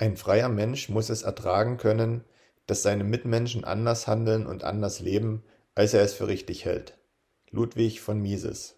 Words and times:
Ein 0.00 0.16
freier 0.16 0.48
Mensch 0.48 0.88
muss 0.88 1.10
es 1.10 1.22
ertragen 1.22 1.76
können, 1.76 2.22
dass 2.66 2.84
seine 2.84 3.02
Mitmenschen 3.02 3.64
anders 3.64 4.06
handeln 4.06 4.46
und 4.46 4.62
anders 4.62 5.00
leben, 5.00 5.42
als 5.74 5.92
er 5.92 6.02
es 6.02 6.14
für 6.14 6.28
richtig 6.28 6.64
hält. 6.64 6.96
Ludwig 7.50 8.00
von 8.00 8.22
Mises 8.22 8.76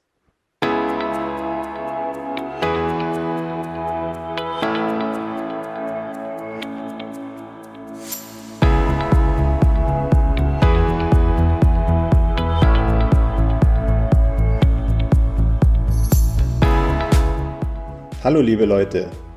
Hallo 18.23 18.41
liebe 18.41 18.64
Leute, 18.64 19.11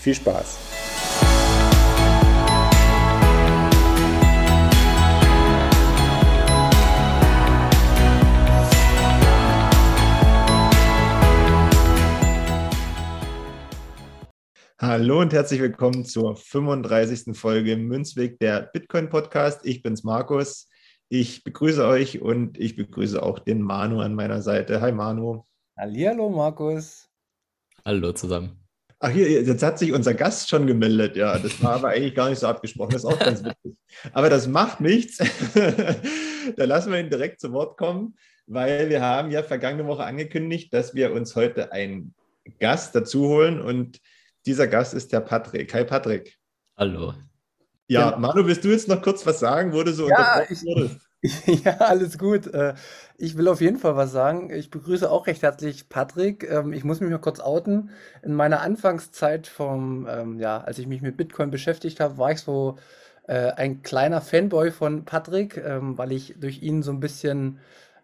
Viel 0.00 0.14
Spaß! 0.14 0.58
Hallo 14.80 15.20
und 15.20 15.34
herzlich 15.34 15.60
willkommen 15.60 16.06
zur 16.06 16.34
35. 16.34 17.36
Folge 17.36 17.76
Münzweg 17.76 18.38
der 18.38 18.70
Bitcoin 18.72 19.10
Podcast. 19.10 19.66
Ich 19.66 19.82
bin's 19.82 20.02
Markus. 20.02 20.66
Ich 21.10 21.44
begrüße 21.44 21.86
euch 21.86 22.22
und 22.22 22.56
ich 22.56 22.76
begrüße 22.76 23.22
auch 23.22 23.38
den 23.38 23.60
Manu 23.60 24.00
an 24.00 24.14
meiner 24.14 24.40
Seite. 24.40 24.80
Hi 24.80 24.92
Manu. 24.92 25.44
Hallihallo 25.76 26.30
Markus. 26.30 27.06
Hallo 27.84 28.12
zusammen. 28.12 28.59
Ach 29.02 29.08
hier, 29.08 29.30
jetzt 29.30 29.62
hat 29.62 29.78
sich 29.78 29.94
unser 29.94 30.12
Gast 30.12 30.50
schon 30.50 30.66
gemeldet. 30.66 31.16
Ja, 31.16 31.38
das 31.38 31.62
war 31.62 31.76
aber 31.76 31.88
eigentlich 31.88 32.14
gar 32.14 32.28
nicht 32.28 32.38
so 32.38 32.46
abgesprochen. 32.46 32.90
Das 32.92 33.02
ist 33.02 33.10
auch 33.10 33.18
ganz 33.18 33.42
witzig. 33.42 33.78
Aber 34.12 34.28
das 34.28 34.46
macht 34.46 34.82
nichts. 34.82 35.16
da 36.56 36.64
lassen 36.64 36.92
wir 36.92 37.00
ihn 37.00 37.08
direkt 37.08 37.40
zu 37.40 37.50
Wort 37.52 37.78
kommen, 37.78 38.14
weil 38.46 38.90
wir 38.90 39.00
haben 39.00 39.30
ja 39.30 39.42
vergangene 39.42 39.86
Woche 39.86 40.04
angekündigt, 40.04 40.74
dass 40.74 40.94
wir 40.94 41.12
uns 41.12 41.34
heute 41.34 41.72
einen 41.72 42.14
Gast 42.58 42.94
dazu 42.94 43.26
holen 43.26 43.62
und 43.62 44.00
dieser 44.44 44.66
Gast 44.66 44.92
ist 44.92 45.12
der 45.12 45.20
Patrick. 45.20 45.72
Hi 45.72 45.84
Patrick. 45.84 46.36
Hallo. 46.76 47.14
Ja, 47.88 48.18
Manu, 48.18 48.46
willst 48.46 48.64
du 48.64 48.68
jetzt 48.68 48.86
noch 48.86 49.00
kurz 49.00 49.24
was 49.26 49.40
sagen, 49.40 49.72
wo 49.72 49.82
du 49.82 49.94
so 49.94 50.08
ja, 50.08 50.16
unterbrochen 50.16 50.66
wurdest? 50.66 51.09
Ja, 51.64 51.76
alles 51.78 52.18
gut. 52.18 52.46
Äh, 52.46 52.74
ich 53.18 53.36
will 53.36 53.48
auf 53.48 53.60
jeden 53.60 53.78
Fall 53.78 53.96
was 53.96 54.12
sagen. 54.12 54.50
Ich 54.50 54.70
begrüße 54.70 55.10
auch 55.10 55.26
recht 55.26 55.42
herzlich 55.42 55.88
Patrick. 55.88 56.48
Ähm, 56.50 56.72
ich 56.72 56.84
muss 56.84 57.00
mich 57.00 57.10
mal 57.10 57.18
kurz 57.18 57.40
outen. 57.40 57.90
In 58.22 58.34
meiner 58.34 58.60
Anfangszeit 58.60 59.46
vom, 59.46 60.06
ähm, 60.08 60.38
ja, 60.38 60.58
als 60.62 60.78
ich 60.78 60.86
mich 60.86 61.02
mit 61.02 61.16
Bitcoin 61.16 61.50
beschäftigt 61.50 62.00
habe, 62.00 62.18
war 62.18 62.32
ich 62.32 62.40
so 62.40 62.78
äh, 63.26 63.50
ein 63.52 63.82
kleiner 63.82 64.20
Fanboy 64.20 64.70
von 64.70 65.04
Patrick, 65.04 65.56
ähm, 65.58 65.98
weil 65.98 66.12
ich 66.12 66.36
durch 66.40 66.62
ihn 66.62 66.82
so 66.82 66.90
ein 66.92 67.00
bisschen, 67.00 67.58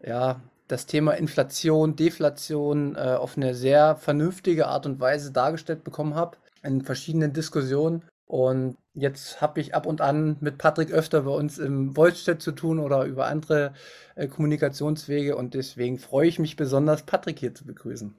ja, 0.04 0.40
das 0.68 0.86
Thema 0.86 1.12
Inflation, 1.12 1.96
Deflation 1.96 2.96
äh, 2.96 2.98
auf 3.14 3.36
eine 3.36 3.54
sehr 3.54 3.96
vernünftige 3.96 4.66
Art 4.66 4.84
und 4.86 5.00
Weise 5.00 5.32
dargestellt 5.32 5.84
bekommen 5.84 6.14
habe 6.16 6.36
in 6.62 6.82
verschiedenen 6.82 7.32
Diskussionen. 7.32 8.02
Und 8.26 8.76
jetzt 8.92 9.40
habe 9.40 9.60
ich 9.60 9.74
ab 9.74 9.86
und 9.86 10.00
an 10.00 10.36
mit 10.40 10.58
Patrick 10.58 10.90
öfter 10.90 11.22
bei 11.22 11.30
uns 11.30 11.58
im 11.58 11.96
Wolstedt 11.96 12.42
zu 12.42 12.50
tun 12.50 12.80
oder 12.80 13.04
über 13.04 13.26
andere 13.26 13.72
äh, 14.16 14.26
Kommunikationswege 14.26 15.36
und 15.36 15.54
deswegen 15.54 15.98
freue 15.98 16.28
ich 16.28 16.40
mich 16.40 16.56
besonders, 16.56 17.04
Patrick 17.04 17.38
hier 17.38 17.54
zu 17.54 17.64
begrüßen. 17.64 18.16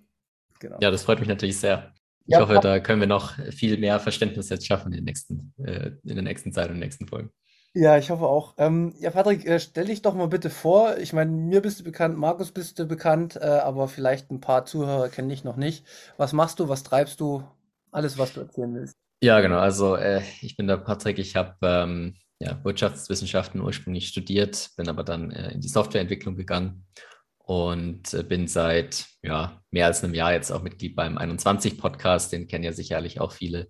Genau. 0.60 0.78
Ja, 0.82 0.92
das 0.92 1.04
freut 1.04 1.20
mich 1.20 1.28
natürlich 1.28 1.60
sehr. 1.60 1.94
Ich 2.26 2.34
ja, 2.34 2.40
hoffe, 2.40 2.60
da 2.62 2.80
können 2.80 3.02
wir 3.02 3.08
noch 3.08 3.34
viel 3.52 3.78
mehr 3.78 4.00
Verständnis 4.00 4.50
jetzt 4.50 4.66
schaffen 4.66 4.92
in, 4.92 5.00
den 5.00 5.04
nächsten, 5.06 5.54
äh, 5.58 5.92
in 6.04 6.16
der 6.16 6.24
nächsten 6.24 6.54
Zeit 6.54 6.66
und 6.66 6.76
in 6.76 6.82
den 6.82 6.88
nächsten 6.88 7.08
Folgen. 7.08 7.32
Ja, 7.74 7.98
ich 7.98 8.10
hoffe 8.10 8.26
auch. 8.26 8.56
Ähm, 8.58 8.96
ja, 8.98 9.12
Patrick, 9.12 9.46
äh, 9.46 9.60
stell 9.60 9.86
dich 9.86 10.02
doch 10.02 10.14
mal 10.14 10.28
bitte 10.28 10.50
vor. 10.50 10.98
Ich 10.98 11.14
meine, 11.14 11.32
mir 11.32 11.62
bist 11.62 11.82
du 11.82 11.84
bekannt, 11.84 12.18
Markus 12.18 12.52
bist 12.52 12.80
du 12.80 12.86
bekannt, 12.86 13.36
äh, 13.36 13.46
aber 13.46 13.88
vielleicht 13.88 14.32
ein 14.32 14.40
paar 14.40 14.66
Zuhörer 14.66 15.10
kenne 15.10 15.34
ich 15.34 15.44
noch 15.44 15.58
nicht. 15.58 15.86
Was 16.16 16.34
machst 16.34 16.60
du, 16.60 16.70
was 16.70 16.84
treibst 16.84 17.20
du? 17.20 17.44
Alles, 17.92 18.18
was 18.18 18.34
du 18.34 18.42
erzählen 18.42 18.74
willst. 18.74 18.98
Ja, 19.22 19.40
genau. 19.42 19.58
Also 19.58 19.96
äh, 19.96 20.22
ich 20.42 20.56
bin 20.56 20.68
der 20.68 20.78
Patrick. 20.78 21.18
Ich 21.18 21.36
habe 21.36 21.56
ähm, 21.64 22.16
ja, 22.40 22.64
Wirtschaftswissenschaften 22.64 23.62
ursprünglich 23.62 24.08
studiert, 24.08 24.70
bin 24.78 24.90
aber 24.90 25.04
dann 25.04 25.32
äh, 25.32 25.52
in 25.52 25.62
die 25.62 25.68
Softwareentwicklung 25.68 26.36
gegangen 26.36 26.86
und 27.40 28.14
äh, 28.14 28.24
bin 28.24 28.48
seit 28.48 29.08
ja, 29.24 29.62
mehr 29.72 29.88
als 29.88 30.04
einem 30.04 30.14
Jahr 30.14 30.34
jetzt 30.34 30.52
auch 30.52 30.62
Mitglied 30.62 30.96
beim 30.96 31.18
21 31.18 31.80
Podcast. 31.80 32.32
Den 32.32 32.48
kennen 32.48 32.64
ja 32.64 32.74
sicherlich 32.74 33.20
auch 33.20 33.32
viele. 33.32 33.70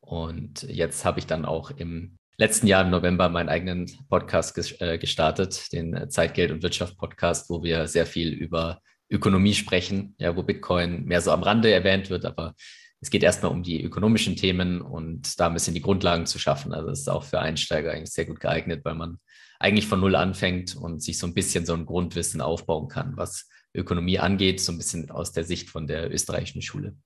Und 0.00 0.62
jetzt 0.62 1.04
habe 1.04 1.18
ich 1.18 1.26
dann 1.26 1.44
auch 1.44 1.70
im 1.72 2.18
letzten 2.36 2.68
Jahr 2.68 2.84
im 2.84 2.90
November 2.90 3.28
meinen 3.28 3.48
eigenen 3.48 3.90
Podcast 4.08 4.54
ges 4.54 4.80
äh, 4.80 4.98
gestartet, 4.98 5.72
den 5.72 6.08
Zeitgeld 6.08 6.52
und 6.52 6.62
Wirtschaft 6.62 6.96
Podcast, 6.98 7.50
wo 7.50 7.64
wir 7.64 7.88
sehr 7.88 8.06
viel 8.06 8.32
über 8.32 8.80
Ökonomie 9.10 9.54
sprechen, 9.54 10.14
ja, 10.18 10.36
wo 10.36 10.42
Bitcoin 10.42 11.04
mehr 11.04 11.20
so 11.20 11.32
am 11.32 11.42
Rande 11.42 11.72
erwähnt 11.72 12.10
wird, 12.10 12.24
aber 12.24 12.54
es 13.00 13.10
geht 13.10 13.22
erstmal 13.22 13.52
um 13.52 13.62
die 13.62 13.82
ökonomischen 13.82 14.36
Themen 14.36 14.80
und 14.80 15.38
da 15.38 15.46
ein 15.48 15.54
bisschen 15.54 15.74
die 15.74 15.82
Grundlagen 15.82 16.26
zu 16.26 16.38
schaffen. 16.38 16.72
Also 16.72 16.90
es 16.90 17.00
ist 17.00 17.08
auch 17.08 17.24
für 17.24 17.40
Einsteiger 17.40 17.92
eigentlich 17.92 18.12
sehr 18.12 18.24
gut 18.24 18.40
geeignet, 18.40 18.84
weil 18.84 18.94
man 18.94 19.18
eigentlich 19.58 19.86
von 19.86 20.00
Null 20.00 20.16
anfängt 20.16 20.74
und 20.76 21.02
sich 21.02 21.18
so 21.18 21.26
ein 21.26 21.34
bisschen 21.34 21.66
so 21.66 21.74
ein 21.74 21.86
Grundwissen 21.86 22.40
aufbauen 22.40 22.88
kann, 22.88 23.16
was 23.16 23.48
Ökonomie 23.74 24.18
angeht, 24.18 24.60
so 24.60 24.72
ein 24.72 24.78
bisschen 24.78 25.10
aus 25.10 25.32
der 25.32 25.44
Sicht 25.44 25.70
von 25.70 25.86
der 25.86 26.12
österreichischen 26.12 26.62
Schule. 26.62 26.96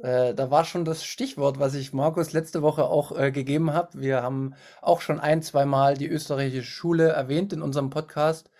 Äh, 0.00 0.34
da 0.34 0.50
war 0.50 0.64
schon 0.64 0.84
das 0.84 1.04
Stichwort, 1.04 1.58
was 1.58 1.74
ich 1.74 1.92
Markus 1.92 2.32
letzte 2.32 2.62
Woche 2.62 2.84
auch 2.84 3.16
äh, 3.16 3.30
gegeben 3.30 3.72
habe. 3.72 4.00
Wir 4.00 4.22
haben 4.22 4.54
auch 4.80 5.00
schon 5.00 5.20
ein, 5.20 5.42
zwei 5.42 5.66
Mal 5.66 5.96
die 5.96 6.08
österreichische 6.08 6.62
Schule 6.62 7.08
erwähnt 7.08 7.52
in 7.52 7.62
unserem 7.62 7.90
Podcast. 7.90 8.50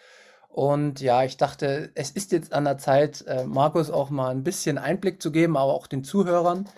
Und 0.53 1.01
ja, 1.01 1.25
ich 1.25 1.39
dachte, 1.39 1.91
es 1.95 2.11
ist 2.11 2.31
jetzt 2.31 2.53
an 2.53 2.65
der 2.65 2.77
Zeit, 2.77 3.25
äh, 3.27 3.45
Markus 3.47 3.91
auch 3.91 4.11
mal 4.11 4.29
ein 4.29 4.45
bisschen 4.45 4.77
Einblick 4.77 5.23
zu 5.23 5.33
geben, 5.33 5.57
aber 5.57 5.73
auch 5.73 5.87
den 5.87 6.05
Zuhörern. 6.05 6.69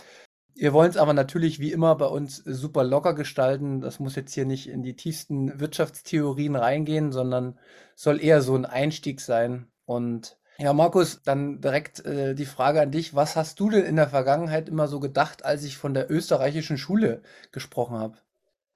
Wir 0.54 0.72
wollen 0.72 0.90
es 0.90 0.96
aber 0.96 1.12
natürlich 1.12 1.58
wie 1.58 1.72
immer 1.72 1.96
bei 1.96 2.06
uns 2.06 2.36
super 2.36 2.84
locker 2.84 3.14
gestalten. 3.14 3.80
Das 3.80 3.98
muss 3.98 4.14
jetzt 4.14 4.32
hier 4.32 4.46
nicht 4.46 4.68
in 4.68 4.84
die 4.84 4.94
tiefsten 4.94 5.58
Wirtschaftstheorien 5.58 6.54
reingehen, 6.54 7.10
sondern 7.10 7.58
soll 7.96 8.22
eher 8.22 8.42
so 8.42 8.54
ein 8.54 8.64
Einstieg 8.64 9.20
sein. 9.20 9.66
Und 9.86 10.38
ja, 10.58 10.72
Markus, 10.72 11.22
dann 11.24 11.60
direkt 11.60 12.04
äh, 12.06 12.36
die 12.36 12.46
Frage 12.46 12.80
an 12.80 12.92
dich. 12.92 13.16
Was 13.16 13.34
hast 13.34 13.58
du 13.58 13.70
denn 13.70 13.84
in 13.84 13.96
der 13.96 14.08
Vergangenheit 14.08 14.68
immer 14.68 14.86
so 14.86 15.00
gedacht, 15.00 15.44
als 15.44 15.64
ich 15.64 15.76
von 15.76 15.94
der 15.94 16.08
österreichischen 16.12 16.78
Schule 16.78 17.22
gesprochen 17.50 17.98
habe? 17.98 18.18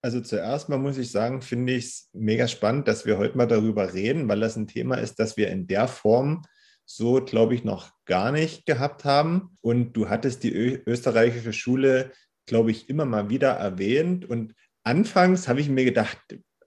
Also 0.00 0.20
zuerst 0.20 0.68
mal 0.68 0.78
muss 0.78 0.96
ich 0.96 1.10
sagen, 1.10 1.42
finde 1.42 1.74
ich 1.74 1.84
es 1.86 2.08
mega 2.12 2.46
spannend, 2.46 2.86
dass 2.86 3.04
wir 3.04 3.18
heute 3.18 3.36
mal 3.36 3.46
darüber 3.46 3.94
reden, 3.94 4.28
weil 4.28 4.40
das 4.40 4.56
ein 4.56 4.68
Thema 4.68 4.96
ist, 4.96 5.18
das 5.18 5.36
wir 5.36 5.48
in 5.48 5.66
der 5.66 5.88
Form 5.88 6.42
so, 6.84 7.22
glaube 7.22 7.54
ich, 7.54 7.64
noch 7.64 7.92
gar 8.06 8.32
nicht 8.32 8.64
gehabt 8.64 9.04
haben. 9.04 9.58
Und 9.60 9.92
du 9.92 10.08
hattest 10.08 10.42
die 10.42 10.54
österreichische 10.54 11.52
Schule, 11.52 12.12
glaube 12.46 12.70
ich, 12.70 12.88
immer 12.88 13.04
mal 13.04 13.28
wieder 13.28 13.50
erwähnt. 13.50 14.24
Und 14.24 14.54
anfangs 14.84 15.48
habe 15.48 15.60
ich 15.60 15.68
mir 15.68 15.84
gedacht, 15.84 16.18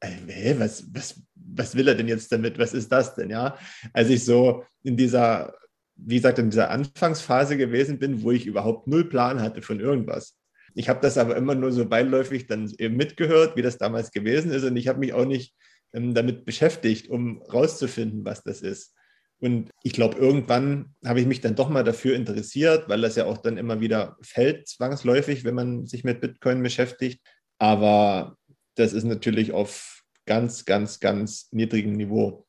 ey, 0.02 0.60
was, 0.60 0.94
was, 0.94 1.24
was 1.36 1.76
will 1.76 1.88
er 1.88 1.96
denn 1.96 2.08
jetzt 2.08 2.32
damit? 2.32 2.60
Was 2.60 2.74
ist 2.74 2.92
das 2.92 3.16
denn? 3.16 3.30
Ja, 3.30 3.58
als 3.94 4.10
ich 4.10 4.24
so 4.26 4.64
in 4.84 4.98
dieser, 4.98 5.56
wie 5.96 6.16
gesagt, 6.16 6.38
in 6.38 6.50
dieser 6.50 6.70
Anfangsphase 6.70 7.58
gewesen 7.58 7.98
bin, 7.98 8.22
wo 8.22 8.32
ich 8.32 8.46
überhaupt 8.46 8.88
null 8.88 9.06
Plan 9.06 9.42
hatte 9.42 9.62
von 9.62 9.80
irgendwas. 9.80 10.38
Ich 10.74 10.90
habe 10.90 11.02
das 11.02 11.18
aber 11.18 11.36
immer 11.36 11.56
nur 11.56 11.72
so 11.72 11.88
beiläufig 11.88 12.48
dann 12.48 12.72
eben 12.78 12.96
mitgehört, 12.96 13.56
wie 13.56 13.62
das 13.62 13.78
damals 13.78 14.12
gewesen 14.12 14.52
ist. 14.52 14.64
Und 14.64 14.78
ich 14.78 14.88
habe 14.88 15.00
mich 15.00 15.14
auch 15.14 15.26
nicht 15.26 15.56
ähm, 15.94 16.14
damit 16.14 16.46
beschäftigt, 16.46 17.10
um 17.10 17.42
rauszufinden, 17.42 18.26
was 18.26 18.44
das 18.44 18.62
ist. 18.62 18.96
Und 19.40 19.72
ich 19.82 19.94
glaube, 19.94 20.18
irgendwann 20.18 20.94
habe 21.04 21.20
ich 21.20 21.26
mich 21.26 21.42
dann 21.42 21.56
doch 21.56 21.68
mal 21.68 21.84
dafür 21.84 22.16
interessiert, 22.16 22.88
weil 22.88 23.02
das 23.02 23.16
ja 23.16 23.26
auch 23.26 23.40
dann 23.40 23.58
immer 23.58 23.80
wieder 23.80 24.16
fällt, 24.22 24.68
zwangsläufig, 24.68 25.44
wenn 25.44 25.56
man 25.56 25.88
sich 25.88 26.04
mit 26.04 26.22
Bitcoin 26.22 26.62
beschäftigt. 26.62 27.22
Aber 27.58 28.38
das 28.76 28.94
ist 28.94 29.04
natürlich 29.04 29.52
auf 29.52 30.04
ganz, 30.28 30.66
ganz, 30.66 31.00
ganz 31.00 31.50
niedrigem 31.52 31.94
Niveau. 31.94 32.46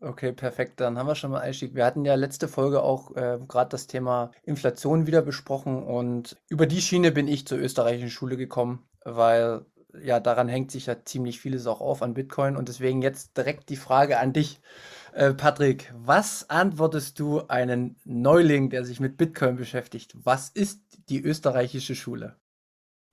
Okay, 0.00 0.32
perfekt. 0.32 0.78
Dann 0.80 0.96
haben 0.96 1.08
wir 1.08 1.16
schon 1.16 1.32
mal 1.32 1.40
Einstieg. 1.40 1.74
Wir 1.74 1.84
hatten 1.84 2.04
ja 2.04 2.14
letzte 2.14 2.46
Folge 2.46 2.82
auch 2.82 3.16
äh, 3.16 3.38
gerade 3.48 3.70
das 3.70 3.88
Thema 3.88 4.30
Inflation 4.44 5.08
wieder 5.08 5.22
besprochen 5.22 5.82
und 5.82 6.36
über 6.48 6.66
die 6.66 6.80
Schiene 6.80 7.10
bin 7.10 7.26
ich 7.26 7.46
zur 7.48 7.58
österreichischen 7.58 8.10
Schule 8.10 8.36
gekommen, 8.36 8.88
weil 9.04 9.66
ja 10.00 10.20
daran 10.20 10.48
hängt 10.48 10.70
sich 10.70 10.86
ja 10.86 11.04
ziemlich 11.04 11.40
vieles 11.40 11.66
auch 11.66 11.80
auf 11.80 12.02
an 12.02 12.14
Bitcoin 12.14 12.56
und 12.56 12.68
deswegen 12.68 13.02
jetzt 13.02 13.36
direkt 13.36 13.70
die 13.70 13.76
Frage 13.76 14.20
an 14.20 14.32
dich, 14.32 14.60
äh, 15.14 15.34
Patrick. 15.34 15.92
Was 15.96 16.48
antwortest 16.48 17.18
du 17.18 17.40
einen 17.48 17.96
Neuling, 18.04 18.70
der 18.70 18.84
sich 18.84 19.00
mit 19.00 19.16
Bitcoin 19.16 19.56
beschäftigt? 19.56 20.12
Was 20.14 20.48
ist 20.50 20.80
die 21.08 21.20
österreichische 21.20 21.96
Schule? 21.96 22.36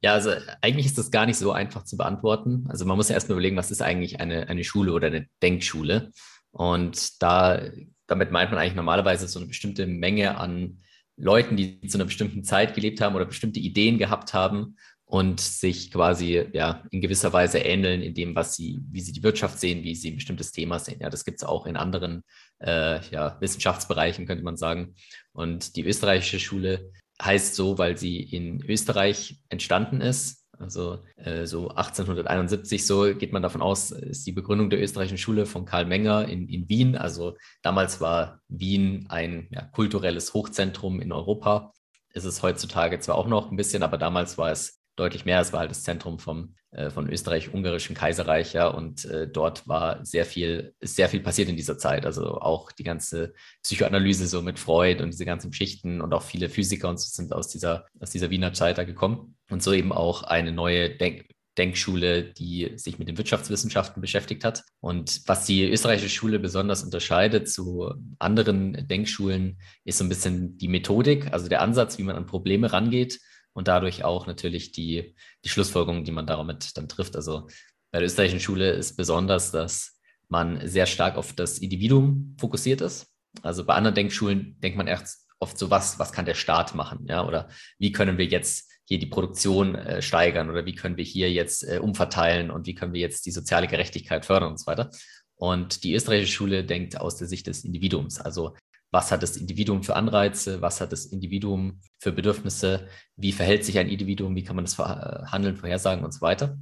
Ja, 0.01 0.13
also 0.13 0.31
eigentlich 0.61 0.85
ist 0.85 0.99
das 0.99 1.09
gar 1.09 1.25
nicht 1.25 1.39
so 1.39 1.51
einfach 1.51 1.83
zu 1.83 1.97
beantworten. 1.97 2.67
Also 2.69 2.85
man 2.85 2.95
muss 2.95 3.09
ja 3.09 3.15
erstmal 3.15 3.37
überlegen, 3.37 3.57
was 3.57 3.71
ist 3.71 3.81
eigentlich 3.81 4.19
eine, 4.19 4.49
eine 4.49 4.63
Schule 4.63 4.93
oder 4.93 5.07
eine 5.07 5.27
Denkschule? 5.41 6.11
Und 6.55 7.21
da, 7.21 7.61
damit 8.07 8.31
meint 8.31 8.49
man 8.49 8.61
eigentlich 8.61 8.75
normalerweise 8.75 9.27
so 9.27 9.39
eine 9.39 9.47
bestimmte 9.49 9.87
Menge 9.87 10.37
an 10.37 10.79
Leuten, 11.17 11.57
die 11.57 11.81
zu 11.81 11.97
einer 11.97 12.05
bestimmten 12.05 12.45
Zeit 12.45 12.75
gelebt 12.75 13.01
haben 13.01 13.13
oder 13.13 13.25
bestimmte 13.25 13.59
Ideen 13.59 13.97
gehabt 13.97 14.33
haben 14.33 14.77
und 15.03 15.41
sich 15.41 15.91
quasi 15.91 16.45
ja 16.53 16.85
in 16.91 17.01
gewisser 17.01 17.33
Weise 17.33 17.59
ähneln 17.59 18.01
in 18.01 18.13
dem, 18.13 18.35
was 18.35 18.55
sie, 18.55 18.79
wie 18.89 19.01
sie 19.01 19.11
die 19.11 19.23
Wirtschaft 19.23 19.59
sehen, 19.59 19.83
wie 19.83 19.95
sie 19.95 20.11
ein 20.11 20.15
bestimmtes 20.15 20.53
Thema 20.53 20.79
sehen. 20.79 21.01
Ja, 21.01 21.09
das 21.09 21.25
gibt 21.25 21.39
es 21.39 21.43
auch 21.43 21.65
in 21.65 21.75
anderen 21.75 22.23
äh, 22.59 23.05
ja, 23.09 23.35
Wissenschaftsbereichen, 23.41 24.25
könnte 24.25 24.45
man 24.45 24.55
sagen. 24.55 24.95
Und 25.33 25.75
die 25.75 25.83
österreichische 25.83 26.39
Schule 26.39 26.89
heißt 27.21 27.55
so, 27.55 27.77
weil 27.77 27.97
sie 27.97 28.21
in 28.21 28.63
Österreich 28.63 29.41
entstanden 29.49 29.99
ist 29.99 30.44
also 30.59 30.99
äh, 31.17 31.45
so 31.45 31.69
1871, 31.69 32.85
so 32.85 33.13
geht 33.15 33.33
man 33.33 33.41
davon 33.41 33.61
aus, 33.61 33.91
ist 33.91 34.25
die 34.25 34.31
Begründung 34.31 34.69
der 34.69 34.81
österreichischen 34.81 35.17
Schule 35.17 35.45
von 35.45 35.65
Karl 35.65 35.85
Menger 35.85 36.27
in, 36.27 36.47
in 36.47 36.69
Wien. 36.69 36.95
Also 36.95 37.35
damals 37.61 38.01
war 38.01 38.39
Wien 38.47 39.05
ein 39.09 39.47
ja, 39.51 39.61
kulturelles 39.61 40.33
Hochzentrum 40.33 41.01
in 41.01 41.11
Europa. 41.11 41.73
Ist 42.13 42.25
es 42.25 42.41
heutzutage 42.43 42.99
zwar 42.99 43.15
auch 43.15 43.27
noch 43.27 43.51
ein 43.51 43.57
bisschen, 43.57 43.83
aber 43.83 43.97
damals 43.97 44.37
war 44.37 44.51
es 44.51 44.79
deutlich 44.95 45.25
mehr. 45.25 45.41
Es 45.41 45.53
war 45.53 45.61
halt 45.61 45.71
das 45.71 45.83
Zentrum 45.83 46.19
vom, 46.19 46.55
äh, 46.71 46.89
von 46.89 47.09
Österreich-Ungarischen 47.09 47.95
Kaiserreich, 47.95 48.53
ja, 48.53 48.67
und 48.67 49.05
äh, 49.05 49.27
dort 49.27 49.67
war 49.67 50.05
sehr 50.05 50.25
viel, 50.25 50.73
ist 50.79 50.95
sehr 50.95 51.09
viel 51.09 51.19
passiert 51.19 51.49
in 51.49 51.57
dieser 51.57 51.77
Zeit. 51.77 52.05
Also 52.05 52.39
auch 52.39 52.71
die 52.71 52.83
ganze 52.83 53.33
Psychoanalyse 53.63 54.27
so 54.27 54.41
mit 54.41 54.59
Freud 54.59 55.03
und 55.03 55.11
diese 55.11 55.25
ganzen 55.25 55.51
Geschichten 55.51 56.01
und 56.01 56.13
auch 56.13 56.23
viele 56.23 56.49
Physiker 56.49 56.89
und 56.89 56.99
so 56.99 57.07
sind 57.09 57.33
aus 57.33 57.49
dieser, 57.49 57.85
aus 57.99 58.11
dieser 58.11 58.29
Wiener 58.29 58.53
Zeit 58.53 58.77
da 58.77 58.83
gekommen. 58.83 59.34
Und 59.49 59.61
so 59.61 59.73
eben 59.73 59.91
auch 59.91 60.23
eine 60.23 60.51
neue 60.51 60.89
Denk 60.89 61.25
Denkschule, 61.57 62.23
die 62.23 62.73
sich 62.75 62.99
mit 62.99 63.07
den 63.07 63.17
Wirtschaftswissenschaften 63.17 64.01
beschäftigt 64.01 64.43
hat. 64.43 64.63
Und 64.81 65.21
was 65.25 65.45
die 65.45 65.69
österreichische 65.69 66.09
Schule 66.09 66.39
besonders 66.39 66.83
unterscheidet 66.83 67.49
zu 67.49 67.93
anderen 68.19 68.87
Denkschulen, 68.87 69.59
ist 69.83 69.97
so 69.97 70.03
ein 70.03 70.09
bisschen 70.09 70.57
die 70.57 70.67
Methodik, 70.67 71.31
also 71.31 71.47
der 71.47 71.61
Ansatz, 71.61 71.97
wie 71.97 72.03
man 72.03 72.15
an 72.15 72.25
Probleme 72.25 72.71
rangeht 72.73 73.19
und 73.53 73.67
dadurch 73.67 74.03
auch 74.03 74.27
natürlich 74.27 74.71
die, 74.71 75.15
die 75.43 75.49
Schlussfolgerungen, 75.49 76.03
die 76.03 76.11
man 76.11 76.27
damit 76.27 76.75
dann 76.77 76.89
trifft. 76.89 77.15
Also 77.15 77.47
bei 77.91 77.99
der 77.99 78.05
österreichischen 78.05 78.41
Schule 78.41 78.71
ist 78.71 78.97
besonders, 78.97 79.51
dass 79.51 79.97
man 80.27 80.67
sehr 80.67 80.85
stark 80.85 81.15
auf 81.15 81.33
das 81.33 81.59
Individuum 81.59 82.35
fokussiert 82.39 82.81
ist. 82.81 83.07
Also 83.41 83.65
bei 83.65 83.75
anderen 83.75 83.95
Denkschulen 83.95 84.59
denkt 84.59 84.77
man 84.77 84.87
erst 84.87 85.27
oft 85.39 85.57
so, 85.57 85.69
was, 85.69 85.99
was 85.99 86.11
kann 86.11 86.25
der 86.25 86.33
Staat 86.33 86.75
machen, 86.75 87.05
ja, 87.07 87.25
oder 87.25 87.49
wie 87.77 87.91
können 87.91 88.17
wir 88.17 88.25
jetzt 88.25 88.71
hier 88.85 88.99
die 88.99 89.07
Produktion 89.07 89.75
äh, 89.75 90.01
steigern 90.01 90.49
oder 90.49 90.65
wie 90.65 90.75
können 90.75 90.97
wir 90.97 91.03
hier 91.03 91.31
jetzt 91.31 91.63
äh, 91.63 91.79
umverteilen 91.79 92.51
und 92.51 92.67
wie 92.67 92.75
können 92.75 92.93
wir 92.93 93.01
jetzt 93.01 93.25
die 93.25 93.31
soziale 93.31 93.67
Gerechtigkeit 93.67 94.25
fördern 94.25 94.51
und 94.51 94.59
so 94.59 94.67
weiter. 94.67 94.91
Und 95.35 95.83
die 95.83 95.93
österreichische 95.93 96.33
Schule 96.33 96.63
denkt 96.63 96.99
aus 96.99 97.17
der 97.17 97.27
Sicht 97.27 97.47
des 97.47 97.65
Individuums. 97.65 98.21
Also 98.21 98.55
was 98.91 99.11
hat 99.11 99.23
das 99.23 99.35
Individuum 99.35 99.83
für 99.83 99.95
Anreize, 99.95 100.61
was 100.61 100.79
hat 100.79 100.91
das 100.91 101.05
Individuum 101.05 101.81
für 101.99 102.13
Bedürfnisse, 102.13 102.87
wie 103.17 103.33
verhält 103.33 103.65
sich 103.65 103.77
ein 103.77 103.89
Individuum, 103.89 104.35
wie 104.35 104.43
kann 104.43 104.55
man 104.55 104.63
das 104.63 104.77
Handeln 104.77 105.57
vorhersagen 105.57 106.05
und 106.05 106.13
so 106.13 106.21
weiter. 106.21 106.57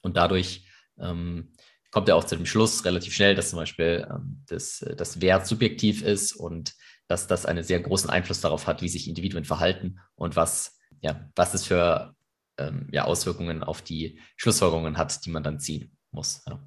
Und 0.00 0.16
dadurch 0.16 0.64
ähm, 1.00 1.54
kommt 1.90 2.08
er 2.08 2.16
auch 2.16 2.24
zu 2.24 2.36
dem 2.36 2.46
Schluss 2.46 2.84
relativ 2.84 3.14
schnell, 3.14 3.34
dass 3.34 3.50
zum 3.50 3.58
Beispiel 3.58 4.06
ähm, 4.08 4.44
das, 4.48 4.84
das 4.96 5.20
Wert 5.20 5.46
subjektiv 5.46 6.02
ist 6.02 6.34
und 6.34 6.74
dass 7.08 7.26
das 7.26 7.46
einen 7.46 7.64
sehr 7.64 7.80
großen 7.80 8.10
Einfluss 8.10 8.40
darauf 8.40 8.66
hat, 8.66 8.80
wie 8.82 8.88
sich 8.88 9.08
Individuen 9.08 9.44
verhalten 9.44 9.98
und 10.14 10.36
was, 10.36 10.78
ja, 11.02 11.28
was 11.36 11.52
es 11.52 11.66
für 11.66 12.14
ähm, 12.58 12.88
ja, 12.90 13.04
Auswirkungen 13.04 13.62
auf 13.62 13.82
die 13.82 14.18
Schlussfolgerungen 14.36 14.96
hat, 14.96 15.24
die 15.26 15.30
man 15.30 15.42
dann 15.42 15.60
ziehen 15.60 15.96
muss. 16.10 16.42
Ja. 16.48 16.58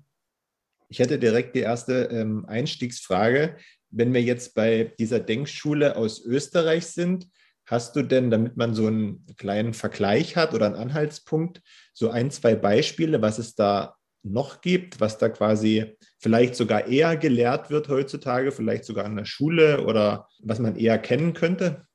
Ich 0.87 0.99
hätte 0.99 1.17
direkt 1.17 1.55
die 1.55 1.61
erste 1.61 2.03
ähm, 2.11 2.45
Einstiegsfrage 2.45 3.57
wenn 3.95 4.13
wir 4.13 4.21
jetzt 4.21 4.55
bei 4.55 4.93
dieser 4.99 5.19
Denkschule 5.19 5.95
aus 5.95 6.23
Österreich 6.23 6.87
sind, 6.87 7.27
hast 7.65 7.95
du 7.95 8.03
denn, 8.03 8.29
damit 8.29 8.57
man 8.57 8.73
so 8.73 8.87
einen 8.87 9.25
kleinen 9.37 9.73
Vergleich 9.73 10.35
hat 10.35 10.53
oder 10.53 10.65
einen 10.65 10.75
Anhaltspunkt, 10.75 11.61
so 11.93 12.09
ein, 12.09 12.29
zwei 12.29 12.55
Beispiele, 12.55 13.21
was 13.21 13.39
es 13.39 13.55
da 13.55 13.95
noch 14.21 14.61
gibt, 14.61 14.99
was 14.99 15.17
da 15.17 15.29
quasi 15.29 15.97
vielleicht 16.19 16.55
sogar 16.55 16.87
eher 16.87 17.15
gelehrt 17.15 17.69
wird 17.69 17.87
heutzutage, 17.87 18.51
vielleicht 18.51 18.83
sogar 18.85 19.05
an 19.05 19.15
der 19.15 19.25
Schule 19.25 19.85
oder 19.85 20.27
was 20.43 20.59
man 20.59 20.75
eher 20.75 20.97
kennen 20.99 21.33
könnte? 21.33 21.87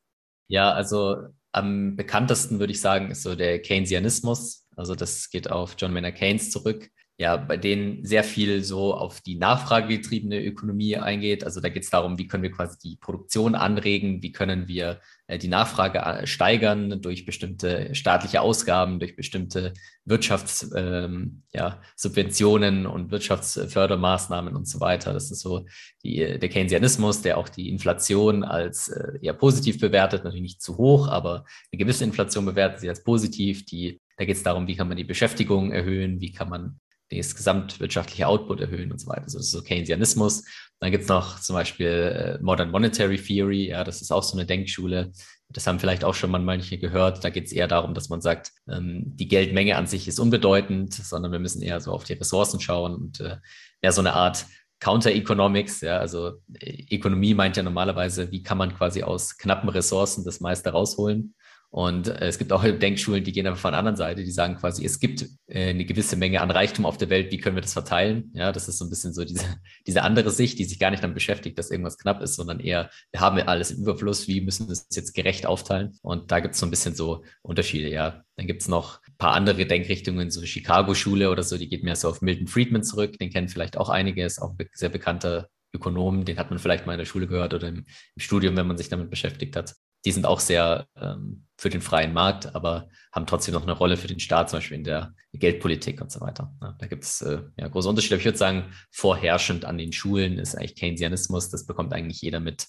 Ja, 0.48 0.72
also 0.72 1.28
am 1.52 1.96
bekanntesten 1.96 2.58
würde 2.58 2.72
ich 2.72 2.80
sagen, 2.80 3.10
ist 3.10 3.22
so 3.22 3.34
der 3.34 3.60
Keynesianismus. 3.60 4.66
Also 4.76 4.94
das 4.94 5.30
geht 5.30 5.50
auf 5.50 5.74
John 5.78 5.92
Maynard 5.92 6.16
Keynes 6.16 6.50
zurück 6.50 6.90
ja, 7.20 7.36
bei 7.36 7.58
denen 7.58 8.02
sehr 8.02 8.24
viel 8.24 8.64
so 8.64 8.94
auf 8.94 9.20
die 9.20 9.34
nachfragegetriebene 9.34 10.42
Ökonomie 10.42 10.96
eingeht. 10.96 11.44
Also 11.44 11.60
da 11.60 11.68
geht 11.68 11.82
es 11.82 11.90
darum, 11.90 12.16
wie 12.16 12.26
können 12.26 12.42
wir 12.42 12.50
quasi 12.50 12.78
die 12.78 12.96
Produktion 12.96 13.54
anregen, 13.54 14.22
wie 14.22 14.32
können 14.32 14.68
wir 14.68 15.02
die 15.38 15.48
Nachfrage 15.48 15.98
äh, 15.98 16.26
steigern 16.26 17.00
durch 17.02 17.24
bestimmte 17.24 17.94
staatliche 17.94 18.40
Ausgaben, 18.40 18.98
durch 18.98 19.16
bestimmte 19.16 19.72
Wirtschaftssubventionen 20.04 22.78
ähm, 22.78 22.84
ja, 22.84 22.90
und 22.90 23.10
Wirtschaftsfördermaßnahmen 23.10 24.56
und 24.56 24.68
so 24.68 24.80
weiter. 24.80 25.12
Das 25.12 25.30
ist 25.30 25.40
so 25.40 25.66
die, 26.02 26.38
der 26.38 26.48
Keynesianismus, 26.48 27.22
der 27.22 27.38
auch 27.38 27.48
die 27.48 27.68
Inflation 27.68 28.44
als 28.44 28.88
äh, 28.88 29.18
eher 29.22 29.34
positiv 29.34 29.80
bewertet, 29.80 30.24
natürlich 30.24 30.42
nicht 30.42 30.62
zu 30.62 30.76
hoch, 30.76 31.08
aber 31.08 31.44
eine 31.72 31.78
gewisse 31.78 32.04
Inflation 32.04 32.44
bewertet 32.44 32.80
sie 32.80 32.88
als 32.88 33.04
positiv. 33.04 33.64
Die, 33.66 34.00
da 34.16 34.24
geht 34.24 34.36
es 34.36 34.42
darum, 34.42 34.66
wie 34.66 34.76
kann 34.76 34.88
man 34.88 34.96
die 34.96 35.04
Beschäftigung 35.04 35.72
erhöhen, 35.72 36.20
wie 36.20 36.32
kann 36.32 36.48
man 36.48 36.80
das 37.10 37.34
gesamtwirtschaftliche 37.34 38.26
Output 38.26 38.60
erhöhen 38.60 38.92
und 38.92 39.00
so 39.00 39.08
weiter. 39.08 39.24
Also 39.24 39.38
das 39.38 39.46
ist 39.46 39.52
so 39.52 39.62
Keynesianismus. 39.62 40.44
Dann 40.80 40.90
gibt 40.90 41.02
es 41.02 41.08
noch 41.08 41.38
zum 41.40 41.54
Beispiel 41.54 42.38
äh, 42.40 42.42
Modern 42.42 42.70
Monetary 42.70 43.18
Theory, 43.18 43.68
ja, 43.68 43.84
das 43.84 44.00
ist 44.00 44.10
auch 44.10 44.22
so 44.22 44.36
eine 44.36 44.46
Denkschule. 44.46 45.12
Das 45.50 45.66
haben 45.66 45.78
vielleicht 45.78 46.04
auch 46.04 46.14
schon 46.14 46.30
mal 46.30 46.40
manche 46.40 46.78
gehört. 46.78 47.22
Da 47.22 47.28
geht 47.28 47.46
es 47.46 47.52
eher 47.52 47.68
darum, 47.68 47.92
dass 47.92 48.08
man 48.08 48.20
sagt, 48.22 48.52
ähm, 48.68 49.02
die 49.04 49.28
Geldmenge 49.28 49.76
an 49.76 49.86
sich 49.86 50.08
ist 50.08 50.18
unbedeutend, 50.18 50.94
sondern 50.94 51.32
wir 51.32 51.38
müssen 51.38 51.60
eher 51.60 51.80
so 51.80 51.92
auf 51.92 52.04
die 52.04 52.14
Ressourcen 52.14 52.60
schauen 52.60 52.94
und 52.94 53.20
äh, 53.20 53.36
mehr 53.82 53.92
so 53.92 54.00
eine 54.00 54.14
Art 54.14 54.46
Counter-Economics, 54.80 55.82
ja, 55.82 55.98
also 55.98 56.38
äh, 56.54 56.86
Ökonomie 56.94 57.34
meint 57.34 57.58
ja 57.58 57.62
normalerweise, 57.62 58.32
wie 58.32 58.42
kann 58.42 58.56
man 58.56 58.74
quasi 58.74 59.02
aus 59.02 59.36
knappen 59.36 59.68
Ressourcen 59.68 60.24
das 60.24 60.40
meiste 60.40 60.70
rausholen. 60.70 61.34
Und 61.72 62.08
äh, 62.08 62.26
es 62.26 62.38
gibt 62.38 62.52
auch 62.52 62.64
Denkschulen, 62.64 63.22
die 63.22 63.30
gehen 63.30 63.46
aber 63.46 63.56
von 63.56 63.70
der 63.70 63.78
anderen 63.78 63.96
Seite, 63.96 64.24
die 64.24 64.30
sagen 64.32 64.56
quasi, 64.56 64.84
es 64.84 64.98
gibt 64.98 65.24
äh, 65.46 65.70
eine 65.70 65.84
gewisse 65.84 66.16
Menge 66.16 66.40
an 66.40 66.50
Reichtum 66.50 66.84
auf 66.84 66.98
der 66.98 67.10
Welt, 67.10 67.30
wie 67.30 67.38
können 67.38 67.54
wir 67.54 67.62
das 67.62 67.74
verteilen? 67.74 68.32
Ja, 68.34 68.50
das 68.50 68.68
ist 68.68 68.78
so 68.78 68.84
ein 68.84 68.90
bisschen 68.90 69.12
so 69.12 69.24
diese, 69.24 69.44
diese 69.86 70.02
andere 70.02 70.30
Sicht, 70.30 70.58
die 70.58 70.64
sich 70.64 70.80
gar 70.80 70.90
nicht 70.90 71.02
damit 71.02 71.14
beschäftigt, 71.14 71.56
dass 71.58 71.70
irgendwas 71.70 71.96
knapp 71.96 72.22
ist, 72.22 72.34
sondern 72.34 72.58
eher, 72.58 72.90
wir 73.12 73.20
haben 73.20 73.38
alles 73.38 73.70
im 73.70 73.82
Überfluss, 73.82 74.26
wie 74.26 74.40
müssen 74.40 74.66
wir 74.66 74.72
es 74.72 74.88
jetzt 74.90 75.14
gerecht 75.14 75.46
aufteilen? 75.46 75.96
Und 76.02 76.32
da 76.32 76.40
gibt 76.40 76.54
es 76.54 76.60
so 76.60 76.66
ein 76.66 76.70
bisschen 76.70 76.96
so 76.96 77.22
Unterschiede, 77.42 77.88
ja. 77.88 78.24
Dann 78.34 78.48
gibt 78.48 78.62
es 78.62 78.68
noch 78.68 79.00
ein 79.06 79.16
paar 79.18 79.34
andere 79.34 79.64
Denkrichtungen, 79.64 80.32
so 80.32 80.42
Chicago-Schule 80.42 81.30
oder 81.30 81.44
so, 81.44 81.56
die 81.56 81.68
geht 81.68 81.84
mehr 81.84 81.94
so 81.94 82.08
auf 82.08 82.20
Milton 82.20 82.48
Friedman 82.48 82.82
zurück, 82.82 83.16
den 83.18 83.30
kennen 83.30 83.48
vielleicht 83.48 83.76
auch 83.76 83.90
einige, 83.90 84.24
ist 84.24 84.42
auch 84.42 84.56
ein 84.58 84.68
sehr 84.72 84.88
bekannter 84.88 85.48
Ökonom, 85.72 86.24
den 86.24 86.36
hat 86.38 86.50
man 86.50 86.58
vielleicht 86.58 86.86
mal 86.86 86.94
in 86.94 86.98
der 86.98 87.04
Schule 87.04 87.28
gehört 87.28 87.54
oder 87.54 87.68
im, 87.68 87.76
im 87.76 88.20
Studium, 88.20 88.56
wenn 88.56 88.66
man 88.66 88.76
sich 88.76 88.88
damit 88.88 89.08
beschäftigt 89.08 89.54
hat 89.54 89.76
die 90.04 90.12
sind 90.12 90.26
auch 90.26 90.40
sehr 90.40 90.86
ähm, 90.96 91.46
für 91.56 91.68
den 91.68 91.82
freien 91.82 92.12
Markt, 92.12 92.54
aber 92.54 92.88
haben 93.12 93.26
trotzdem 93.26 93.54
noch 93.54 93.62
eine 93.62 93.72
Rolle 93.72 93.96
für 93.96 94.08
den 94.08 94.20
Staat, 94.20 94.48
zum 94.48 94.58
Beispiel 94.58 94.78
in 94.78 94.84
der 94.84 95.14
Geldpolitik 95.32 96.00
und 96.00 96.10
so 96.10 96.20
weiter. 96.20 96.54
Ja, 96.62 96.74
da 96.78 96.86
gibt 96.86 97.04
es 97.04 97.20
äh, 97.20 97.42
ja, 97.56 97.68
große 97.68 97.88
Unterschiede. 97.88 98.16
Ich 98.16 98.24
würde 98.24 98.38
sagen, 98.38 98.72
vorherrschend 98.90 99.64
an 99.64 99.76
den 99.76 99.92
Schulen 99.92 100.38
ist 100.38 100.56
eigentlich 100.56 100.76
Keynesianismus. 100.76 101.50
Das 101.50 101.66
bekommt 101.66 101.92
eigentlich 101.92 102.22
jeder 102.22 102.40
mit, 102.40 102.66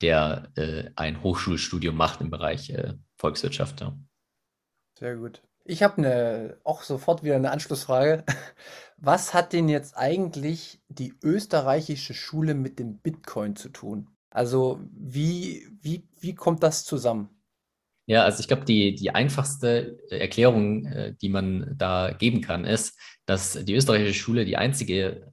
der 0.00 0.50
äh, 0.56 0.90
ein 0.96 1.22
Hochschulstudium 1.22 1.94
macht 1.94 2.20
im 2.20 2.30
Bereich 2.30 2.70
äh, 2.70 2.94
Volkswirtschaft. 3.16 3.80
Ja. 3.82 3.96
Sehr 4.98 5.16
gut. 5.16 5.42
Ich 5.64 5.82
habe 5.82 5.98
eine, 5.98 6.56
auch 6.64 6.82
sofort 6.82 7.22
wieder 7.22 7.36
eine 7.36 7.50
Anschlussfrage. 7.50 8.24
Was 8.96 9.34
hat 9.34 9.52
denn 9.52 9.68
jetzt 9.68 9.96
eigentlich 9.96 10.82
die 10.88 11.14
österreichische 11.22 12.14
Schule 12.14 12.54
mit 12.54 12.78
dem 12.78 12.98
Bitcoin 12.98 13.56
zu 13.56 13.68
tun? 13.68 14.08
Also 14.30 14.80
wie, 14.92 15.66
wie, 15.80 16.08
wie 16.20 16.34
kommt 16.34 16.62
das 16.62 16.84
zusammen? 16.84 17.28
Ja, 18.06 18.24
also 18.24 18.40
ich 18.40 18.48
glaube, 18.48 18.64
die, 18.64 18.94
die 18.94 19.12
einfachste 19.12 19.98
Erklärung, 20.10 20.86
äh, 20.86 21.14
die 21.20 21.28
man 21.28 21.74
da 21.76 22.12
geben 22.12 22.40
kann, 22.40 22.64
ist, 22.64 22.98
dass 23.26 23.52
die 23.64 23.74
österreichische 23.74 24.18
Schule 24.18 24.44
die 24.44 24.56
einzige 24.56 25.32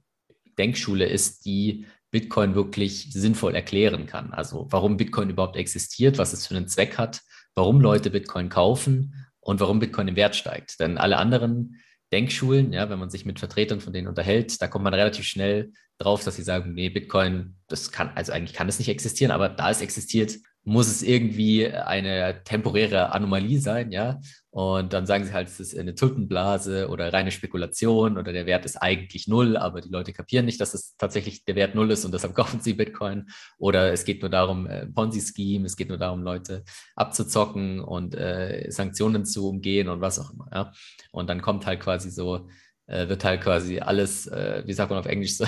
Denkschule 0.58 1.06
ist, 1.06 1.44
die 1.44 1.86
Bitcoin 2.10 2.54
wirklich 2.54 3.12
sinnvoll 3.12 3.54
erklären 3.54 4.06
kann. 4.06 4.32
Also 4.32 4.66
warum 4.70 4.96
Bitcoin 4.96 5.30
überhaupt 5.30 5.56
existiert, 5.56 6.18
was 6.18 6.32
es 6.32 6.46
für 6.46 6.56
einen 6.56 6.68
Zweck 6.68 6.98
hat, 6.98 7.22
warum 7.54 7.80
Leute 7.80 8.10
Bitcoin 8.10 8.48
kaufen 8.48 9.26
und 9.40 9.60
warum 9.60 9.78
Bitcoin 9.78 10.08
im 10.08 10.16
Wert 10.16 10.36
steigt. 10.36 10.80
Denn 10.80 10.98
alle 10.98 11.18
anderen 11.18 11.80
Denkschulen, 12.12 12.72
ja, 12.72 12.88
wenn 12.88 12.98
man 12.98 13.10
sich 13.10 13.26
mit 13.26 13.38
Vertretern 13.38 13.80
von 13.80 13.92
denen 13.92 14.08
unterhält, 14.08 14.62
da 14.62 14.68
kommt 14.68 14.84
man 14.84 14.94
relativ 14.94 15.24
schnell 15.24 15.72
drauf, 15.98 16.24
dass 16.24 16.36
sie 16.36 16.42
sagen, 16.42 16.74
nee, 16.74 16.88
Bitcoin, 16.88 17.56
das 17.68 17.92
kann, 17.92 18.10
also 18.14 18.32
eigentlich 18.32 18.54
kann 18.56 18.68
es 18.68 18.78
nicht 18.78 18.88
existieren, 18.88 19.32
aber 19.32 19.48
da 19.48 19.70
es 19.70 19.80
existiert, 19.80 20.36
muss 20.68 20.88
es 20.88 21.02
irgendwie 21.02 21.66
eine 21.66 22.42
temporäre 22.44 23.12
Anomalie 23.12 23.58
sein, 23.58 23.90
ja. 23.90 24.20
Und 24.50 24.92
dann 24.92 25.06
sagen 25.06 25.24
sie 25.24 25.32
halt, 25.32 25.48
es 25.48 25.60
ist 25.60 25.78
eine 25.78 25.94
Tulpenblase 25.94 26.88
oder 26.88 27.12
reine 27.12 27.30
Spekulation 27.30 28.18
oder 28.18 28.32
der 28.32 28.44
Wert 28.44 28.66
ist 28.66 28.76
eigentlich 28.76 29.28
null, 29.28 29.56
aber 29.56 29.80
die 29.80 29.88
Leute 29.88 30.12
kapieren 30.12 30.44
nicht, 30.44 30.60
dass 30.60 30.74
es 30.74 30.94
tatsächlich 30.96 31.44
der 31.44 31.54
Wert 31.54 31.74
null 31.74 31.90
ist 31.90 32.04
und 32.04 32.12
deshalb 32.12 32.34
kaufen 32.36 32.60
sie 32.60 32.74
Bitcoin. 32.74 33.28
Oder 33.58 33.92
es 33.92 34.04
geht 34.04 34.20
nur 34.20 34.30
darum, 34.30 34.66
äh, 34.66 34.86
Ponzi-Scheme, 34.86 35.64
es 35.64 35.76
geht 35.76 35.88
nur 35.88 35.98
darum, 35.98 36.22
Leute 36.22 36.64
abzuzocken 36.96 37.80
und 37.80 38.14
äh, 38.14 38.66
Sanktionen 38.70 39.24
zu 39.24 39.48
umgehen 39.48 39.88
und 39.88 40.02
was 40.02 40.18
auch 40.18 40.32
immer, 40.32 40.48
ja. 40.52 40.72
Und 41.12 41.30
dann 41.30 41.40
kommt 41.40 41.64
halt 41.64 41.80
quasi 41.80 42.10
so, 42.10 42.48
äh, 42.88 43.08
wird 43.08 43.24
halt 43.24 43.40
quasi 43.42 43.78
alles, 43.78 44.26
äh, 44.26 44.62
wie 44.66 44.72
sagt 44.72 44.90
man 44.90 44.98
auf 44.98 45.06
Englisch, 45.06 45.36
so, 45.38 45.44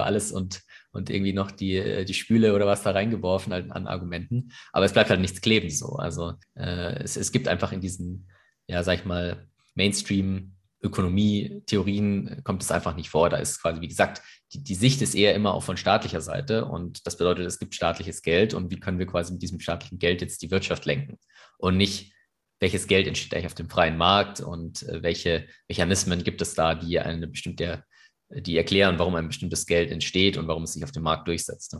alles 0.00 0.32
und 0.32 0.62
und 0.92 1.10
irgendwie 1.10 1.32
noch 1.32 1.50
die, 1.50 1.76
äh, 1.76 2.04
die 2.04 2.14
Spüle 2.14 2.54
oder 2.54 2.66
was 2.66 2.82
da 2.82 2.90
reingeworfen 2.90 3.52
halt 3.52 3.70
an 3.70 3.86
Argumenten. 3.86 4.52
Aber 4.72 4.84
es 4.84 4.92
bleibt 4.92 5.10
halt 5.10 5.20
nichts 5.20 5.40
kleben 5.40 5.70
so. 5.70 5.96
Also 5.96 6.34
äh, 6.56 7.02
es, 7.02 7.16
es 7.16 7.32
gibt 7.32 7.48
einfach 7.48 7.72
in 7.72 7.80
diesen, 7.80 8.28
ja, 8.66 8.82
sag 8.82 8.98
ich 8.98 9.04
mal, 9.04 9.48
Mainstream- 9.74 10.56
Ökonomie-Theorien 10.82 12.40
kommt 12.42 12.62
es 12.62 12.70
einfach 12.70 12.96
nicht 12.96 13.10
vor. 13.10 13.28
Da 13.28 13.36
ist 13.36 13.60
quasi, 13.60 13.82
wie 13.82 13.88
gesagt, 13.88 14.22
die, 14.54 14.64
die 14.64 14.74
Sicht 14.74 15.02
ist 15.02 15.14
eher 15.14 15.34
immer 15.34 15.52
auch 15.52 15.62
von 15.62 15.76
staatlicher 15.76 16.22
Seite 16.22 16.64
und 16.64 17.06
das 17.06 17.18
bedeutet, 17.18 17.46
es 17.46 17.58
gibt 17.58 17.74
staatliches 17.74 18.22
Geld 18.22 18.54
und 18.54 18.70
wie 18.70 18.80
können 18.80 18.98
wir 18.98 19.06
quasi 19.06 19.32
mit 19.32 19.42
diesem 19.42 19.60
staatlichen 19.60 19.98
Geld 19.98 20.22
jetzt 20.22 20.40
die 20.40 20.50
Wirtschaft 20.50 20.86
lenken 20.86 21.18
und 21.58 21.76
nicht, 21.76 22.14
welches 22.60 22.86
Geld 22.86 23.08
entsteht 23.08 23.34
eigentlich 23.34 23.46
auf 23.46 23.54
dem 23.54 23.68
freien 23.68 23.96
Markt 23.96 24.40
und 24.40 24.84
äh, 24.84 25.02
welche 25.02 25.46
Mechanismen 25.68 26.22
gibt 26.22 26.40
es 26.42 26.54
da, 26.54 26.74
die 26.74 27.00
eine 27.00 27.26
bestimmte 27.26 27.84
die 28.30 28.56
erklären, 28.56 28.98
warum 28.98 29.14
ein 29.16 29.28
bestimmtes 29.28 29.66
Geld 29.66 29.90
entsteht 29.90 30.36
und 30.36 30.46
warum 30.46 30.62
es 30.62 30.72
sich 30.72 30.84
auf 30.84 30.92
dem 30.92 31.02
Markt 31.02 31.26
durchsetzt. 31.26 31.76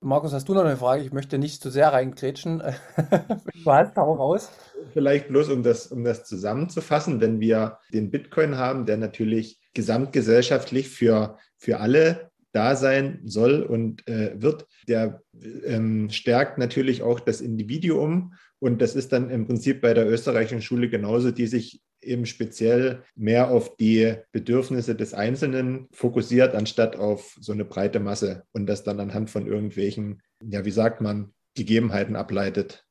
Markus, 0.00 0.32
hast 0.34 0.48
du 0.48 0.54
noch 0.54 0.64
eine 0.64 0.76
Frage? 0.76 1.02
Ich 1.02 1.12
möchte 1.12 1.38
nicht 1.38 1.62
zu 1.62 1.70
sehr 1.70 1.92
reingrätschen. 1.92 2.58
du 3.64 3.72
hast 3.72 3.96
auch 3.96 4.18
raus. 4.18 4.50
Vielleicht 4.92 5.28
bloß, 5.28 5.48
um 5.48 5.62
das, 5.62 5.86
um 5.86 6.04
das 6.04 6.24
zusammenzufassen, 6.24 7.20
wenn 7.20 7.40
wir 7.40 7.78
den 7.92 8.10
Bitcoin 8.10 8.58
haben, 8.58 8.84
der 8.84 8.98
natürlich 8.98 9.58
gesamtgesellschaftlich 9.72 10.90
für, 10.90 11.38
für 11.56 11.80
alle 11.80 12.30
da 12.52 12.76
sein 12.76 13.20
soll 13.24 13.62
und 13.62 14.06
äh, 14.06 14.40
wird, 14.40 14.66
der 14.86 15.22
ähm, 15.64 16.10
stärkt 16.10 16.58
natürlich 16.58 17.02
auch 17.02 17.20
das 17.20 17.40
Individuum. 17.40 18.34
Und 18.58 18.80
das 18.80 18.96
ist 18.96 19.12
dann 19.12 19.30
im 19.30 19.46
Prinzip 19.46 19.80
bei 19.80 19.92
der 19.92 20.08
österreichischen 20.08 20.62
Schule 20.62 20.88
genauso, 20.88 21.30
die 21.30 21.46
sich 21.46 21.82
eben 22.00 22.26
speziell 22.26 23.02
mehr 23.14 23.50
auf 23.50 23.76
die 23.76 24.14
Bedürfnisse 24.32 24.94
des 24.94 25.12
Einzelnen 25.12 25.88
fokussiert, 25.92 26.54
anstatt 26.54 26.96
auf 26.96 27.36
so 27.40 27.52
eine 27.52 27.64
breite 27.64 28.00
Masse 28.00 28.44
und 28.52 28.66
das 28.66 28.84
dann 28.84 29.00
anhand 29.00 29.30
von 29.30 29.46
irgendwelchen, 29.46 30.22
ja, 30.42 30.64
wie 30.64 30.70
sagt 30.70 31.00
man, 31.00 31.34
Gegebenheiten 31.54 32.16
ableitet. 32.16 32.84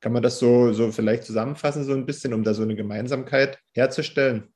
Kann 0.00 0.12
man 0.12 0.22
das 0.22 0.38
so, 0.38 0.72
so 0.72 0.90
vielleicht 0.92 1.24
zusammenfassen, 1.24 1.84
so 1.84 1.92
ein 1.92 2.06
bisschen, 2.06 2.34
um 2.34 2.44
da 2.44 2.54
so 2.54 2.62
eine 2.62 2.76
Gemeinsamkeit 2.76 3.58
herzustellen? 3.72 4.52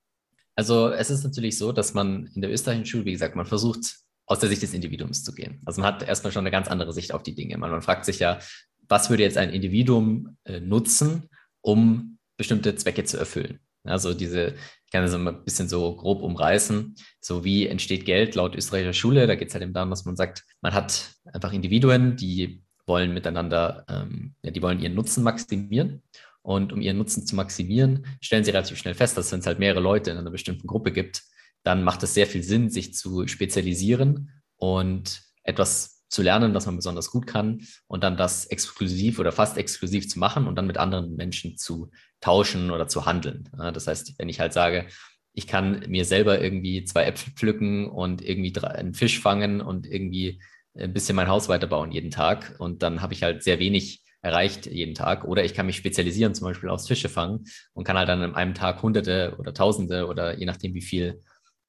Also 0.55 0.89
es 0.89 1.11
ist 1.11 1.25
natürlich 1.25 1.59
so, 1.59 1.73
dass 1.73 1.95
man 1.95 2.31
in 2.35 2.41
der 2.41 2.51
österreichischen 2.51 2.87
Schule, 2.87 3.05
wie 3.05 3.13
gesagt, 3.13 3.37
man 3.37 3.47
versucht 3.47 3.97
aus 4.27 4.41
der 4.41 4.49
Sicht 4.49 4.63
des 4.63 4.75
Individuums 4.75 5.23
zu 5.23 5.33
gehen. 5.33 5.61
Also 5.65 5.81
man 5.81 5.95
hat 5.95 6.03
erstmal 6.03 6.33
schon 6.33 6.41
eine 6.41 6.51
ganz 6.51 6.69
andere 6.69 6.93
Sicht 6.93 7.13
auf 7.13 7.23
die 7.23 7.35
Dinge. 7.35 7.57
Man, 7.59 7.71
man 7.71 7.83
fragt 7.83 8.05
sich 8.05 8.19
ja, 8.19 8.41
was 8.89 9.11
würde 9.11 9.23
jetzt 9.23 9.39
ein 9.39 9.51
Individuum 9.51 10.37
äh, 10.45 10.61
nutzen, 10.61 11.29
um 11.61 12.19
bestimmte 12.37 12.75
Zwecke 12.77 13.05
zu 13.05 13.19
erfüllen? 13.19 13.61
Also 13.85 14.15
diese, 14.15 14.55
ich 14.85 14.93
kann 14.93 15.03
das 15.03 15.17
mal 15.17 15.33
ein 15.33 15.45
bisschen 15.45 15.69
so 15.69 15.95
grob 15.97 16.23
umreißen. 16.23 16.95
So 17.21 17.45
wie 17.45 17.67
entsteht 17.67 18.05
Geld 18.05 18.35
laut 18.35 18.55
österreichischer 18.55 18.93
Schule? 18.93 19.27
Da 19.27 19.35
geht 19.37 19.49
es 19.49 19.55
halt 19.55 19.63
eben 19.63 19.73
darum, 19.73 19.91
dass 19.91 20.05
man 20.05 20.17
sagt, 20.17 20.45
man 20.61 20.75
hat 20.75 21.11
einfach 21.33 21.53
Individuen, 21.53 22.17
die 22.17 22.63
wollen 22.87 23.15
miteinander, 23.15 23.85
ähm, 23.89 24.35
ja, 24.43 24.51
die 24.51 24.63
wollen 24.63 24.81
ihren 24.81 24.95
Nutzen 24.95 25.23
maximieren. 25.23 26.03
Und 26.43 26.73
um 26.73 26.81
ihren 26.81 26.99
Nutzen 26.99 27.27
zu 27.27 27.35
maximieren, 27.35 28.07
stellen 28.21 28.45
sie 28.45 28.53
relativ 28.53 28.79
schnell 28.79 28.95
fest, 28.95 29.19
dass 29.19 29.33
wenn 29.33 29.41
es 29.41 29.47
halt 29.47 29.59
mehrere 29.59 29.81
Leute 29.81 30.13
in 30.13 30.17
einer 30.17 30.31
bestimmten 30.31 30.69
Gruppe 30.69 30.93
gibt, 30.93 31.25
dann 31.65 31.83
macht 31.83 32.05
es 32.05 32.15
sehr 32.15 32.29
viel 32.29 32.45
Sinn, 32.45 32.71
sich 32.71 32.95
zu 32.95 33.27
spezialisieren 33.27 34.31
und 34.57 35.23
etwas 35.43 35.96
zu 36.09 36.23
lernen, 36.23 36.55
was 36.55 36.67
man 36.67 36.77
besonders 36.77 37.11
gut 37.11 37.27
kann 37.27 37.63
und 37.87 38.05
dann 38.05 38.17
das 38.17 38.47
exklusiv 38.47 39.19
oder 39.19 39.33
fast 39.33 39.59
exklusiv 39.59 40.09
zu 40.09 40.19
machen 40.19 40.47
und 40.47 40.57
dann 40.57 40.67
mit 40.67 40.79
anderen 40.79 41.17
Menschen 41.17 41.57
zu 41.57 41.91
tauschen 42.21 42.71
oder 42.71 42.89
zu 42.89 43.07
handeln. 43.07 43.51
das 43.75 43.87
heißt, 43.87 44.19
wenn 44.19 44.29
ich 44.29 44.41
halt 44.41 44.53
sage, 44.53 44.87
ich 45.33 45.47
kann 45.47 45.85
mir 45.89 46.05
selber 46.05 46.41
irgendwie 46.41 46.85
zwei 46.85 47.05
Äpfel 47.05 47.33
pflücken 47.35 47.91
und 47.91 48.23
irgendwie 48.23 48.57
einen 48.61 48.95
Fisch 48.95 49.21
fangen 49.21 49.61
und 49.61 49.87
irgendwie 49.87 50.41
ein 50.79 50.93
bisschen 50.93 51.17
mein 51.17 51.29
Haus 51.29 51.49
weiterbauen 51.49 51.93
jeden 51.93 52.11
Tag 52.11 52.55
und 52.59 52.83
dann 52.83 53.03
habe 53.03 53.13
ich 53.13 53.23
halt 53.23 53.43
sehr 53.43 53.59
wenig 53.59 54.03
erreicht 54.23 54.67
jeden 54.67 54.95
Tag. 54.95 55.25
Oder 55.25 55.45
ich 55.45 55.55
kann 55.55 55.67
mich 55.67 55.77
spezialisieren, 55.77 56.35
zum 56.35 56.47
Beispiel 56.49 56.69
aufs 56.69 56.89
Fische 56.89 57.09
fangen 57.09 57.45
und 57.75 57.85
kann 57.85 57.97
halt 57.97 58.09
dann 58.09 58.23
in 58.23 58.35
einem 58.35 58.55
Tag 58.55 58.83
Hunderte 58.83 59.37
oder 59.39 59.55
Tausende 59.55 60.07
oder 60.07 60.37
je 60.37 60.47
nachdem, 60.47 60.75
wie 60.75 60.83
viel 60.83 61.21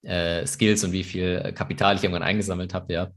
äh, 0.01 0.46
Skills 0.46 0.84
und 0.84 0.91
wie 0.91 1.03
viel 1.03 1.53
Kapital 1.53 1.96
ich 1.96 2.03
irgendwann 2.03 2.24
eingesammelt 2.24 2.74
habe, 2.74 2.94
ja, 2.94 3.03
äh, 3.03 3.10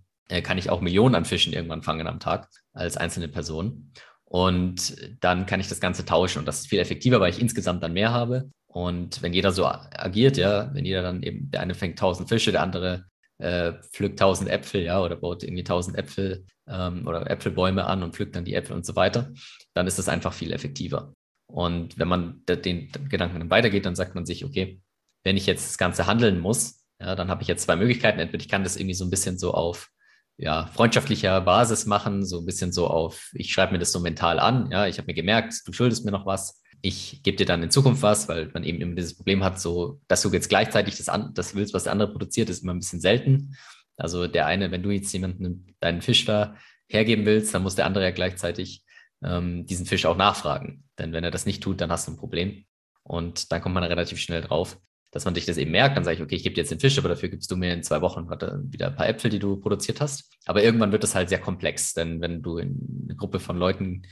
kann 0.42 0.58
ich 0.58 0.70
auch 0.70 0.80
Millionen 0.80 1.14
an 1.14 1.24
Fischen 1.24 1.52
irgendwann 1.52 1.82
fangen 1.82 2.06
am 2.06 2.20
Tag 2.20 2.48
als 2.72 2.96
einzelne 2.96 3.28
Person. 3.28 3.92
Und 4.24 4.96
dann 5.20 5.46
kann 5.46 5.58
ich 5.58 5.68
das 5.68 5.80
Ganze 5.80 6.04
tauschen 6.04 6.38
und 6.38 6.46
das 6.46 6.60
ist 6.60 6.68
viel 6.68 6.78
effektiver, 6.78 7.20
weil 7.20 7.30
ich 7.30 7.40
insgesamt 7.40 7.82
dann 7.82 7.92
mehr 7.92 8.12
habe. 8.12 8.50
Und 8.68 9.22
wenn 9.22 9.32
jeder 9.32 9.50
so 9.50 9.66
agiert, 9.66 10.36
ja, 10.36 10.72
wenn 10.72 10.84
jeder 10.84 11.02
dann 11.02 11.24
eben, 11.24 11.50
der 11.50 11.60
eine 11.60 11.74
fängt 11.74 11.98
tausend 11.98 12.28
Fische, 12.28 12.52
der 12.52 12.62
andere 12.62 13.06
äh, 13.38 13.72
pflückt 13.92 14.20
tausend 14.20 14.48
Äpfel, 14.48 14.82
ja, 14.82 15.00
oder 15.02 15.16
baut 15.16 15.42
irgendwie 15.42 15.64
tausend 15.64 15.98
Äpfel 15.98 16.44
ähm, 16.68 17.08
oder 17.08 17.28
Äpfelbäume 17.28 17.86
an 17.86 18.04
und 18.04 18.14
pflückt 18.14 18.36
dann 18.36 18.44
die 18.44 18.54
Äpfel 18.54 18.76
und 18.76 18.86
so 18.86 18.94
weiter, 18.94 19.32
dann 19.74 19.88
ist 19.88 19.98
das 19.98 20.08
einfach 20.08 20.32
viel 20.32 20.52
effektiver. 20.52 21.12
Und 21.46 21.98
wenn 21.98 22.06
man 22.06 22.42
den 22.46 22.92
Gedanken 23.08 23.40
dann 23.40 23.50
weitergeht, 23.50 23.84
dann 23.84 23.96
sagt 23.96 24.14
man 24.14 24.24
sich, 24.24 24.44
okay, 24.44 24.80
wenn 25.24 25.36
ich 25.36 25.46
jetzt 25.46 25.70
das 25.70 25.78
Ganze 25.78 26.06
handeln 26.06 26.38
muss, 26.38 26.84
ja, 27.00 27.16
dann 27.16 27.28
habe 27.28 27.42
ich 27.42 27.48
jetzt 27.48 27.64
zwei 27.64 27.74
Möglichkeiten. 27.76 28.20
Entweder 28.20 28.42
ich 28.42 28.48
kann 28.48 28.62
das 28.62 28.76
irgendwie 28.76 28.94
so 28.94 29.04
ein 29.04 29.10
bisschen 29.10 29.38
so 29.38 29.52
auf 29.52 29.90
ja, 30.40 30.66
freundschaftlicher 30.66 31.40
Basis 31.42 31.84
machen, 31.84 32.24
so 32.24 32.38
ein 32.38 32.46
bisschen 32.46 32.72
so 32.72 32.86
auf, 32.86 33.30
ich 33.34 33.52
schreibe 33.52 33.72
mir 33.72 33.78
das 33.78 33.92
so 33.92 34.00
mental 34.00 34.38
an, 34.38 34.70
ja, 34.70 34.86
ich 34.86 34.96
habe 34.96 35.06
mir 35.06 35.14
gemerkt, 35.14 35.60
du 35.66 35.72
schuldest 35.72 36.04
mir 36.04 36.12
noch 36.12 36.24
was, 36.24 36.62
ich 36.80 37.22
gebe 37.22 37.36
dir 37.36 37.44
dann 37.44 37.62
in 37.62 37.70
Zukunft 37.70 38.02
was, 38.02 38.26
weil 38.26 38.50
man 38.54 38.64
eben 38.64 38.80
immer 38.80 38.94
dieses 38.94 39.14
Problem 39.14 39.44
hat, 39.44 39.60
so, 39.60 40.00
dass 40.08 40.22
du 40.22 40.30
jetzt 40.30 40.48
gleichzeitig 40.48 40.96
das, 40.96 41.10
an, 41.10 41.34
das 41.34 41.54
willst, 41.54 41.74
was 41.74 41.84
der 41.84 41.92
andere 41.92 42.10
produziert, 42.10 42.48
ist 42.48 42.62
immer 42.62 42.72
ein 42.72 42.78
bisschen 42.78 43.02
selten. 43.02 43.54
Also 43.98 44.26
der 44.26 44.46
eine, 44.46 44.70
wenn 44.70 44.82
du 44.82 44.90
jetzt 44.90 45.12
jemanden 45.12 45.74
deinen 45.80 46.00
Fisch 46.00 46.24
da 46.24 46.56
hergeben 46.88 47.26
willst, 47.26 47.54
dann 47.54 47.62
muss 47.62 47.74
der 47.74 47.84
andere 47.84 48.04
ja 48.04 48.10
gleichzeitig 48.10 48.82
ähm, 49.22 49.66
diesen 49.66 49.84
Fisch 49.84 50.06
auch 50.06 50.16
nachfragen. 50.16 50.84
Denn 50.98 51.12
wenn 51.12 51.22
er 51.22 51.30
das 51.30 51.44
nicht 51.44 51.62
tut, 51.62 51.82
dann 51.82 51.92
hast 51.92 52.08
du 52.08 52.12
ein 52.12 52.16
Problem. 52.16 52.64
Und 53.02 53.52
dann 53.52 53.60
kommt 53.60 53.74
man 53.74 53.84
relativ 53.84 54.18
schnell 54.18 54.40
drauf, 54.40 54.78
dass 55.10 55.24
man 55.24 55.34
sich 55.34 55.46
das 55.46 55.56
eben 55.56 55.72
merkt, 55.72 55.96
dann 55.96 56.04
sage 56.04 56.16
ich, 56.16 56.22
okay, 56.22 56.36
ich 56.36 56.42
gebe 56.42 56.54
dir 56.54 56.60
jetzt 56.60 56.70
den 56.70 56.80
Fisch, 56.80 56.98
aber 56.98 57.08
dafür 57.08 57.28
gibst 57.28 57.50
du 57.50 57.56
mir 57.56 57.72
in 57.72 57.82
zwei 57.82 58.00
Wochen 58.00 58.30
wieder 58.30 58.88
ein 58.88 58.94
paar 58.96 59.08
Äpfel, 59.08 59.30
die 59.30 59.40
du 59.40 59.56
produziert 59.56 60.00
hast. 60.00 60.32
Aber 60.46 60.62
irgendwann 60.62 60.92
wird 60.92 61.04
es 61.04 61.14
halt 61.14 61.28
sehr 61.28 61.40
komplex, 61.40 61.94
denn 61.94 62.20
wenn 62.20 62.42
du 62.42 62.58
in 62.58 63.06
eine 63.06 63.16
Gruppe 63.16 63.40
von 63.40 63.56
Leuten 63.56 64.02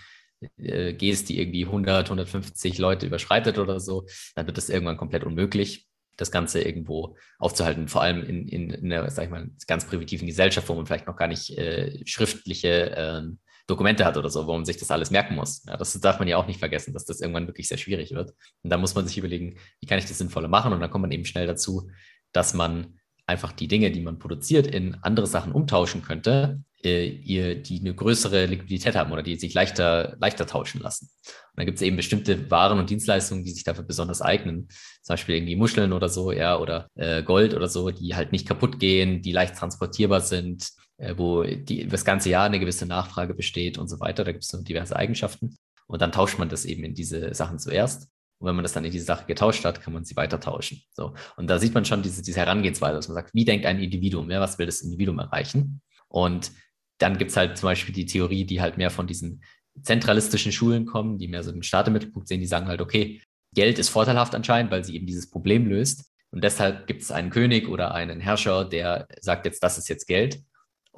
äh, 0.56 0.92
gehst, 0.94 1.28
die 1.28 1.40
irgendwie 1.40 1.64
100, 1.66 2.06
150 2.06 2.78
Leute 2.78 3.06
überschreitet 3.06 3.58
oder 3.58 3.80
so, 3.80 4.06
dann 4.34 4.46
wird 4.46 4.58
es 4.58 4.70
irgendwann 4.70 4.96
komplett 4.96 5.24
unmöglich, 5.24 5.88
das 6.16 6.32
Ganze 6.32 6.62
irgendwo 6.62 7.16
aufzuhalten. 7.38 7.88
Vor 7.88 8.02
allem 8.02 8.24
in, 8.24 8.48
in, 8.48 8.70
in 8.70 8.92
einer, 8.92 9.08
sag 9.10 9.24
ich 9.24 9.30
mal, 9.30 9.50
ganz 9.66 9.86
primitiven 9.86 10.26
Gesellschaft, 10.26 10.68
wo 10.68 10.74
man 10.74 10.86
vielleicht 10.86 11.06
noch 11.06 11.16
gar 11.16 11.28
nicht 11.28 11.56
äh, 11.56 12.04
schriftliche 12.06 12.90
äh, 12.96 13.22
Dokumente 13.68 14.04
hat 14.04 14.16
oder 14.16 14.30
so, 14.30 14.46
wo 14.46 14.54
man 14.54 14.64
sich 14.64 14.78
das 14.78 14.90
alles 14.90 15.10
merken 15.10 15.36
muss. 15.36 15.62
Ja, 15.66 15.76
das 15.76 15.92
darf 16.00 16.18
man 16.18 16.26
ja 16.26 16.38
auch 16.38 16.46
nicht 16.46 16.58
vergessen, 16.58 16.94
dass 16.94 17.04
das 17.04 17.20
irgendwann 17.20 17.46
wirklich 17.46 17.68
sehr 17.68 17.76
schwierig 17.76 18.12
wird. 18.12 18.32
Und 18.62 18.70
da 18.70 18.78
muss 18.78 18.94
man 18.94 19.06
sich 19.06 19.18
überlegen, 19.18 19.58
wie 19.80 19.86
kann 19.86 19.98
ich 19.98 20.06
das 20.06 20.18
sinnvoller 20.18 20.48
machen? 20.48 20.72
Und 20.72 20.80
dann 20.80 20.90
kommt 20.90 21.02
man 21.02 21.12
eben 21.12 21.26
schnell 21.26 21.46
dazu, 21.46 21.90
dass 22.32 22.54
man 22.54 22.98
einfach 23.26 23.52
die 23.52 23.68
Dinge, 23.68 23.90
die 23.90 24.00
man 24.00 24.18
produziert, 24.18 24.66
in 24.66 24.96
andere 25.02 25.26
Sachen 25.26 25.52
umtauschen 25.52 26.02
könnte, 26.02 26.62
äh, 26.82 27.10
die 27.10 27.80
eine 27.80 27.94
größere 27.94 28.46
Liquidität 28.46 28.96
haben 28.96 29.12
oder 29.12 29.22
die 29.22 29.36
sich 29.36 29.52
leichter, 29.52 30.16
leichter 30.18 30.46
tauschen 30.46 30.80
lassen. 30.80 31.10
Und 31.26 31.56
dann 31.56 31.66
gibt 31.66 31.76
es 31.76 31.82
eben 31.82 31.96
bestimmte 31.96 32.50
Waren 32.50 32.78
und 32.78 32.88
Dienstleistungen, 32.88 33.44
die 33.44 33.50
sich 33.50 33.64
dafür 33.64 33.84
besonders 33.84 34.22
eignen. 34.22 34.68
Zum 35.02 35.12
Beispiel 35.12 35.34
irgendwie 35.34 35.56
Muscheln 35.56 35.92
oder 35.92 36.08
so, 36.08 36.32
ja, 36.32 36.58
oder 36.58 36.88
äh, 36.94 37.22
Gold 37.22 37.52
oder 37.52 37.68
so, 37.68 37.90
die 37.90 38.14
halt 38.14 38.32
nicht 38.32 38.48
kaputt 38.48 38.80
gehen, 38.80 39.20
die 39.20 39.32
leicht 39.32 39.56
transportierbar 39.56 40.22
sind, 40.22 40.70
wo 41.16 41.44
die, 41.44 41.86
das 41.86 42.04
ganze 42.04 42.30
Jahr 42.30 42.44
eine 42.44 42.58
gewisse 42.58 42.86
Nachfrage 42.86 43.34
besteht 43.34 43.78
und 43.78 43.88
so 43.88 44.00
weiter. 44.00 44.24
Da 44.24 44.32
gibt 44.32 44.44
es 44.44 44.50
so 44.50 44.62
diverse 44.62 44.96
Eigenschaften. 44.96 45.56
Und 45.86 46.02
dann 46.02 46.12
tauscht 46.12 46.38
man 46.38 46.48
das 46.48 46.64
eben 46.64 46.84
in 46.84 46.94
diese 46.94 47.34
Sachen 47.34 47.58
zuerst. 47.58 48.08
Und 48.38 48.46
wenn 48.46 48.54
man 48.54 48.62
das 48.62 48.72
dann 48.72 48.84
in 48.84 48.92
diese 48.92 49.04
Sache 49.04 49.26
getauscht 49.26 49.64
hat, 49.64 49.80
kann 49.80 49.92
man 49.92 50.04
sie 50.04 50.16
weiter 50.16 50.38
tauschen. 50.38 50.82
So. 50.92 51.14
Und 51.36 51.48
da 51.48 51.58
sieht 51.58 51.74
man 51.74 51.84
schon 51.84 52.02
diese, 52.02 52.22
diese 52.22 52.38
Herangehensweise, 52.38 52.96
dass 52.96 53.08
man 53.08 53.16
sagt, 53.16 53.34
wie 53.34 53.44
denkt 53.44 53.66
ein 53.66 53.80
Individuum? 53.80 54.30
Ja, 54.30 54.40
was 54.40 54.58
will 54.58 54.66
das 54.66 54.80
Individuum 54.82 55.18
erreichen? 55.18 55.80
Und 56.08 56.52
dann 56.98 57.18
gibt 57.18 57.30
es 57.30 57.36
halt 57.36 57.56
zum 57.56 57.68
Beispiel 57.68 57.94
die 57.94 58.06
Theorie, 58.06 58.44
die 58.44 58.60
halt 58.60 58.76
mehr 58.76 58.90
von 58.90 59.06
diesen 59.06 59.42
zentralistischen 59.82 60.52
Schulen 60.52 60.86
kommen, 60.86 61.18
die 61.18 61.28
mehr 61.28 61.42
so 61.42 61.52
den 61.52 61.62
Staat 61.62 61.86
im 61.86 61.92
Mittelpunkt 61.94 62.28
sehen, 62.28 62.40
die 62.40 62.46
sagen 62.46 62.66
halt, 62.66 62.80
okay, 62.80 63.20
Geld 63.54 63.78
ist 63.78 63.88
vorteilhaft 63.88 64.34
anscheinend, 64.34 64.70
weil 64.70 64.84
sie 64.84 64.94
eben 64.94 65.06
dieses 65.06 65.30
Problem 65.30 65.66
löst. 65.66 66.12
Und 66.30 66.44
deshalb 66.44 66.86
gibt 66.86 67.02
es 67.02 67.10
einen 67.10 67.30
König 67.30 67.68
oder 67.68 67.94
einen 67.94 68.20
Herrscher, 68.20 68.64
der 68.64 69.08
sagt 69.20 69.46
jetzt, 69.46 69.62
das 69.62 69.78
ist 69.78 69.88
jetzt 69.88 70.06
Geld. 70.06 70.42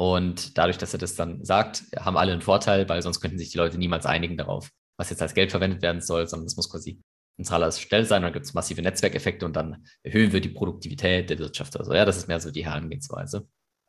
Und 0.01 0.57
dadurch, 0.57 0.79
dass 0.79 0.95
er 0.95 0.99
das 0.99 1.15
dann 1.15 1.45
sagt, 1.45 1.83
haben 1.95 2.17
alle 2.17 2.33
einen 2.33 2.41
Vorteil, 2.41 2.89
weil 2.89 3.03
sonst 3.03 3.21
könnten 3.21 3.37
sich 3.37 3.51
die 3.51 3.59
Leute 3.59 3.77
niemals 3.77 4.07
einigen 4.07 4.39
darauf, 4.39 4.71
was 4.97 5.11
jetzt 5.11 5.21
als 5.21 5.35
Geld 5.35 5.51
verwendet 5.51 5.83
werden 5.83 6.01
soll, 6.01 6.27
sondern 6.27 6.47
das 6.47 6.57
muss 6.57 6.71
quasi 6.71 7.03
zentraler 7.37 7.71
Stelle 7.71 8.07
sein. 8.07 8.23
Dann 8.23 8.33
gibt 8.33 8.47
es 8.47 8.55
massive 8.55 8.81
Netzwerkeffekte 8.81 9.45
und 9.45 9.55
dann 9.57 9.85
erhöhen 10.03 10.33
wir 10.33 10.41
die 10.41 10.49
Produktivität 10.49 11.29
der 11.29 11.39
Wirtschaft. 11.39 11.77
Also 11.77 11.93
ja, 11.93 12.07
das 12.07 12.17
ist 12.17 12.29
mehr 12.29 12.41
so 12.41 12.51
die 12.51 12.65
Herangehensweise. 12.65 13.47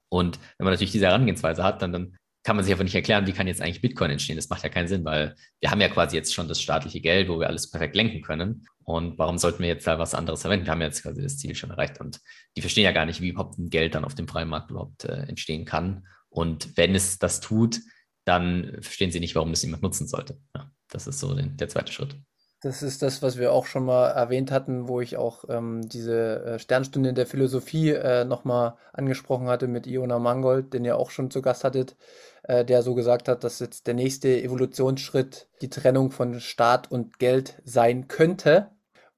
Und 0.09 0.37
wenn 0.57 0.65
man 0.65 0.73
natürlich 0.73 0.91
diese 0.91 1.05
Herangehensweise 1.05 1.63
hat, 1.63 1.81
dann, 1.81 1.93
dann 1.93 2.17
kann 2.43 2.57
man 2.57 2.65
sich 2.65 2.73
einfach 2.73 2.83
nicht 2.83 2.95
erklären, 2.95 3.25
wie 3.25 3.31
kann 3.31 3.47
jetzt 3.47 3.61
eigentlich 3.61 3.81
Bitcoin 3.81 4.11
entstehen. 4.11 4.35
Das 4.35 4.49
macht 4.49 4.63
ja 4.63 4.69
keinen 4.69 4.89
Sinn, 4.89 5.05
weil 5.05 5.35
wir 5.61 5.71
haben 5.71 5.79
ja 5.79 5.87
quasi 5.87 6.17
jetzt 6.17 6.33
schon 6.33 6.49
das 6.49 6.59
staatliche 6.59 6.99
Geld, 6.99 7.29
wo 7.29 7.39
wir 7.39 7.47
alles 7.47 7.71
perfekt 7.71 7.95
lenken 7.95 8.21
können. 8.21 8.67
Und 8.83 9.17
warum 9.17 9.37
sollten 9.37 9.59
wir 9.59 9.69
jetzt 9.69 9.87
da 9.87 9.97
was 9.97 10.13
anderes 10.13 10.41
verwenden? 10.41 10.65
Wir 10.65 10.73
haben 10.73 10.81
jetzt 10.81 11.03
quasi 11.03 11.21
das 11.21 11.37
Ziel 11.37 11.55
schon 11.55 11.69
erreicht. 11.69 12.01
Und 12.01 12.19
die 12.55 12.61
verstehen 12.61 12.83
ja 12.83 12.91
gar 12.91 13.05
nicht, 13.05 13.21
wie 13.21 13.29
überhaupt 13.29 13.57
ein 13.57 13.69
Geld 13.69 13.95
dann 13.95 14.05
auf 14.05 14.15
dem 14.15 14.27
freien 14.27 14.49
Markt 14.49 14.71
überhaupt 14.71 15.05
äh, 15.05 15.23
entstehen 15.27 15.65
kann. 15.65 16.05
Und 16.29 16.77
wenn 16.77 16.95
es 16.95 17.19
das 17.19 17.39
tut, 17.39 17.79
dann 18.25 18.77
verstehen 18.81 19.11
sie 19.11 19.19
nicht, 19.19 19.35
warum 19.35 19.51
das 19.51 19.63
jemand 19.63 19.83
nutzen 19.83 20.07
sollte. 20.07 20.37
Ja, 20.55 20.71
das 20.89 21.07
ist 21.07 21.19
so 21.19 21.33
den, 21.33 21.57
der 21.57 21.69
zweite 21.69 21.91
Schritt. 21.91 22.15
Das 22.63 22.83
ist 22.83 23.01
das, 23.01 23.23
was 23.23 23.39
wir 23.39 23.53
auch 23.53 23.65
schon 23.65 23.85
mal 23.85 24.09
erwähnt 24.09 24.51
hatten, 24.51 24.87
wo 24.87 25.01
ich 25.01 25.17
auch 25.17 25.45
ähm, 25.49 25.81
diese 25.89 26.45
äh, 26.45 26.59
Sternstunde 26.59 27.13
der 27.13 27.25
Philosophie 27.25 27.89
äh, 27.89 28.23
nochmal 28.23 28.75
angesprochen 28.93 29.47
hatte 29.47 29.67
mit 29.67 29.87
Iona 29.87 30.19
Mangold, 30.19 30.73
den 30.73 30.85
ihr 30.85 30.97
auch 30.97 31.09
schon 31.09 31.31
zu 31.31 31.41
Gast 31.41 31.63
hattet, 31.63 31.95
äh, 32.43 32.63
der 32.63 32.83
so 32.83 32.93
gesagt 32.93 33.27
hat, 33.27 33.43
dass 33.43 33.57
jetzt 33.59 33.87
der 33.87 33.95
nächste 33.95 34.43
Evolutionsschritt 34.43 35.49
die 35.61 35.71
Trennung 35.71 36.11
von 36.11 36.39
Staat 36.39 36.91
und 36.91 37.17
Geld 37.17 37.59
sein 37.65 38.07
könnte 38.07 38.69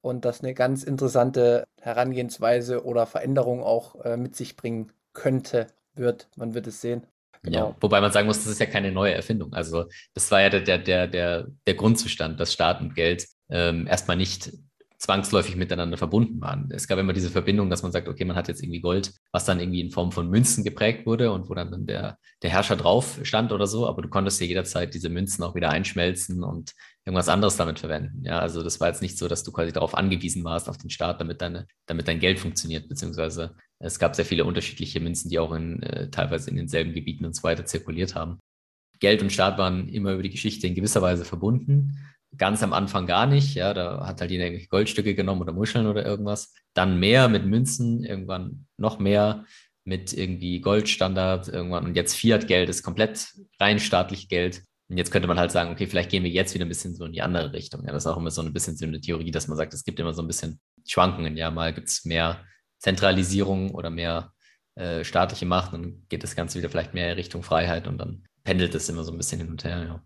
und 0.04 0.26
das 0.26 0.42
eine 0.42 0.52
ganz 0.52 0.82
interessante 0.82 1.64
Herangehensweise 1.80 2.84
oder 2.84 3.06
Veränderung 3.06 3.62
auch 3.62 4.04
äh, 4.04 4.18
mit 4.18 4.36
sich 4.36 4.54
bringen 4.54 4.92
könnte, 5.14 5.68
wird. 5.94 6.28
Man 6.36 6.52
wird 6.52 6.66
es 6.66 6.82
sehen. 6.82 7.06
Genau. 7.42 7.70
Ja, 7.70 7.76
wobei 7.80 8.00
man 8.02 8.12
sagen 8.12 8.26
muss, 8.26 8.38
das 8.38 8.52
ist 8.52 8.60
ja 8.60 8.66
keine 8.66 8.92
neue 8.92 9.14
Erfindung. 9.14 9.54
Also 9.54 9.86
das 10.12 10.30
war 10.30 10.42
ja 10.42 10.50
der, 10.50 10.78
der, 10.78 11.06
der, 11.08 11.46
der 11.66 11.74
Grundzustand, 11.74 12.38
dass 12.38 12.52
Staat 12.52 12.82
und 12.82 12.94
Geld 12.94 13.26
ähm, 13.48 13.86
erstmal 13.86 14.16
nicht 14.16 14.52
zwangsläufig 14.98 15.56
miteinander 15.56 15.96
verbunden 15.96 16.40
waren. 16.40 16.70
Es 16.70 16.88
gab 16.88 16.98
immer 16.98 17.12
diese 17.12 17.30
Verbindung, 17.30 17.68
dass 17.68 17.82
man 17.82 17.92
sagt, 17.92 18.08
okay, 18.08 18.24
man 18.24 18.36
hat 18.36 18.48
jetzt 18.48 18.62
irgendwie 18.62 18.80
Gold, 18.80 19.12
was 19.32 19.44
dann 19.44 19.60
irgendwie 19.60 19.80
in 19.80 19.90
Form 19.90 20.12
von 20.12 20.30
Münzen 20.30 20.64
geprägt 20.64 21.06
wurde 21.06 21.32
und 21.32 21.48
wo 21.50 21.54
dann 21.54 21.86
der, 21.86 22.18
der 22.42 22.50
Herrscher 22.50 22.76
drauf 22.76 23.20
stand 23.22 23.52
oder 23.52 23.66
so, 23.66 23.86
aber 23.86 24.00
du 24.00 24.08
konntest 24.08 24.40
ja 24.40 24.46
jederzeit 24.46 24.94
diese 24.94 25.10
Münzen 25.10 25.44
auch 25.44 25.54
wieder 25.54 25.70
einschmelzen 25.70 26.42
und 26.42 26.72
irgendwas 27.04 27.28
anderes 27.28 27.56
damit 27.56 27.78
verwenden. 27.78 28.24
Ja, 28.24 28.38
also 28.38 28.62
das 28.62 28.80
war 28.80 28.88
jetzt 28.88 29.02
nicht 29.02 29.18
so, 29.18 29.28
dass 29.28 29.44
du 29.44 29.52
quasi 29.52 29.72
darauf 29.72 29.94
angewiesen 29.94 30.42
warst, 30.44 30.68
auf 30.68 30.78
den 30.78 30.90
Staat, 30.90 31.20
damit, 31.20 31.42
deine, 31.42 31.66
damit 31.86 32.08
dein 32.08 32.20
Geld 32.20 32.38
funktioniert, 32.38 32.88
beziehungsweise 32.88 33.54
es 33.78 33.98
gab 33.98 34.16
sehr 34.16 34.24
viele 34.24 34.44
unterschiedliche 34.44 35.00
Münzen, 35.00 35.28
die 35.28 35.38
auch 35.38 35.52
in, 35.52 35.82
äh, 35.82 36.10
teilweise 36.10 36.50
in 36.50 36.56
denselben 36.56 36.94
Gebieten 36.94 37.24
und 37.24 37.36
so 37.36 37.42
weiter 37.42 37.66
zirkuliert 37.66 38.14
haben. 38.14 38.40
Geld 39.00 39.22
und 39.22 39.32
Staat 39.32 39.58
waren 39.58 39.88
immer 39.88 40.12
über 40.12 40.22
die 40.22 40.30
Geschichte 40.30 40.66
in 40.66 40.74
gewisser 40.74 41.02
Weise 41.02 41.24
verbunden 41.24 41.98
ganz 42.36 42.62
am 42.62 42.72
Anfang 42.72 43.06
gar 43.06 43.26
nicht. 43.26 43.54
Ja, 43.54 43.74
da 43.74 44.06
hat 44.06 44.20
halt 44.20 44.30
jeder 44.30 44.50
Goldstücke 44.66 45.14
genommen 45.14 45.42
oder 45.42 45.52
Muscheln 45.52 45.86
oder 45.86 46.04
irgendwas. 46.04 46.54
Dann 46.74 46.98
mehr 46.98 47.28
mit 47.28 47.46
Münzen, 47.46 48.04
irgendwann 48.04 48.66
noch 48.76 48.98
mehr 48.98 49.44
mit 49.84 50.12
irgendwie 50.12 50.60
Goldstandard 50.60 51.48
irgendwann. 51.48 51.84
Und 51.84 51.96
jetzt 51.96 52.14
Fiat-Geld 52.14 52.68
ist 52.68 52.82
komplett 52.82 53.28
rein 53.60 53.78
staatlich 53.78 54.28
Geld. 54.28 54.62
Und 54.88 54.98
jetzt 54.98 55.10
könnte 55.10 55.28
man 55.28 55.38
halt 55.38 55.50
sagen, 55.50 55.70
okay, 55.70 55.86
vielleicht 55.86 56.10
gehen 56.10 56.24
wir 56.24 56.30
jetzt 56.30 56.54
wieder 56.54 56.64
ein 56.66 56.68
bisschen 56.68 56.94
so 56.94 57.04
in 57.06 57.12
die 57.12 57.22
andere 57.22 57.52
Richtung. 57.52 57.84
Ja, 57.84 57.92
das 57.92 58.04
ist 58.04 58.06
auch 58.06 58.18
immer 58.18 58.30
so 58.30 58.42
ein 58.42 58.52
bisschen 58.52 58.76
so 58.76 58.84
eine 58.84 59.00
Theorie, 59.00 59.30
dass 59.30 59.48
man 59.48 59.56
sagt, 59.56 59.72
es 59.72 59.84
gibt 59.84 59.98
immer 59.98 60.12
so 60.12 60.22
ein 60.22 60.28
bisschen 60.28 60.60
Schwankungen. 60.86 61.36
Ja, 61.36 61.50
mal 61.50 61.72
gibt 61.72 61.88
es 61.88 62.04
mehr 62.04 62.44
Zentralisierung 62.78 63.70
oder 63.70 63.90
mehr 63.90 64.34
äh, 64.76 65.04
staatliche 65.04 65.46
Macht, 65.46 65.72
dann 65.72 66.04
geht 66.08 66.22
das 66.22 66.34
Ganze 66.34 66.58
wieder 66.58 66.68
vielleicht 66.68 66.94
mehr 66.94 67.16
Richtung 67.16 67.42
Freiheit 67.42 67.86
und 67.86 67.96
dann 67.98 68.24
pendelt 68.42 68.74
es 68.74 68.88
immer 68.88 69.04
so 69.04 69.12
ein 69.12 69.16
bisschen 69.16 69.40
hin 69.40 69.50
und 69.50 69.64
her. 69.64 69.84
Ja. 69.84 70.02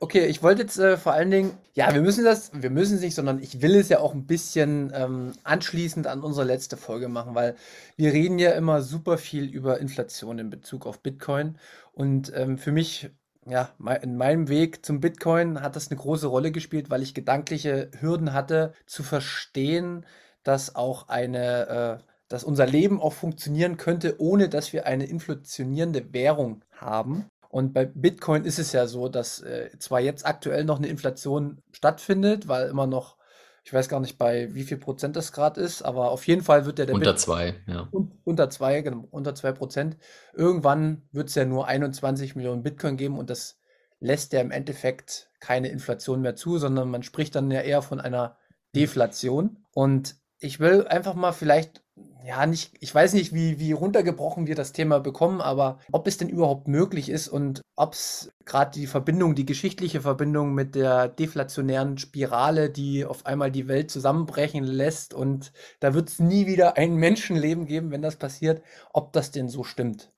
Okay, 0.00 0.26
ich 0.26 0.42
wollte 0.42 0.62
jetzt 0.62 0.78
äh, 0.78 0.96
vor 0.96 1.12
allen 1.12 1.30
Dingen, 1.30 1.56
ja, 1.74 1.94
wir 1.94 2.00
müssen 2.00 2.24
das, 2.24 2.50
wir 2.54 2.70
müssen 2.70 2.96
es 2.96 3.02
nicht, 3.02 3.14
sondern 3.14 3.40
ich 3.40 3.62
will 3.62 3.76
es 3.76 3.88
ja 3.88 4.00
auch 4.00 4.14
ein 4.14 4.26
bisschen 4.26 4.90
ähm, 4.94 5.32
anschließend 5.44 6.08
an 6.08 6.22
unsere 6.22 6.46
letzte 6.46 6.76
Folge 6.76 7.08
machen, 7.08 7.34
weil 7.36 7.54
wir 7.96 8.12
reden 8.12 8.38
ja 8.40 8.52
immer 8.52 8.82
super 8.82 9.18
viel 9.18 9.44
über 9.44 9.78
Inflation 9.78 10.40
in 10.40 10.50
Bezug 10.50 10.86
auf 10.86 11.02
Bitcoin. 11.02 11.58
Und 11.92 12.32
ähm, 12.34 12.58
für 12.58 12.72
mich, 12.72 13.10
ja, 13.46 13.70
in 14.02 14.16
meinem 14.16 14.48
Weg 14.48 14.84
zum 14.84 15.00
Bitcoin 15.00 15.60
hat 15.60 15.76
das 15.76 15.90
eine 15.90 15.98
große 15.98 16.26
Rolle 16.26 16.52
gespielt, 16.52 16.90
weil 16.90 17.02
ich 17.02 17.14
gedankliche 17.14 17.90
Hürden 17.98 18.32
hatte, 18.32 18.72
zu 18.86 19.02
verstehen, 19.02 20.06
dass 20.44 20.74
auch 20.74 21.08
eine, 21.08 22.00
äh, 22.00 22.04
dass 22.28 22.44
unser 22.44 22.66
Leben 22.66 23.00
auch 23.00 23.12
funktionieren 23.12 23.76
könnte, 23.76 24.20
ohne 24.20 24.48
dass 24.48 24.72
wir 24.72 24.86
eine 24.86 25.06
inflationierende 25.06 26.12
Währung 26.12 26.64
haben. 26.72 27.26
Und 27.48 27.74
bei 27.74 27.84
Bitcoin 27.84 28.44
ist 28.44 28.58
es 28.58 28.72
ja 28.72 28.86
so, 28.86 29.08
dass 29.08 29.40
äh, 29.42 29.70
zwar 29.78 30.00
jetzt 30.00 30.24
aktuell 30.24 30.64
noch 30.64 30.78
eine 30.78 30.88
Inflation 30.88 31.58
stattfindet, 31.72 32.48
weil 32.48 32.68
immer 32.68 32.86
noch, 32.86 33.16
ich 33.64 33.72
weiß 33.72 33.88
gar 33.88 34.00
nicht, 34.00 34.18
bei 34.18 34.52
wie 34.54 34.64
viel 34.64 34.76
Prozent 34.76 35.14
das 35.16 35.32
gerade 35.32 35.60
ist, 35.60 35.82
aber 35.82 36.10
auf 36.10 36.26
jeden 36.26 36.42
Fall 36.42 36.66
wird 36.66 36.78
der, 36.78 36.86
der 36.86 36.94
unter 36.94 37.12
Bit 37.12 37.20
zwei, 37.20 37.54
ja. 37.66 37.88
Un 37.92 38.12
unter 38.24 38.50
zwei, 38.50 38.80
genau, 38.82 39.06
unter 39.10 39.34
zwei 39.34 39.52
Prozent. 39.52 39.96
Irgendwann 40.34 41.02
wird 41.12 41.28
es 41.28 41.34
ja 41.34 41.44
nur 41.44 41.66
21 41.66 42.34
Millionen 42.34 42.62
Bitcoin 42.62 42.96
geben 42.96 43.18
und 43.18 43.30
das 43.30 43.60
lässt 44.00 44.32
ja 44.32 44.40
im 44.40 44.50
Endeffekt 44.50 45.30
keine 45.38 45.68
Inflation 45.68 46.22
mehr 46.22 46.34
zu, 46.34 46.58
sondern 46.58 46.90
man 46.90 47.04
spricht 47.04 47.36
dann 47.36 47.50
ja 47.50 47.60
eher 47.60 47.82
von 47.82 48.00
einer 48.00 48.36
Deflation. 48.74 49.64
Und 49.74 50.16
ich 50.42 50.60
will 50.60 50.86
einfach 50.86 51.14
mal 51.14 51.32
vielleicht 51.32 51.82
ja, 52.24 52.46
nicht, 52.46 52.72
ich 52.80 52.94
weiß 52.94 53.14
nicht, 53.14 53.34
wie, 53.34 53.58
wie 53.58 53.72
runtergebrochen 53.72 54.46
wir 54.46 54.54
das 54.54 54.72
Thema 54.72 55.00
bekommen, 55.00 55.40
aber 55.40 55.78
ob 55.90 56.06
es 56.06 56.18
denn 56.18 56.28
überhaupt 56.28 56.68
möglich 56.68 57.08
ist 57.08 57.28
und 57.28 57.62
ob 57.74 57.94
es 57.94 58.32
gerade 58.44 58.70
die 58.70 58.86
Verbindung, 58.86 59.34
die 59.34 59.44
geschichtliche 59.44 60.00
Verbindung 60.00 60.54
mit 60.54 60.74
der 60.74 61.08
deflationären 61.08 61.98
Spirale, 61.98 62.70
die 62.70 63.04
auf 63.04 63.26
einmal 63.26 63.50
die 63.50 63.66
Welt 63.66 63.90
zusammenbrechen 63.90 64.62
lässt 64.62 65.14
und 65.14 65.52
da 65.80 65.94
wird 65.94 66.10
es 66.10 66.20
nie 66.20 66.46
wieder 66.46 66.76
ein 66.76 66.94
Menschenleben 66.94 67.66
geben, 67.66 67.90
wenn 67.90 68.02
das 68.02 68.16
passiert, 68.16 68.62
ob 68.92 69.12
das 69.12 69.32
denn 69.32 69.48
so 69.48 69.64
stimmt. 69.64 70.12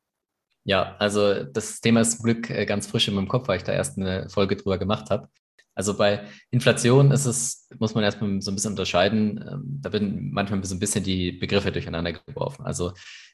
Ja, 0.64 0.96
also 0.98 1.42
das 1.42 1.80
Thema 1.80 2.00
ist 2.00 2.16
zum 2.16 2.24
Glück 2.24 2.50
äh, 2.50 2.66
ganz 2.66 2.86
frisch 2.86 3.08
in 3.08 3.14
meinem 3.14 3.28
Kopf, 3.28 3.48
weil 3.48 3.58
ich 3.58 3.64
da 3.64 3.72
erst 3.72 3.98
eine 3.98 4.28
Folge 4.30 4.56
drüber 4.56 4.78
gemacht 4.78 5.10
habe. 5.10 5.28
Also 5.74 5.96
bei 5.96 6.24
Inflation 6.50 7.10
ist 7.10 7.26
es, 7.26 7.68
muss 7.78 7.94
man 7.94 8.04
erstmal 8.04 8.40
so 8.40 8.50
ein 8.50 8.54
bisschen 8.54 8.72
unterscheiden. 8.72 9.44
Ähm, 9.50 9.78
da 9.80 9.92
werden 9.92 10.30
manchmal 10.32 10.64
so 10.64 10.74
ein 10.74 10.78
bisschen 10.78 11.04
die 11.04 11.32
Begriffe 11.32 11.72
durcheinander 11.72 12.12
geworfen. 12.12 12.64
Also 12.64 12.92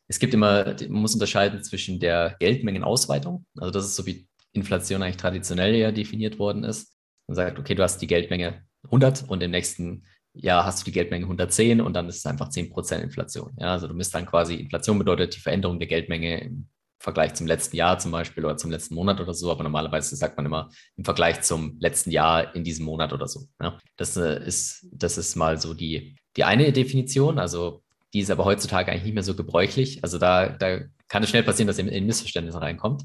es 0.09 0.19
gibt 0.19 0.35
immer, 0.35 0.65
man 0.89 1.03
muss 1.03 1.15
unterscheiden 1.15 1.63
zwischen 1.63 2.01
der 2.01 2.37
Geldmengenausweitung. 2.41 3.47
Also 3.57 3.71
das 3.71 3.85
ist 3.85 3.97
so 3.97 4.07
wie 4.07 4.27
Inflation 4.53 5.03
eigentlich 5.03 5.19
traditionell 5.19 5.75
ja 5.75 5.93
definiert 5.93 6.39
worden 6.39 6.65
ist. 6.65 6.97
Man 7.29 7.37
sagt, 7.37 7.59
okay, 7.59 7.75
du 7.75 7.83
hast 7.83 7.99
die 7.99 8.07
Geldmenge 8.07 8.65
100 8.85 9.29
und 9.29 9.43
im 9.43 9.51
nächsten 9.51 10.05
Jahr 10.33 10.65
hast 10.65 10.81
du 10.81 10.85
die 10.87 10.93
Geldmenge 10.93 11.25
110 11.25 11.81
und 11.81 11.95
dann 11.95 12.09
ist 12.09 12.19
es 12.19 12.27
einfach 12.27 12.49
10% 12.49 13.03
Inflation. 13.03 13.53
Ja, 13.59 13.73
also 13.73 13.87
du 13.87 13.95
misst 13.95 14.15
dann 14.15 14.27
quasi, 14.27 14.55
Inflation 14.55 14.99
bedeutet 14.99 15.37
die 15.37 15.41
Veränderung 15.41 15.79
der 15.79 15.89
Geldmenge 15.89 16.41
im 16.41 16.69
Vergleich 17.01 17.33
zum 17.33 17.47
letzten 17.47 17.77
Jahr 17.77 17.99
zum 17.99 18.13
Beispiel 18.13 18.45
oder 18.45 18.59
zum 18.59 18.71
letzten 18.71 18.95
Monat 18.95 19.21
oder 19.21 19.33
so, 19.33 19.51
aber 19.51 19.63
normalerweise 19.63 20.15
sagt 20.17 20.37
man 20.37 20.45
immer 20.45 20.69
im 20.97 21.05
Vergleich 21.05 21.41
zum 21.41 21.79
letzten 21.81 22.11
Jahr 22.11 22.55
in 22.55 22.63
diesem 22.63 22.85
Monat 22.85 23.15
oder 23.15 23.27
so. 23.27 23.47
Ja. 23.61 23.79
Das, 23.97 24.19
äh, 24.19 24.47
ist, 24.47 24.87
das 24.93 25.17
ist 25.17 25.35
mal 25.35 25.59
so 25.59 25.73
die, 25.73 26.15
die 26.37 26.45
eine 26.45 26.71
Definition, 26.73 27.39
also 27.39 27.83
die 28.13 28.21
ist 28.21 28.31
aber 28.31 28.45
heutzutage 28.45 28.93
eigentlich 28.93 29.05
nicht 29.05 29.15
mehr 29.15 29.23
so 29.23 29.35
gebräuchlich. 29.35 30.05
Also 30.05 30.19
da, 30.19 30.51
da 30.51 30.81
kann 31.09 31.23
es 31.23 31.31
schnell 31.31 31.43
passieren, 31.43 31.69
dass 31.69 31.79
ihr 31.79 31.91
in 31.91 32.07
Missverständnisse 32.07 32.61
reinkommt, 32.61 33.05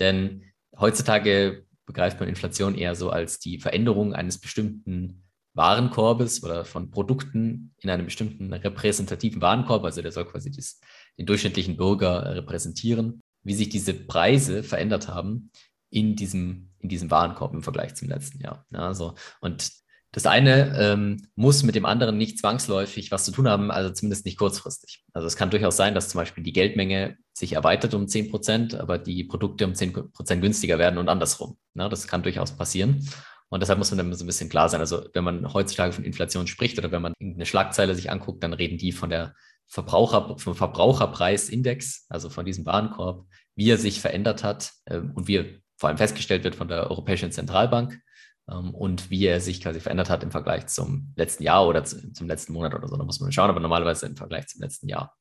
denn 0.00 0.42
heutzutage 0.76 1.64
begreift 1.86 2.18
man 2.18 2.28
Inflation 2.28 2.74
eher 2.74 2.96
so 2.96 3.10
als 3.10 3.38
die 3.38 3.60
Veränderung 3.60 4.12
eines 4.12 4.40
bestimmten 4.40 5.22
Warenkorbes 5.54 6.42
oder 6.42 6.64
von 6.64 6.90
Produkten 6.90 7.74
in 7.78 7.90
einem 7.90 8.06
bestimmten 8.06 8.52
repräsentativen 8.52 9.40
Warenkorb, 9.40 9.84
also 9.84 10.02
der 10.02 10.10
soll 10.10 10.26
quasi 10.26 10.50
das, 10.50 10.80
den 11.16 11.26
durchschnittlichen 11.26 11.76
Bürger 11.76 12.34
repräsentieren 12.34 13.22
wie 13.46 13.54
sich 13.54 13.68
diese 13.68 13.94
Preise 13.94 14.62
verändert 14.62 15.08
haben 15.08 15.50
in 15.90 16.16
diesem, 16.16 16.70
in 16.80 16.88
diesem 16.88 17.10
Warenkorb 17.10 17.54
im 17.54 17.62
Vergleich 17.62 17.94
zum 17.94 18.08
letzten 18.08 18.40
Jahr. 18.40 18.66
Ja, 18.70 18.92
so. 18.92 19.14
Und 19.40 19.70
das 20.12 20.26
eine 20.26 20.76
ähm, 20.78 21.28
muss 21.34 21.62
mit 21.62 21.74
dem 21.74 21.84
anderen 21.84 22.16
nicht 22.16 22.38
zwangsläufig 22.38 23.10
was 23.10 23.24
zu 23.24 23.32
tun 23.32 23.48
haben, 23.48 23.70
also 23.70 23.90
zumindest 23.90 24.24
nicht 24.24 24.38
kurzfristig. 24.38 25.04
Also 25.12 25.26
es 25.26 25.36
kann 25.36 25.50
durchaus 25.50 25.76
sein, 25.76 25.94
dass 25.94 26.08
zum 26.08 26.18
Beispiel 26.18 26.42
die 26.42 26.54
Geldmenge 26.54 27.18
sich 27.34 27.52
erweitert 27.52 27.94
um 27.94 28.08
10 28.08 28.30
Prozent, 28.30 28.74
aber 28.74 28.98
die 28.98 29.24
Produkte 29.24 29.66
um 29.66 29.74
10 29.74 30.12
Prozent 30.12 30.42
günstiger 30.42 30.78
werden 30.78 30.98
und 30.98 31.08
andersrum. 31.08 31.58
Ja, 31.74 31.88
das 31.88 32.08
kann 32.08 32.22
durchaus 32.22 32.56
passieren. 32.56 33.06
Und 33.48 33.60
deshalb 33.60 33.78
muss 33.78 33.90
man 33.90 33.98
dann 33.98 34.12
so 34.14 34.24
ein 34.24 34.26
bisschen 34.26 34.48
klar 34.48 34.68
sein. 34.68 34.80
Also 34.80 35.06
wenn 35.12 35.22
man 35.22 35.52
heutzutage 35.52 35.92
von 35.92 36.04
Inflation 36.04 36.46
spricht 36.46 36.78
oder 36.78 36.90
wenn 36.90 37.02
man 37.02 37.12
eine 37.20 37.46
Schlagzeile 37.46 37.94
sich 37.94 38.10
anguckt, 38.10 38.42
dann 38.42 38.54
reden 38.54 38.78
die 38.78 38.92
von 38.92 39.10
der 39.10 39.34
Verbraucher, 39.68 40.38
vom 40.38 40.54
Verbraucherpreisindex, 40.54 42.06
also 42.08 42.30
von 42.30 42.44
diesem 42.44 42.66
Warenkorb, 42.66 43.26
wie 43.56 43.70
er 43.70 43.78
sich 43.78 44.00
verändert 44.00 44.44
hat 44.44 44.72
ähm, 44.86 45.12
und 45.14 45.28
wie 45.28 45.36
er 45.36 45.46
vor 45.76 45.88
allem 45.88 45.98
festgestellt 45.98 46.44
wird 46.44 46.54
von 46.54 46.68
der 46.68 46.90
Europäischen 46.90 47.32
Zentralbank 47.32 48.00
ähm, 48.48 48.74
und 48.74 49.10
wie 49.10 49.26
er 49.26 49.40
sich 49.40 49.60
quasi 49.60 49.80
verändert 49.80 50.08
hat 50.08 50.22
im 50.22 50.30
Vergleich 50.30 50.66
zum 50.66 51.12
letzten 51.16 51.42
Jahr 51.42 51.66
oder 51.66 51.84
zu, 51.84 52.12
zum 52.12 52.28
letzten 52.28 52.52
Monat 52.52 52.74
oder 52.74 52.88
so. 52.88 52.96
Da 52.96 53.04
muss 53.04 53.20
man 53.20 53.32
schauen, 53.32 53.50
aber 53.50 53.60
normalerweise 53.60 54.06
im 54.06 54.16
Vergleich 54.16 54.46
zum 54.46 54.62
letzten 54.62 54.88
Jahr. 54.88 55.16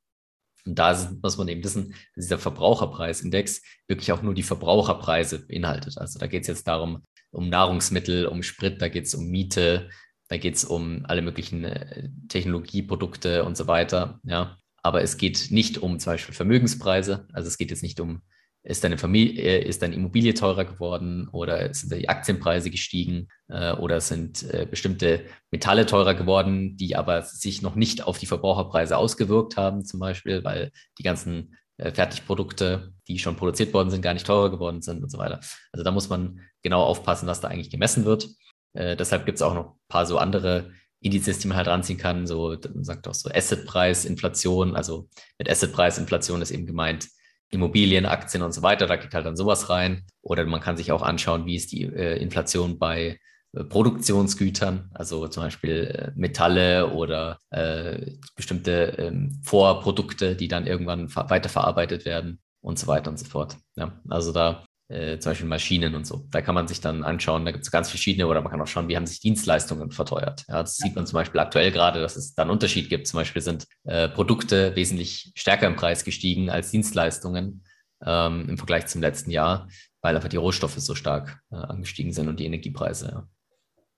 Und 0.66 0.80
da 0.80 0.98
muss 1.22 1.38
man 1.38 1.48
eben 1.48 1.64
wissen, 1.64 1.94
dass 2.16 2.26
dieser 2.26 2.40
Verbraucherpreisindex 2.40 3.62
wirklich 3.88 4.12
auch 4.12 4.22
nur 4.22 4.34
die 4.34 4.44
Verbraucherpreise 4.44 5.46
beinhaltet. 5.46 5.98
Also 5.98 6.18
da 6.18 6.28
geht 6.28 6.42
es 6.42 6.48
jetzt 6.48 6.68
darum, 6.68 7.04
um 7.32 7.50
Nahrungsmittel, 7.50 8.26
um 8.26 8.42
Sprit, 8.42 8.82
da 8.82 8.88
geht 8.88 9.06
es 9.06 9.14
um 9.14 9.28
Miete, 9.28 9.90
da 10.28 10.38
geht 10.38 10.56
es 10.56 10.66
um 10.66 11.06
alle 11.08 11.22
möglichen 11.22 11.64
äh, 11.64 12.10
Technologieprodukte 12.30 13.44
und 13.44 13.56
so 13.56 13.68
weiter. 13.68 14.20
Ja. 14.24 14.58
Aber 14.82 15.02
es 15.02 15.18
geht 15.18 15.48
nicht 15.52 15.78
um 15.78 16.00
zum 16.00 16.14
Beispiel 16.14 16.36
Vermögenspreise. 16.36 17.28
Also 17.34 17.48
es 17.48 17.58
geht 17.58 17.72
jetzt 17.72 17.84
nicht 17.84 18.00
um 18.00 18.22
ist 18.68 18.84
deine 18.84 18.98
Familie, 18.98 19.44
äh, 19.44 19.68
ist 19.68 19.84
deine 19.84 19.94
Immobilie 19.94 20.34
teurer 20.34 20.66
geworden 20.66 21.30
oder 21.32 21.72
sind 21.72 21.94
die 21.94 22.10
Aktienpreise 22.10 22.72
gestiegen 22.72 23.28
äh, 23.48 23.74
oder 23.74 24.02
sind 24.02 24.48
bestimmte 24.72 25.26
Metalle 25.52 25.86
teurer 25.86 26.16
geworden, 26.16 26.76
die 26.76 26.96
aber 26.96 27.22
sich 27.22 27.62
noch 27.62 27.76
nicht 27.76 28.04
auf 28.08 28.18
die 28.18 28.26
Verbraucherpreise 28.26 28.98
ausgewirkt 28.98 29.56
haben, 29.56 29.86
zum 29.86 30.00
Beispiel, 30.00 30.44
weil 30.44 30.72
die 30.98 31.04
ganzen 31.04 31.56
Fertigprodukte, 31.78 32.94
die 33.08 33.20
schon 33.20 33.36
produziert 33.36 33.74
worden 33.74 33.90
sind, 33.90 34.02
gar 34.02 34.14
nicht 34.14 34.26
teurer 34.26 34.50
geworden 34.50 34.82
sind 34.82 35.04
und 35.04 35.12
so 35.12 35.18
weiter. 35.18 35.42
Also 35.74 35.84
da 35.84 35.92
muss 35.92 36.10
man 36.10 36.40
genau 36.64 36.82
aufpassen, 36.84 37.28
was 37.28 37.42
da 37.42 37.50
eigentlich 37.50 37.70
gemessen 37.70 38.06
wird. 38.06 38.30
Äh, 38.76 38.96
deshalb 38.96 39.26
gibt 39.26 39.38
es 39.38 39.42
auch 39.42 39.54
noch 39.54 39.66
ein 39.72 39.88
paar 39.88 40.06
so 40.06 40.18
andere 40.18 40.72
Indizes, 41.00 41.40
die 41.40 41.48
man 41.48 41.58
halt 41.58 41.68
ranziehen 41.68 42.00
kann. 42.00 42.28
So, 42.28 42.56
man 42.74 42.84
sagt 42.84 43.08
auch 43.08 43.14
so 43.14 43.30
Assetpreisinflation. 43.30 44.76
Also 44.76 45.10
mit 45.38 45.50
Assetpreisinflation 45.50 46.42
ist 46.42 46.52
eben 46.52 46.66
gemeint, 46.66 47.08
Immobilien, 47.52 48.06
Aktien 48.06 48.44
und 48.44 48.54
so 48.54 48.62
weiter, 48.62 48.88
da 48.88 48.96
geht 48.96 49.14
halt 49.14 49.26
dann 49.26 49.36
sowas 49.36 49.70
rein. 49.70 50.04
Oder 50.22 50.46
man 50.46 50.62
kann 50.62 50.78
sich 50.78 50.92
auch 50.92 51.02
anschauen, 51.02 51.46
wie 51.46 51.56
ist 51.56 51.72
die 51.72 51.84
äh, 51.84 52.18
Inflation 52.18 52.80
bei 52.80 53.20
äh, 53.54 53.64
Produktionsgütern, 53.64 54.90
also 54.94 55.28
zum 55.28 55.44
Beispiel 55.44 55.86
äh, 55.86 56.12
Metalle 56.16 56.92
oder 56.92 57.40
äh, 57.52 58.12
bestimmte 58.36 58.96
ähm, 58.98 59.40
Vorprodukte, 59.44 60.36
die 60.36 60.48
dann 60.48 60.68
irgendwann 60.68 61.14
weiterverarbeitet 61.16 62.06
werden 62.06 62.40
und 62.62 62.80
so 62.80 62.88
weiter 62.88 63.12
und 63.12 63.20
so 63.20 63.26
fort. 63.26 63.58
Ja, 63.76 64.02
also 64.10 64.32
da 64.32 64.65
äh, 64.88 65.18
zum 65.20 65.32
Beispiel 65.32 65.48
Maschinen 65.48 65.96
und 65.96 66.06
so. 66.06 66.28
Da 66.32 66.42
kann 66.42 66.56
man 66.56 66.68
sich 66.68 66.82
dann 66.82 67.04
anschauen, 67.04 67.46
da 67.46 67.52
gibt 67.52 67.64
es 67.64 67.72
ganz 67.72 67.90
verschiedene, 67.90 68.28
oder 68.28 68.42
man 68.42 68.52
kann 68.52 68.62
auch 68.62 68.68
schauen, 68.68 68.88
wie 68.88 68.96
haben 68.96 69.08
sich 69.08 69.20
Dienstleistungen 69.20 69.92
verteuert. 69.92 70.46
Ja, 70.48 70.62
das 70.62 70.78
sieht 70.78 70.96
man 70.96 71.08
zum 71.08 71.18
Beispiel 71.18 71.40
aktuell 71.40 71.72
gerade, 71.72 72.02
dass 72.02 72.16
es 72.16 72.36
da 72.36 72.44
einen 72.44 72.52
Unterschied 72.52 72.90
gibt. 72.90 73.08
Zum 73.08 73.20
Beispiel 73.20 73.42
sind 73.42 73.66
äh, 73.84 74.08
Produkte 74.10 74.76
wesentlich 74.76 75.32
stärker 75.36 75.68
im 75.68 75.76
Preis 75.76 76.04
gestiegen 76.04 76.50
als 76.50 76.72
Dienstleistungen 76.72 77.64
ähm, 78.06 78.50
im 78.50 78.58
Vergleich 78.58 78.86
zum 78.88 79.02
letzten 79.02 79.32
Jahr, 79.32 79.68
weil 80.02 80.16
einfach 80.16 80.30
die 80.30 80.38
Rohstoffe 80.38 80.78
so 80.78 80.96
stark 80.96 81.40
äh, 81.52 81.56
angestiegen 81.56 82.12
sind 82.12 82.28
und 82.28 82.40
die 82.40 82.46
Energiepreise. 82.46 83.08
Ja. 83.08 83.28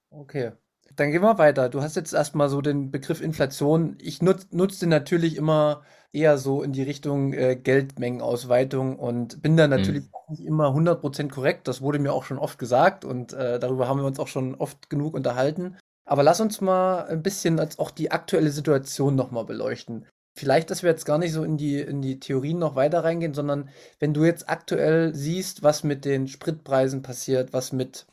Okay. 0.09 0.51
Dann 0.97 1.11
gehen 1.11 1.21
wir 1.21 1.37
weiter. 1.37 1.69
Du 1.69 1.81
hast 1.81 1.95
jetzt 1.95 2.13
erstmal 2.13 2.49
so 2.49 2.59
den 2.59 2.89
Begriff 2.89 3.21
Inflation. 3.21 3.97
Ich 4.01 4.21
nutze 4.21 4.47
nutz 4.51 4.79
den 4.79 4.89
natürlich 4.89 5.37
immer 5.37 5.83
eher 6.11 6.39
so 6.39 6.63
in 6.63 6.73
die 6.73 6.81
Richtung 6.81 7.33
äh, 7.33 7.55
Geldmengenausweitung 7.55 8.97
und 8.97 9.41
bin 9.43 9.55
da 9.55 9.67
natürlich 9.67 10.05
mhm. 10.05 10.13
auch 10.13 10.29
nicht 10.29 10.43
immer 10.43 10.69
100% 10.69 11.29
korrekt. 11.29 11.67
Das 11.67 11.81
wurde 11.81 11.99
mir 11.99 12.13
auch 12.13 12.23
schon 12.23 12.39
oft 12.39 12.57
gesagt 12.57 13.05
und 13.05 13.31
äh, 13.33 13.59
darüber 13.59 13.87
haben 13.87 13.99
wir 13.99 14.07
uns 14.07 14.19
auch 14.19 14.27
schon 14.27 14.55
oft 14.55 14.89
genug 14.89 15.13
unterhalten. 15.13 15.77
Aber 16.03 16.23
lass 16.23 16.41
uns 16.41 16.61
mal 16.61 17.05
ein 17.05 17.21
bisschen 17.21 17.59
als 17.59 17.77
auch 17.77 17.91
die 17.91 18.09
aktuelle 18.09 18.49
Situation 18.49 19.15
nochmal 19.15 19.45
beleuchten. 19.45 20.07
Vielleicht, 20.35 20.71
dass 20.71 20.81
wir 20.81 20.89
jetzt 20.89 21.05
gar 21.05 21.19
nicht 21.19 21.33
so 21.33 21.43
in 21.43 21.57
die, 21.57 21.79
in 21.79 22.01
die 22.01 22.19
Theorien 22.19 22.57
noch 22.57 22.75
weiter 22.75 23.03
reingehen, 23.03 23.35
sondern 23.35 23.69
wenn 23.99 24.13
du 24.13 24.23
jetzt 24.23 24.49
aktuell 24.49 25.13
siehst, 25.13 25.61
was 25.61 25.83
mit 25.83 26.05
den 26.05 26.27
Spritpreisen 26.27 27.03
passiert, 27.03 27.53
was 27.53 27.71
mit 27.71 28.07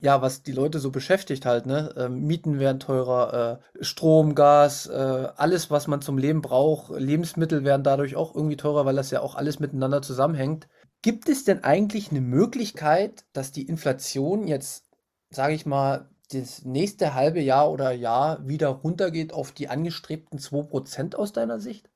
ja, 0.00 0.22
was 0.22 0.42
die 0.42 0.52
Leute 0.52 0.78
so 0.78 0.90
beschäftigt 0.90 1.44
halt, 1.46 1.66
ne? 1.66 1.94
Ähm, 1.96 2.26
Mieten 2.26 2.58
werden 2.58 2.80
teurer, 2.80 3.60
äh, 3.78 3.84
Strom, 3.84 4.34
Gas, 4.34 4.86
äh, 4.86 5.28
alles, 5.36 5.70
was 5.70 5.86
man 5.86 6.00
zum 6.00 6.18
Leben 6.18 6.40
braucht, 6.40 6.98
Lebensmittel 6.98 7.64
werden 7.64 7.82
dadurch 7.82 8.16
auch 8.16 8.34
irgendwie 8.34 8.56
teurer, 8.56 8.86
weil 8.86 8.96
das 8.96 9.10
ja 9.10 9.20
auch 9.20 9.34
alles 9.34 9.60
miteinander 9.60 10.00
zusammenhängt. 10.02 10.68
Gibt 11.02 11.28
es 11.28 11.44
denn 11.44 11.64
eigentlich 11.64 12.10
eine 12.10 12.20
Möglichkeit, 12.20 13.24
dass 13.32 13.52
die 13.52 13.66
Inflation 13.66 14.46
jetzt, 14.46 14.86
sage 15.30 15.54
ich 15.54 15.66
mal, 15.66 16.08
das 16.32 16.64
nächste 16.64 17.14
halbe 17.14 17.40
Jahr 17.40 17.70
oder 17.70 17.90
Jahr 17.90 18.46
wieder 18.46 18.68
runtergeht 18.68 19.32
auf 19.32 19.52
die 19.52 19.68
angestrebten 19.68 20.38
2% 20.38 21.14
aus 21.14 21.32
deiner 21.32 21.60
Sicht? 21.60 21.90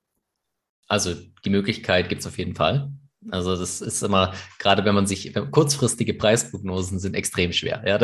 Also 0.88 1.14
die 1.44 1.50
Möglichkeit 1.50 2.08
gibt 2.08 2.20
es 2.20 2.26
auf 2.26 2.38
jeden 2.38 2.54
Fall. 2.54 2.90
Also 3.30 3.56
das 3.56 3.80
ist 3.80 4.02
immer, 4.02 4.34
gerade 4.58 4.84
wenn 4.84 4.94
man 4.94 5.06
sich, 5.06 5.32
kurzfristige 5.50 6.14
Preisprognosen 6.14 6.98
sind 6.98 7.14
extrem 7.14 7.52
schwer. 7.52 7.82
Ja, 7.86 7.98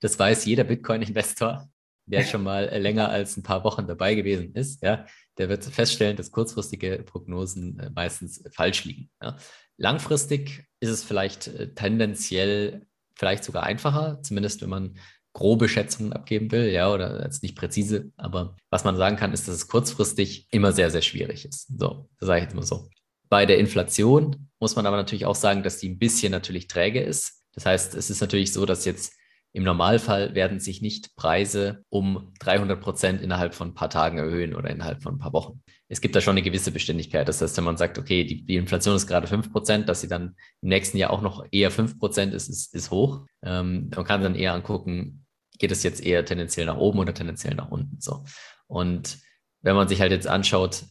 das 0.00 0.18
weiß 0.18 0.44
jeder 0.44 0.64
Bitcoin-Investor, 0.64 1.68
der 2.06 2.24
schon 2.24 2.42
mal 2.42 2.66
länger 2.78 3.08
als 3.08 3.36
ein 3.36 3.42
paar 3.42 3.64
Wochen 3.64 3.86
dabei 3.86 4.14
gewesen 4.14 4.54
ist. 4.54 4.82
Ja, 4.82 5.06
der 5.38 5.48
wird 5.48 5.64
feststellen, 5.64 6.16
dass 6.16 6.30
kurzfristige 6.30 7.02
Prognosen 7.04 7.78
äh, 7.78 7.90
meistens 7.90 8.42
falsch 8.52 8.84
liegen. 8.84 9.10
Ja. 9.22 9.36
Langfristig 9.76 10.64
ist 10.80 10.90
es 10.90 11.04
vielleicht 11.04 11.48
äh, 11.48 11.74
tendenziell 11.74 12.86
vielleicht 13.16 13.44
sogar 13.44 13.62
einfacher, 13.62 14.20
zumindest 14.22 14.62
wenn 14.62 14.70
man 14.70 14.98
grobe 15.32 15.68
Schätzungen 15.68 16.12
abgeben 16.12 16.52
will, 16.52 16.70
ja, 16.70 16.92
oder 16.92 17.22
jetzt 17.22 17.42
nicht 17.42 17.56
präzise. 17.56 18.12
Aber 18.16 18.56
was 18.70 18.84
man 18.84 18.96
sagen 18.96 19.16
kann, 19.16 19.32
ist, 19.32 19.48
dass 19.48 19.54
es 19.56 19.68
kurzfristig 19.68 20.46
immer 20.52 20.72
sehr, 20.72 20.90
sehr 20.90 21.02
schwierig 21.02 21.44
ist. 21.44 21.66
So, 21.76 22.08
das 22.18 22.28
sage 22.28 22.40
ich 22.40 22.44
jetzt 22.44 22.54
mal 22.54 22.62
so. 22.62 22.88
Bei 23.28 23.46
der 23.46 23.58
Inflation 23.58 24.48
muss 24.60 24.76
man 24.76 24.86
aber 24.86 24.96
natürlich 24.96 25.26
auch 25.26 25.34
sagen, 25.34 25.62
dass 25.62 25.78
die 25.78 25.88
ein 25.88 25.98
bisschen 25.98 26.32
natürlich 26.32 26.68
träge 26.68 27.00
ist. 27.00 27.42
Das 27.52 27.66
heißt, 27.66 27.94
es 27.94 28.10
ist 28.10 28.20
natürlich 28.20 28.52
so, 28.52 28.66
dass 28.66 28.84
jetzt 28.84 29.14
im 29.52 29.62
Normalfall 29.62 30.34
werden 30.34 30.58
sich 30.58 30.82
nicht 30.82 31.14
Preise 31.14 31.84
um 31.88 32.32
300 32.40 32.80
Prozent 32.80 33.22
innerhalb 33.22 33.54
von 33.54 33.68
ein 33.68 33.74
paar 33.74 33.88
Tagen 33.88 34.18
erhöhen 34.18 34.54
oder 34.54 34.68
innerhalb 34.68 35.00
von 35.00 35.14
ein 35.14 35.18
paar 35.18 35.32
Wochen. 35.32 35.62
Es 35.88 36.00
gibt 36.00 36.16
da 36.16 36.20
schon 36.20 36.32
eine 36.32 36.42
gewisse 36.42 36.72
Beständigkeit. 36.72 37.28
Das 37.28 37.40
heißt, 37.40 37.56
wenn 37.56 37.64
man 37.64 37.76
sagt, 37.76 37.96
okay, 37.96 38.24
die, 38.24 38.44
die 38.44 38.56
Inflation 38.56 38.96
ist 38.96 39.06
gerade 39.06 39.28
5 39.28 39.52
Prozent, 39.52 39.88
dass 39.88 40.00
sie 40.00 40.08
dann 40.08 40.34
im 40.60 40.70
nächsten 40.70 40.98
Jahr 40.98 41.10
auch 41.10 41.22
noch 41.22 41.46
eher 41.52 41.70
5 41.70 42.00
Prozent 42.00 42.34
ist, 42.34 42.48
ist, 42.48 42.74
ist 42.74 42.90
hoch. 42.90 43.26
Ähm, 43.44 43.90
man 43.94 44.04
kann 44.04 44.22
dann 44.22 44.34
eher 44.34 44.54
angucken, 44.54 45.24
geht 45.58 45.70
es 45.70 45.84
jetzt 45.84 46.04
eher 46.04 46.24
tendenziell 46.24 46.66
nach 46.66 46.78
oben 46.78 46.98
oder 46.98 47.14
tendenziell 47.14 47.54
nach 47.54 47.70
unten. 47.70 48.00
So. 48.00 48.24
Und 48.66 49.18
wenn 49.62 49.76
man 49.76 49.86
sich 49.86 50.00
halt 50.00 50.10
jetzt 50.10 50.26
anschaut, 50.26 50.84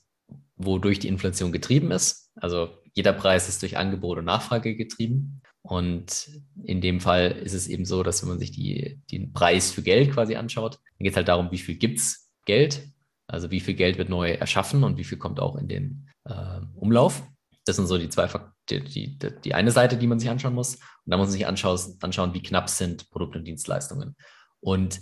wodurch 0.55 0.99
die 0.99 1.09
Inflation 1.09 1.51
getrieben 1.51 1.91
ist. 1.91 2.22
Also 2.43 2.71
jeder 2.93 3.13
Preis 3.13 3.47
ist 3.47 3.61
durch 3.61 3.77
Angebot 3.77 4.17
und 4.17 4.25
Nachfrage 4.25 4.75
getrieben. 4.75 5.41
Und 5.61 6.29
in 6.61 6.81
dem 6.81 6.99
Fall 6.99 7.31
ist 7.31 7.53
es 7.53 7.69
eben 7.69 7.85
so, 7.85 8.03
dass 8.03 8.21
wenn 8.21 8.27
man 8.27 8.39
sich 8.39 8.51
die, 8.51 8.99
den 9.09 9.31
Preis 9.31 9.71
für 9.71 9.81
Geld 9.81 10.11
quasi 10.11 10.35
anschaut, 10.35 10.73
dann 10.73 11.05
geht 11.05 11.11
es 11.11 11.15
halt 11.15 11.29
darum, 11.29 11.51
wie 11.51 11.57
viel 11.57 11.75
gibt 11.75 11.99
es 11.99 12.33
Geld, 12.45 12.85
also 13.27 13.49
wie 13.49 13.61
viel 13.61 13.75
Geld 13.75 13.97
wird 13.97 14.09
neu 14.09 14.31
erschaffen 14.31 14.83
und 14.83 14.97
wie 14.97 15.05
viel 15.05 15.17
kommt 15.17 15.39
auch 15.39 15.55
in 15.55 15.69
den 15.69 16.09
äh, 16.25 16.59
Umlauf. 16.75 17.23
Das 17.63 17.77
sind 17.77 17.87
so 17.87 17.97
die 17.97 18.09
zwei 18.09 18.27
die, 18.69 18.83
die, 18.83 19.17
die, 19.17 19.53
eine 19.53 19.71
Seite, 19.71 19.95
die 19.95 20.07
man 20.07 20.19
sich 20.19 20.29
anschauen 20.29 20.53
muss. 20.53 20.75
Und 20.75 20.81
dann 21.11 21.19
muss 21.19 21.27
man 21.27 21.33
sich 21.33 21.47
anschauen, 21.47 21.79
anschauen, 22.01 22.33
wie 22.33 22.43
knapp 22.43 22.69
sind 22.69 23.09
Produkte 23.09 23.39
und 23.39 23.45
Dienstleistungen. 23.45 24.17
Und 24.59 24.99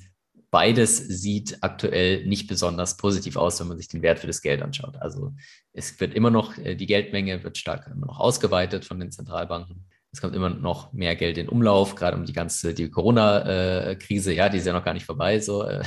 beides 0.51 0.97
sieht 0.97 1.57
aktuell 1.61 2.25
nicht 2.25 2.47
besonders 2.47 2.97
positiv 2.97 3.37
aus, 3.37 3.59
wenn 3.59 3.69
man 3.69 3.77
sich 3.77 3.87
den 3.87 4.01
Wert 4.01 4.19
für 4.19 4.27
das 4.27 4.41
Geld 4.41 4.61
anschaut. 4.61 4.97
Also 4.97 5.33
es 5.73 5.99
wird 5.99 6.13
immer 6.13 6.29
noch, 6.29 6.57
äh, 6.57 6.75
die 6.75 6.85
Geldmenge 6.85 7.43
wird 7.43 7.57
stark 7.57 7.87
immer 7.87 8.05
noch 8.05 8.19
ausgeweitet 8.19 8.85
von 8.85 8.99
den 8.99 9.11
Zentralbanken. 9.11 9.87
Es 10.11 10.19
kommt 10.19 10.35
immer 10.35 10.49
noch 10.49 10.91
mehr 10.91 11.15
Geld 11.15 11.37
in 11.37 11.47
Umlauf, 11.47 11.95
gerade 11.95 12.17
um 12.17 12.25
die 12.25 12.33
ganze, 12.33 12.73
die 12.73 12.89
Corona-Krise, 12.89 14.33
ja, 14.33 14.49
die 14.49 14.57
ist 14.57 14.67
ja 14.67 14.73
noch 14.73 14.83
gar 14.83 14.93
nicht 14.93 15.05
vorbei, 15.05 15.39
so 15.39 15.63
äh, 15.63 15.83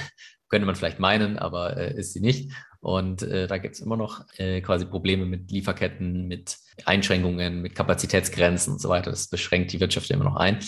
könnte 0.48 0.64
man 0.64 0.77
vielleicht 0.77 0.98
meinen, 0.98 1.38
aber 1.38 1.77
äh, 1.77 1.98
ist 1.98 2.14
sie 2.14 2.20
nicht. 2.20 2.50
Und 2.81 3.22
äh, 3.22 3.46
da 3.46 3.59
gibt 3.59 3.74
es 3.74 3.81
immer 3.81 3.96
noch 3.96 4.27
quasi 4.37 4.85
Probleme 4.85 5.24
mit 5.24 5.50
Lieferketten, 5.50 6.27
mit 6.27 6.59
Einschränkungen, 6.85 7.62
mit 7.62 7.74
Kapazitätsgrenzen 7.74 8.74
und 8.74 8.79
so 8.79 8.90
weiter. 8.90 9.11
Das 9.11 9.29
beschränkt 9.29 9.72
die 9.72 9.81
Wirtschaft 9.81 10.11
immer 10.11 10.24
noch 10.24 10.37
ein. 10.37 10.59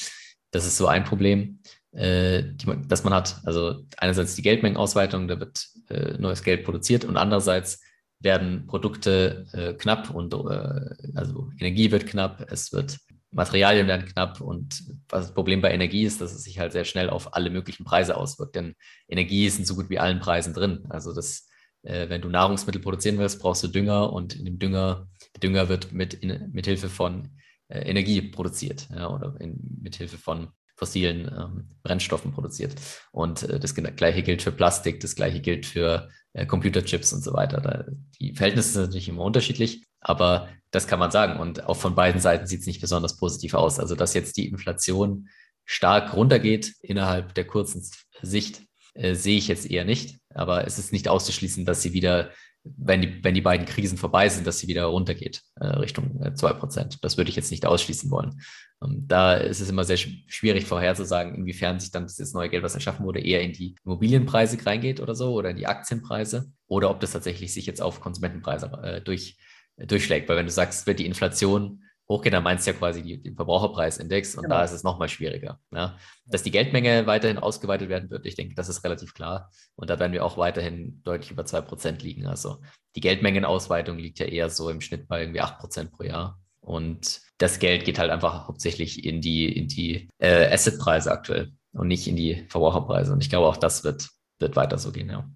Das 0.51 0.67
ist 0.67 0.79
so 0.79 0.87
ein 0.87 1.05
Problem 1.05 1.61
die 1.99 2.67
man, 2.67 2.87
das 2.89 3.05
man 3.05 3.15
hat. 3.15 3.41
Also 3.45 3.83
einerseits 3.97 4.35
die 4.35 4.43
Geldmengenausweitung, 4.43 5.29
da 5.29 5.41
wird 5.41 5.67
äh, 5.89 6.19
neues 6.19 6.43
Geld 6.43 6.65
produziert 6.65 7.07
und 7.07 7.17
andererseits 7.17 7.81
werden 8.21 8.67
Produkte 8.67 9.47
äh, 9.53 9.75
knapp 9.75 10.11
und 10.11 10.35
äh, 10.35 11.15
also 11.15 11.51
Energie 11.59 11.91
wird 11.91 12.07
knapp, 12.07 12.47
es 12.51 12.73
wird 12.73 12.99
Materialien 13.31 13.87
werden 13.87 14.07
knapp 14.07 14.41
und 14.41 14.83
was 15.09 15.27
das 15.27 15.35
Problem 15.35 15.61
bei 15.61 15.73
Energie 15.73 16.05
ist, 16.05 16.21
dass 16.21 16.33
es 16.33 16.45
sich 16.45 16.59
halt 16.59 16.73
sehr 16.73 16.85
schnell 16.85 17.11
auf 17.11 17.35
alle 17.35 17.51
möglichen 17.51 17.85
Preise 17.85 18.17
auswirkt, 18.17 18.57
denn 18.57 18.75
Energie 19.09 19.47
ist 19.47 19.59
in 19.59 19.65
so 19.65 19.75
gut 19.75 19.91
wie 19.91 19.99
allen 19.99 20.21
Preisen 20.21 20.55
drin. 20.55 20.87
Also 20.89 21.15
das, 21.15 21.49
äh, 21.83 22.09
wenn 22.09 22.23
du 22.23 22.29
Nahrungsmittel 22.29 22.81
produzieren 22.81 23.19
willst, 23.19 23.41
brauchst 23.41 23.63
du 23.63 23.69
Dünger 23.69 24.13
und 24.13 24.35
in 24.35 24.45
dem 24.45 24.59
Dünger, 24.59 25.09
der 25.35 25.41
Dünger 25.41 25.69
wird 25.69 25.93
mit, 25.93 26.15
in, 26.15 26.51
mit 26.53 26.67
Hilfe 26.67 26.89
von 26.89 27.31
äh, 27.69 27.81
Energie 27.81 28.23
produziert 28.23 28.89
ja, 28.95 29.11
oder 29.11 29.37
in, 29.41 29.59
mit 29.83 29.97
Hilfe 29.97 30.17
von 30.17 30.49
fossilen 30.77 31.31
ähm, 31.37 31.69
Brennstoffen 31.83 32.33
produziert. 32.33 32.75
Und 33.11 33.43
äh, 33.45 33.59
das 33.59 33.75
gleiche 33.75 34.23
gilt 34.23 34.43
für 34.43 34.53
Plastik, 34.53 35.01
das 35.01 35.15
gleiche 35.17 35.41
gilt 35.41 35.67
für 35.67 36.09
äh, 36.35 36.47
Computerchips 36.47 37.13
und 37.13 37.25
so 37.25 37.33
weiter. 37.33 37.61
Da, 37.61 37.85
die 38.21 38.35
Verhältnisse 38.35 38.73
sind 38.73 38.83
natürlich 38.83 39.09
immer 39.09 39.25
unterschiedlich, 39.25 39.85
aber 40.01 40.49
das 40.71 40.87
kann 40.87 40.99
man 40.99 41.11
sagen. 41.11 41.41
Und 41.41 41.65
auch 41.65 41.77
von 41.77 41.95
beiden 41.95 42.21
Seiten 42.21 42.47
sieht 42.47 42.61
es 42.61 42.67
nicht 42.67 42.81
besonders 42.81 43.17
positiv 43.17 43.55
aus. 43.55 43.81
Also, 43.81 43.95
dass 43.95 44.15
jetzt 44.15 44.37
die 44.37 44.49
Inflation 44.49 45.29
stark 45.65 46.15
runtergeht 46.15 46.75
innerhalb 46.83 47.35
der 47.35 47.47
kurzen 47.47 47.83
Sicht, 48.23 48.63
äh, 48.95 49.15
sehe 49.15 49.39
ich 49.39 49.49
jetzt 49.49 49.71
eher 49.71 49.85
nicht. 49.85 50.19
Aber 50.35 50.67
es 50.67 50.79
ist 50.79 50.93
nicht 50.93 51.09
auszuschließen, 51.09 51.65
dass 51.65 51.83
sie 51.83 51.95
wieder 51.95 52.31
wenn 52.77 53.03
die, 53.03 53.25
wenn 53.25 53.35
die 53.35 53.41
beiden 53.41 53.67
Krisen 53.67 53.99
vorbei 53.99 54.29
sind, 54.29 54.47
dass 54.47 54.59
sie 54.59 54.69
wieder 54.69 54.85
runtergeht 54.85 55.43
äh, 55.57 55.67
Richtung 55.67 56.21
äh, 56.23 56.29
2%. 56.29 56.99
Das 57.01 57.17
würde 57.17 57.31
ich 57.31 57.37
jetzt 57.37 57.51
nicht 57.51 57.67
ausschließen 57.67 58.11
wollen. 58.11 58.41
Ähm, 58.83 59.05
da 59.07 59.35
ist 59.35 59.61
es 59.61 59.71
immer 59.71 59.85
sehr 59.85 59.97
sch 59.97 60.09
schwierig 60.27 60.67
vorherzusagen, 60.67 61.35
inwiefern 61.35 61.81
sich 61.81 61.91
dann 61.91 62.05
das 62.05 62.33
neue 62.33 62.49
Geld, 62.49 62.63
was 62.63 62.75
erschaffen 62.75 63.07
wurde, 63.07 63.21
eher 63.21 63.43
in 63.43 63.53
die 63.53 63.77
Immobilienpreise 63.85 64.65
reingeht 64.65 65.01
oder 65.01 65.15
so 65.15 65.33
oder 65.33 65.51
in 65.51 65.57
die 65.57 65.67
Aktienpreise 65.67 66.51
oder 66.67 66.91
ob 66.91 67.01
das 67.01 67.13
tatsächlich 67.13 67.53
sich 67.53 67.67
jetzt 67.67 67.83
auf 67.83 68.01
Konsumentenpreise 68.01 68.67
äh, 68.83 69.01
durch, 69.01 69.39
äh, 69.77 69.87
durchschlägt. 69.87 70.29
Weil 70.29 70.37
wenn 70.37 70.47
du 70.47 70.53
sagst, 70.53 70.87
wird 70.87 70.99
die 70.99 71.07
Inflation 71.07 71.83
hochgehen, 72.09 72.33
dann 72.33 72.45
meinst 72.45 72.67
du 72.67 72.71
ja 72.71 72.77
quasi 72.77 73.03
den 73.19 73.35
Verbraucherpreisindex 73.35 74.37
und 74.37 74.45
genau. 74.45 74.57
da 74.57 74.65
ist 74.65 74.73
es 74.73 74.85
nochmal 74.85 75.09
schwieriger. 75.09 75.61
Ja. 75.73 75.99
Dass 76.25 76.43
die 76.43 76.51
Geldmenge 76.51 77.07
weiterhin 77.07 77.39
ausgeweitet 77.39 77.89
werden 77.89 78.11
wird, 78.11 78.27
ich 78.27 78.37
denke, 78.37 78.55
das 78.55 78.69
ist 78.69 78.85
relativ 78.85 79.15
klar. 79.15 79.51
Und 79.75 79.91
da 79.91 79.99
werden 79.99 80.13
wir 80.13 80.25
auch 80.25 80.39
weiterhin 80.39 81.03
deutlich 81.03 81.31
über 81.31 81.43
2% 81.43 82.03
liegen. 82.03 82.27
Also 82.27 82.59
die 82.95 83.01
Geldmengenausweitung 83.01 83.99
liegt 83.99 84.19
ja 84.19 84.27
eher 84.27 84.51
so 84.51 84.71
im 84.71 84.81
Schnitt 84.81 85.09
bei 85.09 85.21
irgendwie 85.21 85.43
8% 85.43 85.91
pro 85.91 86.05
Jahr. 86.05 86.41
Und 86.61 87.21
das 87.39 87.59
Geld 87.59 87.85
geht 87.85 87.99
halt 87.99 88.11
einfach 88.11 88.49
hauptsächlich 88.49 89.05
in 89.05 89.21
die, 89.21 89.47
in 89.53 89.69
die 89.69 90.09
äh, 90.19 90.53
Assetpreise 90.53 91.13
aktuell 91.13 91.53
und 91.73 91.89
nicht 91.89 92.07
in 92.09 92.17
die 92.17 92.47
Verbraucherpreise. 92.49 93.13
Und 93.13 93.23
ich 93.23 93.31
glaube, 93.31 93.47
auch 93.47 93.57
das 93.57 93.85
wird, 93.85 94.09
wird 94.39 94.57
weiter 94.57 94.79
so 94.79 94.93
gehen, 94.93 95.11
ja. 95.11 95.29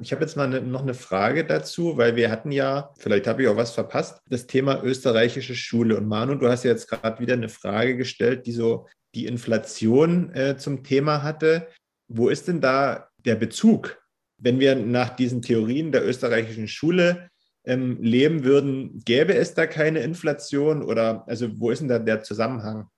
Ich 0.00 0.12
habe 0.12 0.22
jetzt 0.22 0.36
mal 0.36 0.48
ne, 0.48 0.60
noch 0.60 0.82
eine 0.82 0.94
Frage 0.94 1.44
dazu, 1.44 1.96
weil 1.96 2.16
wir 2.16 2.30
hatten 2.30 2.52
ja, 2.52 2.92
vielleicht 2.98 3.26
habe 3.26 3.42
ich 3.42 3.48
auch 3.48 3.56
was 3.56 3.72
verpasst, 3.72 4.20
das 4.28 4.46
Thema 4.46 4.82
österreichische 4.82 5.54
Schule. 5.54 5.96
Und 5.96 6.06
Manu, 6.06 6.34
du 6.34 6.48
hast 6.48 6.64
ja 6.64 6.70
jetzt 6.70 6.88
gerade 6.88 7.20
wieder 7.20 7.34
eine 7.34 7.48
Frage 7.48 7.96
gestellt, 7.96 8.46
die 8.46 8.52
so 8.52 8.86
die 9.14 9.26
Inflation 9.26 10.32
äh, 10.34 10.56
zum 10.56 10.84
Thema 10.84 11.22
hatte. 11.22 11.68
Wo 12.08 12.28
ist 12.28 12.48
denn 12.48 12.60
da 12.60 13.08
der 13.24 13.34
Bezug? 13.36 14.02
Wenn 14.38 14.58
wir 14.58 14.74
nach 14.74 15.10
diesen 15.10 15.42
Theorien 15.42 15.92
der 15.92 16.06
österreichischen 16.06 16.68
Schule 16.68 17.28
ähm, 17.64 17.98
leben 18.00 18.44
würden, 18.44 19.00
gäbe 19.04 19.34
es 19.34 19.54
da 19.54 19.66
keine 19.66 20.00
Inflation 20.00 20.82
oder 20.82 21.24
also 21.28 21.60
wo 21.60 21.70
ist 21.70 21.80
denn 21.80 21.88
da 21.88 21.98
der 21.98 22.22
Zusammenhang? 22.22 22.88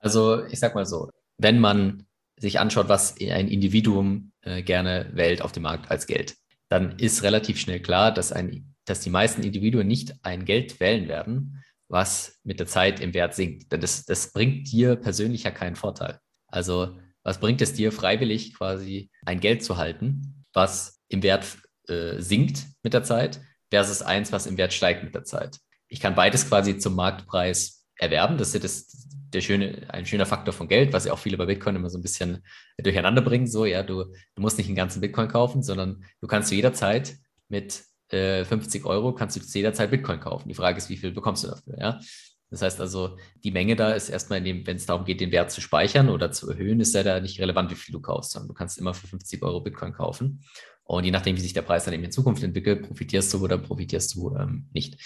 Also 0.00 0.44
ich 0.46 0.58
sag 0.58 0.74
mal 0.74 0.86
so, 0.86 1.10
wenn 1.38 1.60
man 1.60 2.06
sich 2.40 2.58
anschaut, 2.58 2.88
was 2.88 3.16
ein 3.20 3.48
Individuum 3.48 4.32
äh, 4.48 4.62
gerne 4.62 5.10
wählt 5.12 5.42
auf 5.42 5.52
dem 5.52 5.64
Markt 5.64 5.90
als 5.90 6.06
Geld, 6.06 6.36
dann 6.68 6.98
ist 6.98 7.22
relativ 7.22 7.60
schnell 7.60 7.80
klar, 7.80 8.12
dass, 8.12 8.32
ein, 8.32 8.74
dass 8.84 9.00
die 9.00 9.10
meisten 9.10 9.42
Individuen 9.42 9.86
nicht 9.86 10.14
ein 10.22 10.44
Geld 10.44 10.80
wählen 10.80 11.08
werden, 11.08 11.62
was 11.88 12.38
mit 12.44 12.60
der 12.60 12.66
Zeit 12.66 13.00
im 13.00 13.14
Wert 13.14 13.34
sinkt. 13.34 13.72
Denn 13.72 13.80
das, 13.80 14.04
das 14.04 14.32
bringt 14.32 14.70
dir 14.70 14.96
persönlich 14.96 15.44
ja 15.44 15.50
keinen 15.50 15.76
Vorteil. 15.76 16.18
Also 16.46 16.98
was 17.22 17.40
bringt 17.40 17.60
es 17.60 17.74
dir 17.74 17.92
freiwillig 17.92 18.54
quasi 18.54 19.10
ein 19.26 19.40
Geld 19.40 19.62
zu 19.62 19.76
halten, 19.76 20.44
was 20.52 21.00
im 21.08 21.22
Wert 21.22 21.58
äh, 21.88 22.20
sinkt 22.20 22.64
mit 22.82 22.94
der 22.94 23.04
Zeit 23.04 23.40
versus 23.70 24.02
eins, 24.02 24.32
was 24.32 24.46
im 24.46 24.56
Wert 24.56 24.72
steigt 24.72 25.04
mit 25.04 25.14
der 25.14 25.24
Zeit? 25.24 25.58
Ich 25.88 26.00
kann 26.00 26.14
beides 26.14 26.48
quasi 26.48 26.78
zum 26.78 26.94
Marktpreis 26.94 27.86
erwerben. 27.96 28.38
Das 28.38 28.54
ist 28.54 28.64
das, 28.64 29.07
der 29.32 29.40
schöne, 29.40 29.86
ein 29.88 30.06
schöner 30.06 30.26
Faktor 30.26 30.52
von 30.52 30.68
Geld, 30.68 30.92
was 30.92 31.04
ja 31.04 31.12
auch 31.12 31.18
viele 31.18 31.36
bei 31.36 31.46
Bitcoin 31.46 31.76
immer 31.76 31.90
so 31.90 31.98
ein 31.98 32.02
bisschen 32.02 32.44
durcheinander 32.78 33.22
bringen. 33.22 33.46
So, 33.46 33.64
ja, 33.64 33.82
du, 33.82 34.04
du 34.04 34.42
musst 34.42 34.58
nicht 34.58 34.68
einen 34.68 34.76
ganzen 34.76 35.00
Bitcoin 35.00 35.28
kaufen, 35.28 35.62
sondern 35.62 36.04
du 36.20 36.26
kannst 36.26 36.48
zu 36.48 36.54
jeder 36.54 36.72
Zeit 36.72 37.16
mit 37.48 37.82
äh, 38.10 38.44
50 38.44 38.84
Euro 38.84 39.14
kannst 39.14 39.36
du 39.36 39.40
zu 39.40 39.88
Bitcoin 39.88 40.20
kaufen. 40.20 40.48
Die 40.48 40.54
Frage 40.54 40.78
ist, 40.78 40.88
wie 40.88 40.96
viel 40.96 41.12
bekommst 41.12 41.44
du 41.44 41.48
dafür, 41.48 41.78
ja? 41.78 42.00
Das 42.50 42.62
heißt 42.62 42.80
also, 42.80 43.18
die 43.44 43.50
Menge 43.50 43.76
da 43.76 43.92
ist 43.92 44.08
erstmal, 44.08 44.42
wenn 44.42 44.76
es 44.76 44.86
darum 44.86 45.04
geht, 45.04 45.20
den 45.20 45.32
Wert 45.32 45.50
zu 45.50 45.60
speichern 45.60 46.08
oder 46.08 46.32
zu 46.32 46.48
erhöhen, 46.48 46.80
ist 46.80 46.94
ja 46.94 47.02
da 47.02 47.20
nicht 47.20 47.38
relevant, 47.40 47.70
wie 47.70 47.74
viel 47.74 47.92
du 47.92 48.00
kaufst, 48.00 48.32
sondern 48.32 48.48
du 48.48 48.54
kannst 48.54 48.78
immer 48.78 48.94
für 48.94 49.06
50 49.06 49.42
Euro 49.42 49.60
Bitcoin 49.60 49.92
kaufen. 49.92 50.42
Und 50.84 51.04
je 51.04 51.10
nachdem, 51.10 51.36
wie 51.36 51.40
sich 51.40 51.52
der 51.52 51.60
Preis 51.60 51.84
dann 51.84 51.92
eben 51.92 52.04
in 52.04 52.10
Zukunft 52.10 52.42
entwickelt, 52.42 52.86
profitierst 52.86 53.34
du 53.34 53.44
oder 53.44 53.58
profitierst 53.58 54.14
du 54.14 54.34
ähm, 54.34 54.70
nicht. 54.72 54.98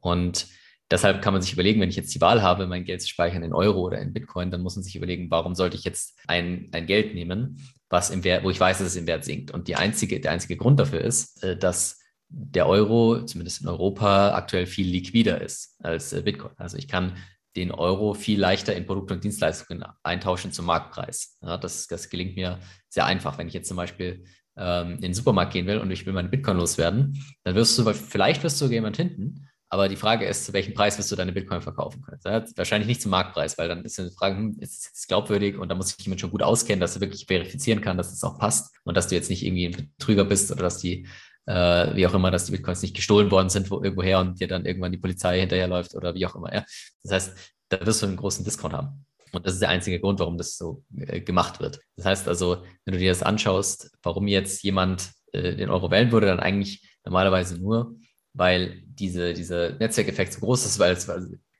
Und 0.00 0.46
Deshalb 0.90 1.22
kann 1.22 1.32
man 1.32 1.40
sich 1.40 1.52
überlegen, 1.52 1.80
wenn 1.80 1.88
ich 1.88 1.96
jetzt 1.96 2.14
die 2.14 2.20
Wahl 2.20 2.42
habe, 2.42 2.66
mein 2.66 2.84
Geld 2.84 3.00
zu 3.00 3.08
speichern 3.08 3.42
in 3.44 3.52
Euro 3.52 3.80
oder 3.80 4.00
in 4.00 4.12
Bitcoin, 4.12 4.50
dann 4.50 4.62
muss 4.62 4.74
man 4.74 4.82
sich 4.82 4.96
überlegen, 4.96 5.30
warum 5.30 5.54
sollte 5.54 5.76
ich 5.76 5.84
jetzt 5.84 6.18
ein, 6.26 6.68
ein 6.72 6.86
Geld 6.86 7.14
nehmen, 7.14 7.62
was 7.88 8.10
im 8.10 8.24
Wert, 8.24 8.44
wo 8.44 8.50
ich 8.50 8.58
weiß, 8.58 8.78
dass 8.78 8.88
es 8.88 8.96
im 8.96 9.06
Wert 9.06 9.24
sinkt. 9.24 9.52
Und 9.52 9.68
die 9.68 9.76
einzige, 9.76 10.20
der 10.20 10.32
einzige 10.32 10.56
Grund 10.56 10.80
dafür 10.80 11.00
ist, 11.00 11.42
äh, 11.44 11.56
dass 11.56 12.00
der 12.28 12.66
Euro, 12.66 13.24
zumindest 13.24 13.62
in 13.62 13.68
Europa, 13.68 14.34
aktuell 14.34 14.66
viel 14.66 14.88
liquider 14.88 15.40
ist 15.40 15.76
als 15.80 16.12
äh, 16.12 16.22
Bitcoin. 16.22 16.52
Also 16.56 16.76
ich 16.76 16.88
kann 16.88 17.16
den 17.56 17.72
Euro 17.72 18.14
viel 18.14 18.38
leichter 18.38 18.74
in 18.74 18.86
Produkte 18.86 19.14
und 19.14 19.24
Dienstleistungen 19.24 19.84
eintauschen 20.02 20.52
zum 20.52 20.66
Marktpreis. 20.66 21.36
Ja, 21.42 21.56
das, 21.56 21.86
das 21.88 22.08
gelingt 22.08 22.36
mir 22.36 22.60
sehr 22.88 23.06
einfach. 23.06 23.38
Wenn 23.38 23.48
ich 23.48 23.54
jetzt 23.54 23.68
zum 23.68 23.76
Beispiel 23.76 24.24
ähm, 24.56 24.94
in 24.94 25.00
den 25.00 25.14
Supermarkt 25.14 25.52
gehen 25.52 25.66
will 25.66 25.78
und 25.78 25.90
ich 25.90 26.06
will 26.06 26.12
meine 26.12 26.28
Bitcoin 26.28 26.58
loswerden, 26.58 27.20
dann 27.42 27.56
wirst 27.56 27.76
du, 27.78 27.92
vielleicht 27.92 28.44
wirst 28.44 28.60
du 28.60 28.66
jemand 28.66 28.96
hinten, 28.96 29.48
aber 29.72 29.88
die 29.88 29.96
Frage 29.96 30.26
ist, 30.26 30.44
zu 30.44 30.52
welchem 30.52 30.74
Preis 30.74 30.98
wirst 30.98 31.12
du 31.12 31.16
deine 31.16 31.32
Bitcoin 31.32 31.62
verkaufen 31.62 32.02
können? 32.02 32.20
Ja, 32.24 32.44
wahrscheinlich 32.56 32.88
nicht 32.88 33.00
zum 33.00 33.12
Marktpreis, 33.12 33.56
weil 33.56 33.68
dann 33.68 33.84
ist 33.84 33.96
die 33.98 34.10
Frage, 34.10 34.36
hm, 34.36 34.56
ist 34.58 34.90
es 34.92 35.06
glaubwürdig 35.06 35.56
und 35.58 35.68
da 35.68 35.76
muss 35.76 35.90
sich 35.90 36.04
jemand 36.04 36.20
schon 36.20 36.32
gut 36.32 36.42
auskennen, 36.42 36.80
dass 36.80 36.96
er 36.96 37.00
wirklich 37.00 37.26
verifizieren 37.26 37.80
kann, 37.80 37.96
dass 37.96 38.12
es 38.12 38.24
auch 38.24 38.36
passt 38.36 38.74
und 38.82 38.96
dass 38.96 39.06
du 39.06 39.14
jetzt 39.14 39.30
nicht 39.30 39.46
irgendwie 39.46 39.66
ein 39.66 39.92
Betrüger 39.96 40.24
bist 40.24 40.50
oder 40.50 40.62
dass 40.62 40.78
die, 40.78 41.06
äh, 41.46 41.94
wie 41.94 42.04
auch 42.04 42.14
immer, 42.14 42.32
dass 42.32 42.46
die 42.46 42.52
Bitcoins 42.52 42.82
nicht 42.82 42.96
gestohlen 42.96 43.30
worden 43.30 43.48
sind 43.48 43.70
wo, 43.70 43.76
irgendwoher 43.80 44.18
und 44.18 44.40
dir 44.40 44.48
dann 44.48 44.66
irgendwann 44.66 44.90
die 44.90 44.98
Polizei 44.98 45.38
hinterherläuft 45.38 45.94
oder 45.94 46.16
wie 46.16 46.26
auch 46.26 46.34
immer. 46.34 46.52
Ja? 46.52 46.64
Das 47.04 47.12
heißt, 47.12 47.36
da 47.68 47.86
wirst 47.86 48.02
du 48.02 48.06
einen 48.06 48.16
großen 48.16 48.44
Discount 48.44 48.74
haben. 48.74 49.06
Und 49.30 49.46
das 49.46 49.54
ist 49.54 49.62
der 49.62 49.68
einzige 49.68 50.00
Grund, 50.00 50.18
warum 50.18 50.36
das 50.36 50.56
so 50.56 50.82
äh, 50.96 51.20
gemacht 51.20 51.60
wird. 51.60 51.78
Das 51.94 52.06
heißt 52.06 52.26
also, 52.26 52.64
wenn 52.84 52.94
du 52.94 52.98
dir 52.98 53.10
das 53.10 53.22
anschaust, 53.22 53.92
warum 54.02 54.26
jetzt 54.26 54.64
jemand 54.64 55.12
äh, 55.30 55.54
den 55.54 55.70
Euro 55.70 55.92
wählen 55.92 56.10
würde, 56.10 56.26
dann 56.26 56.40
eigentlich 56.40 56.82
normalerweise 57.04 57.56
nur, 57.56 57.94
weil 58.32 58.82
diese, 58.86 59.34
dieser 59.34 59.72
Netzwerkeffekt 59.72 60.32
so 60.32 60.40
groß 60.40 60.66
ist, 60.66 60.78
weil, 60.78 60.92
es, 60.92 61.08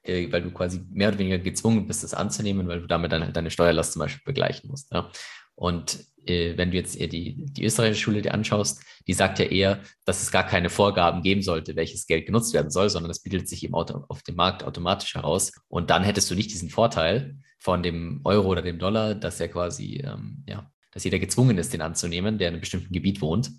äh, 0.03 0.31
weil 0.31 0.43
du 0.43 0.51
quasi 0.51 0.81
mehr 0.91 1.09
oder 1.09 1.19
weniger 1.19 1.39
gezwungen 1.39 1.87
bist, 1.87 2.03
das 2.03 2.15
anzunehmen, 2.15 2.69
weil 2.69 2.81
du 2.81 2.87
damit 2.87 3.13
halt 3.13 3.37
deine 3.37 3.51
Steuerlast 3.51 3.93
zum 3.93 4.01
Beispiel 4.01 4.23
begleichen 4.25 4.71
musst. 4.71 4.93
Ja? 4.93 5.11
Und 5.55 6.05
äh, 6.27 6.57
wenn 6.57 6.71
du 6.71 6.77
jetzt 6.77 6.97
eher 6.97 7.09
die, 7.09 7.45
die 7.53 7.65
österreichische 7.65 8.03
Schule 8.03 8.23
dir 8.23 8.35
anschaust, 8.35 8.83
die 9.07 9.13
sagt 9.13 9.39
ja 9.39 9.47
eher, 9.47 9.81
dass 10.05 10.23
es 10.23 10.31
gar 10.31 10.47
keine 10.47 10.71
Vorgaben 10.71 11.23
geben 11.23 11.43
sollte, 11.43 11.77
welches 11.77 12.07
Geld 12.07 12.27
genutzt 12.27 12.55
werden 12.55 12.71
soll, 12.71 12.89
sondern 12.91 13.09
das 13.09 13.23
bildet 13.23 13.49
sich 13.49 13.65
eben 13.65 13.75
auf 13.75 14.23
dem 14.23 14.37
Markt 14.37 14.65
automatisch 14.65 15.15
heraus. 15.15 15.53
Und 15.69 15.91
dann 15.91 16.05
hättest 16.05 16.31
du 16.31 16.35
nicht 16.35 16.51
diesen 16.51 16.71
Vorteil 16.71 17.37
von 17.59 17.83
dem 17.83 18.21
Euro 18.25 18.49
oder 18.49 18.63
dem 18.63 18.79
Dollar, 18.79 19.15
dass 19.15 19.41
er 19.41 19.49
quasi, 19.49 20.03
ähm, 20.05 20.45
ja, 20.49 20.71
dass 20.93 21.05
jeder 21.05 21.19
gezwungen 21.19 21.59
ist, 21.59 21.73
den 21.73 21.83
anzunehmen, 21.83 22.39
der 22.39 22.49
in 22.49 22.55
einem 22.55 22.61
bestimmten 22.61 22.93
Gebiet 22.93 23.21
wohnt, 23.21 23.51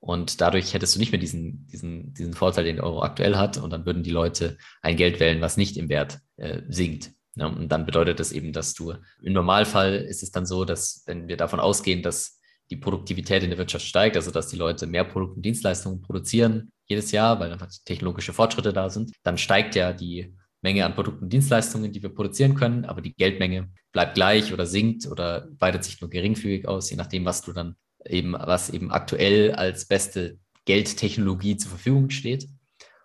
und 0.00 0.40
dadurch 0.40 0.74
hättest 0.74 0.94
du 0.94 0.98
nicht 0.98 1.12
mehr 1.12 1.20
diesen, 1.20 1.66
diesen, 1.66 2.14
diesen 2.14 2.34
Vorteil, 2.34 2.64
den 2.64 2.76
der 2.76 2.84
Euro 2.84 3.02
aktuell 3.02 3.36
hat. 3.36 3.58
Und 3.58 3.70
dann 3.70 3.86
würden 3.86 4.02
die 4.02 4.10
Leute 4.10 4.56
ein 4.82 4.96
Geld 4.96 5.20
wählen, 5.20 5.40
was 5.40 5.56
nicht 5.56 5.76
im 5.76 5.88
Wert 5.88 6.20
äh, 6.36 6.62
sinkt. 6.68 7.12
Ja, 7.34 7.46
und 7.46 7.68
dann 7.68 7.86
bedeutet 7.86 8.20
das 8.20 8.32
eben, 8.32 8.52
dass 8.52 8.74
du 8.74 8.94
im 9.22 9.32
Normalfall 9.32 9.94
ist 9.96 10.22
es 10.22 10.30
dann 10.30 10.46
so, 10.46 10.64
dass 10.64 11.02
wenn 11.06 11.28
wir 11.28 11.36
davon 11.36 11.60
ausgehen, 11.60 12.02
dass 12.02 12.40
die 12.70 12.76
Produktivität 12.76 13.42
in 13.42 13.50
der 13.50 13.58
Wirtschaft 13.58 13.84
steigt, 13.84 14.16
also 14.16 14.30
dass 14.30 14.48
die 14.48 14.56
Leute 14.56 14.86
mehr 14.86 15.04
Produkte 15.04 15.36
und 15.36 15.42
Dienstleistungen 15.42 16.00
produzieren 16.00 16.72
jedes 16.86 17.12
Jahr, 17.12 17.38
weil 17.40 17.52
einfach 17.52 17.68
technologische 17.84 18.32
Fortschritte 18.32 18.72
da 18.72 18.88
sind, 18.88 19.12
dann 19.22 19.38
steigt 19.38 19.74
ja 19.74 19.92
die 19.92 20.34
Menge 20.62 20.84
an 20.84 20.94
Produkten 20.94 21.24
und 21.24 21.32
Dienstleistungen, 21.32 21.92
die 21.92 22.02
wir 22.02 22.14
produzieren 22.14 22.54
können, 22.54 22.84
aber 22.84 23.00
die 23.00 23.14
Geldmenge 23.14 23.70
bleibt 23.92 24.14
gleich 24.14 24.52
oder 24.52 24.66
sinkt 24.66 25.06
oder 25.06 25.48
weitet 25.58 25.84
sich 25.84 26.00
nur 26.00 26.10
geringfügig 26.10 26.66
aus, 26.66 26.90
je 26.90 26.96
nachdem, 26.96 27.24
was 27.24 27.42
du 27.42 27.52
dann 27.52 27.76
eben, 28.10 28.32
was 28.32 28.70
eben 28.70 28.90
aktuell 28.90 29.52
als 29.52 29.86
beste 29.86 30.38
Geldtechnologie 30.64 31.56
zur 31.56 31.70
Verfügung 31.70 32.10
steht. 32.10 32.48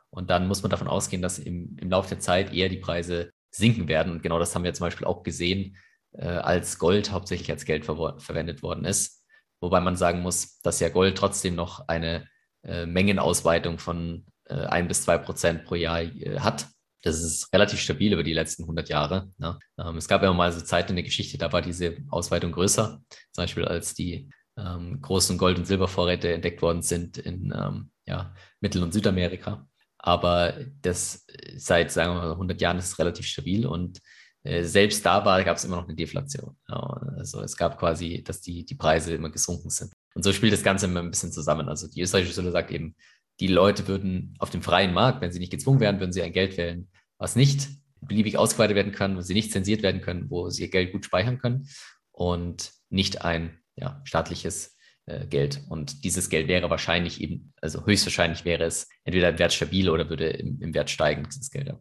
Und 0.09 0.29
dann 0.29 0.47
muss 0.47 0.61
man 0.61 0.69
davon 0.69 0.87
ausgehen, 0.87 1.21
dass 1.21 1.39
im, 1.39 1.77
im 1.79 1.89
Laufe 1.89 2.09
der 2.09 2.19
Zeit 2.19 2.53
eher 2.53 2.69
die 2.69 2.77
Preise 2.77 3.31
sinken 3.51 3.87
werden. 3.87 4.11
Und 4.11 4.23
genau 4.23 4.39
das 4.39 4.53
haben 4.55 4.63
wir 4.63 4.73
zum 4.73 4.85
Beispiel 4.87 5.07
auch 5.07 5.23
gesehen, 5.23 5.77
äh, 6.13 6.25
als 6.25 6.79
Gold 6.79 7.11
hauptsächlich 7.11 7.51
als 7.51 7.65
Geld 7.65 7.85
ver 7.85 8.15
verwendet 8.19 8.63
worden 8.63 8.85
ist. 8.85 9.23
Wobei 9.61 9.79
man 9.79 9.95
sagen 9.95 10.21
muss, 10.21 10.59
dass 10.61 10.79
ja 10.79 10.89
Gold 10.89 11.17
trotzdem 11.17 11.55
noch 11.55 11.87
eine 11.87 12.27
äh, 12.63 12.85
Mengenausweitung 12.85 13.77
von 13.77 14.25
äh, 14.45 14.55
ein 14.55 14.87
bis 14.87 15.03
zwei 15.03 15.17
Prozent 15.17 15.65
pro 15.65 15.75
Jahr 15.75 16.01
äh, 16.01 16.39
hat. 16.39 16.67
Das 17.03 17.21
ist 17.21 17.51
relativ 17.53 17.79
stabil 17.79 18.13
über 18.13 18.23
die 18.23 18.33
letzten 18.33 18.63
100 18.63 18.89
Jahre. 18.89 19.31
Ne? 19.37 19.57
Ähm, 19.79 19.97
es 19.97 20.07
gab 20.07 20.23
ja 20.23 20.33
mal 20.33 20.51
so 20.51 20.61
Zeit 20.61 20.89
in 20.89 20.95
der 20.95 21.05
Geschichte, 21.05 21.37
da 21.37 21.51
war 21.51 21.61
diese 21.61 21.97
Ausweitung 22.09 22.51
größer. 22.51 23.01
Zum 23.31 23.43
Beispiel 23.43 23.65
als 23.65 23.93
die 23.93 24.29
ähm, 24.63 25.01
großen 25.01 25.37
Gold- 25.37 25.57
und 25.57 25.65
Silbervorräte 25.65 26.33
entdeckt 26.33 26.61
worden 26.61 26.81
sind 26.81 27.17
in 27.17 27.53
ähm, 27.55 27.91
ja, 28.05 28.33
Mittel- 28.59 28.83
und 28.83 28.93
Südamerika. 28.93 29.67
Aber 29.97 30.53
das 30.81 31.25
seit, 31.57 31.91
sagen 31.91 32.15
wir 32.15 32.21
mal, 32.21 32.31
100 32.31 32.59
Jahren 32.59 32.77
ist 32.77 32.97
relativ 32.99 33.25
stabil 33.25 33.65
und 33.65 33.99
äh, 34.43 34.63
selbst 34.63 35.05
da 35.05 35.19
gab 35.43 35.57
es 35.57 35.63
immer 35.63 35.77
noch 35.77 35.87
eine 35.87 35.95
Deflation. 35.95 36.57
Ja, 36.67 36.77
also 37.17 37.41
es 37.41 37.55
gab 37.55 37.77
quasi, 37.77 38.23
dass 38.23 38.41
die, 38.41 38.65
die 38.65 38.75
Preise 38.75 39.13
immer 39.13 39.29
gesunken 39.29 39.69
sind. 39.69 39.93
Und 40.15 40.23
so 40.23 40.33
spielt 40.33 40.53
das 40.53 40.63
Ganze 40.63 40.87
immer 40.87 41.01
ein 41.01 41.11
bisschen 41.11 41.31
zusammen. 41.31 41.69
Also 41.69 41.87
die 41.87 42.01
österreichische 42.01 42.35
Schule 42.35 42.51
sagt 42.51 42.71
eben, 42.71 42.95
die 43.39 43.47
Leute 43.47 43.87
würden 43.87 44.35
auf 44.39 44.49
dem 44.49 44.61
freien 44.61 44.93
Markt, 44.93 45.21
wenn 45.21 45.31
sie 45.31 45.39
nicht 45.39 45.51
gezwungen 45.51 45.79
werden, 45.79 45.99
würden 45.99 46.13
sie 46.13 46.21
ein 46.21 46.33
Geld 46.33 46.57
wählen, 46.57 46.89
was 47.17 47.35
nicht 47.35 47.69
beliebig 48.01 48.37
ausgeweitet 48.37 48.75
werden 48.75 48.91
kann, 48.91 49.15
wo 49.15 49.21
sie 49.21 49.33
nicht 49.33 49.51
zensiert 49.51 49.83
werden 49.83 50.01
können, 50.01 50.29
wo 50.29 50.49
sie 50.49 50.63
ihr 50.63 50.69
Geld 50.69 50.91
gut 50.91 51.05
speichern 51.05 51.37
können 51.37 51.67
und 52.11 52.71
nicht 52.89 53.23
ein 53.23 53.60
ja, 53.75 54.01
staatliches 54.03 54.77
äh, 55.05 55.25
Geld. 55.27 55.61
Und 55.69 56.03
dieses 56.03 56.29
Geld 56.29 56.47
wäre 56.47 56.69
wahrscheinlich 56.69 57.21
eben, 57.21 57.53
also 57.61 57.85
höchstwahrscheinlich 57.85 58.45
wäre 58.45 58.63
es 58.63 58.87
entweder 59.03 59.29
im 59.29 59.39
Wert 59.39 59.53
stabil 59.53 59.89
oder 59.89 60.09
würde 60.09 60.29
im, 60.29 60.61
im 60.61 60.73
Wert 60.73 60.89
steigen, 60.89 61.23
dieses 61.23 61.49
Geld. 61.49 61.73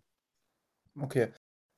Okay. 0.98 1.32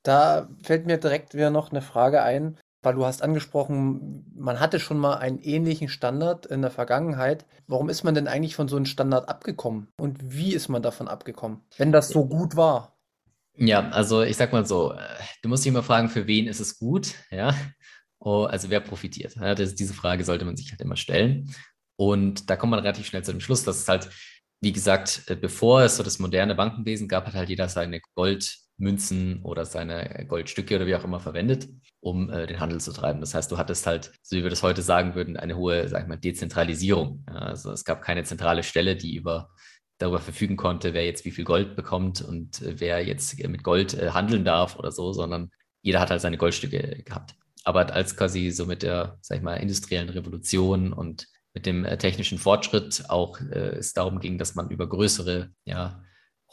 Da 0.04 0.48
fällt 0.62 0.86
mir 0.86 0.98
direkt 0.98 1.34
wieder 1.34 1.50
noch 1.50 1.70
eine 1.70 1.82
Frage 1.82 2.22
ein, 2.22 2.58
weil 2.82 2.94
du 2.94 3.06
hast 3.06 3.22
angesprochen, 3.22 4.24
man 4.34 4.58
hatte 4.58 4.80
schon 4.80 4.98
mal 4.98 5.14
einen 5.14 5.38
ähnlichen 5.38 5.88
Standard 5.88 6.46
in 6.46 6.62
der 6.62 6.72
Vergangenheit. 6.72 7.46
Warum 7.68 7.88
ist 7.88 8.02
man 8.02 8.14
denn 8.14 8.26
eigentlich 8.26 8.56
von 8.56 8.66
so 8.66 8.76
einem 8.76 8.86
Standard 8.86 9.28
abgekommen? 9.28 9.88
Und 10.00 10.18
wie 10.20 10.52
ist 10.52 10.68
man 10.68 10.82
davon 10.82 11.06
abgekommen, 11.06 11.62
wenn 11.76 11.92
das 11.92 12.08
so 12.08 12.26
gut 12.26 12.56
war? 12.56 12.98
Ja, 13.54 13.90
also 13.90 14.22
ich 14.22 14.36
sag 14.36 14.52
mal 14.52 14.66
so, 14.66 14.92
äh, 14.92 14.98
du 15.42 15.48
musst 15.48 15.64
dich 15.64 15.70
immer 15.70 15.82
fragen, 15.82 16.08
für 16.08 16.26
wen 16.26 16.46
ist 16.48 16.60
es 16.60 16.78
gut, 16.78 17.14
ja? 17.30 17.54
Oh, 18.24 18.44
also 18.44 18.70
wer 18.70 18.80
profitiert? 18.80 19.34
Ja, 19.34 19.54
das, 19.54 19.74
diese 19.74 19.94
Frage 19.94 20.24
sollte 20.24 20.44
man 20.44 20.56
sich 20.56 20.70
halt 20.70 20.80
immer 20.80 20.96
stellen. 20.96 21.52
Und 21.96 22.48
da 22.48 22.56
kommt 22.56 22.70
man 22.70 22.80
relativ 22.80 23.06
schnell 23.06 23.24
zu 23.24 23.32
dem 23.32 23.40
Schluss, 23.40 23.64
dass 23.64 23.78
es 23.80 23.88
halt, 23.88 24.10
wie 24.60 24.72
gesagt, 24.72 25.24
äh, 25.26 25.34
bevor 25.34 25.82
es 25.82 25.96
so 25.96 26.04
das 26.04 26.20
moderne 26.20 26.54
Bankenwesen 26.54 27.08
gab, 27.08 27.26
hat 27.26 27.34
halt 27.34 27.48
jeder 27.48 27.68
seine 27.68 28.00
Goldmünzen 28.14 29.42
oder 29.42 29.64
seine 29.64 30.24
Goldstücke 30.28 30.76
oder 30.76 30.86
wie 30.86 30.94
auch 30.94 31.02
immer 31.02 31.18
verwendet, 31.18 31.68
um 32.00 32.30
äh, 32.30 32.46
den 32.46 32.60
Handel 32.60 32.80
zu 32.80 32.92
treiben. 32.92 33.20
Das 33.20 33.34
heißt, 33.34 33.50
du 33.50 33.58
hattest 33.58 33.86
halt, 33.88 34.12
so 34.22 34.36
wie 34.36 34.44
wir 34.44 34.50
das 34.50 34.62
heute 34.62 34.82
sagen 34.82 35.16
würden, 35.16 35.36
eine 35.36 35.56
hohe, 35.56 35.88
sag 35.88 36.02
ich 36.02 36.08
mal, 36.08 36.16
Dezentralisierung. 36.16 37.24
Ja, 37.28 37.38
also 37.38 37.72
es 37.72 37.84
gab 37.84 38.02
keine 38.02 38.22
zentrale 38.22 38.62
Stelle, 38.62 38.94
die 38.94 39.16
über 39.16 39.50
darüber 39.98 40.20
verfügen 40.20 40.56
konnte, 40.56 40.94
wer 40.94 41.04
jetzt 41.04 41.24
wie 41.24 41.30
viel 41.32 41.44
Gold 41.44 41.74
bekommt 41.74 42.22
und 42.22 42.62
äh, 42.62 42.78
wer 42.78 43.04
jetzt 43.04 43.36
mit 43.48 43.64
Gold 43.64 43.94
äh, 43.94 44.10
handeln 44.10 44.44
darf 44.44 44.76
oder 44.78 44.92
so, 44.92 45.12
sondern 45.12 45.50
jeder 45.82 45.98
hat 45.98 46.10
halt 46.10 46.20
seine 46.20 46.38
Goldstücke 46.38 47.02
gehabt 47.04 47.34
aber 47.64 47.92
als 47.92 48.16
quasi 48.16 48.50
so 48.50 48.66
mit 48.66 48.82
der, 48.82 49.18
sag 49.20 49.38
ich 49.38 49.42
mal, 49.42 49.54
industriellen 49.56 50.08
Revolution 50.08 50.92
und 50.92 51.26
mit 51.54 51.66
dem 51.66 51.84
äh, 51.84 51.98
technischen 51.98 52.38
Fortschritt 52.38 53.04
auch 53.08 53.40
äh, 53.40 53.76
es 53.76 53.92
darum 53.92 54.20
ging, 54.20 54.38
dass 54.38 54.54
man 54.54 54.70
über 54.70 54.88
größere 54.88 55.50
ja, 55.64 56.02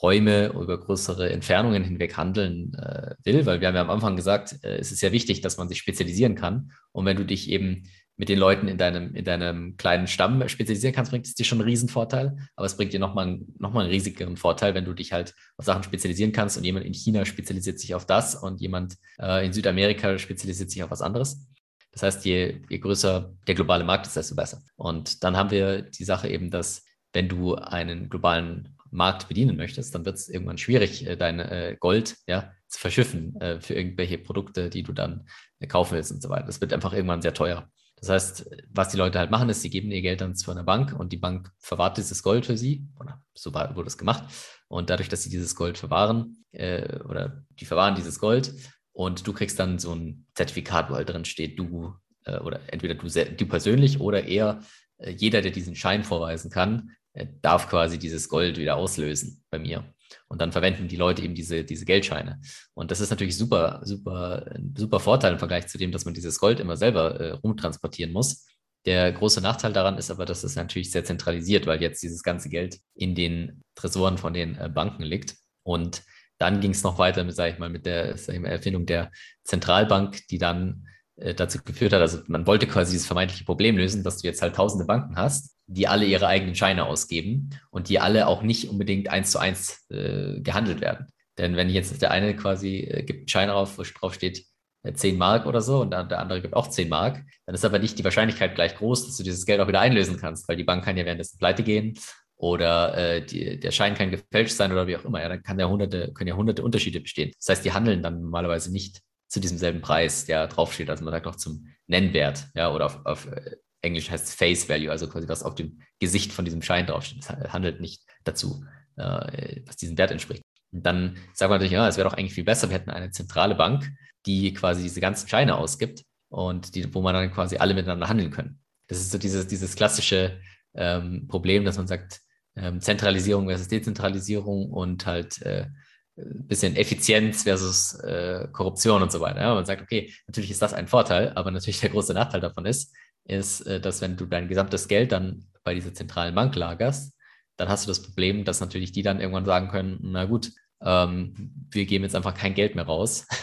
Räume, 0.02 0.48
über 0.48 0.80
größere 0.80 1.30
Entfernungen 1.30 1.84
hinweg 1.84 2.16
handeln 2.18 2.74
äh, 2.76 3.16
will, 3.24 3.46
weil 3.46 3.60
wir 3.62 3.68
haben 3.68 3.76
ja 3.76 3.82
am 3.82 3.90
Anfang 3.90 4.16
gesagt, 4.16 4.58
äh, 4.64 4.78
es 4.78 4.92
ist 4.92 5.02
ja 5.02 5.12
wichtig, 5.12 5.42
dass 5.42 5.58
man 5.58 5.68
sich 5.68 5.80
spezialisieren 5.80 6.36
kann. 6.36 6.72
Und 6.92 7.06
wenn 7.06 7.18
du 7.18 7.26
dich 7.26 7.50
eben 7.50 7.84
mit 8.20 8.28
den 8.28 8.38
Leuten 8.38 8.68
in 8.68 8.78
deinem, 8.78 9.16
in 9.16 9.24
deinem 9.24 9.78
kleinen 9.78 10.06
Stamm 10.06 10.46
spezialisieren 10.50 10.94
kannst, 10.94 11.10
bringt 11.10 11.26
es 11.26 11.36
dir 11.36 11.46
schon 11.46 11.60
einen 11.60 11.70
Riesenvorteil. 11.70 12.38
Aber 12.58 12.66
es 12.66 12.76
bringt 12.76 12.92
dir 12.92 13.00
nochmal 13.00 13.40
noch 13.58 13.72
mal 13.72 13.80
einen 13.80 13.92
riesigeren 13.92 14.36
Vorteil, 14.36 14.76
wenn 14.76 14.84
du 14.84 14.94
dich 14.94 15.14
halt 15.14 15.34
auf 15.56 15.64
Sachen 15.64 15.84
spezialisieren 15.84 16.34
kannst 16.34 16.58
und 16.58 16.66
jemand 16.66 16.86
in 16.86 16.94
China 16.94 17.24
spezialisiert 17.24 17.80
sich 17.80 17.96
auf 17.96 18.06
das 18.06 18.36
und 18.36 18.60
jemand 18.60 18.98
äh, 19.22 19.46
in 19.46 19.54
Südamerika 19.54 20.20
spezialisiert 20.20 20.70
sich 20.70 20.84
auf 20.84 20.92
was 20.92 21.02
anderes. 21.02 21.48
Das 21.94 22.04
heißt, 22.04 22.26
je, 22.26 22.62
je 22.70 22.80
größer 22.80 23.34
der 23.48 23.56
globale 23.56 23.86
Markt 23.86 24.06
ist, 24.06 24.18
desto 24.18 24.36
besser. 24.36 24.62
Und 24.76 25.24
dann 25.24 25.38
haben 25.38 25.50
wir 25.50 25.84
die 25.84 26.04
Sache 26.04 26.28
eben, 26.28 26.52
dass 26.52 26.84
wenn 27.14 27.30
du 27.30 27.56
einen 27.56 28.10
globalen 28.10 28.76
Markt 28.92 29.30
bedienen 29.30 29.56
möchtest, 29.56 29.96
dann 29.96 30.04
wird 30.04 30.18
es 30.18 30.28
irgendwann 30.28 30.58
schwierig, 30.58 31.08
äh, 31.08 31.16
dein 31.16 31.40
äh, 31.40 31.78
Gold 31.80 32.18
ja, 32.28 32.52
zu 32.68 32.82
verschiffen 32.82 33.40
äh, 33.40 33.62
für 33.62 33.76
irgendwelche 33.76 34.18
Produkte, 34.18 34.70
die 34.70 34.84
du 34.84 34.92
dann 34.92 35.26
kaufen 35.70 35.96
willst 35.96 36.12
und 36.12 36.22
so 36.22 36.30
weiter. 36.30 36.48
Das 36.48 36.60
wird 36.60 36.74
einfach 36.74 36.92
irgendwann 36.92 37.22
sehr 37.22 37.34
teuer. 37.34 37.70
Das 38.00 38.10
heißt, 38.10 38.50
was 38.70 38.90
die 38.90 38.98
Leute 38.98 39.20
halt 39.20 39.32
machen, 39.32 39.50
ist, 39.50 39.62
sie 39.62 39.70
geben 39.70 39.92
ihr 39.92 40.02
Geld 40.02 40.22
dann 40.22 40.36
zu 40.36 40.52
einer 40.52 40.64
Bank 40.64 40.98
und 40.98 41.12
die 41.12 41.18
Bank 41.18 41.52
verwahrt 41.58 41.98
dieses 41.98 42.24
Gold 42.24 42.46
für 42.46 42.58
sie, 42.58 42.88
oder 43.00 43.22
so 43.34 43.54
wurde 43.54 43.88
es 43.88 43.98
gemacht. 43.98 44.24
Und 44.68 44.90
dadurch, 44.90 45.10
dass 45.10 45.24
sie 45.24 45.30
dieses 45.30 45.56
Gold 45.56 45.78
verwahren, 45.78 46.38
äh, 46.52 47.00
oder 47.04 47.44
die 47.60 47.66
verwahren 47.66 47.96
dieses 47.96 48.20
Gold 48.20 48.54
und 48.94 49.26
du 49.28 49.34
kriegst 49.34 49.60
dann 49.60 49.80
so 49.80 49.94
ein 49.94 50.26
Zertifikat, 50.36 50.90
wo 50.90 50.96
halt 50.96 51.10
drin 51.10 51.26
steht, 51.26 51.58
du, 51.60 51.94
äh, 52.26 52.40
oder 52.40 52.62
entweder 52.68 52.96
du, 52.96 53.08
du 53.08 53.46
persönlich 53.46 54.00
oder 54.00 54.26
eher 54.26 54.62
äh, 54.98 55.12
jeder, 55.12 55.42
der 55.42 55.52
diesen 55.52 55.76
Schein 55.76 56.04
vorweisen 56.04 56.52
kann, 56.52 56.92
äh, 57.14 57.28
darf 57.42 57.70
quasi 57.70 57.98
dieses 57.98 58.30
Gold 58.30 58.58
wieder 58.58 58.76
auslösen 58.76 59.44
bei 59.50 59.60
mir. 59.60 59.94
Und 60.28 60.42
dann 60.42 60.52
verwenden 60.52 60.88
die 60.88 60.96
Leute 60.96 61.22
eben 61.22 61.36
diese, 61.36 61.64
diese 61.64 61.86
Geldscheine. 61.86 62.40
Und 62.74 62.92
das 62.92 63.00
ist 63.00 63.10
natürlich 63.10 63.38
super, 63.38 63.82
super, 63.84 64.46
super 64.76 65.00
Vorteil 65.00 65.34
im 65.34 65.40
Vergleich 65.40 65.68
zu 65.68 65.78
dem, 65.78 65.92
dass 65.92 66.06
man 66.06 66.14
dieses 66.14 66.40
Gold 66.40 66.60
immer 66.60 66.78
selber 66.78 67.20
äh, 67.20 67.32
rumtransportieren 67.32 68.12
muss. 68.12 68.46
Der 68.86 69.12
große 69.12 69.42
Nachteil 69.42 69.74
daran 69.74 69.98
ist 69.98 70.10
aber, 70.10 70.26
dass 70.26 70.44
es 70.44 70.56
natürlich 70.56 70.92
sehr 70.92 71.04
zentralisiert, 71.04 71.68
weil 71.68 71.82
jetzt 71.82 72.02
dieses 72.02 72.24
ganze 72.24 72.50
Geld 72.50 72.80
in 72.96 73.14
den 73.14 73.64
Tresoren 73.76 74.18
von 74.18 74.34
den 74.34 74.56
äh, 74.58 74.70
Banken 74.70 75.04
liegt. 75.04 75.36
Und 75.64 76.04
dann 76.38 76.62
ging 76.62 76.72
es 76.72 76.84
noch 76.84 76.98
weiter, 76.98 77.24
mit, 77.24 77.36
sag 77.36 77.52
ich 77.54 77.60
mal, 77.60 77.70
mit 77.70 77.86
der 77.86 78.16
mal, 78.28 78.46
Erfindung 78.46 78.86
der 78.86 79.12
Zentralbank, 79.44 80.26
die 80.28 80.38
dann 80.38 80.88
äh, 81.18 81.36
dazu 81.36 81.60
geführt 81.64 81.94
hat, 81.94 82.02
also 82.02 82.20
man 82.28 82.48
wollte 82.48 82.66
quasi 82.66 82.94
dieses 82.94 83.08
vermeintliche 83.08 83.44
Problem 83.44 83.78
lösen, 83.78 84.04
dass 84.04 84.20
du 84.20 84.28
jetzt 84.28 84.42
halt 84.42 84.56
tausende 84.56 84.86
Banken 84.86 85.18
hast, 85.18 85.56
die 85.70 85.88
alle 85.88 86.06
ihre 86.06 86.28
eigenen 86.28 86.56
Scheine 86.56 86.86
ausgeben 86.86 87.52
und 87.70 87.90
die 87.90 88.00
alle 88.00 88.28
auch 88.28 88.42
nicht 88.42 88.70
unbedingt 88.70 89.10
eins 89.10 89.32
zu 89.32 89.40
eins 89.40 89.86
äh, 89.90 90.42
gehandelt 90.42 90.82
werden. 90.82 91.08
Denn 91.38 91.56
wenn 91.56 91.70
jetzt 91.70 92.02
der 92.02 92.12
eine 92.12 92.36
quasi 92.36 92.80
äh, 92.80 93.04
gibt 93.04 93.20
einen 93.20 93.28
Schein 93.28 93.50
drauf, 93.50 93.78
wo 93.78 93.84
drauf 93.84 94.16
steht 94.16 94.46
äh, 94.84 94.94
10 94.94 95.18
Mark 95.18 95.46
oder 95.46 95.62
so 95.62 95.82
und 95.82 95.92
dann 95.92 96.10
der 96.10 96.20
andere 96.20 96.42
gibt 96.42 96.56
auch 96.56 96.68
10 96.68 96.90
Mark, 96.90 97.24
dann 97.46 97.56
ist 97.56 97.64
aber 97.64 97.80
nicht 97.80 98.00
die 98.00 98.04
Wahrscheinlichkeit 98.04 98.56
gleich 98.56 98.76
groß, 98.76 99.06
dass 99.06 99.18
du 99.18 99.24
dieses 99.24 99.46
Geld 99.46 99.62
auch 99.62 99.68
wieder 99.68 99.80
einlösen 99.80 100.18
kannst, 100.18 100.50
weil 100.50 100.58
die 100.58 100.64
Bank 100.64 100.84
kann 100.84 100.98
ja 100.98 101.06
währenddessen 101.06 101.38
pleite 101.38 101.62
gehen 101.62 101.98
oder 102.36 102.98
äh, 102.98 103.26
die, 103.26 103.60
der 103.60 103.72
Schein 103.72 103.94
kann 103.94 104.10
gefälscht 104.10 104.56
sein 104.56 104.72
oder 104.72 104.88
wie 104.88 104.98
auch 104.98 105.06
immer. 105.06 105.22
Ja, 105.22 105.30
dann 105.30 105.44
kann 105.44 105.60
ja 105.60 105.68
hunderte, 105.68 106.12
können 106.14 106.30
ja 106.30 106.36
hunderte 106.36 106.64
Unterschiede 106.64 107.00
bestehen. 107.00 107.32
Das 107.38 107.50
heißt, 107.50 107.66
die 107.66 107.74
handeln 107.74 108.02
dann 108.02 108.22
normalerweise 108.22 108.72
nicht 108.72 109.02
zu 109.28 109.40
diesem 109.40 109.60
selben 109.60 109.82
Preis, 109.82 110.26
der 110.26 110.48
draufsteht. 110.48 110.90
Also 110.90 111.04
man 111.04 111.14
sagt 111.14 111.28
auch 111.28 111.36
zum 111.36 111.68
Nennwert, 111.86 112.48
ja, 112.56 112.74
oder 112.74 112.88
auf, 112.88 113.06
auf 113.06 113.28
äh, 113.28 113.58
Englisch 113.82 114.10
heißt 114.10 114.36
Face 114.36 114.68
Value, 114.68 114.92
also 114.92 115.08
quasi 115.08 115.28
was 115.28 115.44
auf 115.44 115.56
dem 115.56 115.82
Gesicht 116.00 116.34
von 116.34 116.46
diesem 116.46 116.62
Schein 116.62 116.86
draufsteht. 116.86 117.20
Es 117.20 117.54
handelt 117.54 117.82
nicht 117.82 118.04
dazu, 118.24 118.64
äh, 118.98 119.62
was 119.66 119.78
diesem 119.78 119.98
Wert 119.98 120.12
entspricht. 120.12 120.44
Und 120.72 120.86
dann 120.86 121.18
sagt 121.34 121.50
man 121.50 121.58
natürlich, 121.58 121.74
ja, 121.74 121.88
es 121.88 121.98
wäre 121.98 122.08
doch 122.08 122.18
eigentlich 122.18 122.34
viel 122.34 122.44
besser, 122.44 122.70
wir 122.70 122.76
hätten 122.76 122.90
eine 122.90 123.12
zentrale 123.12 123.56
Bank, 123.56 123.90
die 124.26 124.54
quasi 124.54 124.84
diese 124.84 125.02
ganzen 125.02 125.28
Scheine 125.28 125.58
ausgibt 125.58 126.04
und 126.30 126.76
die, 126.76 126.94
wo 126.94 127.02
man 127.02 127.14
dann 127.14 127.32
quasi 127.32 127.58
alle 127.58 127.74
miteinander 127.74 128.08
handeln 128.08 128.32
können. 128.32 128.60
Das 128.88 129.00
ist 129.00 129.12
so 129.12 129.18
dieses, 129.18 129.48
dieses 129.48 129.76
klassische 129.76 130.40
ähm, 130.76 131.28
Problem, 131.28 131.66
dass 131.66 131.78
man 131.78 131.88
sagt, 131.88 132.22
ähm, 132.56 132.82
Zentralisierung 132.82 133.48
versus 133.48 133.68
Dezentralisierung 133.68 134.70
und 134.70 135.06
halt 135.06 135.42
äh, 135.44 135.68
bisschen 136.16 136.76
Effizienz 136.76 137.44
versus 137.44 137.94
äh, 138.02 138.48
Korruption 138.52 139.02
und 139.02 139.12
so 139.12 139.20
weiter. 139.20 139.42
Ja, 139.42 139.56
man 139.56 139.66
sagt, 139.66 139.82
okay, 139.82 140.14
natürlich 140.28 140.52
ist 140.52 140.62
das 140.62 140.74
ein 140.74 140.88
Vorteil, 140.88 141.32
aber 141.36 141.52
natürlich 141.52 141.80
der 141.80 141.90
große 141.90 142.14
Nachteil 142.14 142.42
davon 142.42 142.66
ist, 142.66 142.94
ist, 143.30 143.62
äh, 143.62 143.80
dass 143.80 144.02
wenn 144.02 144.18
du 144.18 144.26
dein 144.26 144.48
gesamtes 144.48 144.88
Geld 144.88 145.12
dann 145.12 145.46
bei 145.64 145.74
dieser 145.74 145.94
zentralen 145.94 146.36
Bank 146.36 146.56
lagerst, 146.56 147.14
dann 147.58 147.70
hast 147.70 147.86
du 147.86 147.90
das 147.90 148.02
Problem, 148.02 148.46
dass 148.46 148.62
natürlich 148.62 148.92
die 148.92 149.04
dann 149.04 149.20
irgendwann 149.20 149.46
sagen 149.46 149.70
können, 149.70 150.00
na 150.02 150.26
gut, 150.26 150.52
ähm, 150.82 151.52
wir 151.72 151.86
geben 151.86 152.04
jetzt 152.06 152.16
einfach 152.16 152.34
kein 152.34 152.54
Geld 152.54 152.76
mehr 152.76 152.86
raus. 152.86 153.28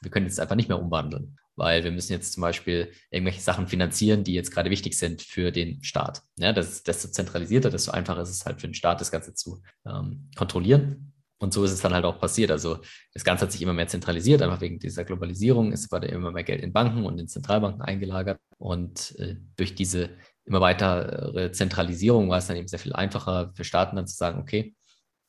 Wir 0.00 0.10
können 0.10 0.26
jetzt 0.26 0.38
einfach 0.38 0.54
nicht 0.54 0.68
mehr 0.68 0.78
umwandeln, 0.78 1.38
weil 1.56 1.82
wir 1.82 1.90
müssen 1.90 2.12
jetzt 2.12 2.34
zum 2.34 2.42
Beispiel 2.42 2.92
irgendwelche 3.10 3.40
Sachen 3.40 3.68
finanzieren, 3.68 4.22
die 4.22 4.34
jetzt 4.34 4.50
gerade 4.50 4.68
wichtig 4.68 4.98
sind 4.98 5.22
für 5.22 5.50
den 5.50 5.82
Staat. 5.82 6.20
Ja, 6.36 6.52
das, 6.52 6.82
desto 6.82 7.08
zentralisierter, 7.08 7.70
desto 7.70 7.90
einfacher 7.90 8.20
ist 8.20 8.28
es 8.28 8.44
halt 8.44 8.60
für 8.60 8.68
den 8.68 8.74
Staat, 8.74 9.00
das 9.00 9.10
Ganze 9.10 9.32
zu 9.32 9.62
ähm, 9.86 10.28
kontrollieren. 10.36 11.13
Und 11.44 11.52
so 11.52 11.62
ist 11.62 11.72
es 11.72 11.82
dann 11.82 11.92
halt 11.92 12.06
auch 12.06 12.18
passiert. 12.18 12.50
Also 12.50 12.78
das 13.12 13.22
Ganze 13.22 13.44
hat 13.44 13.52
sich 13.52 13.60
immer 13.60 13.74
mehr 13.74 13.86
zentralisiert, 13.86 14.40
einfach 14.40 14.62
wegen 14.62 14.78
dieser 14.78 15.04
Globalisierung. 15.04 15.72
Es 15.72 15.92
wurde 15.92 16.08
immer 16.08 16.32
mehr 16.32 16.42
Geld 16.42 16.62
in 16.62 16.72
Banken 16.72 17.04
und 17.04 17.18
in 17.18 17.28
Zentralbanken 17.28 17.82
eingelagert. 17.82 18.40
Und 18.56 19.14
äh, 19.18 19.36
durch 19.56 19.74
diese 19.74 20.08
immer 20.46 20.62
weitere 20.62 21.52
Zentralisierung 21.52 22.30
war 22.30 22.38
es 22.38 22.46
dann 22.46 22.56
eben 22.56 22.66
sehr 22.66 22.78
viel 22.78 22.94
einfacher 22.94 23.52
für 23.54 23.62
Staaten 23.62 23.96
dann 23.96 24.06
zu 24.06 24.16
sagen, 24.16 24.40
okay, 24.40 24.74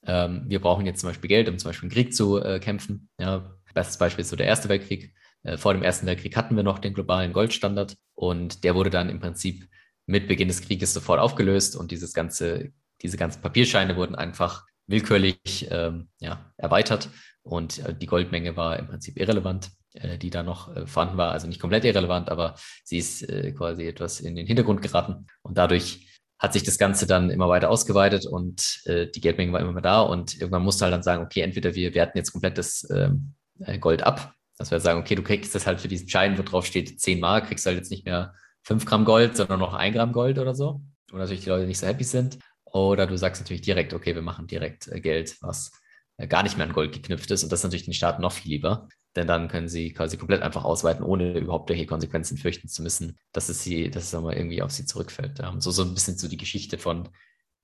ähm, 0.05 0.45
wir 0.47 0.61
brauchen 0.61 0.85
jetzt 0.85 1.01
zum 1.01 1.09
Beispiel 1.09 1.27
Geld, 1.27 1.49
um 1.49 1.57
zum 1.57 1.69
Beispiel 1.69 1.87
einen 1.87 1.93
Krieg 1.93 2.15
zu 2.15 2.41
äh, 2.41 2.59
kämpfen. 2.59 3.09
Ja, 3.19 3.53
bestes 3.73 3.97
Beispiel 3.97 4.21
ist 4.21 4.29
so 4.29 4.37
der 4.37 4.47
Erste 4.47 4.69
Weltkrieg. 4.69 5.13
Äh, 5.43 5.57
vor 5.57 5.73
dem 5.73 5.83
Ersten 5.83 6.05
Weltkrieg 6.05 6.37
hatten 6.37 6.55
wir 6.55 6.63
noch 6.63 6.79
den 6.79 6.93
globalen 6.93 7.33
Goldstandard 7.33 7.97
und 8.13 8.63
der 8.63 8.73
wurde 8.73 8.89
dann 8.89 9.09
im 9.09 9.19
Prinzip 9.19 9.67
mit 10.05 10.29
Beginn 10.29 10.47
des 10.47 10.61
Krieges 10.61 10.93
sofort 10.93 11.19
aufgelöst 11.19 11.75
und 11.75 11.91
dieses 11.91 12.13
ganze, 12.13 12.71
diese 13.01 13.17
ganzen 13.17 13.41
Papierscheine 13.41 13.97
wurden 13.97 14.15
einfach 14.15 14.65
willkürlich 14.87 15.67
ähm, 15.69 16.09
ja, 16.19 16.51
erweitert 16.57 17.09
und 17.41 17.79
äh, 17.79 17.93
die 17.95 18.05
Goldmenge 18.05 18.55
war 18.55 18.77
im 18.77 18.87
Prinzip 18.87 19.17
irrelevant, 19.17 19.71
äh, 19.93 20.17
die 20.17 20.29
da 20.29 20.43
noch 20.43 20.75
äh, 20.75 20.87
vorhanden 20.87 21.17
war. 21.17 21.31
Also 21.31 21.47
nicht 21.47 21.61
komplett 21.61 21.85
irrelevant, 21.85 22.29
aber 22.29 22.55
sie 22.83 22.97
ist 22.97 23.27
äh, 23.29 23.51
quasi 23.51 23.87
etwas 23.87 24.19
in 24.19 24.35
den 24.35 24.47
Hintergrund 24.47 24.81
geraten 24.81 25.27
und 25.41 25.57
dadurch 25.57 26.07
hat 26.37 26.53
sich 26.53 26.63
das 26.63 26.77
Ganze 26.77 27.07
dann 27.07 27.29
immer 27.29 27.47
weiter 27.47 27.69
ausgeweitet 27.69 28.25
und 28.25 28.81
äh, 28.85 29.07
die 29.07 29.21
Geldmenge 29.21 29.53
war 29.53 29.61
immer 29.61 29.71
mehr 29.71 29.81
da 29.81 30.01
und 30.01 30.35
irgendwann 30.35 30.63
musste 30.63 30.83
halt 30.83 30.93
dann 30.93 31.03
sagen, 31.03 31.23
okay, 31.23 31.41
entweder 31.41 31.75
wir 31.75 31.93
werten 31.95 32.17
jetzt 32.17 32.31
komplett 32.31 32.57
das 32.57 32.87
ähm, 32.91 33.33
äh, 33.59 33.79
Gold 33.79 34.03
ab 34.03 34.33
Dass 34.57 34.71
wir 34.71 34.79
sagen, 34.79 34.99
okay, 34.99 35.15
du 35.15 35.23
kriegst 35.23 35.55
das 35.55 35.65
halt 35.65 35.79
für 35.79 35.87
diesen 35.87 36.09
Schein, 36.09 36.37
wo 36.37 36.43
drauf 36.43 36.65
steht 36.65 36.99
10 36.99 37.19
Mark, 37.19 37.47
kriegst 37.47 37.65
halt 37.65 37.77
jetzt 37.77 37.91
nicht 37.91 38.05
mehr 38.05 38.33
5 38.63 38.85
Gramm 38.85 39.05
Gold, 39.05 39.37
sondern 39.37 39.59
noch 39.59 39.73
1 39.73 39.95
Gramm 39.95 40.11
Gold 40.11 40.39
oder 40.39 40.55
so. 40.55 40.81
Wo 41.11 41.17
natürlich 41.17 41.43
die 41.43 41.49
Leute 41.49 41.67
nicht 41.67 41.79
so 41.79 41.87
happy 41.87 42.03
sind. 42.03 42.39
Oder 42.75 43.07
du 43.07 43.17
sagst 43.17 43.41
natürlich 43.41 43.61
direkt, 43.61 43.93
okay, 43.93 44.15
wir 44.15 44.21
machen 44.21 44.47
direkt 44.47 44.89
äh, 44.89 44.99
Geld, 44.99 45.37
was 45.41 45.71
äh, 46.17 46.27
gar 46.27 46.43
nicht 46.43 46.57
mehr 46.57 46.67
an 46.67 46.73
Gold 46.73 46.91
geknüpft 46.91 47.31
ist. 47.31 47.41
Und 47.41 47.49
das 47.49 47.61
ist 47.61 47.63
natürlich 47.63 47.85
den 47.85 47.93
Staaten 47.93 48.21
noch 48.21 48.33
viel 48.33 48.51
lieber. 48.51 48.89
Denn 49.15 49.27
dann 49.27 49.47
können 49.47 49.69
sie 49.69 49.93
quasi 49.93 50.17
komplett 50.17 50.41
einfach 50.41 50.65
ausweiten, 50.65 51.05
ohne 51.05 51.37
überhaupt 51.39 51.69
welche 51.69 51.85
Konsequenzen 51.85 52.37
fürchten 52.37 52.67
zu 52.67 52.83
müssen, 52.83 53.17
dass 53.31 53.47
es 53.47 53.63
sie, 53.63 53.89
dass 53.89 54.11
es 54.11 54.21
mal 54.21 54.35
irgendwie 54.35 54.61
auf 54.61 54.71
sie 54.71 54.85
zurückfällt. 54.85 55.41
So, 55.59 55.71
so 55.71 55.83
ein 55.83 55.93
bisschen 55.93 56.17
so 56.17 56.27
die 56.27 56.35
Geschichte 56.35 56.77
von 56.77 57.07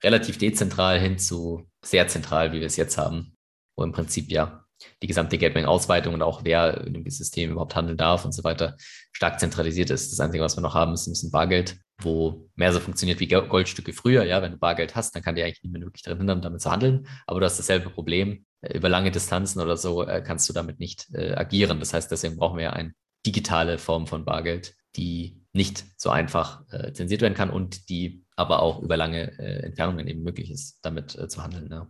relativ 0.02 0.38
dezentral 0.38 0.98
hin 0.98 1.20
zu 1.20 1.70
sehr 1.84 2.08
zentral, 2.08 2.54
wie 2.54 2.62
wir 2.62 2.68
es 2.68 2.78
jetzt 2.78 2.98
haben, 2.98 3.36
wo 3.76 3.84
im 3.84 3.92
Prinzip 3.92 4.32
ja 4.32 4.61
die 5.02 5.08
gesamte 5.08 5.38
Geldmengenausweitung 5.38 6.14
und 6.14 6.22
auch 6.22 6.42
wer 6.44 6.86
in 6.86 6.94
dem 6.94 7.10
System 7.10 7.52
überhaupt 7.52 7.76
handeln 7.76 7.98
darf 7.98 8.26
und 8.26 8.34
so 8.34 8.44
weiter 8.44 8.76
stark 9.12 9.40
zentralisiert 9.40 9.90
ist. 9.90 10.12
Das 10.12 10.20
Einzige, 10.20 10.44
was 10.44 10.58
wir 10.58 10.62
noch 10.62 10.76
haben, 10.76 10.94
ist 10.94 11.08
ein 11.08 11.14
bisschen 11.14 11.32
Bargeld, 11.32 11.78
wo 12.00 12.50
mehr 12.56 12.74
so 12.74 12.80
funktioniert 12.80 13.20
wie 13.20 13.28
Goldstücke 13.28 13.94
früher. 13.94 14.24
Ja, 14.24 14.42
wenn 14.42 14.54
du 14.54 14.58
Bargeld 14.58 14.96
hast, 14.96 15.16
dann 15.16 15.24
kann 15.24 15.36
dir 15.36 15.46
eigentlich 15.46 15.64
mehr 15.64 15.82
wirklich 15.82 16.04
darin 16.04 16.20
hindern, 16.20 16.42
damit 16.42 16.62
zu 16.62 16.72
handeln. 16.72 17.08
Aber 17.28 17.40
du 17.40 17.46
hast 17.46 17.60
dasselbe 17.60 17.90
Problem. 17.90 18.46
Äh, 18.62 18.78
über 18.78 18.90
lange 18.90 19.12
Distanzen 19.12 19.62
oder 19.62 19.78
so 19.78 20.04
äh, 20.04 20.24
kannst 20.26 20.48
du 20.50 20.54
damit 20.54 20.80
nicht 20.80 21.08
äh, 21.14 21.34
agieren. 21.34 21.80
Das 21.80 21.94
heißt, 21.94 22.12
deswegen 22.12 22.38
brauchen 22.38 22.58
wir 22.58 22.66
ja 22.66 22.74
eine 22.74 22.94
digitale 23.26 23.78
Form 23.78 24.08
von 24.08 24.26
Bargeld, 24.26 24.74
die 24.96 25.42
nicht 25.54 25.86
so 25.98 26.10
einfach 26.10 26.64
äh, 26.72 26.94
zensiert 26.94 27.22
werden 27.22 27.34
kann 27.34 27.50
und 27.50 27.90
die 27.90 28.24
aber 28.36 28.62
auch 28.62 28.82
über 28.82 28.98
lange 28.98 29.38
äh, 29.40 29.66
Entfernungen 29.66 30.08
eben 30.08 30.24
möglich 30.24 30.50
ist, 30.50 30.80
damit 30.82 31.18
äh, 31.18 31.28
zu 31.28 31.44
handeln. 31.44 31.70
Ja. 31.70 31.88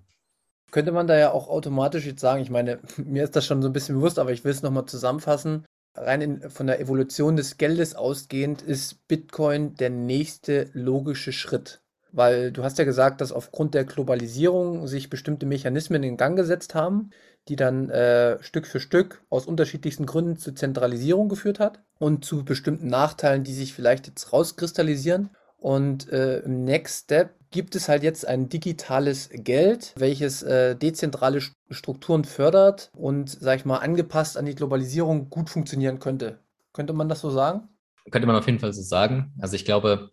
Könnte 0.72 0.92
man 0.94 1.08
da 1.08 1.18
ja 1.18 1.32
auch 1.32 1.50
automatisch 1.50 2.06
jetzt 2.06 2.22
sagen, 2.22 2.42
ich 2.42 2.50
meine, 2.50 2.80
mir 2.98 3.24
ist 3.24 3.36
das 3.36 3.46
schon 3.46 3.62
so 3.62 3.70
ein 3.70 3.74
bisschen 3.74 3.96
bewusst, 3.96 4.20
aber 4.20 4.32
ich 4.32 4.44
will 4.44 4.52
es 4.52 4.64
nochmal 4.64 4.86
zusammenfassen. 4.86 5.66
Rein 5.94 6.22
in, 6.22 6.50
von 6.50 6.68
der 6.68 6.80
Evolution 6.80 7.36
des 7.36 7.58
Geldes 7.58 7.96
ausgehend 7.96 8.62
ist 8.62 9.08
Bitcoin 9.08 9.76
der 9.76 9.90
nächste 9.90 10.70
logische 10.74 11.34
Schritt. 11.34 11.82
Weil 12.14 12.52
du 12.52 12.64
hast 12.64 12.78
ja 12.78 12.86
gesagt, 12.86 13.22
dass 13.22 13.32
aufgrund 13.32 13.74
der 13.74 13.86
Globalisierung 13.86 14.88
sich 14.88 15.10
bestimmte 15.10 15.46
Mechanismen 15.46 16.04
in 16.04 16.18
Gang 16.18 16.36
gesetzt 16.36 16.76
haben, 16.76 17.12
die 17.48 17.56
dann 17.56 17.90
äh, 17.90 18.42
Stück 18.44 18.68
für 18.68 18.80
Stück 18.80 19.24
aus 19.30 19.46
unterschiedlichsten 19.46 20.06
Gründen 20.06 20.38
zur 20.38 20.56
Zentralisierung 20.56 21.30
geführt 21.30 21.60
hat 21.60 21.82
und 22.00 22.24
zu 22.24 22.44
bestimmten 22.44 22.88
Nachteilen, 22.88 23.44
die 23.44 23.54
sich 23.54 23.74
vielleicht 23.74 24.08
jetzt 24.08 24.32
rauskristallisieren. 24.32 25.30
Und 25.58 26.12
äh, 26.12 26.40
im 26.40 26.64
Next 26.64 27.04
Step 27.04 27.36
gibt 27.52 27.76
es 27.76 27.89
halt 27.89 28.04
jetzt 28.04 28.28
ein 28.28 28.49
digitales 28.49 29.30
Geld, 29.32 29.93
welches 29.97 30.41
äh, 30.41 30.76
dezentrale 30.76 31.41
Strukturen 31.70 32.24
fördert 32.24 32.89
und, 32.95 33.30
sag 33.30 33.60
ich 33.60 33.66
mal, 33.66 33.78
angepasst 33.78 34.38
an 34.38 34.45
die 34.45 34.56
Globalisierung 34.56 35.30
gut 35.30 35.49
funktionieren 35.49 35.99
könnte. 35.99 36.39
Könnte 36.74 36.93
man 36.93 37.10
das 37.10 37.20
so 37.20 37.30
sagen? 37.30 37.68
Könnte 38.10 38.28
man 38.28 38.38
auf 38.38 38.47
jeden 38.47 38.60
Fall 38.60 38.74
so 38.74 38.82
sagen. 38.82 39.34
Also 39.39 39.56
ich 39.56 39.66
glaube, 39.66 40.10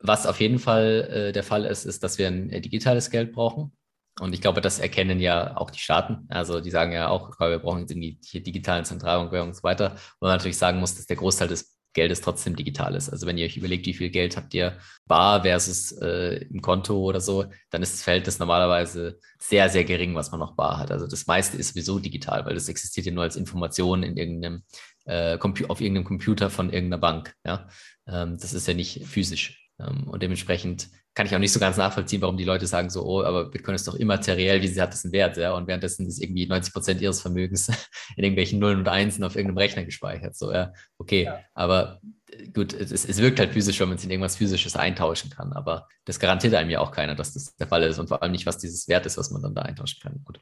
was 0.00 0.26
auf 0.26 0.40
jeden 0.40 0.58
Fall 0.58 1.08
äh, 1.10 1.32
der 1.32 1.44
Fall 1.44 1.64
ist, 1.64 1.84
ist, 1.86 2.02
dass 2.02 2.18
wir 2.18 2.26
ein 2.26 2.50
äh, 2.50 2.60
digitales 2.60 3.10
Geld 3.10 3.32
brauchen. 3.32 3.72
Und 4.20 4.32
ich 4.32 4.40
glaube, 4.40 4.60
das 4.60 4.78
erkennen 4.78 5.18
ja 5.18 5.56
auch 5.56 5.70
die 5.70 5.78
Staaten. 5.78 6.26
Also 6.28 6.60
die 6.60 6.70
sagen 6.70 6.92
ja 6.92 7.08
auch, 7.08 7.38
wir 7.40 7.58
brauchen 7.58 7.86
hier 7.88 8.42
digitalen 8.42 8.84
Zentralbankwährung 8.84 9.48
und 9.48 9.54
so 9.54 9.62
weiter. 9.62 9.96
Wo 10.20 10.26
man 10.26 10.36
natürlich 10.36 10.58
sagen 10.58 10.78
muss, 10.78 10.94
dass 10.94 11.06
der 11.06 11.16
Großteil 11.16 11.48
des 11.48 11.73
Geldes 11.94 12.20
trotzdem 12.20 12.56
digital 12.56 12.94
ist. 12.94 13.08
Also 13.08 13.26
wenn 13.26 13.38
ihr 13.38 13.46
euch 13.46 13.56
überlegt, 13.56 13.86
wie 13.86 13.94
viel 13.94 14.10
Geld 14.10 14.36
habt 14.36 14.52
ihr 14.52 14.76
bar 15.06 15.42
versus 15.42 15.92
äh, 15.92 16.44
im 16.50 16.60
Konto 16.60 16.98
oder 16.98 17.20
so, 17.20 17.46
dann 17.70 17.82
ist 17.82 17.94
das 17.94 18.02
Verhältnis 18.02 18.38
normalerweise 18.38 19.18
sehr, 19.38 19.68
sehr 19.70 19.84
gering, 19.84 20.14
was 20.14 20.30
man 20.30 20.40
noch 20.40 20.54
bar 20.56 20.78
hat. 20.78 20.90
Also 20.90 21.06
das 21.06 21.26
meiste 21.26 21.56
ist 21.56 21.68
sowieso 21.68 21.98
digital, 21.98 22.44
weil 22.44 22.54
das 22.54 22.68
existiert 22.68 23.06
ja 23.06 23.12
nur 23.12 23.22
als 23.22 23.36
Information 23.36 24.02
in 24.02 24.16
irgendeinem, 24.16 24.64
äh, 25.06 25.38
auf 25.38 25.80
irgendeinem 25.80 26.04
Computer 26.04 26.50
von 26.50 26.70
irgendeiner 26.70 27.00
Bank. 27.00 27.34
Ja? 27.46 27.68
Ähm, 28.06 28.36
das 28.38 28.52
ist 28.52 28.68
ja 28.68 28.74
nicht 28.74 29.06
physisch. 29.06 29.63
Ähm, 29.80 30.08
und 30.08 30.22
dementsprechend 30.22 30.88
kann 31.14 31.26
ich 31.26 31.34
auch 31.34 31.38
nicht 31.38 31.52
so 31.52 31.60
ganz 31.60 31.76
nachvollziehen, 31.76 32.20
warum 32.22 32.36
die 32.36 32.44
Leute 32.44 32.66
sagen 32.66 32.90
so, 32.90 33.04
oh, 33.04 33.22
aber 33.22 33.46
Bitcoin 33.46 33.76
ist 33.76 33.86
doch 33.86 33.94
immateriell, 33.94 34.60
wie 34.62 34.68
sie 34.68 34.82
hat 34.82 34.92
das 34.92 35.04
einen 35.04 35.12
Wert, 35.12 35.36
ja, 35.36 35.52
und 35.52 35.68
währenddessen 35.68 36.06
ist 36.06 36.20
irgendwie 36.20 36.46
90 36.46 36.72
Prozent 36.72 37.00
ihres 37.00 37.20
Vermögens 37.20 37.68
in 38.16 38.24
irgendwelchen 38.24 38.58
Nullen 38.58 38.80
und 38.80 38.88
Einsen 38.88 39.22
auf 39.22 39.36
irgendeinem 39.36 39.58
Rechner 39.58 39.84
gespeichert, 39.84 40.36
so, 40.36 40.52
ja, 40.52 40.72
okay, 40.98 41.24
ja. 41.24 41.40
aber 41.54 42.00
äh, 42.30 42.48
gut, 42.48 42.72
es, 42.72 42.90
es 42.90 43.18
wirkt 43.18 43.38
halt 43.38 43.52
physisch, 43.52 43.78
wenn 43.78 43.88
man 43.88 43.96
es 43.96 44.04
in 44.04 44.10
irgendwas 44.10 44.36
Physisches 44.36 44.74
eintauschen 44.74 45.30
kann, 45.30 45.52
aber 45.52 45.86
das 46.04 46.18
garantiert 46.18 46.54
einem 46.54 46.70
ja 46.70 46.80
auch 46.80 46.90
keiner, 46.90 47.14
dass 47.14 47.32
das 47.32 47.54
der 47.56 47.68
Fall 47.68 47.84
ist 47.84 47.98
und 48.00 48.08
vor 48.08 48.22
allem 48.22 48.32
nicht, 48.32 48.46
was 48.46 48.58
dieses 48.58 48.88
Wert 48.88 49.06
ist, 49.06 49.16
was 49.16 49.30
man 49.30 49.42
dann 49.42 49.54
da 49.54 49.62
eintauschen 49.62 50.00
kann, 50.02 50.20
gut. 50.24 50.40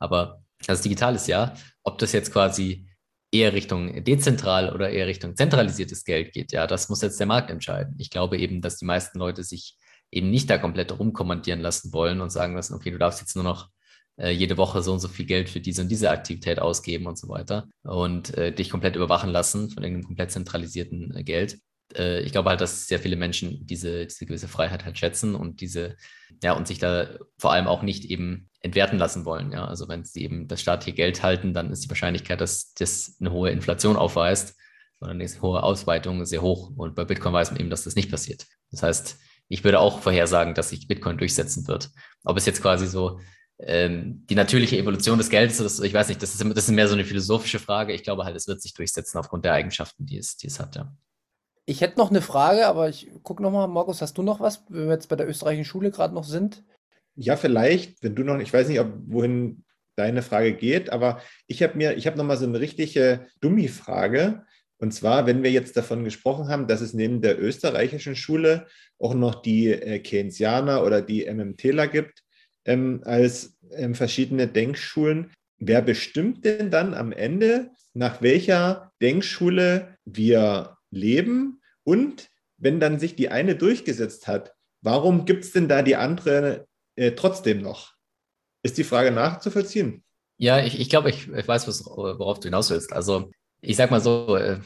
Aber 0.00 0.42
das 0.66 0.82
Digital 0.82 1.14
ist 1.14 1.28
ja, 1.28 1.54
ob 1.84 1.98
das 1.98 2.12
jetzt 2.12 2.32
quasi 2.32 2.87
eher 3.30 3.52
Richtung 3.52 4.04
dezentral 4.04 4.72
oder 4.74 4.90
eher 4.90 5.06
Richtung 5.06 5.36
zentralisiertes 5.36 6.04
Geld 6.04 6.32
geht, 6.32 6.52
ja, 6.52 6.66
das 6.66 6.88
muss 6.88 7.02
jetzt 7.02 7.20
der 7.20 7.26
Markt 7.26 7.50
entscheiden. 7.50 7.94
Ich 7.98 8.10
glaube 8.10 8.38
eben, 8.38 8.62
dass 8.62 8.78
die 8.78 8.86
meisten 8.86 9.18
Leute 9.18 9.42
sich 9.44 9.76
eben 10.10 10.30
nicht 10.30 10.48
da 10.48 10.58
komplett 10.58 10.98
rumkommandieren 10.98 11.60
lassen 11.60 11.92
wollen 11.92 12.20
und 12.20 12.30
sagen 12.30 12.54
lassen, 12.54 12.74
okay, 12.74 12.90
du 12.90 12.98
darfst 12.98 13.20
jetzt 13.20 13.34
nur 13.34 13.44
noch 13.44 13.68
äh, 14.16 14.30
jede 14.30 14.56
Woche 14.56 14.82
so 14.82 14.92
und 14.92 15.00
so 15.00 15.08
viel 15.08 15.26
Geld 15.26 15.50
für 15.50 15.60
diese 15.60 15.82
und 15.82 15.88
diese 15.88 16.10
Aktivität 16.10 16.58
ausgeben 16.58 17.06
und 17.06 17.18
so 17.18 17.28
weiter 17.28 17.68
und 17.82 18.36
äh, 18.36 18.52
dich 18.52 18.70
komplett 18.70 18.96
überwachen 18.96 19.30
lassen 19.30 19.70
von 19.70 19.82
irgendeinem 19.82 20.06
komplett 20.06 20.30
zentralisierten 20.30 21.14
äh, 21.14 21.22
Geld. 21.22 21.58
Äh, 21.94 22.22
ich 22.22 22.32
glaube 22.32 22.50
halt, 22.50 22.60
dass 22.60 22.86
sehr 22.86 22.98
viele 22.98 23.16
Menschen 23.16 23.66
diese, 23.66 24.06
diese 24.06 24.26
gewisse 24.26 24.48
Freiheit 24.48 24.84
halt 24.84 24.98
schätzen 24.98 25.34
und 25.34 25.60
diese, 25.60 25.96
ja, 26.42 26.52
und 26.52 26.66
sich 26.66 26.78
da 26.78 27.08
vor 27.38 27.52
allem 27.52 27.66
auch 27.66 27.82
nicht 27.82 28.06
eben 28.06 28.47
entwerten 28.60 28.98
lassen 28.98 29.24
wollen. 29.24 29.52
Ja, 29.52 29.66
also 29.66 29.88
wenn 29.88 30.04
sie 30.04 30.22
eben 30.22 30.48
das 30.48 30.60
staatliche 30.60 30.96
Geld 30.96 31.22
halten, 31.22 31.54
dann 31.54 31.70
ist 31.70 31.84
die 31.84 31.90
Wahrscheinlichkeit, 31.90 32.40
dass 32.40 32.74
das 32.74 33.16
eine 33.20 33.32
hohe 33.32 33.50
Inflation 33.50 33.96
aufweist, 33.96 34.56
sondern 34.98 35.20
eine 35.20 35.42
hohe 35.42 35.62
Ausweitung 35.62 36.24
sehr 36.24 36.42
hoch. 36.42 36.70
Und 36.76 36.94
bei 36.94 37.04
Bitcoin 37.04 37.32
weiß 37.32 37.52
man 37.52 37.60
eben, 37.60 37.70
dass 37.70 37.84
das 37.84 37.94
nicht 37.94 38.10
passiert. 38.10 38.46
Das 38.70 38.82
heißt, 38.82 39.18
ich 39.48 39.64
würde 39.64 39.80
auch 39.80 40.00
vorhersagen, 40.00 40.54
dass 40.54 40.70
sich 40.70 40.88
Bitcoin 40.88 41.18
durchsetzen 41.18 41.66
wird. 41.68 41.90
Ob 42.24 42.36
es 42.36 42.46
jetzt 42.46 42.60
quasi 42.60 42.86
so 42.86 43.20
ähm, 43.60 44.24
die 44.28 44.34
natürliche 44.34 44.76
Evolution 44.76 45.18
des 45.18 45.30
Geldes 45.30 45.60
ist, 45.60 45.80
ich 45.80 45.94
weiß 45.94 46.08
nicht, 46.08 46.22
das 46.22 46.34
ist, 46.34 46.56
das 46.56 46.68
ist 46.68 46.74
mehr 46.74 46.88
so 46.88 46.94
eine 46.94 47.04
philosophische 47.04 47.58
Frage. 47.58 47.92
Ich 47.92 48.02
glaube 48.02 48.24
halt, 48.24 48.36
es 48.36 48.48
wird 48.48 48.60
sich 48.60 48.74
durchsetzen 48.74 49.18
aufgrund 49.18 49.44
der 49.44 49.54
Eigenschaften, 49.54 50.04
die 50.04 50.18
es, 50.18 50.36
die 50.36 50.48
es 50.48 50.60
hat, 50.60 50.76
ja. 50.76 50.92
Ich 51.64 51.82
hätte 51.82 51.98
noch 51.98 52.08
eine 52.08 52.22
Frage, 52.22 52.66
aber 52.66 52.88
ich 52.88 53.10
gucke 53.22 53.42
nochmal, 53.42 53.68
Markus, 53.68 54.00
hast 54.00 54.16
du 54.16 54.22
noch 54.22 54.40
was, 54.40 54.64
wenn 54.70 54.86
wir 54.86 54.94
jetzt 54.94 55.10
bei 55.10 55.16
der 55.16 55.28
österreichischen 55.28 55.66
Schule 55.66 55.90
gerade 55.90 56.14
noch 56.14 56.24
sind? 56.24 56.64
Ja, 57.20 57.36
vielleicht, 57.36 58.00
wenn 58.04 58.14
du 58.14 58.22
noch, 58.22 58.38
ich 58.38 58.52
weiß 58.52 58.68
nicht, 58.68 58.78
ob, 58.78 58.92
wohin 59.08 59.64
deine 59.96 60.22
Frage 60.22 60.54
geht, 60.54 60.90
aber 60.90 61.20
ich 61.48 61.64
habe 61.64 61.76
mir, 61.76 61.96
ich 61.96 62.06
habe 62.06 62.16
nochmal 62.16 62.36
so 62.36 62.46
eine 62.46 62.60
richtige 62.60 63.26
Dummi-Frage. 63.40 64.44
Und 64.78 64.94
zwar, 64.94 65.26
wenn 65.26 65.42
wir 65.42 65.50
jetzt 65.50 65.76
davon 65.76 66.04
gesprochen 66.04 66.48
haben, 66.48 66.68
dass 66.68 66.80
es 66.80 66.94
neben 66.94 67.20
der 67.20 67.42
österreichischen 67.42 68.14
Schule 68.14 68.68
auch 69.00 69.14
noch 69.14 69.42
die 69.42 69.72
äh, 69.72 69.98
Keynesianer 69.98 70.84
oder 70.84 71.02
die 71.02 71.28
MMTler 71.28 71.88
gibt, 71.88 72.22
ähm, 72.64 73.00
als 73.04 73.58
ähm, 73.72 73.96
verschiedene 73.96 74.46
Denkschulen, 74.46 75.32
wer 75.58 75.82
bestimmt 75.82 76.44
denn 76.44 76.70
dann 76.70 76.94
am 76.94 77.10
Ende, 77.10 77.70
nach 77.94 78.22
welcher 78.22 78.92
Denkschule 79.02 79.96
wir 80.04 80.76
leben? 80.92 81.60
Und 81.82 82.28
wenn 82.58 82.78
dann 82.78 83.00
sich 83.00 83.16
die 83.16 83.30
eine 83.30 83.56
durchgesetzt 83.56 84.28
hat, 84.28 84.54
warum 84.82 85.24
gibt 85.24 85.42
es 85.42 85.50
denn 85.50 85.66
da 85.66 85.82
die 85.82 85.96
andere 85.96 86.67
äh, 86.98 87.12
trotzdem 87.12 87.62
noch? 87.62 87.94
Ist 88.62 88.78
die 88.78 88.84
Frage 88.84 89.10
nachzuvollziehen? 89.10 90.04
Ja, 90.36 90.62
ich, 90.64 90.78
ich 90.78 90.90
glaube, 90.90 91.10
ich, 91.10 91.28
ich 91.28 91.48
weiß, 91.48 91.66
worauf 91.86 92.40
du 92.40 92.48
hinaus 92.48 92.70
willst. 92.70 92.92
Also 92.92 93.30
ich 93.60 93.76
sag 93.76 93.90
mal 93.90 94.00
so, 94.00 94.36
äh, 94.36 94.60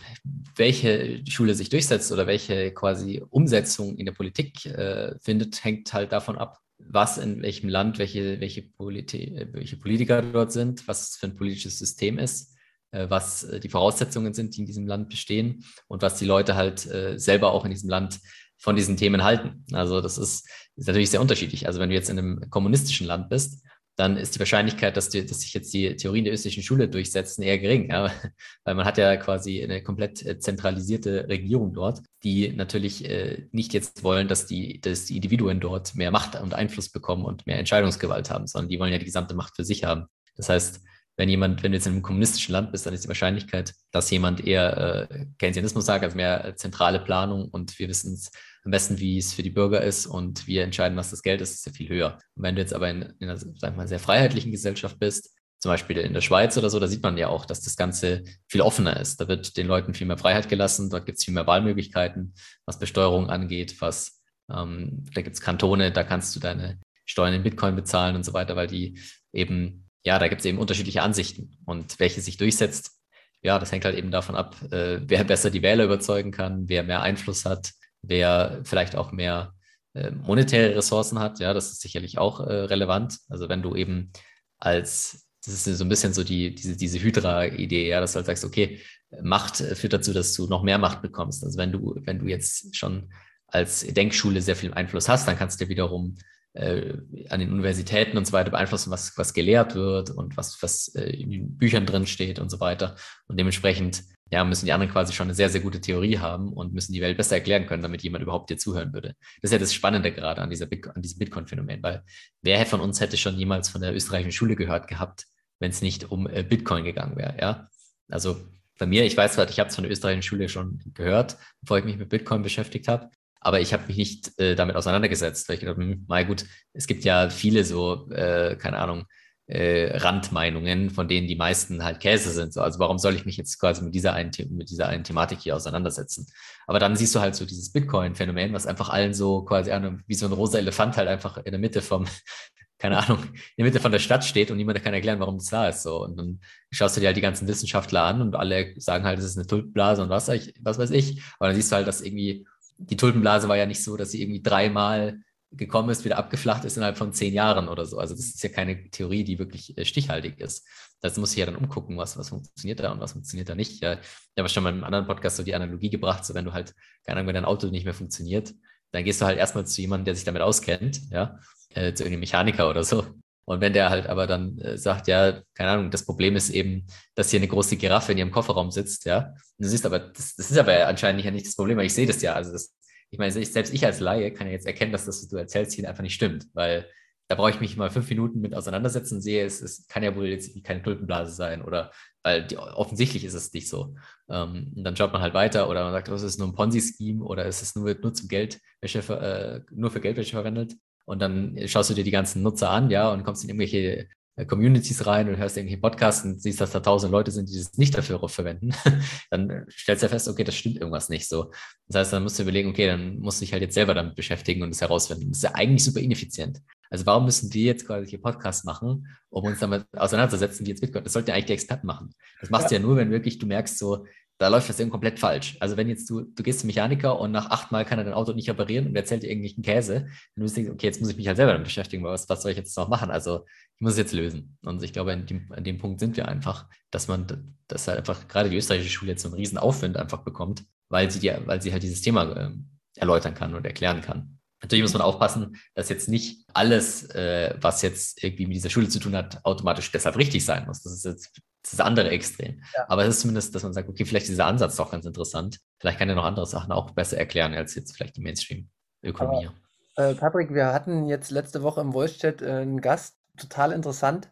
welche 0.57 1.23
Schule 1.27 1.55
sich 1.55 1.71
durchsetzt 1.71 2.13
oder 2.13 2.27
welche 2.27 2.73
quasi 2.73 3.23
Umsetzung 3.31 3.97
in 3.97 4.07
der 4.07 4.13
Politik 4.13 4.67
äh, 4.67 5.15
findet, 5.21 5.65
hängt 5.65 5.93
halt 5.93 6.13
davon 6.13 6.37
ab, 6.37 6.59
was 6.79 7.19
in 7.19 7.43
welchem 7.43 7.69
Land, 7.69 7.99
welche, 7.99 8.41
welche, 8.41 8.63
Politi 8.63 9.49
welche 9.53 9.77
Politiker 9.77 10.21
dort 10.21 10.53
sind, 10.53 10.87
was 10.89 11.17
für 11.17 11.27
ein 11.27 11.37
politisches 11.37 11.79
System 11.79 12.19
ist, 12.19 12.55
äh, 12.91 13.09
was 13.09 13.45
äh, 13.45 13.61
die 13.61 13.71
Voraussetzungen 13.71 14.35
sind, 14.35 14.57
die 14.57 14.61
in 14.61 14.67
diesem 14.67 14.87
Land 14.87 15.09
bestehen 15.09 15.65
und 15.89 16.03
was 16.03 16.19
die 16.19 16.27
Leute 16.27 16.55
halt 16.55 16.87
äh, 16.87 17.19
selber 17.19 17.53
auch 17.53 17.65
in 17.65 17.71
diesem 17.71 17.89
Land 17.89 18.21
von 18.63 18.77
diesen 18.77 18.97
Themen 18.97 19.25
halten. 19.25 19.65
Also 19.73 20.01
das 20.01 20.19
ist, 20.19 20.49
ist 20.77 20.87
natürlich 20.87 21.11
sehr 21.11 21.21
unterschiedlich. 21.21 21.67
Also 21.67 21.81
wenn 21.81 21.89
du 21.89 21.97
jetzt 21.97 22.09
in 22.09 22.19
einem 22.19 22.49
kommunistischen 22.49 23.09
Land 23.09 23.29
bist, 23.29 23.65
dann 23.97 24.17
ist 24.17 24.37
die 24.37 24.39
Wahrscheinlichkeit, 24.39 24.97
dass, 24.97 25.11
du, 25.11 25.23
dass 25.25 25.41
sich 25.41 25.53
jetzt 25.53 25.75
die 25.75 25.97
Theorien 25.97 26.25
der 26.25 26.33
österreichischen 26.33 26.63
Schule 26.63 26.89
durchsetzen, 26.89 27.43
eher 27.43 27.59
gering. 27.59 27.91
Ja? 27.91 28.11
Weil 28.65 28.75
man 28.77 28.87
hat 28.87 28.99
ja 28.99 29.17
quasi 29.17 29.63
eine 29.63 29.83
komplett 29.83 30.25
äh, 30.25 30.39
zentralisierte 30.39 31.27
Regierung 31.29 31.75
dort, 31.75 32.01
die 32.23 32.53
natürlich 32.53 33.05
äh, 33.05 33.49
nicht 33.51 33.75
jetzt 33.75 34.05
wollen, 34.05 34.29
dass 34.29 34.47
die, 34.47 34.81
dass 34.81 35.07
die 35.07 35.17
Individuen 35.17 35.59
dort 35.61 35.97
mehr 35.97 36.13
Macht 36.13 36.41
und 36.41 36.55
Einfluss 36.55 36.89
bekommen 36.89 37.25
und 37.25 37.47
mehr 37.47 37.59
Entscheidungsgewalt 37.59 38.31
haben, 38.31 38.47
sondern 38.47 38.69
die 38.69 38.79
wollen 38.79 38.93
ja 38.93 38.99
die 38.99 39.05
gesamte 39.05 39.35
Macht 39.35 39.57
für 39.57 39.65
sich 39.65 39.85
haben. 39.85 40.07
Das 40.37 40.49
heißt, 40.49 40.81
wenn 41.17 41.29
jemand, 41.29 41.63
wenn 41.63 41.73
du 41.73 41.77
jetzt 41.77 41.87
in 41.87 41.93
einem 41.93 42.03
kommunistischen 42.03 42.53
Land 42.53 42.73
bist, 42.73 42.87
dann 42.87 42.95
ist 42.95 43.05
die 43.05 43.09
Wahrscheinlichkeit, 43.09 43.75
dass 43.91 44.11
jemand 44.11 44.47
eher 44.47 45.09
äh, 45.11 45.27
Keynesianismus 45.39 45.85
sagt, 45.85 46.05
also 46.05 46.17
mehr 46.17 46.55
zentrale 46.57 47.01
Planung 47.01 47.49
und 47.49 47.79
wir 47.79 47.89
wissen 47.89 48.15
es 48.15 48.31
am 48.65 48.71
besten, 48.71 48.99
wie 48.99 49.19
es 49.19 49.33
für 49.35 49.43
die 49.43 49.51
Bürger 49.51 49.83
ist 49.83 50.07
und 50.07 50.47
wir 50.47 50.63
entscheiden, 50.63 50.97
was 50.97 51.11
das 51.11 51.23
Geld 51.23 51.41
ist, 51.41 51.55
ist 51.55 51.67
ja 51.67 51.73
viel 51.73 51.89
höher. 51.89 52.19
Und 52.35 52.45
wenn 52.45 52.55
du 52.55 52.61
jetzt 52.61 52.75
aber 52.75 52.89
in, 52.89 53.03
in 53.19 53.29
einer, 53.29 53.39
sag 53.39 53.77
mal, 53.77 53.89
sehr 53.89 53.99
freiheitlichen 53.99 54.53
Gesellschaft 54.53 54.99
bist, 54.99 55.35
zum 55.59 55.71
Beispiel 55.71 55.99
in 55.99 56.15
der 56.15 56.23
Schweiz 56.23 56.57
oder 56.57 56.71
so, 56.71 56.81
da 56.81 56.89
sieht 56.89 57.03
man 57.03 57.17
ja 57.17 57.29
auch, 57.29 57.45
dass 57.45 57.61
das 57.61 57.77
Ganze 57.77 58.25
viel 58.49 58.63
offener 58.63 58.99
ist. 58.99 59.21
Da 59.21 59.29
wird 59.29 59.57
den 59.57 59.69
Leuten 59.69 59.95
viel 59.95 60.09
mehr 60.09 60.19
Freiheit 60.19 60.49
gelassen, 60.49 60.91
dort 60.91 61.07
gibt 61.07 61.19
es 61.19 61.25
viel 61.25 61.35
mehr 61.35 61.47
Wahlmöglichkeiten, 61.47 62.35
was 62.67 62.81
Besteuerung 62.81 63.31
angeht, 63.31 63.81
was 63.81 64.23
ähm, 64.53 65.05
da 65.15 65.23
gibt 65.23 65.35
es 65.35 65.41
Kantone, 65.41 65.93
da 65.93 66.03
kannst 66.03 66.35
du 66.35 66.41
deine 66.41 66.81
Steuern 67.05 67.35
in 67.35 67.43
Bitcoin 67.43 67.77
bezahlen 67.77 68.17
und 68.17 68.25
so 68.25 68.33
weiter, 68.33 68.57
weil 68.57 68.67
die 68.67 68.99
eben, 69.33 69.82
ja, 70.05 70.19
da 70.19 70.29
gibt 70.29 70.41
es 70.41 70.47
eben 70.47 70.59
unterschiedliche 70.59 71.03
Ansichten. 71.03 71.59
Und 71.65 71.99
welche 72.01 72.21
sich 72.21 72.37
durchsetzt, 72.37 72.99
ja, 73.43 73.59
das 73.59 73.73
hängt 73.73 73.85
halt 73.85 73.97
eben 73.97 74.11
davon 74.11 74.37
ab, 74.37 74.57
äh, 74.71 75.01
wer 75.03 75.25
besser 75.25 75.51
die 75.51 75.63
Wähler 75.63 75.85
überzeugen 75.85 76.31
kann, 76.31 76.69
wer 76.69 76.83
mehr 76.83 77.03
Einfluss 77.03 77.45
hat, 77.45 77.73
wer 78.03 78.61
vielleicht 78.65 78.97
auch 78.97 79.13
mehr 79.13 79.55
äh, 79.95 80.11
monetäre 80.11 80.77
Ressourcen 80.77 81.19
hat. 81.19 81.41
Ja, 81.41 81.53
das 81.55 81.73
ist 81.73 81.81
sicherlich 81.81 82.19
auch 82.19 82.41
äh, 82.41 82.53
relevant. 82.53 83.19
Also 83.29 83.49
wenn 83.49 83.63
du 83.63 83.75
eben 83.75 84.13
als 84.59 85.27
das 85.45 85.67
ist 85.67 85.79
so 85.79 85.85
ein 85.85 85.89
bisschen 85.89 86.15
so 86.15 86.23
die, 86.23 86.55
diese, 86.55 86.77
diese 86.77 87.01
Hydra-Idee, 87.01 87.89
ja, 87.89 88.01
dass 88.01 88.13
du 88.13 88.17
halt 88.17 88.27
sagst, 88.27 88.45
okay, 88.45 88.81
Macht 89.21 89.57
führt 89.57 89.93
dazu, 89.93 90.13
dass 90.13 90.33
du 90.35 90.47
noch 90.47 90.63
mehr 90.63 90.79
Macht 90.79 91.03
bekommst. 91.03 91.45
Also 91.45 91.59
wenn 91.59 91.73
du, 91.73 91.97
wenn 92.05 92.21
du 92.21 92.27
jetzt 92.27 92.77
schon 92.77 93.13
als 93.49 93.81
Denkschule 93.81 94.41
sehr 94.41 94.57
viel 94.57 94.73
Einfluss 94.73 95.09
hast, 95.09 95.27
dann 95.29 95.37
kannst 95.37 95.61
du 95.61 95.69
wiederum 95.69 96.17
äh, 96.55 96.95
an 97.29 97.41
den 97.41 97.53
Universitäten 97.53 98.17
und 98.19 98.27
so 98.27 98.33
weiter 98.33 98.51
beeinflussen, 98.51 98.91
was, 98.91 99.17
was 99.17 99.35
gelehrt 99.35 99.75
wird 99.75 100.11
und 100.11 100.37
was, 100.37 100.63
was 100.63 100.95
äh, 100.95 101.11
in 101.11 101.31
den 101.31 101.57
Büchern 101.57 101.87
drin 101.87 102.07
steht 102.07 102.39
und 102.39 102.51
so 102.51 102.61
weiter. 102.61 102.97
Und 103.27 103.39
dementsprechend 103.39 104.03
ja, 104.31 104.45
müssen 104.45 104.65
die 104.65 104.73
anderen 104.73 104.91
quasi 104.91 105.13
schon 105.13 105.27
eine 105.27 105.35
sehr, 105.35 105.51
sehr 105.51 105.61
gute 105.61 105.81
Theorie 105.81 106.19
haben 106.19 106.53
und 106.53 106.73
müssen 106.73 106.95
die 106.95 107.03
Welt 107.03 107.19
besser 107.19 107.37
erklären 107.37 107.67
können, 107.67 107.83
damit 107.83 108.03
jemand 108.03 108.23
überhaupt 108.23 108.49
dir 108.49 108.57
zuhören 108.57 108.93
würde. 108.95 109.15
Das 109.43 109.51
ist 109.51 109.53
ja 109.53 109.59
das 109.59 109.75
Spannende 109.75 110.11
gerade 110.13 110.41
an, 110.41 110.49
dieser 110.49 110.69
an 110.95 111.03
diesem 111.03 111.19
Bitcoin-Phänomen, 111.19 111.83
weil 111.83 112.03
wer 112.41 112.65
von 112.65 112.81
uns 112.81 113.01
hätte 113.01 113.19
schon 113.19 113.37
jemals 113.37 113.69
von 113.69 113.83
der 113.83 113.95
österreichischen 113.95 114.33
Schule 114.33 114.57
gehört 114.57 114.89
gehabt, 114.89 115.27
wenn 115.61 115.71
es 115.71 115.83
nicht 115.83 116.11
um 116.11 116.27
äh, 116.27 116.43
Bitcoin 116.43 116.85
gegangen 116.85 117.17
wäre, 117.17 117.37
ja? 117.39 117.69
Also 118.09 118.37
bei 118.79 118.87
mir, 118.87 119.05
ich 119.05 119.17
weiß 119.17 119.35
zwar, 119.35 119.49
ich 119.49 119.61
habe 119.61 119.69
es 119.69 119.75
von 119.75 119.85
der 119.85 119.93
österreichischen 119.93 120.23
Schule 120.23 120.49
schon 120.49 120.81
gehört, 120.95 121.37
bevor 121.61 121.79
ich 121.79 121.85
mich 121.85 121.99
mit 121.99 122.09
Bitcoin 122.09 122.43
beschäftigt 122.43 122.89
habe, 122.89 123.11
aber 123.43 123.61
ich 123.61 123.73
habe 123.73 123.87
mich 123.87 123.97
nicht 123.97 124.39
äh, 124.39 124.55
damit 124.55 124.77
auseinandergesetzt, 124.77 125.49
weil 125.49 125.55
ich 125.55 125.61
gedacht, 125.61 125.77
hm, 125.77 126.05
mal 126.09 126.25
gut, 126.25 126.45
es 126.73 126.87
gibt 126.87 127.05
ja 127.05 127.29
viele 127.29 127.65
so, 127.65 128.11
äh, 128.11 128.57
keine 128.57 128.79
Ahnung, 128.79 129.05
äh, 129.47 129.97
Randmeinungen, 129.99 130.91
von 130.91 131.09
denen 131.09 131.27
die 131.27 131.37
meisten 131.37 131.83
halt 131.83 132.01
Käse 132.01 132.31
sind. 132.31 132.53
So. 132.55 132.61
Also 132.63 132.79
warum 132.79 132.99
soll 132.99 133.15
ich 133.15 133.27
mich 133.27 133.37
jetzt 133.37 133.59
quasi 133.59 133.83
mit 133.83 133.95
dieser 133.95 134.13
einen, 134.15 134.31
mit 134.51 134.71
dieser 134.71 134.89
einen 134.89 135.05
Thematik 135.05 135.41
hier 135.41 135.57
auseinandersetzen? 135.57 136.27
Aber 136.67 136.79
dann 136.79 136.97
siehst 136.97 137.15
du 137.15 137.21
halt 137.21 137.35
so 137.35 137.45
dieses 137.45 137.73
Bitcoin-Phänomen, 137.73 138.53
was 138.53 138.67
einfach 138.67 138.89
allen 138.89 139.15
so 139.15 139.45
quasi 139.45 139.71
wie 140.07 140.15
so 140.15 140.27
ein 140.27 140.33
rosa 140.33 140.59
Elefant 140.59 140.97
halt 140.97 141.09
einfach 141.09 141.39
in 141.39 141.51
der 141.51 141.59
Mitte 141.59 141.83
vom, 141.83 142.07
keine 142.79 142.99
Ahnung, 142.99 143.23
in 143.25 143.65
der 143.65 143.67
Mitte 143.67 143.81
von 143.81 143.93
der 143.93 143.99
Stadt 143.99 144.25
steht 144.25 144.51
und 144.51 144.57
niemand 144.57 144.83
kann 144.83 144.95
erklären, 144.95 145.21
warum 145.21 145.39
das 145.39 145.49
da 145.49 145.69
ist. 145.69 145.83
So. 145.83 146.03
Und 146.03 146.17
dann 146.17 146.41
schaust 146.71 146.97
du 146.97 147.01
dir 147.01 147.09
halt 147.09 147.17
die 147.17 147.21
ganzen 147.21 147.49
Wissenschaftler 147.49 148.05
an 148.05 148.23
und 148.23 148.37
alle 148.37 148.75
sagen 148.81 149.05
halt, 149.05 149.19
es 149.19 149.25
ist 149.25 149.37
eine 149.37 149.47
Tulpenblase 149.47 150.03
und 150.03 150.09
was, 150.09 150.29
was 150.29 150.79
weiß 150.79 150.91
ich. 150.93 151.21
Aber 151.39 151.49
dann 151.49 151.57
siehst 151.57 151.73
du 151.73 151.77
halt, 151.77 151.89
dass 151.89 152.01
irgendwie 152.01 152.47
die 152.87 152.97
Tulpenblase 152.97 153.49
war 153.49 153.57
ja 153.57 153.67
nicht 153.67 153.83
so, 153.83 153.97
dass 153.97 154.11
sie 154.11 154.23
irgendwie 154.23 154.43
dreimal 154.43 155.19
gekommen 155.53 155.91
ist, 155.91 156.05
wieder 156.05 156.19
abgeflacht 156.19 156.65
ist 156.65 156.77
innerhalb 156.77 156.97
von 156.97 157.13
zehn 157.13 157.35
Jahren 157.35 157.69
oder 157.69 157.85
so. 157.85 157.99
Also 157.99 158.15
das 158.15 158.25
ist 158.25 158.43
ja 158.43 158.49
keine 158.49 158.91
Theorie, 158.91 159.25
die 159.25 159.39
wirklich 159.39 159.77
äh, 159.77 159.85
stichhaltig 159.85 160.41
ist. 160.41 160.67
Das 161.01 161.17
muss 161.19 161.33
ich 161.33 161.39
ja 161.39 161.47
dann 161.47 161.57
umgucken, 161.57 161.99
was, 161.99 162.17
was 162.17 162.31
funktioniert 162.31 162.81
da 162.81 162.93
und 162.93 163.01
was 163.01 163.13
funktioniert 163.13 163.49
da 163.49 163.55
nicht. 163.55 163.83
Ja, 163.83 163.95
ich 163.95 164.39
habe 164.39 164.49
schon 164.49 164.63
mal 164.63 164.71
in 164.71 164.77
einem 164.77 164.85
anderen 164.85 165.07
Podcast 165.07 165.37
so 165.37 165.43
die 165.43 165.55
Analogie 165.55 165.91
gebracht, 165.91 166.25
so 166.25 166.35
wenn 166.35 166.45
du 166.45 166.53
halt, 166.53 166.75
keine 167.05 167.19
Ahnung, 167.19 167.29
wenn 167.29 167.35
dein 167.35 167.45
Auto 167.45 167.69
nicht 167.69 167.85
mehr 167.85 167.95
funktioniert, 167.95 168.55
dann 168.93 169.05
gehst 169.05 169.21
du 169.21 169.27
halt 169.27 169.39
erstmal 169.39 169.67
zu 169.67 169.81
jemandem, 169.81 170.07
der 170.07 170.15
sich 170.15 170.25
damit 170.25 170.43
auskennt, 170.43 171.11
ja, 171.11 171.39
äh, 171.71 171.93
zu 171.93 172.05
irgendeinem 172.05 172.21
Mechaniker 172.21 172.71
oder 172.71 172.85
so. 172.85 173.05
Und 173.45 173.61
wenn 173.61 173.73
der 173.73 173.91
halt 173.91 174.07
aber 174.07 174.27
dann 174.27 174.59
äh, 174.59 174.79
sagt, 174.79 175.09
ja, 175.09 175.43
keine 175.55 175.71
Ahnung, 175.71 175.91
das 175.91 176.05
Problem 176.05 176.37
ist 176.37 176.51
eben, 176.51 176.87
dass 177.15 177.31
hier 177.31 177.41
eine 177.41 177.49
große 177.49 177.77
Giraffe 177.77 178.13
in 178.13 178.19
ihrem 178.19 178.31
Kofferraum 178.31 178.71
sitzt, 178.71 179.05
ja. 179.05 179.35
Und 179.59 179.65
du 179.65 179.69
siehst 179.69 179.85
aber, 179.85 179.99
das, 179.99 180.37
das 180.37 180.51
ist 180.51 180.59
aber 180.59 180.87
anscheinend 180.87 181.25
nicht 181.25 181.47
das 181.47 181.57
Problem, 181.57 181.77
weil 181.79 181.87
ich 181.87 181.95
sehe 181.95 182.07
das 182.07 182.23
ja. 182.23 182.35
Also 182.35 182.53
das, 182.53 182.75
ich 183.11 183.19
meine, 183.19 183.33
selbst 183.33 183.75
ich 183.75 183.85
als 183.85 184.01
Laie 184.01 184.33
kann 184.33 184.47
ja 184.47 184.53
jetzt 184.53 184.67
erkennen, 184.67 184.93
dass 184.93 185.07
das, 185.07 185.23
was 185.23 185.29
du 185.29 185.37
erzählst, 185.37 185.73
hier 185.75 185.89
einfach 185.89 186.03
nicht 186.03 186.15
stimmt, 186.15 186.47
weil 186.55 186.87
da 187.29 187.37
brauche 187.37 187.51
ich 187.51 187.61
mich 187.61 187.77
mal 187.77 187.91
fünf 187.91 188.09
Minuten 188.11 188.41
mit 188.41 188.55
auseinandersetzen 188.55 189.17
und 189.17 189.21
sehe, 189.23 189.45
es, 189.45 189.63
es 189.63 189.87
kann 189.89 190.03
ja 190.03 190.15
wohl 190.15 190.27
jetzt 190.27 190.63
keine 190.65 190.83
Tulpenblase 190.83 191.33
sein 191.33 191.63
oder 191.63 191.91
weil 192.23 192.47
die, 192.47 192.57
offensichtlich 192.57 193.25
ist 193.25 193.35
es 193.35 193.53
nicht 193.53 193.69
so. 193.69 193.95
Ähm, 194.29 194.73
und 194.77 194.85
dann 194.85 194.97
schaut 194.97 195.13
man 195.13 195.23
halt 195.23 195.35
weiter 195.35 195.69
oder 195.69 195.85
man 195.85 195.93
sagt, 195.93 196.09
oh, 196.09 196.15
ist 196.15 196.23
es 196.23 196.39
nur 196.39 196.49
ein 196.49 196.55
Ponzi-Scheme 196.55 197.25
oder 197.25 197.47
ist 197.47 197.63
es 197.63 197.75
nur, 197.75 197.95
nur 198.01 198.15
zum 198.15 198.29
Geldwäsche, 198.29 198.99
äh, 199.09 199.61
nur 199.75 199.91
für 199.91 200.01
Geldwäsche 200.01 200.33
verwendet? 200.33 200.75
Und 201.05 201.21
dann 201.21 201.59
schaust 201.67 201.91
du 201.91 201.95
dir 201.95 202.05
die 202.05 202.11
ganzen 202.11 202.43
Nutzer 202.43 202.71
an, 202.71 202.91
ja, 202.91 203.11
und 203.11 203.25
kommst 203.25 203.43
in 203.45 203.51
irgendwelche 203.51 204.09
äh, 204.37 204.47
Communities 204.47 205.05
rein 205.07 205.29
und 205.29 205.37
hörst 205.37 205.57
irgendwelche 205.57 205.81
Podcasts 205.81 206.25
und 206.25 206.41
siehst, 206.41 206.61
dass 206.61 206.71
da 206.71 206.81
tausend 206.81 207.13
Leute 207.13 207.31
sind, 207.31 207.51
die 207.51 207.57
das 207.57 207.77
nicht 207.77 207.97
dafür 207.97 208.27
verwenden, 208.29 208.71
dann 209.31 209.67
stellst 209.71 210.03
du 210.03 210.07
ja 210.07 210.11
fest, 210.11 210.29
okay, 210.29 210.45
das 210.45 210.55
stimmt 210.55 210.77
irgendwas 210.77 211.11
nicht 211.11 211.29
so. 211.29 211.51
Das 211.89 212.01
heißt, 212.01 212.13
dann 212.15 212.23
musst 212.23 212.39
du 212.39 212.45
überlegen, 212.45 212.71
okay, 212.71 212.87
dann 212.87 213.19
musst 213.19 213.41
du 213.41 213.45
dich 213.45 213.53
halt 213.53 213.63
jetzt 213.63 213.75
selber 213.75 213.93
damit 213.95 214.15
beschäftigen 214.15 214.63
und 214.63 214.71
es 214.71 214.81
herausfinden. 214.81 215.29
Das 215.29 215.39
ist 215.39 215.45
ja 215.45 215.55
eigentlich 215.55 215.85
super 215.85 216.01
ineffizient. 216.01 216.63
Also 216.89 217.07
warum 217.07 217.25
müssen 217.25 217.53
wir 217.53 217.63
jetzt 217.63 217.87
quasi 217.87 218.09
hier 218.09 218.21
Podcasts 218.21 218.65
machen, 218.65 219.07
um 219.31 219.45
uns 219.45 219.61
damit 219.61 219.87
auseinanderzusetzen, 219.97 220.67
wie 220.67 220.71
jetzt 220.71 220.81
Bitcoin? 220.81 221.05
Das 221.05 221.13
sollten 221.13 221.31
ja 221.31 221.35
eigentlich 221.35 221.47
die 221.47 221.53
Experten 221.55 221.87
machen. 221.87 222.15
Das 222.41 222.51
machst 222.51 222.71
ja. 222.71 222.79
du 222.79 222.83
ja 222.83 222.89
nur, 222.89 222.97
wenn 222.97 223.11
wirklich 223.11 223.39
du 223.39 223.47
merkst, 223.47 223.79
so, 223.79 224.07
da 224.43 224.49
läuft 224.49 224.69
das 224.69 224.81
eben 224.81 224.91
komplett 224.91 225.21
falsch. 225.21 225.57
Also 225.61 225.77
wenn 225.77 225.89
jetzt 225.89 226.11
du, 226.11 226.23
du 226.23 226.43
gehst 226.43 226.61
zum 226.61 226.67
Mechaniker 226.67 227.19
und 227.21 227.31
nach 227.31 227.51
achtmal 227.51 227.85
kann 227.85 227.99
er 227.99 228.05
dein 228.05 228.13
Auto 228.13 228.33
nicht 228.33 228.51
reparieren 228.51 228.89
und 228.89 228.97
erzählt 228.97 229.23
dir 229.23 229.29
irgendwelchen 229.29 229.63
Käse, 229.63 230.09
dann 230.35 230.43
musst 230.43 230.57
du 230.57 230.61
denken, 230.61 230.75
okay, 230.75 230.89
jetzt 230.89 231.01
muss 231.01 231.11
ich 231.11 231.17
mich 231.17 231.29
halt 231.29 231.37
selber 231.37 231.53
damit 231.53 231.67
beschäftigen, 231.67 232.03
was, 232.03 232.29
was 232.29 232.43
soll 232.43 232.51
ich 232.51 232.57
jetzt 232.57 232.77
noch 232.77 232.89
machen? 232.89 233.13
Also 233.13 233.45
ich 233.47 233.81
muss 233.81 233.93
es 233.93 233.99
jetzt 233.99 234.13
lösen. 234.13 234.59
Und 234.65 234.83
ich 234.83 234.93
glaube, 234.93 235.13
an 235.13 235.27
dem, 235.27 235.53
an 235.53 235.63
dem 235.63 235.79
Punkt 235.79 236.01
sind 236.01 236.17
wir 236.17 236.27
einfach, 236.27 236.69
dass 236.91 237.07
man, 237.07 237.57
dass 237.69 237.87
halt 237.87 237.99
einfach 237.99 238.27
gerade 238.27 238.51
die 238.51 238.57
österreichische 238.57 238.91
Schule 238.91 239.13
jetzt 239.13 239.23
so 239.23 239.29
einen 239.29 239.37
riesen 239.37 239.59
Aufwind 239.59 239.97
einfach 239.97 240.25
bekommt, 240.25 240.65
weil 240.89 241.09
sie, 241.09 241.21
die, 241.21 241.33
weil 241.47 241.63
sie 241.63 241.73
halt 241.73 241.85
dieses 241.85 242.03
Thema 242.03 242.25
äh, 242.33 242.51
erläutern 242.97 243.35
kann 243.35 243.55
und 243.55 243.65
erklären 243.65 244.01
kann. 244.01 244.41
Natürlich 244.61 244.83
muss 244.83 244.93
man 244.93 245.03
aufpassen, 245.03 245.57
dass 245.75 245.89
jetzt 245.89 246.09
nicht 246.09 246.47
alles, 246.53 247.09
äh, 247.11 247.55
was 247.61 247.83
jetzt 247.83 248.25
irgendwie 248.25 248.47
mit 248.47 248.57
dieser 248.57 248.71
Schule 248.71 248.89
zu 248.89 248.99
tun 248.99 249.15
hat, 249.15 249.45
automatisch 249.45 249.93
deshalb 249.93 250.17
richtig 250.17 250.45
sein 250.45 250.67
muss. 250.67 250.83
Das 250.83 250.93
ist 250.93 251.05
jetzt 251.05 251.41
das, 251.63 251.81
andere 251.81 252.11
Extrem. 252.11 252.63
Ja. 252.77 252.87
Aber 252.89 253.03
es 253.05 253.17
ist 253.17 253.21
zumindest, 253.21 253.55
dass 253.55 253.63
man 253.63 253.73
sagt, 253.73 253.89
okay, 253.89 254.05
vielleicht 254.05 254.25
ist 254.25 254.33
dieser 254.33 254.47
Ansatz 254.47 254.77
doch 254.77 254.91
ganz 254.91 255.07
interessant. 255.07 255.61
Vielleicht 255.79 255.99
kann 255.99 256.09
er 256.09 256.15
noch 256.15 256.25
andere 256.25 256.47
Sachen 256.47 256.73
auch 256.73 256.91
besser 256.91 257.19
erklären 257.19 257.55
als 257.55 257.75
jetzt 257.75 257.97
vielleicht 257.97 258.17
die 258.17 258.21
Mainstream-Ökonomie. 258.21 259.51
Äh, 259.97 260.15
Patrick, 260.15 260.55
wir 260.55 260.67
hatten 260.73 261.07
jetzt 261.07 261.31
letzte 261.31 261.63
Woche 261.63 261.81
im 261.81 261.93
Voice-Chat 261.93 262.43
äh, 262.43 262.51
einen 262.51 262.81
Gast, 262.81 263.17
total 263.37 263.73
interessant. 263.73 264.31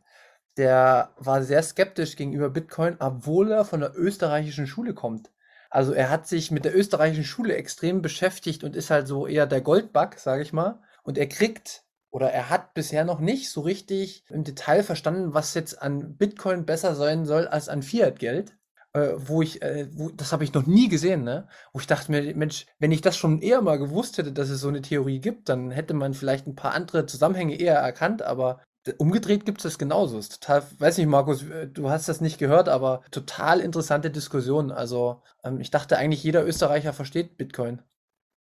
Der 0.57 1.15
war 1.17 1.43
sehr 1.43 1.63
skeptisch 1.63 2.17
gegenüber 2.17 2.51
Bitcoin, 2.51 2.97
obwohl 2.99 3.53
er 3.53 3.65
von 3.65 3.81
der 3.81 3.97
österreichischen 3.97 4.67
Schule 4.67 4.95
kommt. 4.95 5.31
Also 5.71 5.93
er 5.93 6.11
hat 6.11 6.27
sich 6.27 6.51
mit 6.51 6.65
der 6.65 6.77
österreichischen 6.77 7.25
Schule 7.25 7.55
extrem 7.55 8.03
beschäftigt 8.03 8.65
und 8.65 8.75
ist 8.75 8.91
halt 8.91 9.07
so 9.07 9.27
eher 9.27 9.47
der 9.47 9.61
Goldbug, 9.61 10.15
sage 10.19 10.43
ich 10.43 10.53
mal. 10.53 10.83
Und 11.05 11.17
er 11.17 11.29
kriegt 11.29 11.85
oder 12.11 12.31
er 12.33 12.51
hat 12.51 12.75
bisher 12.75 13.05
noch 13.05 13.21
nicht 13.21 13.51
so 13.51 13.61
richtig 13.61 14.25
im 14.29 14.45
Detail 14.45 14.83
verstanden, 14.83 15.35
was 15.35 15.55
jetzt 15.55 15.81
an 15.81 16.17
Bitcoin 16.17 16.67
besser 16.67 16.95
sein 16.95 17.25
soll 17.25 17.47
als 17.49 17.69
an 17.69 17.83
Fiat-Geld. 17.83 18.57
Äh, 18.93 19.13
wo 19.17 19.41
ich, 19.41 19.63
äh, 19.63 19.87
wo, 19.93 20.11
das 20.11 20.33
habe 20.33 20.43
ich 20.43 20.53
noch 20.53 20.67
nie 20.67 20.89
gesehen, 20.89 21.23
ne? 21.23 21.47
Wo 21.73 21.79
ich 21.79 21.87
dachte 21.87 22.11
mir, 22.11 22.35
Mensch, 22.35 22.67
wenn 22.81 22.91
ich 22.91 23.01
das 23.01 23.17
schon 23.17 23.41
eher 23.41 23.63
mal 23.63 23.79
gewusst 23.79 24.19
hätte, 24.19 24.33
dass 24.33 24.51
es 24.51 24.61
so 24.61 24.69
eine 24.69 24.83
Theorie 24.83 25.21
gibt, 25.21 25.49
dann 25.49 25.71
hätte 25.71 25.95
man 25.95 26.13
vielleicht 26.13 26.49
ein 26.49 26.57
paar 26.57 26.75
andere 26.75 27.07
Zusammenhänge 27.07 27.55
eher 27.55 27.77
erkannt, 27.77 28.23
aber 28.23 28.61
umgedreht 28.99 29.45
gibt 29.45 29.59
es 29.59 29.63
das 29.65 29.79
genauso. 29.79 30.19
Ist 30.19 30.43
total, 30.43 30.65
weiß 30.79 30.99
nicht, 30.99 31.07
Markus, 31.07 31.45
du 31.73 31.91
hast 31.91 32.09
das 32.09 32.21
nicht 32.21 32.39
gehört, 32.39 32.69
aber 32.69 33.03
total 33.13 33.61
interessante 33.61 34.11
Diskussion. 34.11 34.73
Also, 34.73 35.23
ähm, 35.45 35.61
ich 35.61 35.71
dachte 35.71 35.97
eigentlich, 35.97 36.25
jeder 36.25 36.45
Österreicher 36.45 36.93
versteht 36.93 37.37
Bitcoin. 37.37 37.83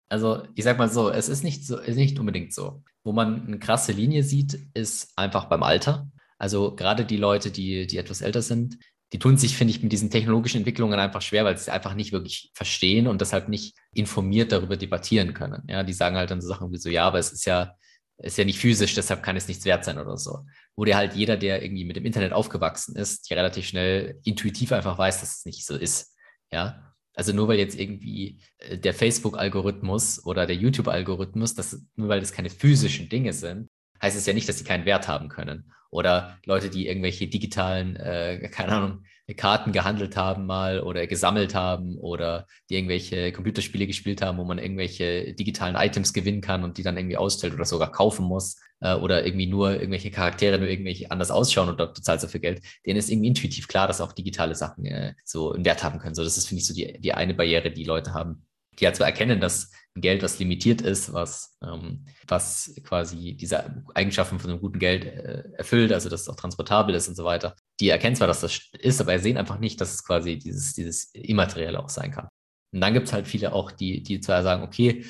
Also, 0.09 0.43
ich 0.55 0.65
sag 0.65 0.79
mal 0.79 0.89
so, 0.89 1.11
es 1.11 1.29
ist 1.29 1.45
nicht 1.45 1.67
so, 1.67 1.79
ist 1.79 1.97
nicht 1.97 2.19
unbedingt 2.19 2.53
so. 2.53 2.83
Wo 3.03 3.13
man 3.13 3.47
eine 3.47 3.59
krasse 3.59 3.93
Linie 3.93 4.23
sieht, 4.23 4.59
ist 4.75 5.13
einfach 5.17 5.47
beim 5.47 5.63
Alter. 5.63 6.09
Also 6.39 6.75
gerade 6.75 7.05
die 7.05 7.17
Leute, 7.17 7.51
die, 7.51 7.87
die 7.87 7.97
etwas 7.97 8.21
älter 8.21 8.43
sind, 8.43 8.79
die 9.13 9.19
tun 9.19 9.37
sich, 9.37 9.57
finde 9.57 9.71
ich, 9.73 9.83
mit 9.83 9.93
diesen 9.93 10.11
technologischen 10.11 10.59
Entwicklungen 10.59 10.99
einfach 10.99 11.23
schwer, 11.23 11.45
weil 11.45 11.57
sie 11.57 11.63
es 11.63 11.69
einfach 11.69 11.95
nicht 11.95 12.13
wirklich 12.13 12.51
verstehen 12.55 13.07
und 13.07 13.21
deshalb 13.21 13.49
nicht 13.49 13.77
informiert 13.93 14.51
darüber 14.51 14.77
debattieren 14.77 15.35
können. 15.35 15.63
Ja, 15.69 15.85
die 15.85 15.93
sagen 15.93 16.17
halt 16.17 16.31
dann 16.31 16.41
so 16.41 16.49
Sachen 16.49 16.73
wie 16.73 16.79
so, 16.79 16.89
ja, 16.89 17.07
aber 17.07 17.19
es 17.19 17.33
ist 17.33 17.45
ja, 17.45 17.77
ist 18.19 18.39
ja 18.39 18.45
nicht 18.45 18.59
physisch, 18.59 18.95
deshalb 18.95 19.23
kann 19.23 19.37
es 19.37 19.47
nichts 19.47 19.65
wert 19.65 19.85
sein 19.85 19.99
oder 19.99 20.17
so. 20.17 20.41
Wo 20.75 20.85
dir 20.85 20.97
halt 20.97 21.15
jeder, 21.15 21.37
der 21.37 21.63
irgendwie 21.63 21.85
mit 21.85 21.97
dem 21.97 22.05
Internet 22.05 22.33
aufgewachsen 22.33 22.97
ist, 22.97 23.31
ja 23.31 23.37
relativ 23.37 23.67
schnell 23.67 24.19
intuitiv 24.25 24.73
einfach 24.73 24.99
weiß, 24.99 25.21
dass 25.21 25.39
es 25.39 25.45
nicht 25.45 25.65
so 25.65 25.77
ist. 25.77 26.17
Ja, 26.53 26.93
also 27.15 27.33
nur 27.33 27.49
weil 27.49 27.59
jetzt 27.59 27.79
irgendwie 27.79 28.41
äh, 28.59 28.77
der 28.77 28.95
Facebook-Algorithmus 28.95 30.25
oder 30.27 30.47
der 30.47 30.57
YouTube-Algorithmus, 30.57 31.55
nur 31.97 32.09
weil 32.09 32.21
das 32.21 32.33
keine 32.33 32.51
physischen 32.51 33.09
Dinge 33.09 33.33
sind, 33.33 33.69
heißt 34.03 34.17
es 34.17 34.27
ja 34.27 34.33
nicht, 34.33 34.49
dass 34.49 34.59
sie 34.59 34.65
keinen 34.65 34.85
Wert 34.85 35.09
haben 35.09 35.29
können. 35.29 35.73
Oder 35.91 36.39
Leute, 36.45 36.71
die 36.71 36.89
irgendwelche 36.89 37.29
digitalen, 37.29 37.97
äh, 37.97 38.49
keine 38.53 38.73
Ahnung, 38.73 39.05
Karten 39.37 39.72
gehandelt 39.72 40.16
haben 40.16 40.45
mal 40.47 40.81
oder 40.81 41.07
gesammelt 41.07 41.55
haben 41.55 41.97
oder 41.99 42.47
die 42.68 42.77
irgendwelche 42.77 43.33
Computerspiele 43.33 43.87
gespielt 43.87 44.20
haben, 44.20 44.37
wo 44.39 44.45
man 44.45 44.59
irgendwelche 44.59 45.33
digitalen 45.35 45.77
Items 45.77 46.12
gewinnen 46.12 46.43
kann 46.43 46.62
und 46.62 46.77
die 46.77 46.83
dann 46.83 46.97
irgendwie 46.99 47.16
ausstellt 47.16 47.55
oder 47.55 47.64
sogar 47.64 47.91
kaufen 47.91 48.27
muss. 48.27 48.57
äh, 48.81 48.95
oder 48.95 49.25
irgendwie 49.25 49.47
nur 49.47 49.72
irgendwelche 49.72 50.11
Charaktere 50.11 50.59
nur 50.59 50.68
irgendwie 50.68 51.11
anders 51.11 51.31
ausschauen 51.31 51.68
und 51.70 51.81
du 51.81 51.93
zahlst 51.95 52.25
dafür 52.25 52.41
Geld, 52.41 52.62
denen 52.87 52.99
ist 52.99 53.11
irgendwie 53.11 53.29
intuitiv 53.29 53.66
klar, 53.68 53.87
dass 53.89 54.01
auch 54.01 54.12
digitale 54.12 54.55
Sachen 54.55 54.85
äh, 54.87 55.14
so 55.25 55.53
einen 55.53 55.64
Wert 55.64 55.83
haben 55.83 55.99
können. 55.99 56.14
So, 56.14 56.22
das 56.25 56.37
ist, 56.37 56.47
finde 56.49 56.61
ich, 56.61 56.66
so 56.66 56.75
die, 56.75 57.01
die 57.01 57.14
eine 57.14 57.35
Barriere, 57.35 57.70
die 57.70 57.85
Leute 57.85 58.14
haben, 58.14 58.47
die 58.79 58.87
halt 58.87 58.97
zwar 58.97 59.07
erkennen, 59.07 59.41
dass 59.41 59.70
Geld, 59.97 60.22
was 60.22 60.39
limitiert 60.39 60.81
ist, 60.83 61.12
was, 61.12 61.57
ähm, 61.64 62.05
was 62.27 62.75
quasi 62.85 63.35
diese 63.35 63.83
Eigenschaften 63.95 64.41
von 64.41 64.51
einem 64.51 64.61
guten 64.61 64.81
Geld 64.81 65.05
äh, 65.05 65.45
erfüllt, 65.57 65.93
also 65.93 66.09
dass 66.09 66.22
es 66.22 66.29
auch 66.29 66.37
transportabel 66.37 66.95
ist 66.95 67.09
und 67.09 67.14
so 67.14 67.25
weiter. 67.25 67.55
Die 67.81 67.89
erkennen 67.89 68.16
zwar, 68.16 68.29
dass 68.29 68.41
das 68.41 68.70
ist, 68.79 69.01
aber 69.01 69.18
sehen 69.18 69.37
einfach 69.37 69.59
nicht, 69.59 69.81
dass 69.81 69.93
es 69.95 70.05
quasi 70.05 70.39
dieses, 70.39 70.75
dieses 70.75 71.07
Immaterielle 71.14 71.79
auch 71.83 71.89
sein 71.89 72.12
kann. 72.12 72.29
Und 72.72 72.81
dann 72.81 72.95
gibt 72.95 73.07
es 73.07 73.12
halt 73.12 73.27
viele 73.27 73.53
auch, 73.53 73.70
die, 73.70 74.03
die 74.03 74.20
zwar 74.20 74.43
sagen, 74.43 74.62
okay, 74.62 75.05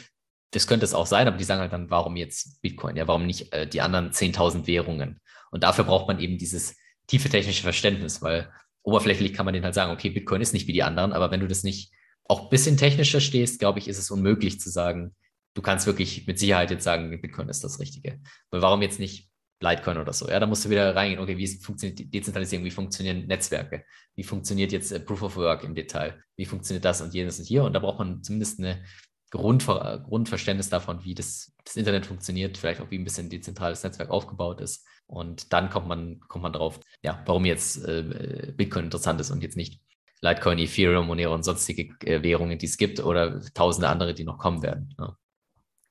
das 0.51 0.67
könnte 0.67 0.85
es 0.85 0.95
auch 0.95 1.07
sein, 1.07 1.27
aber 1.27 1.37
die 1.37 1.45
sagen 1.45 1.61
halt 1.61 1.73
dann, 1.73 1.91
warum 1.91 2.17
jetzt 2.17 2.61
Bitcoin? 2.63 2.97
Ja, 2.97 3.09
warum 3.09 3.27
nicht 3.27 3.53
äh, 3.53 3.67
die 3.67 3.81
anderen 3.81 4.13
10.000 4.13 4.67
Währungen? 4.67 5.21
Und 5.51 5.65
dafür 5.65 5.85
braucht 5.85 6.09
man 6.09 6.21
eben 6.21 6.39
dieses 6.39 6.77
tiefe 7.07 7.29
technische 7.29 7.63
Verständnis, 7.63 8.23
weil 8.23 8.53
oberflächlich 8.83 9.35
kann 9.35 9.45
man 9.45 9.55
denen 9.55 9.65
halt 9.65 9.75
sagen, 9.75 9.93
okay, 9.93 10.11
Bitcoin 10.11 10.41
ist 10.41 10.53
nicht 10.53 10.67
wie 10.67 10.73
die 10.73 10.83
anderen, 10.83 11.13
aber 11.13 11.31
wenn 11.31 11.41
du 11.41 11.49
das 11.49 11.65
nicht 11.65 11.93
auch 12.27 12.45
ein 12.45 12.49
bisschen 12.51 12.77
technischer 12.77 13.21
stehst, 13.21 13.59
glaube 13.59 13.79
ich, 13.79 13.89
ist 13.89 13.99
es 13.99 14.11
unmöglich 14.11 14.61
zu 14.61 14.71
sagen, 14.71 15.15
du 15.55 15.63
kannst 15.63 15.87
wirklich 15.87 16.27
mit 16.27 16.39
Sicherheit 16.39 16.71
jetzt 16.71 16.85
sagen, 16.85 17.21
Bitcoin 17.21 17.49
ist 17.49 17.65
das 17.65 17.81
Richtige. 17.81 18.21
Weil 18.51 18.63
warum 18.63 18.83
jetzt 18.83 18.99
nicht 18.99 19.31
Litecoin 19.65 19.99
oder 19.99 20.13
so? 20.13 20.29
Ja, 20.29 20.39
da 20.39 20.47
musst 20.47 20.65
du 20.65 20.71
wieder 20.71 20.95
reingehen, 20.95 21.21
okay, 21.21 21.37
wie 21.37 21.47
funktioniert 21.47 21.99
die 21.99 22.11
Dezentralisierung, 22.11 22.65
wie 22.65 22.71
funktionieren 22.71 23.27
Netzwerke, 23.27 23.85
wie 24.15 24.23
funktioniert 24.23 24.73
jetzt 24.73 24.93
äh, 24.93 25.01
Proof 25.01 25.23
of 25.23 25.37
Work 25.37 25.65
im 25.65 25.75
Detail, 25.75 26.23
wie 26.37 26.45
funktioniert 26.45 26.85
das 26.85 27.01
und 27.01 27.15
jenes 27.15 27.39
und 27.39 27.47
hier. 27.47 27.65
Und 27.65 27.73
da 27.73 27.79
braucht 27.79 27.99
man 27.99 28.23
zumindest 28.23 28.59
eine 28.59 28.85
Grundver 29.31 30.05
Grundverständnis 30.07 30.69
davon, 30.69 31.05
wie 31.05 31.15
das, 31.15 31.53
das 31.65 31.75
Internet 31.75 32.07
funktioniert, 32.07 32.57
vielleicht 32.57 32.81
auch 32.81 32.91
wie 32.91 32.99
ein 32.99 33.05
bisschen 33.05 33.27
ein 33.27 33.31
dezentrales 33.31 33.83
Netzwerk 33.83 34.11
aufgebaut 34.11 34.61
ist. 34.61 34.87
Und 35.07 35.53
dann 35.53 35.71
kommt 35.71 35.89
man, 35.89 36.21
kommt 36.21 36.43
man 36.43 36.53
drauf, 36.53 36.79
ja, 37.03 37.23
warum 37.27 37.45
jetzt 37.45 37.85
äh, 37.85 38.53
Bitcoin 38.57 38.85
interessant 38.85 39.21
ist 39.21 39.31
und 39.31 39.43
jetzt 39.43 39.57
nicht 39.57 39.81
Litecoin, 40.21 40.59
Ethereum, 40.59 41.07
Monero 41.07 41.35
und 41.35 41.43
sonstige 41.43 41.95
äh, 42.07 42.23
Währungen, 42.23 42.59
die 42.59 42.67
es 42.67 42.77
gibt 42.77 43.01
oder 43.01 43.41
tausende 43.55 43.89
andere, 43.89 44.15
die 44.15 44.25
noch 44.25 44.39
kommen 44.39 44.63
werden. 44.63 44.95
Ja. 44.99 45.17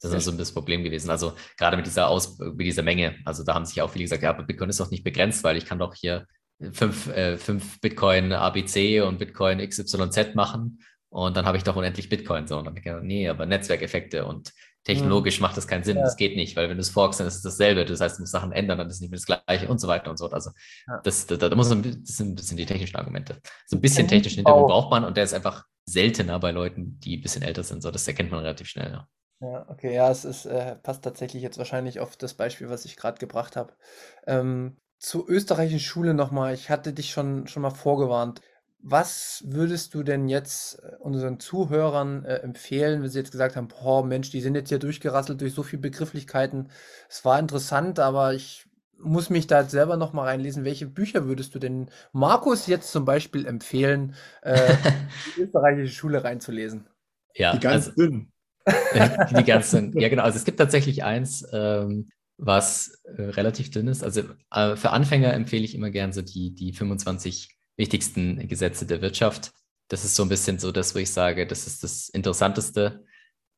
Das 0.04 0.12
ist 0.12 0.26
so 0.26 0.32
also 0.32 0.38
das 0.38 0.52
Problem 0.52 0.84
gewesen. 0.84 1.10
Also 1.10 1.34
gerade 1.58 1.78
mit 1.78 1.86
dieser 1.86 2.10
Aus 2.10 2.38
mit 2.38 2.66
dieser 2.66 2.84
Menge, 2.84 3.16
also 3.26 3.44
da 3.44 3.54
haben 3.54 3.66
sich 3.66 3.82
auch 3.82 3.90
viele 3.90 4.04
gesagt, 4.04 4.22
ja, 4.22 4.30
aber 4.30 4.44
Bitcoin 4.44 4.70
ist 4.70 4.80
doch 4.80 4.92
nicht 4.92 5.04
begrenzt, 5.04 5.44
weil 5.44 5.58
ich 5.58 5.66
kann 5.66 5.80
doch 5.80 5.96
hier 5.96 6.28
fünf, 6.72 7.08
äh, 7.08 7.38
fünf 7.38 7.80
Bitcoin 7.80 8.32
ABC 8.32 9.02
und 9.02 9.18
Bitcoin 9.18 9.60
XYZ 9.60 10.36
machen 10.36 10.80
und 11.10 11.38
dann 11.38 11.46
habe 11.46 11.58
ich 11.58 11.64
doch 11.64 11.76
unendlich 11.76 12.10
Bitcoin. 12.10 12.48
So, 12.48 12.58
und 12.58 12.66
dann 12.66 12.76
denke 12.76 12.98
ich, 12.98 13.04
nee, 13.04 13.30
aber 13.30 13.46
Netzwerkeffekte 13.46 14.26
und 14.26 14.52
technologisch 14.84 15.40
mhm. 15.40 15.44
macht 15.44 15.58
das 15.58 15.68
keinen 15.68 15.84
Sinn. 15.84 15.98
Ja. 15.98 16.04
Das 16.04 16.18
geht 16.18 16.36
nicht, 16.36 16.56
weil 16.56 16.70
wenn 16.70 16.78
du 16.78 16.82
es 16.82 16.90
forkst, 16.90 17.20
dann 17.20 17.28
ist 17.28 17.36
es 17.36 17.42
dasselbe. 17.42 17.86
Das 17.86 18.02
heißt, 18.02 18.18
du 18.18 18.24
musst 18.24 18.32
Sachen 18.32 18.52
ändern, 18.52 18.78
dann 18.78 18.88
ist 18.88 18.96
es 18.96 19.02
nicht 19.02 19.12
mehr 19.12 19.20
das 19.20 19.26
Gleiche 19.26 19.68
und 19.68 19.80
so 19.80 19.88
weiter 19.88 20.10
und 20.10 20.18
so. 20.18 20.30
Also 20.30 20.52
ja. 20.88 21.00
das, 21.04 21.26
da, 21.28 21.38
da 21.38 21.56
muss 21.56 21.70
man, 21.70 21.84
das 21.84 22.18
sind 22.18 22.32
ein 22.32 22.36
bisschen 22.36 22.58
die 22.58 22.66
technischen 22.66 22.96
Argumente. 22.96 23.38
So 23.68 23.78
ein 23.78 23.82
bisschen 23.82 24.08
technischen 24.08 24.38
Hintergrund 24.38 24.68
braucht 24.68 24.92
man 24.92 25.06
und 25.06 25.16
der 25.16 25.24
ist 25.24 25.34
einfach 25.34 25.66
seltener 25.86 26.40
bei 26.40 26.52
Leuten, 26.52 27.00
die 27.00 27.18
ein 27.18 27.22
bisschen 27.22 27.44
älter 27.44 27.64
sind. 27.64 27.84
So, 27.84 27.92
das 27.92 28.08
erkennt 28.08 28.32
man 28.32 28.40
relativ 28.40 28.68
schnell. 28.68 28.92
Ja. 28.92 29.08
Ja, 29.44 29.66
okay, 29.68 29.94
ja, 29.94 30.10
es 30.10 30.24
ist, 30.24 30.46
äh, 30.46 30.76
passt 30.78 31.04
tatsächlich 31.04 31.44
jetzt 31.44 31.58
wahrscheinlich 31.58 32.00
auf 32.00 32.16
das 32.16 32.34
Beispiel, 32.34 32.70
was 32.70 32.86
ich 32.86 32.96
gerade 32.96 33.20
gebracht 33.20 33.58
habe. 33.58 33.74
Ähm, 34.26 34.78
zur 35.00 35.30
österreichischen 35.30 35.82
Schule 35.82 36.14
nochmal, 36.14 36.54
ich 36.54 36.70
hatte 36.70 36.94
dich 36.94 37.12
schon, 37.12 37.48
schon 37.48 37.62
mal 37.62 37.72
vorgewarnt. 37.72 38.42
Was 38.80 39.44
würdest 39.46 39.94
du 39.96 40.04
denn 40.04 40.30
jetzt 40.30 40.82
äh, 40.82 40.96
unseren 41.00 41.40
Zuhörern 41.42 42.24
äh, 42.24 42.36
empfehlen, 42.38 43.02
wenn 43.04 43.10
sie 43.10 43.20
jetzt 43.20 43.32
gesagt 43.32 43.58
haben, 43.58 43.68
boah, 43.68 44.06
Mensch, 44.06 44.30
die 44.30 44.40
sind 44.40 44.56
jetzt 44.56 44.70
hier 44.70 44.80
durchgerasselt 44.80 45.42
durch 45.42 45.54
so 45.54 45.64
viele 45.64 45.82
Begrifflichkeiten. 45.82 46.70
Es 47.10 47.26
war 47.26 47.38
interessant, 47.38 48.00
aber 48.00 48.34
ich 48.34 48.66
muss 48.98 49.30
mich 49.30 49.48
da 49.48 49.62
jetzt 49.62 49.72
selber 49.72 49.98
noch 49.98 50.14
mal 50.14 50.24
reinlesen. 50.24 50.64
Welche 50.64 50.88
Bücher 50.88 51.26
würdest 51.28 51.54
du 51.54 51.60
denn 51.60 51.90
Markus 52.14 52.68
jetzt 52.68 52.92
zum 52.92 53.04
Beispiel 53.04 53.46
empfehlen, 53.46 54.16
äh, 54.42 54.74
die 55.26 55.32
österreichische 55.42 55.94
Schule 55.94 56.24
reinzulesen? 56.24 56.88
Ja, 57.36 57.54
die 57.54 57.60
ganz 57.60 57.88
also, 57.88 57.92
dünn. 57.96 58.33
die 59.38 59.44
ganz 59.44 59.72
dünn. 59.72 59.98
Ja, 60.00 60.10
genau. 60.10 60.24
Also 60.24 60.38
es 60.38 60.46
gibt 60.46 60.58
tatsächlich 60.58 61.04
eins, 61.04 61.46
ähm, 61.52 62.08
was 62.38 63.02
äh, 63.04 63.22
relativ 63.22 63.72
dünn 63.72 63.88
ist. 63.88 64.04
Also 64.04 64.24
äh, 64.52 64.76
für 64.76 64.92
Anfänger 64.92 65.34
empfehle 65.34 65.64
ich 65.64 65.76
immer 65.76 65.90
gern 65.90 66.14
so 66.14 66.22
die, 66.22 66.54
die 66.54 66.74
25 66.74 67.50
wichtigsten 67.78 68.48
Gesetze 68.48 68.86
der 68.86 69.02
Wirtschaft. 69.02 69.52
Das 69.88 70.06
ist 70.06 70.16
so 70.16 70.24
ein 70.24 70.30
bisschen 70.30 70.60
so 70.60 70.72
das, 70.72 70.96
wo 70.96 71.00
ich 71.00 71.12
sage, 71.12 71.46
das 71.46 71.68
ist 71.68 71.84
das 71.84 72.10
Interessanteste. 72.10 73.04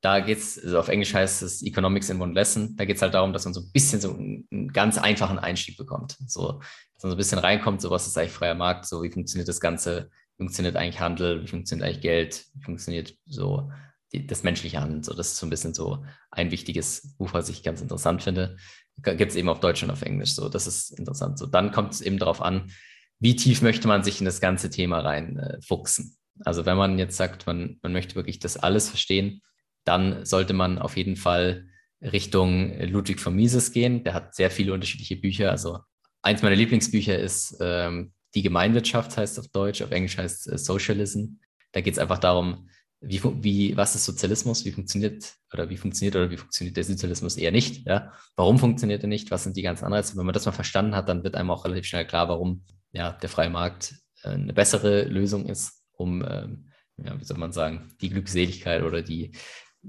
Da 0.02 0.20
geht 0.20 0.40
es, 0.40 0.64
also 0.64 0.80
auf 0.80 0.88
Englisch 0.88 1.14
heißt 1.14 1.42
es 1.42 1.64
Economics 1.64 2.10
in 2.10 2.22
One 2.22 2.34
Lesson. 2.34 2.76
Da 2.76 2.86
geht 2.86 2.98
es 2.98 3.02
halt 3.02 3.14
darum, 3.14 3.34
dass 3.34 3.46
man 3.46 3.54
so 3.54 3.62
ein 3.62 3.72
bisschen 3.72 4.02
so 4.02 4.14
einen, 4.14 4.48
einen, 4.52 4.74
ganz 4.74 4.98
einfachen 4.98 5.40
Einstieg 5.40 5.78
bekommt. 5.78 6.18
So, 6.28 6.60
dass 6.94 7.04
man 7.04 7.12
so 7.12 7.16
ein 7.16 7.18
bisschen 7.18 7.40
reinkommt, 7.40 7.82
so 7.82 7.90
was 7.90 8.08
ist 8.08 8.18
eigentlich 8.18 8.32
freier 8.32 8.56
Markt, 8.56 8.86
so 8.86 9.02
wie 9.02 9.12
funktioniert 9.12 9.48
das 9.48 9.60
Ganze, 9.60 10.10
wie 10.38 10.44
funktioniert 10.44 10.76
eigentlich 10.76 11.00
Handel, 11.00 11.44
wie 11.44 11.48
funktioniert 11.48 11.88
eigentlich 11.88 12.02
Geld, 12.02 12.46
wie 12.54 12.64
funktioniert 12.64 13.16
so 13.26 13.72
die, 14.14 14.26
das 14.28 14.44
menschliche 14.44 14.82
Handeln. 14.82 15.04
So, 15.04 15.14
das 15.14 15.34
ist 15.34 15.38
so 15.38 15.46
ein 15.46 15.50
bisschen 15.50 15.74
so 15.74 16.06
ein 16.32 16.52
wichtiges 16.52 17.16
Buch, 17.18 17.34
was 17.34 17.50
ich 17.50 17.64
ganz 17.64 17.82
interessant 17.82 18.24
finde. 18.24 18.58
Gibt 19.04 19.32
es 19.32 19.36
eben 19.36 19.50
auf 19.50 19.60
Deutsch 19.60 19.84
und 19.84 19.92
auf 19.92 20.02
Englisch. 20.02 20.36
So, 20.36 20.50
das 20.50 20.68
ist 20.68 20.98
interessant. 20.98 21.38
So, 21.38 21.46
dann 21.46 21.72
kommt 21.72 21.94
es 21.94 22.02
eben 22.02 22.18
darauf 22.18 22.42
an, 22.42 22.72
wie 23.20 23.36
tief 23.36 23.62
möchte 23.62 23.88
man 23.88 24.04
sich 24.04 24.20
in 24.20 24.26
das 24.26 24.42
ganze 24.42 24.70
Thema 24.70 25.00
reinfuchsen? 25.00 26.16
Äh, 26.40 26.44
also 26.44 26.66
wenn 26.66 26.78
man 26.78 27.00
jetzt 27.00 27.18
sagt, 27.18 27.48
man, 27.48 27.80
man 27.82 27.94
möchte 27.94 28.16
wirklich 28.16 28.40
das 28.40 28.58
alles 28.58 28.90
verstehen, 28.90 29.42
dann 29.86 30.26
sollte 30.26 30.54
man 30.54 30.80
auf 30.80 30.98
jeden 30.98 31.16
Fall 31.16 31.68
Richtung 32.02 32.78
Ludwig 32.82 33.20
von 33.20 33.36
Mises 33.36 33.72
gehen. 33.72 34.04
Der 34.04 34.14
hat 34.14 34.36
sehr 34.36 34.52
viele 34.52 34.74
unterschiedliche 34.74 35.16
Bücher. 35.16 35.52
Also 35.52 35.80
eins 36.22 36.42
meiner 36.42 36.56
Lieblingsbücher 36.56 37.18
ist 37.18 37.58
ähm, 37.62 38.12
Die 38.34 38.42
Gemeinwirtschaft, 38.42 39.16
heißt 39.16 39.40
auf 39.40 39.48
Deutsch, 39.48 39.82
auf 39.82 39.92
Englisch 39.92 40.18
heißt 40.18 40.52
äh, 40.52 40.58
Socialism. 40.58 41.38
Da 41.72 41.82
geht 41.82 41.94
es 41.94 42.00
einfach 42.00 42.20
darum, 42.20 42.70
wie, 43.08 43.22
wie, 43.44 43.78
was 43.78 43.96
ist 43.96 44.06
Sozialismus, 44.06 44.66
wie 44.66 44.72
funktioniert 44.72 45.34
oder 45.54 45.70
wie 45.70 45.78
funktioniert 45.78 46.16
oder 46.16 46.32
wie 46.32 46.38
funktioniert 46.38 46.76
der 46.78 46.84
Sozialismus 46.84 47.38
eher 47.38 47.52
nicht, 47.52 47.86
ja? 47.88 48.12
Warum 48.36 48.58
funktioniert 48.58 49.04
er 49.04 49.10
nicht? 49.10 49.32
Was 49.32 49.44
sind 49.44 49.56
die 49.58 49.62
ganzen 49.62 49.86
Anreize? 49.86 50.18
Wenn 50.18 50.26
man 50.26 50.34
das 50.34 50.46
mal 50.46 50.52
verstanden 50.52 50.96
hat, 50.96 51.08
dann 51.08 51.24
wird 51.24 51.36
einem 51.36 51.52
auch 51.52 51.66
relativ 51.66 51.86
schnell 51.86 52.06
klar, 52.06 52.28
warum 52.30 52.64
ja, 52.92 53.12
der 53.12 53.30
freie 53.30 53.50
Markt 53.50 53.96
äh, 54.24 54.30
eine 54.30 54.54
bessere 54.54 55.04
Lösung 55.04 55.46
ist, 55.46 55.84
um, 55.94 56.24
ähm, 56.28 56.72
ja, 56.98 57.20
wie 57.20 57.24
soll 57.24 57.38
man 57.38 57.52
sagen, 57.52 57.94
die 58.02 58.10
Glückseligkeit 58.10 58.82
oder 58.82 59.02
die, 59.02 59.32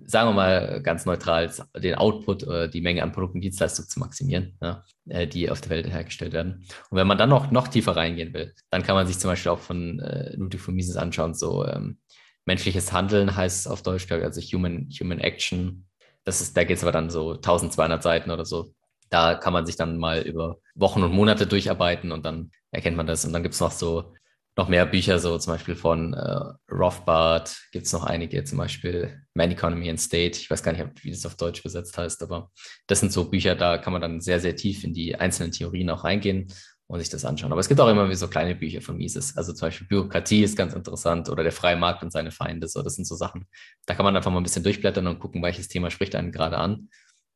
sagen 0.05 0.31
wir 0.31 0.35
mal 0.35 0.83
ganz 0.83 1.07
neutral, 1.07 1.51
den 1.77 1.95
Output 1.95 2.45
oder 2.45 2.69
die 2.69 2.81
Menge 2.81 3.03
an 3.03 3.13
Produkten 3.13 3.39
und 3.39 3.45
Dienstleistungen 3.45 3.89
zu 3.89 4.01
maximieren, 4.01 4.59
ja, 4.61 4.85
äh, 5.09 5.27
die 5.27 5.51
auf 5.51 5.61
der 5.61 5.71
Welt 5.71 5.89
hergestellt 5.89 6.33
werden. 6.33 6.67
Und 6.91 6.99
wenn 6.99 7.07
man 7.07 7.19
dann 7.19 7.31
noch, 7.31 7.51
noch 7.51 7.69
tiefer 7.69 7.97
reingehen 7.97 8.35
will, 8.35 8.53
dann 8.71 8.83
kann 8.83 8.97
man 8.97 9.07
sich 9.07 9.19
zum 9.19 9.31
Beispiel 9.31 9.53
auch 9.53 9.61
von 9.61 10.01
äh, 10.01 10.35
Ludwig 10.37 10.61
von 10.61 10.75
Mises 10.75 10.97
anschauen, 10.97 11.35
so 11.35 11.65
ähm, 11.67 11.99
menschliches 12.47 12.93
Handeln 12.93 13.37
heißt 13.37 13.69
auf 13.69 13.83
Deutsch, 13.83 14.07
glaube 14.07 14.23
ich, 14.23 14.27
also 14.27 14.41
Human, 14.41 14.89
Human 15.01 15.19
Action. 15.19 15.87
Das 16.25 16.41
ist, 16.41 16.57
da 16.57 16.65
geht 16.65 16.79
es 16.79 16.83
aber 16.83 16.93
dann 16.93 17.11
so 17.11 17.33
1200 17.35 18.03
Seiten 18.03 18.31
oder 18.31 18.45
so. 18.45 18.73
Da 19.11 19.35
kann 19.35 19.53
man 19.53 19.67
sich 19.67 19.77
dann 19.77 19.99
mal 19.99 20.23
über 20.23 20.59
Wochen 20.75 21.03
und 21.03 21.13
Monate 21.13 21.47
durcharbeiten 21.47 22.11
und 22.11 22.25
dann 22.25 22.51
erkennt 22.71 22.97
man 22.97 23.07
das. 23.07 23.25
Und 23.25 23.33
dann 23.33 23.43
gibt 23.43 23.55
es 23.55 23.61
noch 23.61 23.71
so 23.71 24.15
noch 24.59 24.69
mehr 24.69 24.87
Bücher, 24.87 25.19
so 25.19 25.37
zum 25.37 25.53
Beispiel 25.53 25.77
von 25.77 26.15
äh, 26.15 26.73
Rothbard, 26.73 27.55
gibt 27.73 27.85
es 27.87 27.93
noch 27.93 28.05
einige, 28.05 28.43
zum 28.43 28.57
Beispiel 28.57 29.23
Man 29.35 29.51
Economy 29.51 29.91
and 29.91 30.01
State. 30.01 30.39
Ich 30.39 30.51
weiß 30.51 30.63
gar 30.63 30.73
nicht, 30.73 31.05
wie 31.05 31.11
das 31.11 31.27
auf 31.27 31.37
Deutsch 31.37 31.63
besetzt 31.63 31.99
heißt, 31.99 32.23
aber 32.23 32.51
das 32.87 33.01
sind 33.01 33.13
so 33.13 33.29
Bücher, 33.29 33.55
da 33.55 33.77
kann 33.77 33.93
man 33.93 34.01
dann 34.01 34.23
sehr, 34.23 34.41
sehr 34.41 34.57
tief 34.57 34.83
in 34.83 34.95
die 34.95 35.15
einzelnen 35.15 35.53
Theorien 35.53 35.91
auch 35.91 36.05
reingehen 36.05 36.47
und 36.89 37.01
sich 37.01 37.09
das 37.09 37.25
anschauen. 37.25 37.53
Aber 37.53 37.61
es 37.61 37.69
gibt 37.69 37.81
auch 37.81 37.89
immer 37.89 38.09
wie 38.09 38.15
so 38.15 38.29
kleine 38.29 38.55
Bücher 38.55 38.81
von 38.81 38.97
Mises. 38.97 39.37
Also 39.37 39.53
zum 39.53 39.67
Beispiel 39.67 39.87
Bürokratie 39.89 40.43
ist 40.43 40.57
ganz 40.57 40.73
interessant 40.73 41.29
oder 41.29 41.43
der 41.43 41.53
freie 41.53 41.77
Markt 41.77 42.03
und 42.03 42.13
seine 42.13 42.31
Feinde. 42.31 42.69
So, 42.69 42.83
das 42.83 42.95
sind 42.95 43.07
so 43.07 43.17
Sachen. 43.17 43.47
Da 43.87 43.95
kann 43.95 44.05
man 44.05 44.17
einfach 44.17 44.31
mal 44.31 44.39
ein 44.39 44.45
bisschen 44.45 44.63
durchblättern 44.63 45.07
und 45.07 45.19
gucken, 45.19 45.43
welches 45.43 45.69
Thema 45.69 45.91
spricht 45.91 46.15
einen 46.15 46.33
gerade 46.33 46.59
an 46.59 46.89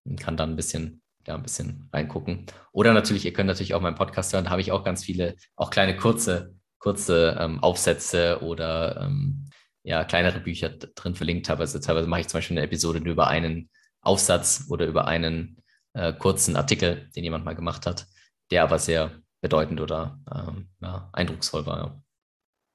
und 0.04 0.20
kann 0.20 0.36
dann 0.36 0.50
ein 0.50 0.56
bisschen 0.56 1.02
ja, 1.26 1.34
ein 1.34 1.42
bisschen 1.42 1.88
reingucken. 1.92 2.46
Oder 2.72 2.92
natürlich, 2.92 3.24
ihr 3.24 3.32
könnt 3.32 3.46
natürlich 3.46 3.74
auch 3.74 3.80
meinen 3.80 3.94
Podcast 3.94 4.32
hören, 4.32 4.44
da 4.44 4.50
habe 4.50 4.60
ich 4.60 4.72
auch 4.72 4.84
ganz 4.84 5.04
viele, 5.04 5.36
auch 5.56 5.70
kleine 5.70 5.96
kurze, 5.96 6.54
kurze 6.78 7.36
ähm, 7.38 7.62
Aufsätze 7.62 8.40
oder 8.42 9.02
ähm, 9.02 9.50
ja, 9.82 10.04
kleinere 10.04 10.40
Bücher 10.40 10.70
drin 10.70 11.14
verlinkt. 11.14 11.48
Also 11.50 11.78
teilweise 11.78 12.08
mache 12.08 12.22
ich 12.22 12.28
zum 12.28 12.38
Beispiel 12.38 12.56
eine 12.56 12.66
Episode 12.66 12.98
über 12.98 13.28
einen 13.28 13.70
Aufsatz 14.00 14.66
oder 14.68 14.86
über 14.86 15.06
einen 15.06 15.62
äh, 15.92 16.12
kurzen 16.12 16.56
Artikel, 16.56 17.08
den 17.14 17.24
jemand 17.24 17.44
mal 17.44 17.54
gemacht 17.54 17.86
hat, 17.86 18.06
der 18.50 18.62
aber 18.62 18.78
sehr 18.78 19.20
bedeutend 19.40 19.80
oder 19.80 20.20
ähm, 20.34 20.68
ja, 20.80 21.08
eindrucksvoll 21.12 21.66
war. 21.66 21.78
Ja. 21.78 22.02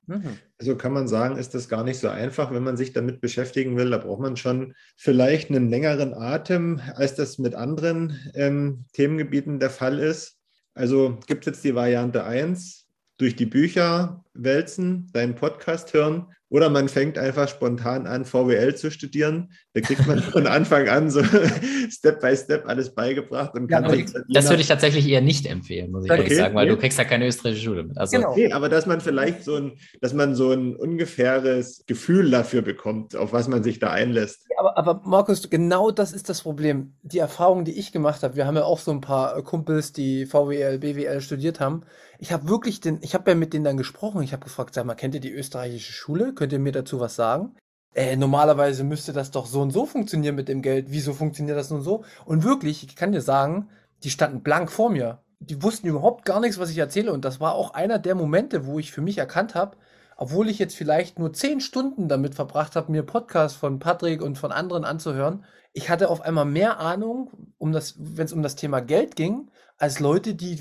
Mhm. 0.08 0.38
Also 0.60 0.76
kann 0.76 0.94
man 0.94 1.08
sagen, 1.08 1.38
ist 1.38 1.54
das 1.56 1.68
gar 1.68 1.84
nicht 1.84 2.00
so 2.00 2.10
einfach, 2.10 2.52
wenn 2.52 2.64
man 2.64 2.78
sich 2.78 2.94
damit 2.94 3.22
beschäftigen 3.22 3.76
will. 3.78 3.90
Da 3.90 3.98
braucht 3.98 4.22
man 4.22 4.38
schon 4.38 4.76
vielleicht 4.96 5.50
einen 5.50 5.70
längeren 5.70 6.14
Atem, 6.14 6.80
als 6.96 7.16
das 7.16 7.38
mit 7.38 7.56
anderen 7.56 8.32
ähm, 8.36 8.86
Themengebieten 8.94 9.60
der 9.60 9.70
Fall 9.70 10.00
ist. 10.00 10.38
Also 10.74 11.20
gibt 11.28 11.46
es 11.46 11.54
jetzt 11.54 11.64
die 11.64 11.76
Variante 11.76 12.24
1, 12.24 12.88
durch 13.18 13.36
die 13.36 13.46
Bücher 13.46 14.24
wälzen, 14.34 15.08
deinen 15.14 15.36
Podcast 15.36 15.94
hören 15.94 16.34
oder 16.56 16.70
man 16.70 16.88
fängt 16.88 17.18
einfach 17.18 17.50
spontan 17.50 18.08
an, 18.08 18.24
VWL 18.24 18.76
zu 18.76 18.90
studieren. 18.90 19.52
Da 19.74 19.82
kriegt 19.82 20.08
man 20.08 20.20
von 20.32 20.48
Anfang 20.48 20.88
an 20.88 21.10
so 21.10 21.22
Step 21.90 22.22
by 22.22 22.34
Step 22.34 22.66
alles 22.66 22.96
beigebracht 22.96 23.54
und 23.56 23.68
kann 23.68 23.84
ja, 23.84 23.90
sich 23.90 24.06
Das 24.30 24.48
würde 24.48 24.62
ich 24.62 24.70
tatsächlich 24.70 25.06
eher 25.06 25.20
nicht 25.20 25.48
empfehlen, 25.48 25.92
muss 25.92 26.06
ich 26.06 26.12
okay, 26.12 26.22
ehrlich 26.22 26.38
sagen, 26.38 26.56
weil 26.56 26.68
okay. 26.68 26.76
du 26.76 26.80
kriegst 26.80 26.98
ja 26.98 27.04
keine 27.04 27.28
österreichische 27.28 27.66
Schule 27.66 27.84
mit. 27.84 27.98
Also, 27.98 28.16
genau. 28.16 28.32
Okay, 28.32 28.54
aber 28.54 28.70
dass 28.70 28.86
man 28.86 29.02
vielleicht 29.02 29.44
so 29.44 29.56
ein, 29.56 29.74
dass 30.00 30.14
man 30.14 30.34
so 30.34 30.54
ein 30.54 30.78
ungefähres 30.78 31.84
Gefühl 31.88 32.32
dafür 32.32 32.62
bekommt, 32.62 33.18
auf 33.18 33.34
was 33.34 33.50
man 33.50 33.62
sich 33.62 33.80
da 33.80 33.92
einlässt. 33.92 34.46
Aber, 34.58 34.78
aber 34.78 35.02
Markus, 35.04 35.50
genau 35.50 35.92
das 35.92 36.14
ist 36.14 36.30
das 36.30 36.44
Problem. 36.44 36.94
Die 37.02 37.20
Erfahrung, 37.20 37.66
die 37.66 37.78
ich 37.78 37.92
gemacht 37.92 38.24
habe, 38.24 38.38
wir 38.38 38.48
haben 38.48 38.56
ja 38.56 38.64
auch 38.64 38.80
so 38.80 38.92
ein 38.92 39.02
paar 39.02 39.44
Kumpels, 39.44 39.92
die 39.92 40.26
VWL, 40.26 40.80
BWL 40.80 41.20
studiert 41.20 41.60
haben. 41.60 41.84
Ich 42.26 42.32
habe 42.32 42.50
wirklich 42.50 42.80
den, 42.82 42.98
ich 43.02 43.14
habe 43.14 43.30
ja 43.30 43.36
mit 43.36 43.54
denen 43.54 43.66
dann 43.66 43.78
gesprochen. 43.78 44.24
Ich 44.24 44.34
habe 44.34 44.44
gefragt, 44.44 44.74
sag 44.74 44.86
mal, 44.86 44.96
kennt 44.96 45.14
ihr 45.14 45.22
die 45.22 45.32
österreichische 45.32 45.94
Schule? 45.94 46.34
Könnt 46.34 46.54
ihr 46.54 46.60
mir 46.60 46.72
dazu 46.72 47.00
was 47.00 47.16
sagen? 47.16 47.56
äh, 47.96 48.18
normalerweise 48.18 48.84
müsste 48.84 49.14
das 49.14 49.32
doch 49.32 49.46
so 49.48 49.62
und 49.62 49.72
so 49.72 49.86
funktionieren 49.86 50.36
mit 50.36 50.50
dem 50.50 50.62
Geld. 50.62 50.88
Wieso 50.90 51.14
funktioniert 51.14 51.58
das 51.58 51.70
nun 51.72 51.82
so? 51.82 52.04
Und 52.26 52.44
wirklich, 52.44 52.84
ich 52.84 52.96
kann 52.96 53.14
dir 53.14 53.22
sagen, 53.22 53.70
die 54.04 54.10
standen 54.10 54.44
blank 54.44 54.70
vor 54.70 54.90
mir. 54.90 55.20
Die 55.40 55.64
wussten 55.64 55.88
überhaupt 55.88 56.26
gar 56.26 56.40
nichts, 56.42 56.60
was 56.60 56.70
ich 56.70 56.78
erzähle. 56.78 57.14
Und 57.14 57.24
das 57.24 57.40
war 57.40 57.54
auch 57.54 57.74
einer 57.74 57.98
der 57.98 58.16
Momente, 58.16 58.66
wo 58.66 58.80
ich 58.80 58.92
für 58.92 59.02
mich 59.02 59.18
erkannt 59.18 59.56
habe, 59.56 59.78
obwohl 60.18 60.50
ich 60.50 60.60
jetzt 60.60 60.76
vielleicht 60.76 61.20
nur 61.20 61.34
zehn 61.34 61.62
Stunden 61.62 62.08
damit 62.10 62.36
verbracht 62.36 62.76
habe, 62.76 62.92
mir 62.92 63.04
Podcasts 63.04 63.58
von 63.58 63.80
Patrick 63.80 64.22
und 64.22 64.38
von 64.38 64.52
anderen 64.52 64.84
anzuhören, 64.84 65.46
ich 65.72 65.90
hatte 65.90 66.10
auf 66.10 66.22
einmal 66.22 66.46
mehr 66.46 66.80
Ahnung, 66.80 67.54
um 67.58 67.74
wenn 67.74 68.26
es 68.26 68.34
um 68.34 68.42
das 68.42 68.56
Thema 68.56 68.80
Geld 68.80 69.16
ging, 69.16 69.52
als 69.78 70.00
Leute, 70.00 70.36
die 70.36 70.60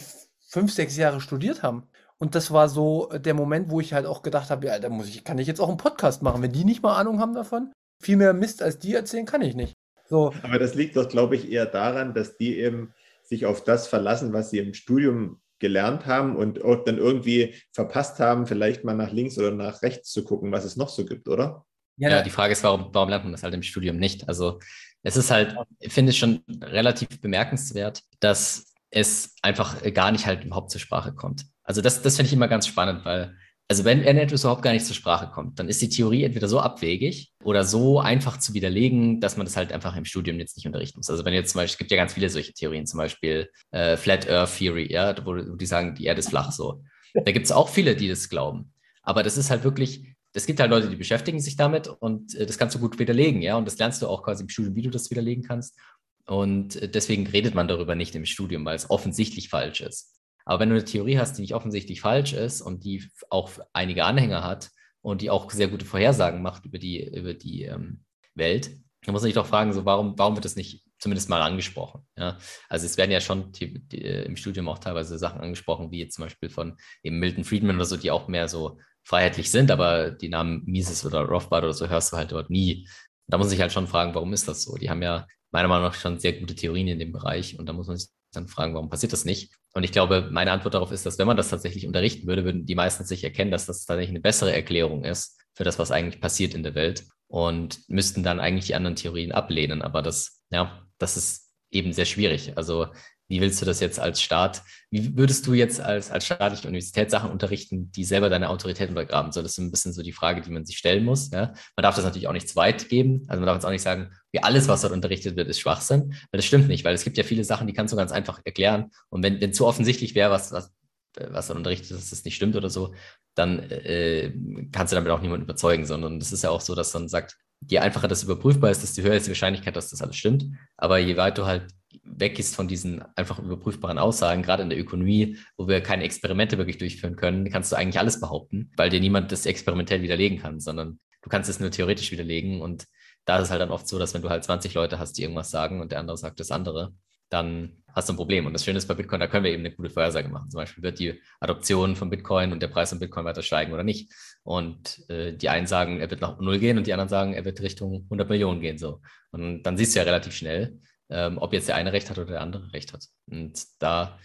fünf, 0.54 0.72
sechs 0.72 0.96
Jahre 0.96 1.20
studiert 1.20 1.64
haben. 1.64 1.88
Und 2.16 2.36
das 2.36 2.52
war 2.52 2.68
so 2.68 3.10
äh, 3.10 3.20
der 3.20 3.34
Moment, 3.34 3.70
wo 3.70 3.80
ich 3.80 3.92
halt 3.92 4.06
auch 4.06 4.22
gedacht 4.22 4.50
habe, 4.50 4.66
ja, 4.66 4.78
da 4.78 4.88
muss 4.88 5.08
ich, 5.08 5.24
kann 5.24 5.38
ich 5.38 5.48
jetzt 5.48 5.60
auch 5.60 5.68
einen 5.68 5.78
Podcast 5.78 6.22
machen. 6.22 6.42
Wenn 6.42 6.52
die 6.52 6.64
nicht 6.64 6.80
mal 6.80 6.96
Ahnung 6.96 7.18
haben 7.18 7.34
davon, 7.34 7.72
viel 8.00 8.16
mehr 8.16 8.32
Mist 8.34 8.62
als 8.62 8.78
die 8.78 8.94
erzählen, 8.94 9.26
kann 9.26 9.42
ich 9.42 9.56
nicht. 9.56 9.74
So. 10.08 10.32
Aber 10.42 10.60
das 10.60 10.76
liegt 10.76 10.96
doch, 10.96 11.08
glaube 11.08 11.34
ich, 11.34 11.50
eher 11.50 11.66
daran, 11.66 12.14
dass 12.14 12.36
die 12.36 12.56
eben 12.56 12.94
sich 13.24 13.46
auf 13.46 13.64
das 13.64 13.88
verlassen, 13.88 14.32
was 14.32 14.50
sie 14.50 14.58
im 14.58 14.74
Studium 14.74 15.40
gelernt 15.58 16.06
haben 16.06 16.36
und 16.36 16.62
auch 16.62 16.84
dann 16.84 16.98
irgendwie 16.98 17.54
verpasst 17.72 18.20
haben, 18.20 18.46
vielleicht 18.46 18.84
mal 18.84 18.94
nach 18.94 19.10
links 19.10 19.36
oder 19.36 19.50
nach 19.50 19.82
rechts 19.82 20.12
zu 20.12 20.22
gucken, 20.22 20.52
was 20.52 20.64
es 20.64 20.76
noch 20.76 20.88
so 20.88 21.04
gibt, 21.04 21.26
oder? 21.26 21.64
Ja, 21.96 22.10
ja 22.10 22.22
die 22.22 22.30
Frage 22.30 22.52
ist, 22.52 22.62
warum, 22.62 22.90
warum 22.92 23.08
lernt 23.08 23.24
man 23.24 23.32
das 23.32 23.42
halt 23.42 23.54
im 23.54 23.62
Studium 23.62 23.96
nicht? 23.96 24.28
Also 24.28 24.60
es 25.02 25.16
ist 25.16 25.32
halt, 25.32 25.56
ich 25.80 25.92
finde 25.92 26.10
es 26.10 26.16
schon 26.16 26.44
relativ 26.62 27.20
bemerkenswert, 27.20 28.02
dass 28.20 28.73
es 28.94 29.34
einfach 29.42 29.82
gar 29.92 30.12
nicht 30.12 30.26
halt 30.26 30.44
überhaupt 30.44 30.70
zur 30.70 30.80
Sprache 30.80 31.12
kommt. 31.12 31.44
Also 31.64 31.80
das, 31.80 32.02
das 32.02 32.16
finde 32.16 32.28
ich 32.28 32.32
immer 32.32 32.48
ganz 32.48 32.66
spannend, 32.66 33.04
weil, 33.04 33.36
also 33.68 33.84
wenn, 33.84 34.04
wenn 34.04 34.18
etwas 34.18 34.42
überhaupt 34.42 34.62
gar 34.62 34.72
nicht 34.72 34.86
zur 34.86 34.94
Sprache 34.94 35.30
kommt, 35.32 35.58
dann 35.58 35.68
ist 35.68 35.82
die 35.82 35.88
Theorie 35.88 36.24
entweder 36.24 36.48
so 36.48 36.60
abwegig 36.60 37.32
oder 37.42 37.64
so 37.64 37.98
einfach 37.98 38.38
zu 38.38 38.54
widerlegen, 38.54 39.20
dass 39.20 39.36
man 39.36 39.46
das 39.46 39.56
halt 39.56 39.72
einfach 39.72 39.96
im 39.96 40.04
Studium 40.04 40.38
jetzt 40.38 40.56
nicht 40.56 40.66
unterrichten 40.66 40.98
muss. 40.98 41.10
Also 41.10 41.24
wenn 41.24 41.34
jetzt 41.34 41.52
zum 41.52 41.60
Beispiel, 41.60 41.74
es 41.74 41.78
gibt 41.78 41.90
ja 41.90 41.96
ganz 41.96 42.12
viele 42.12 42.30
solche 42.30 42.52
Theorien, 42.52 42.86
zum 42.86 42.98
Beispiel 42.98 43.50
äh, 43.72 43.96
Flat 43.96 44.28
Earth 44.28 44.58
Theory, 44.58 44.92
ja, 44.92 45.14
wo, 45.24 45.34
wo 45.34 45.56
die 45.56 45.66
sagen, 45.66 45.94
die 45.96 46.04
Erde 46.04 46.20
ist 46.20 46.28
flach 46.28 46.52
so. 46.52 46.84
Da 47.14 47.32
gibt 47.32 47.46
es 47.46 47.52
auch 47.52 47.68
viele, 47.68 47.96
die 47.96 48.08
das 48.08 48.28
glauben. 48.28 48.72
Aber 49.02 49.22
das 49.22 49.36
ist 49.36 49.50
halt 49.50 49.64
wirklich, 49.64 50.04
es 50.34 50.46
gibt 50.46 50.60
halt 50.60 50.70
Leute, 50.70 50.88
die 50.88 50.96
beschäftigen 50.96 51.40
sich 51.40 51.56
damit 51.56 51.88
und 51.88 52.34
äh, 52.34 52.46
das 52.46 52.58
kannst 52.58 52.74
du 52.74 52.80
gut 52.80 52.98
widerlegen, 52.98 53.42
ja. 53.42 53.56
Und 53.56 53.66
das 53.66 53.78
lernst 53.78 54.02
du 54.02 54.08
auch 54.08 54.22
quasi 54.22 54.42
im 54.42 54.48
Studium, 54.48 54.76
wie 54.76 54.82
du 54.82 54.90
das 54.90 55.10
widerlegen 55.10 55.42
kannst. 55.42 55.78
Und 56.26 56.76
äh, 56.76 56.88
deswegen 56.88 57.26
redet 57.26 57.54
man 57.54 57.68
darüber 57.68 57.94
nicht 57.94 58.14
im 58.14 58.26
Studium, 58.26 58.64
weil 58.64 58.76
es 58.76 58.90
offensichtlich 58.90 59.48
falsch 59.48 59.80
ist. 59.80 60.14
Aber 60.44 60.60
wenn 60.60 60.68
du 60.68 60.74
eine 60.74 60.84
Theorie 60.84 61.18
hast, 61.18 61.36
die 61.36 61.42
nicht 61.42 61.54
offensichtlich 61.54 62.00
falsch 62.00 62.32
ist 62.32 62.60
und 62.60 62.84
die 62.84 63.08
auch 63.30 63.50
einige 63.72 64.04
Anhänger 64.04 64.44
hat 64.44 64.70
und 65.00 65.22
die 65.22 65.30
auch 65.30 65.50
sehr 65.50 65.68
gute 65.68 65.86
Vorhersagen 65.86 66.42
macht 66.42 66.66
über 66.66 66.78
die, 66.78 67.02
über 67.02 67.34
die 67.34 67.62
ähm, 67.62 68.04
Welt, 68.34 68.66
dann 69.04 69.12
muss 69.12 69.22
man 69.22 69.28
sich 69.28 69.34
doch 69.34 69.46
fragen, 69.46 69.72
so 69.72 69.84
warum, 69.84 70.18
warum 70.18 70.34
wird 70.34 70.44
das 70.44 70.56
nicht 70.56 70.82
zumindest 70.98 71.28
mal 71.28 71.42
angesprochen? 71.42 72.06
Ja? 72.16 72.38
Also 72.68 72.86
es 72.86 72.96
werden 72.96 73.10
ja 73.10 73.20
schon 73.20 73.52
die, 73.52 73.86
die, 73.86 74.02
äh, 74.02 74.24
im 74.24 74.36
Studium 74.36 74.68
auch 74.68 74.78
teilweise 74.78 75.18
Sachen 75.18 75.40
angesprochen, 75.40 75.90
wie 75.90 76.00
jetzt 76.00 76.14
zum 76.14 76.24
Beispiel 76.24 76.50
von 76.50 76.76
eben 77.02 77.18
Milton 77.18 77.44
Friedman 77.44 77.76
oder 77.76 77.84
so, 77.84 77.96
die 77.96 78.10
auch 78.10 78.28
mehr 78.28 78.48
so 78.48 78.78
freiheitlich 79.02 79.50
sind, 79.50 79.70
aber 79.70 80.10
die 80.10 80.30
Namen 80.30 80.62
Mises 80.64 81.04
oder 81.04 81.22
Rothbard 81.22 81.64
oder 81.64 81.74
so 81.74 81.88
hörst 81.88 82.12
du 82.12 82.16
halt 82.16 82.32
dort 82.32 82.48
nie. 82.48 82.88
Da 83.26 83.38
muss 83.38 83.50
sich 83.50 83.60
halt 83.60 83.72
schon 83.72 83.86
fragen, 83.86 84.14
warum 84.14 84.32
ist 84.32 84.48
das 84.48 84.62
so? 84.62 84.76
Die 84.76 84.88
haben 84.88 85.02
ja 85.02 85.26
meiner 85.54 85.68
Meinung 85.68 85.84
nach 85.84 85.94
schon 85.94 86.18
sehr 86.18 86.32
gute 86.32 86.56
Theorien 86.56 86.88
in 86.88 86.98
dem 86.98 87.12
Bereich 87.12 87.58
und 87.58 87.66
da 87.66 87.72
muss 87.72 87.86
man 87.86 87.96
sich 87.96 88.10
dann 88.32 88.48
fragen, 88.48 88.74
warum 88.74 88.90
passiert 88.90 89.12
das 89.12 89.24
nicht? 89.24 89.54
Und 89.72 89.84
ich 89.84 89.92
glaube, 89.92 90.28
meine 90.32 90.50
Antwort 90.50 90.74
darauf 90.74 90.90
ist, 90.90 91.06
dass 91.06 91.16
wenn 91.18 91.28
man 91.28 91.36
das 91.36 91.48
tatsächlich 91.48 91.86
unterrichten 91.86 92.26
würde, 92.26 92.44
würden 92.44 92.66
die 92.66 92.74
meisten 92.74 93.04
sich 93.04 93.22
erkennen, 93.22 93.52
dass 93.52 93.64
das 93.64 93.84
tatsächlich 93.84 94.10
eine 94.10 94.20
bessere 94.20 94.52
Erklärung 94.52 95.04
ist 95.04 95.40
für 95.54 95.62
das, 95.62 95.78
was 95.78 95.92
eigentlich 95.92 96.20
passiert 96.20 96.54
in 96.54 96.64
der 96.64 96.74
Welt 96.74 97.04
und 97.28 97.88
müssten 97.88 98.24
dann 98.24 98.40
eigentlich 98.40 98.66
die 98.66 98.74
anderen 98.74 98.96
Theorien 98.96 99.30
ablehnen. 99.30 99.80
Aber 99.80 100.02
das, 100.02 100.42
ja, 100.50 100.82
das 100.98 101.16
ist 101.16 101.52
eben 101.70 101.92
sehr 101.92 102.04
schwierig. 102.04 102.56
Also 102.56 102.88
wie 103.28 103.40
willst 103.40 103.60
du 103.60 103.66
das 103.66 103.80
jetzt 103.80 103.98
als 103.98 104.20
Staat, 104.20 104.62
wie 104.90 105.16
würdest 105.16 105.46
du 105.46 105.54
jetzt 105.54 105.80
als, 105.80 106.10
als 106.10 106.26
staatliche 106.26 106.68
Universität 106.68 107.10
Sachen 107.10 107.30
unterrichten, 107.30 107.90
die 107.90 108.04
selber 108.04 108.28
deine 108.28 108.50
Autorität 108.50 108.90
untergraben? 108.90 109.32
So, 109.32 109.42
das 109.42 109.52
ist 109.52 109.58
ein 109.58 109.70
bisschen 109.70 109.92
so 109.92 110.02
die 110.02 110.12
Frage, 110.12 110.42
die 110.42 110.50
man 110.50 110.64
sich 110.64 110.76
stellen 110.76 111.04
muss. 111.04 111.30
Ja? 111.30 111.52
Man 111.76 111.82
darf 111.82 111.94
das 111.96 112.04
natürlich 112.04 112.28
auch 112.28 112.32
nicht 112.32 112.48
zu 112.48 112.56
weit 112.56 112.88
geben. 112.88 113.24
Also 113.28 113.40
man 113.40 113.46
darf 113.46 113.56
jetzt 113.56 113.64
auch 113.64 113.70
nicht 113.70 113.82
sagen, 113.82 114.10
wie 114.32 114.42
alles, 114.42 114.68
was 114.68 114.82
dort 114.82 114.92
unterrichtet 114.92 115.36
wird, 115.36 115.48
ist 115.48 115.60
Schwachsinn. 115.60 116.12
Weil 116.30 116.38
das 116.38 116.44
stimmt 116.44 116.68
nicht, 116.68 116.84
weil 116.84 116.94
es 116.94 117.04
gibt 117.04 117.16
ja 117.16 117.24
viele 117.24 117.44
Sachen, 117.44 117.66
die 117.66 117.72
kannst 117.72 117.92
du 117.92 117.96
ganz 117.96 118.12
einfach 118.12 118.40
erklären. 118.44 118.90
Und 119.08 119.22
wenn, 119.22 119.40
wenn 119.40 119.54
zu 119.54 119.66
offensichtlich 119.66 120.14
wäre, 120.14 120.30
was, 120.30 120.52
was, 120.52 120.72
was 121.16 121.46
dort 121.46 121.56
unterrichtet 121.56 121.92
ist, 121.92 122.00
dass 122.00 122.10
das 122.10 122.24
nicht 122.24 122.36
stimmt 122.36 122.56
oder 122.56 122.68
so, 122.68 122.94
dann 123.34 123.58
äh, 123.70 124.32
kannst 124.70 124.92
du 124.92 124.96
damit 124.96 125.10
auch 125.10 125.22
niemanden 125.22 125.44
überzeugen, 125.44 125.86
sondern 125.86 126.20
das 126.20 126.32
ist 126.32 126.44
ja 126.44 126.50
auch 126.50 126.60
so, 126.60 126.74
dass 126.74 126.92
man 126.92 127.08
sagt, 127.08 127.36
je 127.66 127.78
einfacher 127.78 128.08
das 128.08 128.22
überprüfbar 128.22 128.70
ist, 128.70 128.82
desto 128.82 129.02
höher 129.02 129.14
ist 129.14 129.26
die 129.26 129.30
Wahrscheinlichkeit, 129.30 129.76
dass 129.76 129.90
das 129.90 130.02
alles 130.02 130.16
stimmt. 130.16 130.44
Aber 130.76 130.98
je 130.98 131.16
weiter 131.16 131.42
du 131.42 131.46
halt 131.46 131.66
weggehst 132.04 132.54
von 132.54 132.68
diesen 132.68 133.02
einfach 133.16 133.38
überprüfbaren 133.38 133.98
Aussagen, 133.98 134.42
gerade 134.42 134.62
in 134.62 134.70
der 134.70 134.78
Ökonomie, 134.78 135.38
wo 135.56 135.68
wir 135.68 135.80
keine 135.80 136.04
Experimente 136.04 136.58
wirklich 136.58 136.78
durchführen 136.78 137.16
können, 137.16 137.50
kannst 137.50 137.72
du 137.72 137.76
eigentlich 137.76 137.98
alles 137.98 138.20
behaupten, 138.20 138.70
weil 138.76 138.90
dir 138.90 139.00
niemand 139.00 139.32
das 139.32 139.46
experimentell 139.46 140.02
widerlegen 140.02 140.38
kann, 140.38 140.60
sondern 140.60 141.00
du 141.22 141.28
kannst 141.28 141.50
es 141.50 141.60
nur 141.60 141.70
theoretisch 141.70 142.12
widerlegen. 142.12 142.60
Und 142.60 142.86
da 143.24 143.38
ist 143.38 143.44
es 143.44 143.50
halt 143.50 143.60
dann 143.60 143.70
oft 143.70 143.88
so, 143.88 143.98
dass 143.98 144.14
wenn 144.14 144.22
du 144.22 144.30
halt 144.30 144.44
20 144.44 144.74
Leute 144.74 144.98
hast, 144.98 145.14
die 145.14 145.22
irgendwas 145.22 145.50
sagen 145.50 145.80
und 145.80 145.92
der 145.92 146.00
andere 146.00 146.16
sagt 146.16 146.40
das 146.40 146.50
andere, 146.50 146.92
dann 147.30 147.82
hast 147.94 148.08
du 148.08 148.12
ein 148.12 148.16
Problem. 148.16 148.46
Und 148.46 148.52
das 148.52 148.64
Schöne 148.64 148.78
ist 148.78 148.86
bei 148.86 148.94
Bitcoin, 148.94 149.20
da 149.20 149.26
können 149.26 149.44
wir 149.44 149.52
eben 149.52 149.64
eine 149.64 149.74
gute 149.74 149.90
Vorhersage 149.90 150.28
machen. 150.28 150.50
Zum 150.50 150.58
Beispiel 150.58 150.82
wird 150.82 150.98
die 150.98 151.20
Adoption 151.40 151.96
von 151.96 152.10
Bitcoin 152.10 152.52
und 152.52 152.60
der 152.60 152.68
Preis 152.68 152.90
von 152.90 152.98
Bitcoin 152.98 153.24
weiter 153.24 153.42
steigen 153.42 153.72
oder 153.72 153.82
nicht. 153.82 154.12
Und 154.42 155.08
äh, 155.08 155.32
die 155.32 155.48
einen 155.48 155.66
sagen, 155.66 156.00
er 156.00 156.10
wird 156.10 156.20
nach 156.20 156.38
Null 156.38 156.58
gehen 156.58 156.76
und 156.76 156.86
die 156.86 156.92
anderen 156.92 157.08
sagen, 157.08 157.32
er 157.32 157.44
wird 157.44 157.60
Richtung 157.60 158.02
100 158.04 158.28
Millionen 158.28 158.60
gehen. 158.60 158.78
So. 158.78 159.00
Und 159.30 159.62
dann 159.62 159.76
siehst 159.76 159.94
du 159.94 160.00
ja 160.00 160.04
relativ 160.04 160.34
schnell, 160.34 160.80
ähm, 161.14 161.38
ob 161.38 161.52
jetzt 161.52 161.68
der 161.68 161.76
eine 161.76 161.92
recht 161.92 162.10
hat 162.10 162.18
oder 162.18 162.32
der 162.32 162.40
andere 162.40 162.72
recht 162.72 162.92
hat. 162.92 163.06
Und 163.30 163.62
da, 163.78 164.18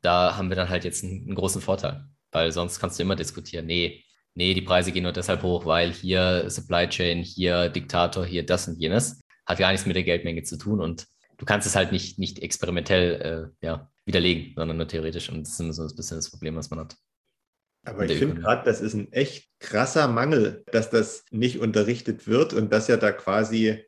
da 0.00 0.36
haben 0.36 0.48
wir 0.48 0.56
dann 0.56 0.70
halt 0.70 0.84
jetzt 0.84 1.04
einen, 1.04 1.26
einen 1.26 1.34
großen 1.34 1.60
Vorteil, 1.60 2.06
weil 2.30 2.50
sonst 2.52 2.80
kannst 2.80 2.98
du 2.98 3.02
immer 3.02 3.16
diskutieren, 3.16 3.66
nee, 3.66 4.04
nee, 4.34 4.54
die 4.54 4.62
Preise 4.62 4.92
gehen 4.92 5.02
nur 5.02 5.12
deshalb 5.12 5.42
hoch, 5.42 5.66
weil 5.66 5.92
hier 5.92 6.48
Supply 6.48 6.88
Chain, 6.88 7.22
hier 7.22 7.68
Diktator, 7.68 8.24
hier 8.24 8.44
das 8.44 8.66
und 8.66 8.80
jenes. 8.80 9.20
Hat 9.46 9.58
gar 9.58 9.70
nichts 9.72 9.86
mit 9.86 9.96
der 9.96 10.04
Geldmenge 10.04 10.42
zu 10.42 10.56
tun 10.56 10.80
und 10.80 11.06
du 11.36 11.44
kannst 11.44 11.66
es 11.66 11.76
halt 11.76 11.92
nicht, 11.92 12.18
nicht 12.18 12.38
experimentell 12.38 13.52
äh, 13.60 13.66
ja, 13.66 13.90
widerlegen, 14.06 14.54
sondern 14.56 14.76
nur 14.76 14.88
theoretisch. 14.88 15.28
Und 15.28 15.46
das 15.46 15.60
ist 15.60 15.76
so 15.76 15.82
ein 15.82 15.96
bisschen 15.96 16.16
das 16.16 16.30
Problem, 16.30 16.56
was 16.56 16.70
man 16.70 16.80
hat. 16.80 16.96
Aber 17.84 18.04
ich 18.04 18.16
finde 18.16 18.40
gerade, 18.40 18.64
das 18.64 18.80
ist 18.80 18.94
ein 18.94 19.12
echt 19.12 19.48
krasser 19.58 20.06
Mangel, 20.06 20.62
dass 20.70 20.90
das 20.90 21.24
nicht 21.30 21.58
unterrichtet 21.58 22.28
wird 22.28 22.54
und 22.54 22.72
dass 22.72 22.86
ja 22.86 22.96
da 22.96 23.10
quasi 23.10 23.84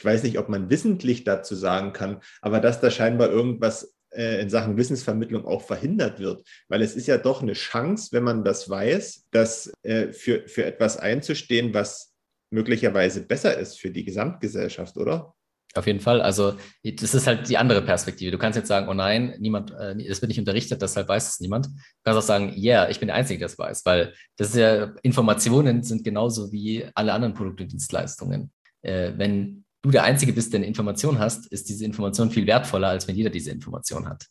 ich 0.00 0.04
weiß 0.06 0.22
nicht, 0.22 0.38
ob 0.38 0.48
man 0.48 0.70
wissentlich 0.70 1.24
dazu 1.24 1.54
sagen 1.54 1.92
kann, 1.92 2.22
aber 2.40 2.60
dass 2.60 2.80
da 2.80 2.90
scheinbar 2.90 3.28
irgendwas 3.28 3.94
äh, 4.14 4.40
in 4.40 4.48
Sachen 4.48 4.78
Wissensvermittlung 4.78 5.44
auch 5.44 5.60
verhindert 5.60 6.20
wird. 6.20 6.42
Weil 6.68 6.80
es 6.80 6.96
ist 6.96 7.06
ja 7.06 7.18
doch 7.18 7.42
eine 7.42 7.52
Chance, 7.52 8.08
wenn 8.12 8.22
man 8.22 8.42
das 8.42 8.70
weiß, 8.70 9.26
dass 9.30 9.70
äh, 9.82 10.14
für, 10.14 10.48
für 10.48 10.64
etwas 10.64 10.96
einzustehen, 10.96 11.74
was 11.74 12.14
möglicherweise 12.50 13.20
besser 13.20 13.58
ist 13.58 13.78
für 13.78 13.90
die 13.90 14.06
Gesamtgesellschaft, 14.06 14.96
oder? 14.96 15.34
Auf 15.74 15.86
jeden 15.86 16.00
Fall. 16.00 16.22
Also 16.22 16.54
das 16.82 17.14
ist 17.14 17.26
halt 17.26 17.50
die 17.50 17.58
andere 17.58 17.82
Perspektive. 17.82 18.30
Du 18.30 18.38
kannst 18.38 18.56
jetzt 18.56 18.68
sagen, 18.68 18.88
oh 18.88 18.94
nein, 18.94 19.34
niemand, 19.38 19.70
äh, 19.72 20.02
es 20.02 20.22
wird 20.22 20.30
nicht 20.30 20.40
unterrichtet, 20.40 20.80
deshalb 20.80 21.08
weiß 21.08 21.28
es 21.28 21.40
niemand. 21.40 21.66
Du 21.66 21.72
kannst 22.04 22.18
auch 22.18 22.26
sagen, 22.26 22.54
ja, 22.56 22.84
yeah, 22.84 22.90
ich 22.90 23.00
bin 23.00 23.08
der 23.08 23.16
Einzige, 23.16 23.40
der 23.40 23.48
es 23.48 23.58
weiß, 23.58 23.84
weil 23.84 24.14
das 24.38 24.48
ist 24.48 24.56
ja, 24.56 24.94
Informationen 25.02 25.82
sind 25.82 26.04
genauso 26.04 26.50
wie 26.52 26.86
alle 26.94 27.12
anderen 27.12 27.34
Produkte 27.34 27.64
und 27.64 27.72
Dienstleistungen. 27.72 28.50
Äh, 28.82 29.12
wenn 29.16 29.64
du 29.82 29.90
der 29.90 30.04
Einzige 30.04 30.32
bist, 30.32 30.52
der 30.52 30.58
eine 30.58 30.66
Information 30.66 31.18
hast, 31.18 31.46
ist 31.46 31.68
diese 31.68 31.84
Information 31.84 32.30
viel 32.30 32.46
wertvoller, 32.46 32.88
als 32.88 33.08
wenn 33.08 33.16
jeder 33.16 33.30
diese 33.30 33.50
Information 33.50 34.08
hat. 34.08 34.26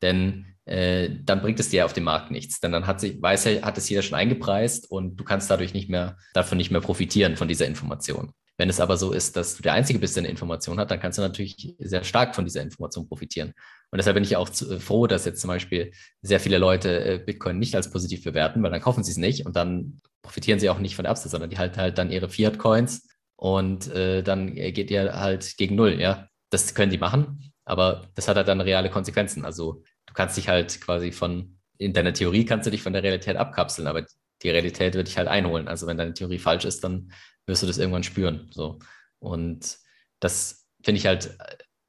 Denn 0.00 0.46
äh, 0.64 1.10
dann 1.24 1.40
bringt 1.40 1.60
es 1.60 1.70
dir 1.70 1.84
auf 1.84 1.92
dem 1.92 2.04
Markt 2.04 2.30
nichts. 2.30 2.60
Denn 2.60 2.72
dann 2.72 2.86
hat, 2.86 3.00
sich, 3.00 3.20
weiß, 3.20 3.46
hat 3.62 3.78
es 3.78 3.88
jeder 3.88 4.02
schon 4.02 4.18
eingepreist 4.18 4.90
und 4.90 5.16
du 5.16 5.24
kannst 5.24 5.50
dadurch 5.50 5.74
nicht 5.74 5.88
mehr, 5.88 6.16
davon 6.34 6.58
nicht 6.58 6.70
mehr 6.70 6.80
profitieren 6.80 7.36
von 7.36 7.48
dieser 7.48 7.66
Information. 7.66 8.32
Wenn 8.58 8.68
es 8.68 8.80
aber 8.80 8.96
so 8.96 9.12
ist, 9.12 9.36
dass 9.36 9.56
du 9.56 9.62
der 9.62 9.72
Einzige 9.72 9.98
bist, 9.98 10.14
der 10.14 10.22
eine 10.22 10.30
Information 10.30 10.78
hat, 10.78 10.90
dann 10.90 11.00
kannst 11.00 11.18
du 11.18 11.22
natürlich 11.22 11.74
sehr 11.78 12.04
stark 12.04 12.34
von 12.34 12.44
dieser 12.44 12.62
Information 12.62 13.08
profitieren. 13.08 13.54
Und 13.90 13.96
deshalb 13.98 14.14
bin 14.14 14.24
ich 14.24 14.36
auch 14.36 14.48
zu, 14.48 14.70
äh, 14.72 14.78
froh, 14.78 15.06
dass 15.06 15.24
jetzt 15.24 15.40
zum 15.40 15.48
Beispiel 15.48 15.92
sehr 16.20 16.38
viele 16.38 16.58
Leute 16.58 17.04
äh, 17.04 17.18
Bitcoin 17.18 17.58
nicht 17.58 17.74
als 17.74 17.90
positiv 17.90 18.22
bewerten, 18.22 18.62
weil 18.62 18.70
dann 18.70 18.80
kaufen 18.80 19.02
sie 19.02 19.10
es 19.10 19.16
nicht 19.16 19.46
und 19.46 19.56
dann 19.56 20.00
profitieren 20.22 20.60
sie 20.60 20.70
auch 20.70 20.78
nicht 20.78 20.94
von 20.94 21.04
der 21.04 21.10
Upside, 21.10 21.30
sondern 21.30 21.50
die 21.50 21.58
halten 21.58 21.78
halt 21.78 21.98
dann 21.98 22.10
ihre 22.10 22.28
Fiat-Coins 22.28 23.08
und 23.42 23.88
äh, 23.88 24.22
dann 24.22 24.54
geht 24.54 24.88
ihr 24.92 25.18
halt 25.18 25.56
gegen 25.56 25.74
Null, 25.74 26.00
ja. 26.00 26.28
Das 26.50 26.76
können 26.76 26.92
die 26.92 26.98
machen, 26.98 27.52
aber 27.64 28.06
das 28.14 28.28
hat 28.28 28.36
halt 28.36 28.46
dann 28.46 28.60
reale 28.60 28.88
Konsequenzen. 28.88 29.44
Also 29.44 29.82
du 30.06 30.14
kannst 30.14 30.36
dich 30.36 30.48
halt 30.48 30.80
quasi 30.80 31.10
von, 31.10 31.58
in 31.76 31.92
deiner 31.92 32.12
Theorie 32.12 32.44
kannst 32.44 32.68
du 32.68 32.70
dich 32.70 32.84
von 32.84 32.92
der 32.92 33.02
Realität 33.02 33.36
abkapseln, 33.36 33.88
aber 33.88 34.06
die 34.44 34.50
Realität 34.50 34.94
wird 34.94 35.08
dich 35.08 35.18
halt 35.18 35.26
einholen. 35.26 35.66
Also 35.66 35.88
wenn 35.88 35.96
deine 35.96 36.14
Theorie 36.14 36.38
falsch 36.38 36.64
ist, 36.64 36.84
dann 36.84 37.10
wirst 37.46 37.64
du 37.64 37.66
das 37.66 37.78
irgendwann 37.78 38.04
spüren. 38.04 38.48
So. 38.52 38.78
Und 39.18 39.76
das 40.20 40.68
finde 40.84 41.00
ich 41.00 41.06
halt, 41.06 41.36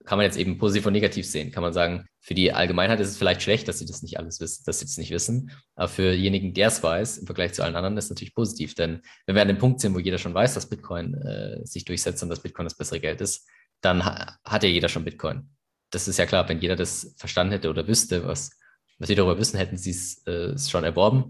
kann 0.05 0.17
man 0.17 0.25
jetzt 0.25 0.37
eben 0.37 0.57
positiv 0.57 0.85
und 0.85 0.93
negativ 0.93 1.25
sehen. 1.25 1.51
Kann 1.51 1.63
man 1.63 1.73
sagen, 1.73 2.05
für 2.19 2.33
die 2.33 2.51
Allgemeinheit 2.53 2.99
ist 2.99 3.09
es 3.09 3.17
vielleicht 3.17 3.41
schlecht, 3.41 3.67
dass 3.67 3.79
sie 3.79 3.85
das 3.85 4.01
nicht 4.01 4.17
alles 4.17 4.39
wissen, 4.39 4.63
dass 4.65 4.79
sie 4.79 4.85
das 4.85 4.97
nicht 4.97 5.11
wissen. 5.11 5.51
Aber 5.75 5.87
für 5.87 6.13
diejenigen, 6.13 6.53
der 6.53 6.67
es 6.67 6.83
weiß, 6.83 7.19
im 7.19 7.25
Vergleich 7.25 7.53
zu 7.53 7.63
allen 7.63 7.75
anderen, 7.75 7.97
ist 7.97 8.05
es 8.05 8.09
natürlich 8.09 8.35
positiv. 8.35 8.75
Denn 8.75 9.01
wenn 9.25 9.35
wir 9.35 9.41
an 9.41 9.47
dem 9.47 9.57
Punkt 9.57 9.79
sind, 9.79 9.93
wo 9.93 9.99
jeder 9.99 10.17
schon 10.17 10.33
weiß, 10.33 10.53
dass 10.53 10.69
Bitcoin 10.69 11.13
äh, 11.15 11.65
sich 11.65 11.85
durchsetzt 11.85 12.21
und 12.23 12.29
dass 12.29 12.41
Bitcoin 12.41 12.65
das 12.65 12.75
bessere 12.75 12.99
Geld 12.99 13.21
ist, 13.21 13.47
dann 13.81 14.05
ha 14.05 14.37
hat 14.45 14.63
ja 14.63 14.69
jeder 14.69 14.89
schon 14.89 15.05
Bitcoin. 15.05 15.49
Das 15.91 16.07
ist 16.07 16.17
ja 16.17 16.25
klar, 16.25 16.47
wenn 16.49 16.59
jeder 16.59 16.75
das 16.75 17.13
verstanden 17.17 17.53
hätte 17.53 17.69
oder 17.69 17.87
wüsste, 17.87 18.25
was, 18.25 18.51
was 18.99 19.07
sie 19.07 19.15
darüber 19.15 19.37
wissen, 19.37 19.57
hätten 19.57 19.77
sie 19.77 19.91
es 19.91 20.25
äh, 20.25 20.57
schon 20.57 20.83
erworben. 20.83 21.29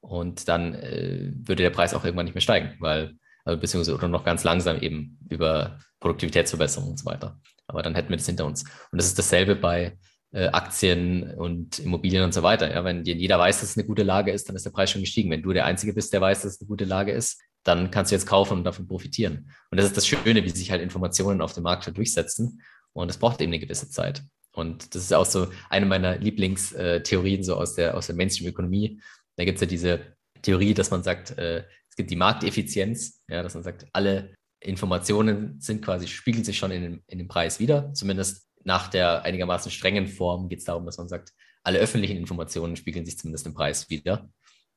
Und 0.00 0.48
dann 0.48 0.74
äh, 0.74 1.32
würde 1.34 1.62
der 1.62 1.70
Preis 1.70 1.94
auch 1.94 2.04
irgendwann 2.04 2.26
nicht 2.26 2.34
mehr 2.34 2.42
steigen, 2.42 2.74
weil, 2.78 3.16
also 3.44 3.58
beziehungsweise 3.58 3.96
oder 3.96 4.08
noch 4.08 4.24
ganz 4.24 4.44
langsam 4.44 4.78
eben 4.80 5.18
über 5.30 5.78
Produktivitätsverbesserung 6.00 6.90
und 6.90 6.98
so 6.98 7.06
weiter. 7.06 7.40
Aber 7.66 7.82
dann 7.82 7.94
hätten 7.94 8.10
wir 8.10 8.16
das 8.16 8.26
hinter 8.26 8.46
uns. 8.46 8.62
Und 8.62 8.98
das 8.98 9.06
ist 9.06 9.18
dasselbe 9.18 9.56
bei 9.56 9.96
äh, 10.32 10.48
Aktien 10.48 11.34
und 11.34 11.78
Immobilien 11.78 12.24
und 12.24 12.34
so 12.34 12.42
weiter. 12.42 12.70
Ja, 12.70 12.84
wenn 12.84 13.04
jeder 13.04 13.38
weiß, 13.38 13.60
dass 13.60 13.70
es 13.70 13.76
eine 13.76 13.86
gute 13.86 14.02
Lage 14.02 14.32
ist, 14.32 14.48
dann 14.48 14.56
ist 14.56 14.66
der 14.66 14.70
Preis 14.70 14.90
schon 14.90 15.00
gestiegen. 15.00 15.30
Wenn 15.30 15.42
du 15.42 15.52
der 15.52 15.64
Einzige 15.64 15.94
bist, 15.94 16.12
der 16.12 16.20
weiß, 16.20 16.42
dass 16.42 16.54
es 16.54 16.60
eine 16.60 16.68
gute 16.68 16.84
Lage 16.84 17.12
ist, 17.12 17.40
dann 17.62 17.90
kannst 17.90 18.10
du 18.10 18.16
jetzt 18.16 18.26
kaufen 18.26 18.58
und 18.58 18.64
davon 18.64 18.86
profitieren. 18.86 19.50
Und 19.70 19.78
das 19.78 19.86
ist 19.86 19.96
das 19.96 20.06
Schöne, 20.06 20.44
wie 20.44 20.50
sich 20.50 20.70
halt 20.70 20.82
Informationen 20.82 21.40
auf 21.40 21.54
dem 21.54 21.62
Markt 21.62 21.86
halt 21.86 21.96
durchsetzen. 21.96 22.60
Und 22.92 23.10
es 23.10 23.16
braucht 23.16 23.40
eben 23.40 23.52
eine 23.52 23.60
gewisse 23.60 23.88
Zeit. 23.88 24.22
Und 24.52 24.94
das 24.94 25.02
ist 25.02 25.12
auch 25.14 25.24
so 25.24 25.48
eine 25.68 25.86
meiner 25.86 26.18
Lieblingstheorien 26.18 27.42
so 27.42 27.56
aus 27.56 27.74
der, 27.74 27.96
aus 27.96 28.06
der 28.06 28.16
Mainstream-Ökonomie. 28.16 29.00
Da 29.36 29.44
gibt 29.44 29.56
es 29.56 29.60
ja 29.62 29.66
diese 29.66 30.00
Theorie, 30.42 30.74
dass 30.74 30.90
man 30.90 31.02
sagt, 31.02 31.36
äh, 31.38 31.64
es 31.88 31.96
gibt 31.96 32.10
die 32.10 32.16
Markteffizienz, 32.16 33.22
ja, 33.28 33.42
dass 33.42 33.54
man 33.54 33.62
sagt, 33.62 33.86
alle 33.92 34.34
Informationen 34.64 35.60
sind 35.60 35.84
quasi, 35.84 36.06
spiegeln 36.06 36.44
sich 36.44 36.58
schon 36.58 36.70
in, 36.70 36.82
dem, 36.82 37.02
in 37.06 37.18
dem 37.18 37.28
Preis 37.28 37.60
wieder. 37.60 37.92
Zumindest 37.92 38.48
nach 38.64 38.88
der 38.88 39.22
einigermaßen 39.22 39.70
strengen 39.70 40.06
Form 40.06 40.48
geht 40.48 40.60
es 40.60 40.64
darum, 40.64 40.86
dass 40.86 40.98
man 40.98 41.08
sagt, 41.08 41.32
alle 41.62 41.78
öffentlichen 41.78 42.16
Informationen 42.16 42.76
spiegeln 42.76 43.04
sich 43.04 43.18
zumindest 43.18 43.46
im 43.46 43.54
Preis 43.54 43.90
wieder. 43.90 44.28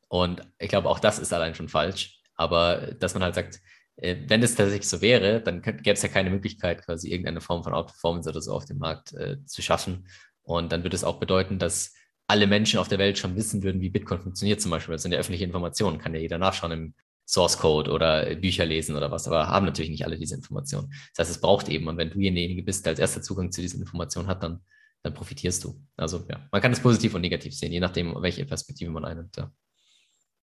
Und 0.09 0.41
ich 0.59 0.69
glaube, 0.69 0.89
auch 0.89 0.99
das 0.99 1.19
ist 1.19 1.33
allein 1.33 1.55
schon 1.55 1.69
falsch. 1.69 2.21
Aber 2.35 2.93
dass 2.99 3.13
man 3.13 3.23
halt 3.23 3.35
sagt, 3.35 3.59
äh, 3.97 4.15
wenn 4.27 4.41
das 4.41 4.55
tatsächlich 4.55 4.87
so 4.87 5.01
wäre, 5.01 5.41
dann 5.41 5.61
gäbe 5.61 5.91
es 5.91 6.01
ja 6.01 6.09
keine 6.09 6.29
Möglichkeit, 6.29 6.85
quasi 6.85 7.09
irgendeine 7.09 7.41
Form 7.41 7.63
von 7.63 7.73
Outperformance 7.73 8.29
oder 8.29 8.41
so 8.41 8.53
auf 8.53 8.65
dem 8.65 8.77
Markt 8.77 9.13
äh, 9.13 9.43
zu 9.45 9.61
schaffen. 9.61 10.07
Und 10.43 10.71
dann 10.71 10.83
würde 10.83 10.95
es 10.95 11.03
auch 11.03 11.19
bedeuten, 11.19 11.59
dass 11.59 11.93
alle 12.27 12.47
Menschen 12.47 12.79
auf 12.79 12.87
der 12.87 12.99
Welt 12.99 13.17
schon 13.17 13.35
wissen 13.35 13.63
würden, 13.63 13.81
wie 13.81 13.89
Bitcoin 13.89 14.21
funktioniert, 14.21 14.61
zum 14.61 14.71
Beispiel. 14.71 14.93
Das 14.93 15.01
sind 15.01 15.13
ja 15.13 15.19
öffentliche 15.19 15.45
Informationen, 15.45 15.97
kann 15.97 16.13
ja 16.13 16.19
jeder 16.19 16.37
nachschauen 16.37 16.71
im 16.71 16.93
Source 17.27 17.57
Code 17.57 17.91
oder 17.91 18.35
Bücher 18.35 18.65
lesen 18.65 18.95
oder 18.95 19.11
was, 19.11 19.27
aber 19.27 19.49
haben 19.49 19.65
natürlich 19.65 19.91
nicht 19.91 20.05
alle 20.05 20.17
diese 20.17 20.35
Informationen. 20.35 20.89
Das 21.15 21.27
heißt, 21.27 21.37
es 21.37 21.41
braucht 21.41 21.67
eben, 21.67 21.87
und 21.87 21.97
wenn 21.97 22.09
du 22.09 22.19
derjenige 22.19 22.63
bist, 22.63 22.85
der 22.85 22.91
als 22.91 22.99
erster 22.99 23.21
Zugang 23.21 23.51
zu 23.51 23.61
diesen 23.61 23.81
Informationen 23.81 24.29
hat, 24.29 24.43
dann, 24.43 24.61
dann 25.03 25.13
profitierst 25.13 25.63
du. 25.63 25.79
Also 25.97 26.25
ja, 26.29 26.47
man 26.51 26.61
kann 26.61 26.71
es 26.71 26.79
positiv 26.79 27.13
und 27.15 27.21
negativ 27.21 27.53
sehen, 27.53 27.73
je 27.73 27.81
nachdem, 27.81 28.15
welche 28.21 28.45
Perspektive 28.45 28.91
man 28.91 29.03
einnimmt. 29.03 29.35
Ja. 29.35 29.51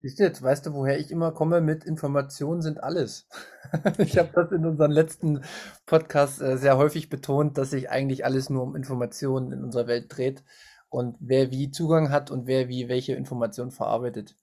Siehst 0.02 0.18
du 0.18 0.24
jetzt, 0.24 0.42
weißt 0.42 0.66
du, 0.66 0.74
woher 0.74 0.98
ich 0.98 1.10
immer 1.10 1.32
komme 1.32 1.62
mit 1.62 1.84
Informationen 1.84 2.60
sind 2.60 2.82
alles. 2.82 3.26
ich 3.98 4.18
habe 4.18 4.28
das 4.34 4.52
in 4.52 4.66
unseren 4.66 4.90
letzten 4.90 5.40
Podcasts 5.86 6.42
äh, 6.42 6.58
sehr 6.58 6.76
häufig 6.76 7.08
betont, 7.08 7.56
dass 7.56 7.70
sich 7.70 7.88
eigentlich 7.88 8.26
alles 8.26 8.50
nur 8.50 8.62
um 8.62 8.76
Informationen 8.76 9.52
in 9.52 9.64
unserer 9.64 9.86
Welt 9.86 10.14
dreht 10.14 10.44
und 10.90 11.16
wer 11.20 11.50
wie 11.50 11.70
Zugang 11.70 12.10
hat 12.10 12.30
und 12.30 12.46
wer 12.46 12.68
wie 12.68 12.90
welche 12.90 13.14
Informationen 13.14 13.70
verarbeitet. 13.70 14.36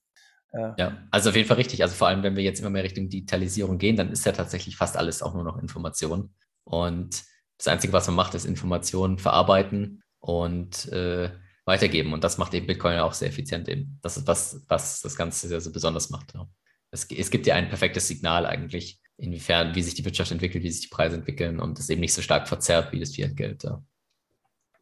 Ja. 0.52 0.74
ja, 0.78 0.98
also 1.10 1.30
auf 1.30 1.36
jeden 1.36 1.48
Fall 1.48 1.56
richtig. 1.56 1.82
Also 1.82 1.94
vor 1.94 2.08
allem, 2.08 2.22
wenn 2.22 2.36
wir 2.36 2.42
jetzt 2.42 2.60
immer 2.60 2.70
mehr 2.70 2.84
Richtung 2.84 3.08
Digitalisierung 3.08 3.78
gehen, 3.78 3.96
dann 3.96 4.10
ist 4.10 4.26
ja 4.26 4.32
tatsächlich 4.32 4.76
fast 4.76 4.96
alles 4.96 5.22
auch 5.22 5.34
nur 5.34 5.44
noch 5.44 5.58
Information. 5.58 6.34
Und 6.64 7.22
das 7.58 7.68
Einzige, 7.68 7.92
was 7.92 8.06
man 8.06 8.16
macht, 8.16 8.34
ist 8.34 8.44
Informationen 8.44 9.18
verarbeiten 9.18 10.02
und 10.20 10.88
äh, 10.92 11.30
weitergeben. 11.64 12.12
Und 12.12 12.24
das 12.24 12.38
macht 12.38 12.54
eben 12.54 12.66
Bitcoin 12.66 12.94
ja 12.94 13.04
auch 13.04 13.14
sehr 13.14 13.28
effizient 13.28 13.68
eben. 13.68 13.98
Das 14.02 14.16
ist 14.16 14.26
was, 14.26 14.64
was 14.68 15.00
das 15.00 15.16
Ganze 15.16 15.48
sehr, 15.48 15.60
sehr 15.60 15.72
besonders 15.72 16.10
macht. 16.10 16.34
Ja. 16.34 16.48
Es, 16.90 17.10
es, 17.10 17.30
gibt 17.30 17.46
ja 17.46 17.54
ein 17.54 17.68
perfektes 17.68 18.08
Signal 18.08 18.46
eigentlich, 18.46 19.00
inwiefern, 19.16 19.74
wie 19.74 19.82
sich 19.82 19.94
die 19.94 20.04
Wirtschaft 20.04 20.32
entwickelt, 20.32 20.64
wie 20.64 20.70
sich 20.70 20.82
die 20.82 20.94
Preise 20.94 21.16
entwickeln 21.16 21.60
und 21.60 21.78
es 21.78 21.88
eben 21.88 22.00
nicht 22.00 22.14
so 22.14 22.22
stark 22.22 22.48
verzerrt 22.48 22.92
wie 22.92 23.00
das 23.00 23.14
Fiat-Geld. 23.14 23.64
Ja. 23.64 23.82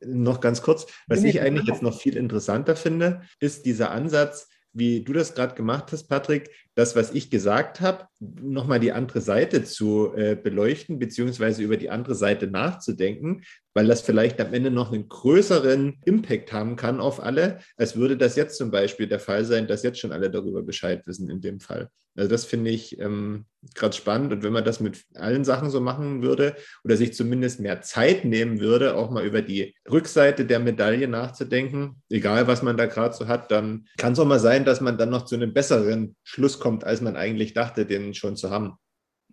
Noch 0.03 0.41
ganz 0.41 0.63
kurz, 0.63 0.87
was 1.07 1.23
ich 1.23 1.41
eigentlich 1.43 1.67
jetzt 1.67 1.83
noch 1.83 1.99
viel 1.99 2.17
interessanter 2.17 2.75
finde, 2.75 3.23
ist 3.39 3.67
dieser 3.67 3.91
Ansatz, 3.91 4.49
wie 4.73 5.03
du 5.03 5.13
das 5.13 5.35
gerade 5.35 5.55
gemacht 5.55 5.93
hast, 5.93 6.05
Patrick, 6.09 6.51
das, 6.81 6.97
was 6.97 7.13
ich 7.13 7.31
gesagt 7.31 7.81
habe, 7.81 8.07
nochmal 8.21 8.81
die 8.81 8.93
andere 8.93 9.21
Seite 9.21 9.65
zu 9.65 10.15
äh, 10.17 10.35
beleuchten, 10.35 10.99
beziehungsweise 10.99 11.63
über 11.63 11.77
die 11.77 11.91
andere 11.91 12.15
Seite 12.15 12.47
nachzudenken, 12.47 13.43
weil 13.75 13.87
das 13.87 14.01
vielleicht 14.01 14.41
am 14.41 14.55
Ende 14.55 14.71
noch 14.71 14.93
einen 14.93 15.09
größeren 15.09 15.99
Impact 16.05 16.53
haben 16.53 16.77
kann 16.77 17.01
auf 17.01 17.23
alle, 17.23 17.61
als 17.77 17.97
würde 17.97 18.17
das 18.17 18.35
jetzt 18.35 18.57
zum 18.57 18.71
Beispiel 18.71 19.07
der 19.07 19.21
Fall 19.21 19.45
sein, 19.45 19.69
dass 19.69 19.83
jetzt 19.83 20.01
schon 20.01 20.13
alle 20.13 20.31
darüber 20.31 20.63
Bescheid 20.63 21.07
wissen 21.07 21.31
in 21.31 21.41
dem 21.41 21.61
Fall. 21.61 21.91
Also 22.17 22.29
das 22.29 22.45
finde 22.45 22.71
ich 22.71 22.99
ähm, 22.99 23.47
gerade 23.75 23.97
spannend 23.97 24.33
und 24.33 24.43
wenn 24.43 24.53
man 24.53 24.65
das 24.65 24.81
mit 24.81 25.05
allen 25.15 25.45
Sachen 25.45 25.71
so 25.71 25.81
machen 25.81 26.23
würde 26.23 26.57
oder 26.83 26.97
sich 26.97 27.15
zumindest 27.15 27.61
mehr 27.61 27.83
Zeit 27.83 28.25
nehmen 28.25 28.59
würde, 28.61 28.97
auch 28.97 29.11
mal 29.11 29.25
über 29.25 29.43
die 29.43 29.75
Rückseite 29.91 30.45
der 30.45 30.59
Medaille 30.59 31.07
nachzudenken, 31.07 32.03
egal 32.11 32.47
was 32.49 32.63
man 32.63 32.77
da 32.77 32.87
gerade 32.87 33.15
so 33.15 33.29
hat, 33.29 33.51
dann 33.51 33.87
kann 33.97 34.15
es 34.15 34.19
auch 34.19 34.27
mal 34.27 34.41
sein, 34.41 34.65
dass 34.65 34.81
man 34.81 34.99
dann 34.99 35.11
noch 35.11 35.25
zu 35.25 35.37
einem 35.37 35.53
besseren 35.53 36.17
Schluss 36.25 36.59
kommt, 36.59 36.70
als 36.79 37.01
man 37.01 37.17
eigentlich 37.17 37.55
dachte, 37.55 37.87
den 37.87 38.15
schon 38.15 38.37
zu 38.37 38.51
haben. 38.51 38.75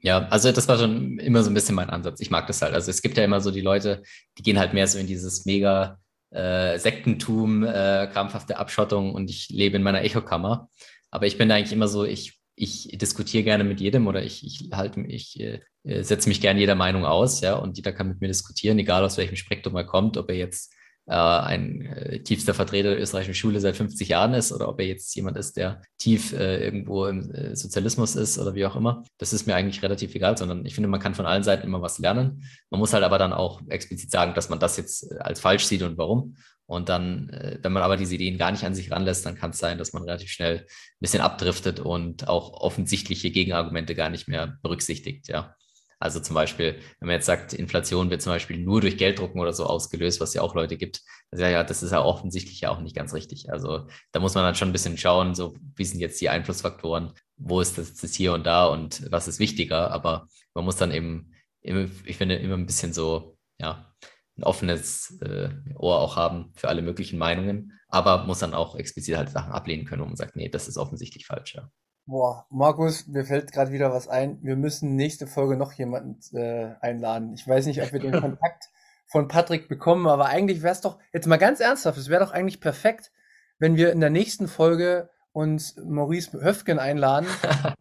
Ja, 0.02 0.28
also 0.28 0.52
das 0.52 0.68
war 0.68 0.78
schon 0.78 1.18
immer 1.20 1.44
so 1.44 1.50
ein 1.50 1.54
bisschen 1.54 1.76
mein 1.76 1.90
Ansatz. 1.90 2.20
Ich 2.22 2.30
mag 2.30 2.46
das 2.48 2.62
halt. 2.62 2.74
Also 2.74 2.92
es 2.92 3.02
gibt 3.02 3.18
ja 3.18 3.24
immer 3.24 3.42
so 3.42 3.52
die 3.52 3.62
Leute, 3.62 4.04
die 4.38 4.44
gehen 4.44 4.60
halt 4.60 4.74
mehr 4.74 4.88
so 4.88 5.00
in 5.00 5.08
dieses 5.08 5.46
mega 5.46 6.00
äh, 6.30 6.78
Sektentum, 6.78 7.64
äh, 7.64 8.08
krampfhafte 8.12 8.58
Abschottung 8.58 9.14
und 9.14 9.30
ich 9.30 9.50
lebe 9.50 9.78
in 9.78 9.84
meiner 9.84 10.04
Echokammer. 10.04 10.70
Aber 11.10 11.26
ich 11.26 11.38
bin 11.38 11.52
eigentlich 11.52 11.74
immer 11.74 11.88
so, 11.88 12.04
ich, 12.04 12.40
ich 12.56 12.90
diskutiere 12.98 13.44
gerne 13.44 13.64
mit 13.64 13.80
jedem 13.80 14.08
oder 14.08 14.24
ich, 14.24 14.46
ich 14.46 14.70
halte 14.72 15.02
ich 15.02 15.40
äh, 15.40 15.62
setze 16.04 16.28
mich 16.28 16.42
gerne 16.42 16.60
jeder 16.60 16.76
Meinung 16.76 17.06
aus, 17.06 17.42
ja, 17.42 17.56
und 17.56 17.78
jeder 17.78 17.94
kann 17.94 18.10
mit 18.10 18.20
mir 18.20 18.28
diskutieren, 18.28 18.78
egal 18.78 19.06
aus 19.06 19.18
welchem 19.18 19.38
Spektrum 19.38 19.76
er 19.76 19.86
kommt, 19.86 20.18
ob 20.18 20.30
er 20.30 20.36
jetzt 20.36 20.74
äh, 21.08 21.14
ein 21.14 21.82
äh, 21.86 22.20
tiefster 22.22 22.54
Vertreter 22.54 22.90
der 22.90 23.02
österreichischen 23.02 23.34
Schule 23.34 23.60
seit 23.60 23.78
50 23.78 24.10
Jahren 24.10 24.34
ist 24.34 24.52
oder 24.52 24.68
ob 24.68 24.80
er 24.80 24.88
jetzt 24.88 25.16
jemand 25.16 25.38
ist, 25.38 25.58
der 25.58 25.82
tief 25.98 26.34
äh, 26.34 26.64
irgendwo 26.64 27.06
im 27.06 27.32
äh, 27.32 27.56
Sozialismus 27.56 28.16
ist 28.16 28.38
oder 28.38 28.54
wie 28.56 28.66
auch 28.66 28.76
immer. 28.76 29.04
Das 29.18 29.34
ist 29.34 29.48
mir 29.48 29.56
eigentlich 29.56 29.82
relativ 29.82 30.14
egal, 30.16 30.38
sondern 30.38 30.66
ich 30.66 30.76
finde, 30.76 30.90
man 30.90 31.00
kann 31.00 31.16
von 31.16 31.26
allen 31.26 31.44
Seiten 31.44 31.66
immer 31.66 31.82
was 31.82 31.98
lernen. 32.00 32.44
Man 32.70 32.80
muss 32.80 32.94
halt 32.94 33.04
aber 33.04 33.18
dann 33.18 33.34
auch 33.34 33.62
explizit 33.70 34.12
sagen, 34.12 34.34
dass 34.34 34.50
man 34.50 34.60
das 34.60 34.78
jetzt 34.78 35.12
äh, 35.12 35.18
als 35.20 35.40
falsch 35.40 35.66
sieht 35.66 35.82
und 35.82 35.98
warum. 35.98 36.36
Und 36.66 36.90
dann, 36.90 37.30
äh, 37.30 37.60
wenn 37.62 37.72
man 37.72 37.84
aber 37.84 37.96
diese 37.96 38.16
Ideen 38.16 38.38
gar 38.38 38.52
nicht 38.52 38.66
an 38.66 38.76
sich 38.76 38.92
ranlässt, 38.92 39.26
dann 39.26 39.36
kann 39.36 39.52
es 39.52 39.58
sein, 39.58 39.78
dass 39.78 39.94
man 39.94 40.04
relativ 40.04 40.30
schnell 40.30 40.60
ein 40.60 40.66
bisschen 41.00 41.22
abdriftet 41.22 41.80
und 41.80 42.28
auch 42.28 42.52
offensichtliche 42.52 43.32
Gegenargumente 43.32 43.96
gar 43.96 44.10
nicht 44.10 44.28
mehr 44.28 44.58
berücksichtigt, 44.62 45.30
ja. 45.30 45.56
Also 46.00 46.20
zum 46.20 46.36
Beispiel, 46.36 46.76
wenn 47.00 47.08
man 47.08 47.16
jetzt 47.16 47.26
sagt, 47.26 47.54
Inflation 47.54 48.10
wird 48.10 48.22
zum 48.22 48.32
Beispiel 48.32 48.58
nur 48.58 48.82
durch 48.82 48.98
Gelddrucken 48.98 49.42
oder 49.42 49.54
so 49.54 49.66
ausgelöst, 49.66 50.22
was 50.22 50.34
ja 50.34 50.44
auch 50.44 50.54
Leute 50.54 50.78
gibt, 50.78 51.02
also 51.32 51.44
ja, 51.44 51.64
das 51.64 51.82
ist 51.82 51.92
ja 51.92 52.04
offensichtlich 52.04 52.62
ja 52.62 52.70
auch 52.70 52.80
nicht 52.82 52.96
ganz 52.96 53.14
richtig. 53.14 53.52
Also 53.52 53.88
da 54.12 54.20
muss 54.20 54.36
man 54.36 54.44
dann 54.44 54.56
schon 54.56 54.70
ein 54.70 54.74
bisschen 54.74 54.98
schauen, 54.98 55.34
so 55.34 55.56
wie 55.76 55.86
sind 55.86 56.00
jetzt 56.00 56.22
die 56.22 56.30
Einflussfaktoren, 56.30 57.14
wo 57.38 57.62
ist 57.62 57.78
das, 57.78 57.96
das 57.96 58.14
hier 58.14 58.34
und 58.34 58.46
da 58.46 58.68
und 58.68 59.12
was 59.12 59.28
ist 59.28 59.40
wichtiger. 59.40 59.92
Aber 59.92 60.28
man 60.54 60.66
muss 60.66 60.78
dann 60.78 60.92
eben, 60.92 61.34
immer, 61.62 61.90
ich 62.06 62.18
finde, 62.18 62.36
immer 62.36 62.56
ein 62.56 62.68
bisschen 62.68 62.94
so, 62.94 63.38
ja, 63.60 63.92
ein 64.38 64.44
offenes 64.44 65.20
äh, 65.22 65.50
Ohr 65.76 66.00
auch 66.00 66.16
haben 66.16 66.54
für 66.56 66.70
alle 66.70 66.84
möglichen 66.84 67.18
Meinungen, 67.18 67.74
aber 67.88 68.26
muss 68.26 68.40
dann 68.40 68.54
auch 68.54 68.76
explizit 68.76 69.18
halt 69.18 69.30
Sachen 69.30 69.52
ablehnen 69.52 69.86
können, 69.86 70.04
wo 70.04 70.06
man 70.06 70.16
sagt, 70.16 70.36
nee, 70.36 70.50
das 70.50 70.68
ist 70.68 70.78
offensichtlich 70.78 71.26
falsch, 71.26 71.56
ja. 71.56 71.72
Boah, 72.10 72.46
Markus, 72.50 73.06
mir 73.08 73.26
fällt 73.26 73.52
gerade 73.52 73.74
wieder 73.74 73.92
was 73.92 74.08
ein. 74.08 74.40
Wir 74.42 74.56
müssen 74.56 74.96
nächste 74.96 75.28
Folge 75.28 75.58
noch 75.58 75.74
jemanden 75.74 76.18
äh, 76.38 76.76
einladen. 76.80 77.34
Ich 77.34 77.46
weiß 77.46 77.66
nicht, 77.66 77.84
ob 77.84 77.92
wir 77.92 78.00
den 78.00 78.14
Kontakt 78.22 78.70
von 79.08 79.28
Patrick 79.28 79.68
bekommen, 79.68 80.08
aber 80.08 80.28
eigentlich 80.28 80.62
wäre 80.62 80.72
es 80.72 80.80
doch, 80.80 81.00
jetzt 81.12 81.28
mal 81.28 81.36
ganz 81.36 81.60
ernsthaft, 81.60 81.98
es 81.98 82.08
wäre 82.08 82.24
doch 82.24 82.32
eigentlich 82.32 82.62
perfekt, 82.62 83.12
wenn 83.60 83.76
wir 83.76 83.92
in 83.92 84.00
der 84.00 84.10
nächsten 84.10 84.48
Folge 84.48 85.10
uns 85.34 85.76
Maurice 85.84 86.32
Höfgen 86.42 86.80
einladen. 86.80 87.28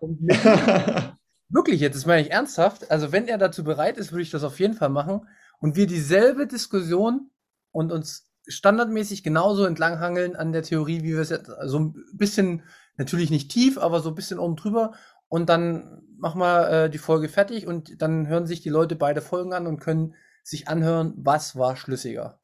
wirklich, 1.49 1.81
jetzt 1.81 1.95
das 1.95 2.07
meine 2.07 2.23
ich 2.23 2.33
ernsthaft. 2.33 2.91
Also 2.91 3.13
wenn 3.13 3.29
er 3.29 3.39
dazu 3.39 3.63
bereit 3.63 3.97
ist, 3.97 4.11
würde 4.11 4.23
ich 4.23 4.31
das 4.31 4.43
auf 4.43 4.59
jeden 4.59 4.75
Fall 4.75 4.89
machen. 4.89 5.29
Und 5.61 5.77
wir 5.77 5.87
dieselbe 5.87 6.49
Diskussion 6.49 7.31
und 7.71 7.93
uns 7.93 8.29
standardmäßig 8.49 9.23
genauso 9.23 9.65
entlanghangeln 9.65 10.35
an 10.35 10.51
der 10.51 10.63
Theorie, 10.63 11.03
wie 11.03 11.15
wir 11.15 11.21
es 11.21 11.31
jetzt 11.31 11.51
so 11.67 11.79
ein 11.79 11.95
bisschen 12.13 12.65
natürlich 12.97 13.31
nicht 13.31 13.51
tief, 13.51 13.79
aber 13.79 14.01
so 14.01 14.11
ein 14.11 14.15
bisschen 14.15 14.39
oben 14.39 14.57
drüber 14.57 14.93
und 15.29 15.49
dann 15.49 16.03
machen 16.19 16.41
wir 16.41 16.71
äh, 16.71 16.91
die 16.91 16.99
Folge 16.99 17.29
fertig 17.29 17.67
und 17.67 18.01
dann 18.01 18.27
hören 18.27 18.47
sich 18.47 18.61
die 18.61 18.69
Leute 18.69 18.97
beide 18.97 19.21
Folgen 19.21 19.53
an 19.53 19.67
und 19.67 19.81
können 19.81 20.15
sich 20.43 20.69
anhören, 20.69 21.15
was 21.17 21.57
war 21.57 21.77
schlüssiger. 21.77 22.41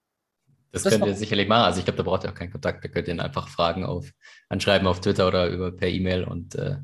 Das, 0.72 0.82
das 0.82 0.94
könnt 0.94 1.06
ihr 1.06 1.14
sicherlich 1.14 1.48
machen. 1.48 1.64
Also 1.64 1.78
ich 1.78 1.84
glaube, 1.84 1.98
da 1.98 2.02
braucht 2.02 2.24
ihr 2.24 2.30
auch 2.30 2.34
keinen 2.34 2.50
Kontakt. 2.50 2.82
Da 2.82 2.88
könnt 2.88 3.06
ihr 3.06 3.22
einfach 3.22 3.48
Fragen 3.48 3.84
auf, 3.84 4.10
anschreiben 4.48 4.88
auf 4.88 5.00
Twitter 5.00 5.28
oder 5.28 5.48
über 5.48 5.70
per 5.70 5.88
E-Mail 5.88 6.24
und 6.24 6.54
äh, 6.54 6.78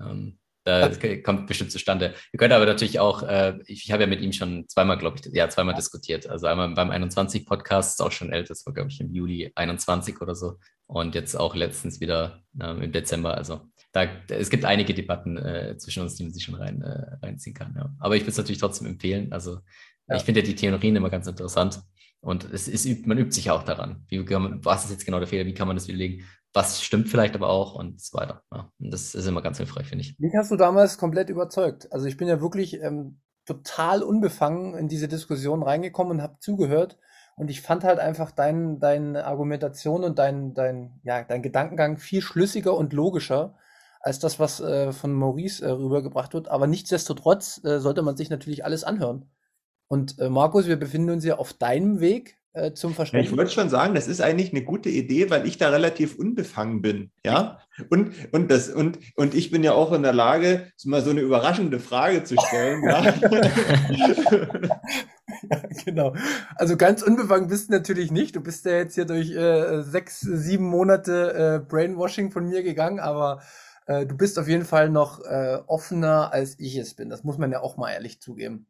ähm, 0.00 0.38
da 0.64 0.90
kommt 1.22 1.46
bestimmt 1.46 1.70
zustande. 1.70 2.14
Ihr 2.32 2.38
könnt 2.38 2.52
aber 2.52 2.66
natürlich 2.66 2.98
auch, 2.98 3.22
äh, 3.22 3.56
ich, 3.66 3.84
ich 3.84 3.92
habe 3.92 4.02
ja 4.02 4.08
mit 4.08 4.20
ihm 4.20 4.32
schon 4.32 4.66
zweimal, 4.68 4.98
glaube 4.98 5.18
ich, 5.20 5.32
ja, 5.32 5.48
zweimal 5.48 5.74
ja. 5.74 5.76
diskutiert. 5.76 6.26
Also 6.26 6.48
einmal 6.48 6.74
beim 6.74 6.90
21-Podcast, 6.90 8.00
ist 8.00 8.04
auch 8.04 8.10
schon 8.10 8.32
älter, 8.32 8.48
das 8.48 8.66
war, 8.66 8.74
glaube 8.74 8.90
ich, 8.90 9.00
im 9.00 9.14
Juli 9.14 9.52
21 9.54 10.20
oder 10.20 10.34
so. 10.34 10.58
Und 10.86 11.14
jetzt 11.14 11.34
auch 11.34 11.54
letztens 11.54 12.00
wieder 12.00 12.42
äh, 12.60 12.84
im 12.84 12.92
Dezember. 12.92 13.36
Also 13.36 13.60
da, 13.92 14.04
es 14.28 14.50
gibt 14.50 14.64
einige 14.64 14.94
Debatten 14.94 15.36
äh, 15.36 15.76
zwischen 15.78 16.02
uns, 16.02 16.14
die 16.14 16.22
man 16.22 16.32
sich 16.32 16.44
schon 16.44 16.54
rein, 16.54 16.82
äh, 16.82 17.16
reinziehen 17.24 17.54
kann. 17.54 17.74
Ja. 17.76 17.92
Aber 17.98 18.14
ich 18.14 18.22
würde 18.22 18.30
es 18.30 18.38
natürlich 18.38 18.60
trotzdem 18.60 18.86
empfehlen. 18.86 19.32
Also 19.32 19.58
ja. 20.08 20.16
ich 20.16 20.22
finde 20.22 20.40
ja 20.40 20.46
die 20.46 20.54
Theorien 20.54 20.94
immer 20.96 21.10
ganz 21.10 21.26
interessant. 21.26 21.82
Und 22.20 22.44
es 22.52 22.68
ist, 22.68 23.06
man 23.06 23.18
übt 23.18 23.32
sich 23.32 23.50
auch 23.50 23.62
daran. 23.62 24.04
Wie 24.08 24.18
man, 24.18 24.64
was 24.64 24.84
ist 24.84 24.90
jetzt 24.90 25.04
genau 25.04 25.18
der 25.18 25.28
Fehler? 25.28 25.46
Wie 25.46 25.54
kann 25.54 25.68
man 25.68 25.76
das 25.76 25.88
widerlegen? 25.88 26.24
Was 26.52 26.82
stimmt 26.82 27.08
vielleicht 27.08 27.34
aber 27.34 27.48
auch 27.48 27.74
und 27.74 28.00
so 28.00 28.16
weiter. 28.16 28.42
Ja, 28.52 28.70
und 28.78 28.90
das 28.92 29.14
ist 29.14 29.26
immer 29.26 29.42
ganz 29.42 29.58
hilfreich, 29.58 29.86
finde 29.86 30.02
ich. 30.04 30.18
Mich 30.18 30.34
hast 30.36 30.50
du 30.50 30.56
damals 30.56 30.98
komplett 30.98 31.28
überzeugt. 31.28 31.92
Also 31.92 32.06
ich 32.06 32.16
bin 32.16 32.28
ja 32.28 32.40
wirklich 32.40 32.80
ähm, 32.80 33.20
total 33.44 34.02
unbefangen 34.02 34.74
in 34.74 34.88
diese 34.88 35.08
Diskussion 35.08 35.62
reingekommen 35.62 36.16
und 36.18 36.22
habe 36.22 36.38
zugehört. 36.40 36.98
Und 37.36 37.50
ich 37.50 37.60
fand 37.60 37.84
halt 37.84 37.98
einfach 37.98 38.30
dein, 38.30 38.80
deine 38.80 39.26
Argumentation 39.26 40.04
und 40.04 40.18
dein, 40.18 40.54
dein, 40.54 40.98
ja, 41.04 41.22
dein 41.22 41.42
Gedankengang 41.42 41.98
viel 41.98 42.22
schlüssiger 42.22 42.74
und 42.74 42.94
logischer 42.94 43.54
als 44.00 44.18
das, 44.18 44.38
was 44.38 44.60
äh, 44.60 44.92
von 44.92 45.12
Maurice 45.12 45.64
äh, 45.64 45.70
rübergebracht 45.70 46.32
wird. 46.32 46.48
Aber 46.48 46.66
nichtsdestotrotz 46.66 47.62
äh, 47.64 47.78
sollte 47.78 48.00
man 48.02 48.16
sich 48.16 48.30
natürlich 48.30 48.64
alles 48.64 48.84
anhören. 48.84 49.30
Und 49.86 50.18
äh, 50.18 50.30
Markus, 50.30 50.66
wir 50.66 50.76
befinden 50.76 51.10
uns 51.10 51.24
ja 51.24 51.36
auf 51.36 51.52
deinem 51.52 52.00
Weg 52.00 52.38
äh, 52.54 52.72
zum 52.72 52.94
Verständnis. 52.94 53.30
ich 53.30 53.36
wollte 53.36 53.52
schon 53.52 53.68
sagen, 53.68 53.94
das 53.94 54.08
ist 54.08 54.22
eigentlich 54.22 54.52
eine 54.52 54.64
gute 54.64 54.88
Idee, 54.88 55.28
weil 55.28 55.46
ich 55.46 55.58
da 55.58 55.68
relativ 55.68 56.16
unbefangen 56.16 56.80
bin. 56.80 57.10
Ja. 57.24 57.58
Und, 57.90 58.14
und, 58.32 58.50
das, 58.50 58.70
und, 58.70 58.98
und 59.14 59.34
ich 59.34 59.50
bin 59.50 59.62
ja 59.62 59.74
auch 59.74 59.92
in 59.92 60.02
der 60.02 60.14
Lage, 60.14 60.72
mal 60.84 61.02
so 61.02 61.10
eine 61.10 61.20
überraschende 61.20 61.80
Frage 61.80 62.24
zu 62.24 62.36
stellen. 62.40 62.82
ja. 62.88 63.12
ja, 65.50 65.62
genau. 65.84 66.14
Also 66.56 66.76
ganz 66.76 67.02
unbefangen 67.02 67.48
bist 67.48 67.68
du 67.68 67.72
natürlich 67.72 68.10
nicht. 68.10 68.36
Du 68.36 68.40
bist 68.40 68.64
ja 68.64 68.72
jetzt 68.72 68.94
hier 68.94 69.04
durch 69.04 69.30
äh, 69.30 69.82
sechs, 69.82 70.20
sieben 70.20 70.66
Monate 70.66 71.62
äh, 71.62 71.66
Brainwashing 71.66 72.30
von 72.30 72.46
mir 72.48 72.62
gegangen, 72.62 73.00
aber 73.00 73.40
äh, 73.86 74.06
du 74.06 74.16
bist 74.16 74.38
auf 74.38 74.48
jeden 74.48 74.64
Fall 74.64 74.90
noch 74.90 75.24
äh, 75.24 75.58
offener, 75.66 76.32
als 76.32 76.58
ich 76.58 76.76
es 76.76 76.94
bin. 76.94 77.08
Das 77.08 77.24
muss 77.24 77.38
man 77.38 77.52
ja 77.52 77.60
auch 77.60 77.76
mal 77.76 77.92
ehrlich 77.92 78.20
zugeben. 78.20 78.66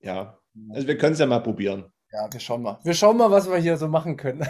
Ja, 0.00 0.38
also 0.70 0.86
wir 0.86 0.98
können 0.98 1.14
es 1.14 1.18
ja 1.18 1.26
mal 1.26 1.40
probieren. 1.40 1.92
Ja, 2.12 2.28
wir 2.30 2.40
schauen 2.40 2.62
mal. 2.62 2.78
Wir 2.82 2.92
schauen 2.92 3.16
mal, 3.16 3.30
was 3.30 3.50
wir 3.50 3.56
hier 3.56 3.78
so 3.78 3.88
machen 3.88 4.18
können. 4.18 4.46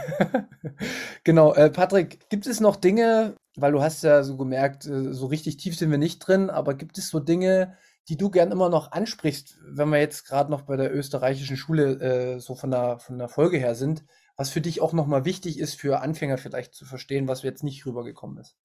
genau, 1.24 1.54
äh, 1.54 1.70
Patrick, 1.70 2.28
gibt 2.28 2.46
es 2.46 2.58
noch 2.58 2.74
Dinge, 2.74 3.36
weil 3.56 3.70
du 3.70 3.80
hast 3.80 4.02
ja 4.02 4.24
so 4.24 4.36
gemerkt, 4.36 4.84
äh, 4.86 5.12
so 5.12 5.26
richtig 5.26 5.58
tief 5.58 5.76
sind 5.76 5.90
wir 5.92 5.98
nicht 5.98 6.18
drin, 6.18 6.50
aber 6.50 6.74
gibt 6.74 6.98
es 6.98 7.08
so 7.08 7.20
Dinge, 7.20 7.76
die 8.08 8.16
du 8.16 8.30
gern 8.30 8.50
immer 8.50 8.68
noch 8.68 8.92
ansprichst, 8.92 9.58
wenn 9.64 9.90
wir 9.90 10.00
jetzt 10.00 10.24
gerade 10.26 10.50
noch 10.50 10.62
bei 10.62 10.76
der 10.76 10.94
österreichischen 10.94 11.56
Schule 11.56 12.00
äh, 12.00 12.40
so 12.40 12.54
von 12.54 12.70
der, 12.70 12.98
von 12.98 13.18
der 13.18 13.28
Folge 13.28 13.58
her 13.58 13.74
sind, 13.74 14.04
was 14.36 14.50
für 14.50 14.60
dich 14.60 14.80
auch 14.80 14.92
nochmal 14.92 15.24
wichtig 15.24 15.58
ist, 15.58 15.74
für 15.74 16.00
Anfänger 16.00 16.38
vielleicht 16.38 16.74
zu 16.74 16.84
verstehen, 16.84 17.28
was 17.28 17.42
jetzt 17.42 17.62
nicht 17.62 17.86
rübergekommen 17.86 18.38
ist? 18.38 18.56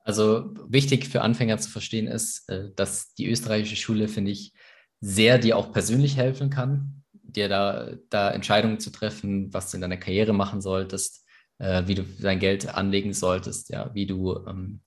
Also 0.00 0.50
wichtig 0.68 1.08
für 1.08 1.22
Anfänger 1.22 1.56
zu 1.56 1.70
verstehen 1.70 2.06
ist, 2.06 2.48
äh, 2.50 2.70
dass 2.76 3.14
die 3.14 3.30
österreichische 3.30 3.76
Schule, 3.76 4.08
finde 4.08 4.32
ich, 4.32 4.52
sehr 5.00 5.38
dir 5.38 5.56
auch 5.56 5.72
persönlich 5.72 6.16
helfen 6.16 6.50
kann, 6.50 7.02
dir 7.12 7.48
da, 7.48 7.92
da 8.10 8.30
Entscheidungen 8.30 8.80
zu 8.80 8.90
treffen, 8.90 9.52
was 9.52 9.70
du 9.70 9.78
in 9.78 9.80
deiner 9.80 9.96
Karriere 9.96 10.34
machen 10.34 10.60
solltest, 10.60 11.24
äh, 11.58 11.82
wie 11.86 11.94
du 11.94 12.04
dein 12.20 12.38
Geld 12.38 12.68
anlegen 12.68 13.14
solltest, 13.14 13.70
ja, 13.70 13.94
wie 13.94 14.06
du 14.06 14.36
ähm, 14.46 14.82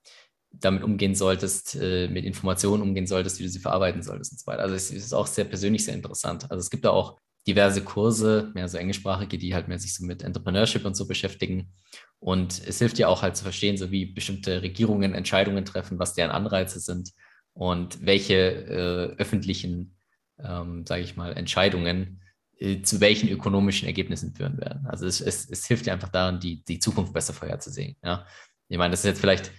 damit 0.60 0.84
umgehen 0.84 1.16
solltest, 1.16 1.76
äh, 1.76 2.08
mit 2.08 2.26
Informationen 2.26 2.84
umgehen 2.84 3.08
solltest, 3.08 3.40
wie 3.40 3.44
du 3.44 3.50
sie 3.50 3.60
verarbeiten 3.60 4.04
solltest 4.04 4.32
und 4.32 4.40
so 4.40 4.48
weiter. 4.48 4.64
Also 4.64 4.76
es, 4.76 4.92
ist 4.92 5.14
auch 5.14 5.28
sehr 5.28 5.46
persönlich 5.46 5.86
sehr 5.86 5.94
interessant. 5.94 6.50
Also 6.50 6.60
es 6.62 6.70
gibt 6.70 6.86
da 6.86 6.92
auch 6.92 7.20
diverse 7.48 7.84
Kurse, 7.84 8.52
mehr 8.54 8.68
so 8.68 8.78
englischsprachige, 8.78 9.38
die 9.38 9.56
halt 9.56 9.68
mehr 9.68 9.80
sich 9.80 9.94
so 9.96 10.06
mit 10.06 10.24
Entrepreneurship 10.24 10.86
und 10.86 10.96
so 10.96 11.08
beschäftigen. 11.08 11.74
Und 12.20 12.62
es 12.68 12.80
hilft 12.80 12.98
dir 12.98 13.10
auch 13.10 13.22
halt 13.22 13.38
zu 13.38 13.44
verstehen, 13.44 13.78
so 13.78 13.92
wie 13.92 14.06
bestimmte 14.06 14.62
Regierungen 14.62 15.14
Entscheidungen 15.14 15.64
treffen, 15.64 16.00
was 16.00 16.14
deren 16.14 16.32
Anreize 16.32 16.80
sind 16.80 17.12
und 17.54 18.06
welche 18.06 18.36
äh, 18.36 19.16
öffentlichen 19.18 19.98
ähm, 20.44 20.86
sage 20.86 21.04
ich 21.04 21.16
mal, 21.16 21.36
Entscheidungen 21.36 22.22
äh, 22.60 22.82
zu 22.82 23.02
welchen 23.02 23.30
ökonomischen 23.30 23.88
Ergebnissen 23.88 24.34
führen 24.34 24.58
werden. 24.58 24.86
Also 24.88 25.06
es, 25.06 25.22
es, 25.22 25.50
es 25.50 25.66
hilft 25.66 25.86
dir 25.86 25.94
einfach 25.94 26.10
daran, 26.10 26.40
die, 26.40 26.64
die 26.64 26.80
Zukunft 26.80 27.14
besser 27.14 27.34
vorherzusehen. 27.34 27.96
Ja? 28.04 28.26
Ich 28.68 28.78
meine, 28.78 28.92
das 28.92 29.02
ist 29.02 29.06
jetzt 29.06 29.22
vielleicht 29.22 29.52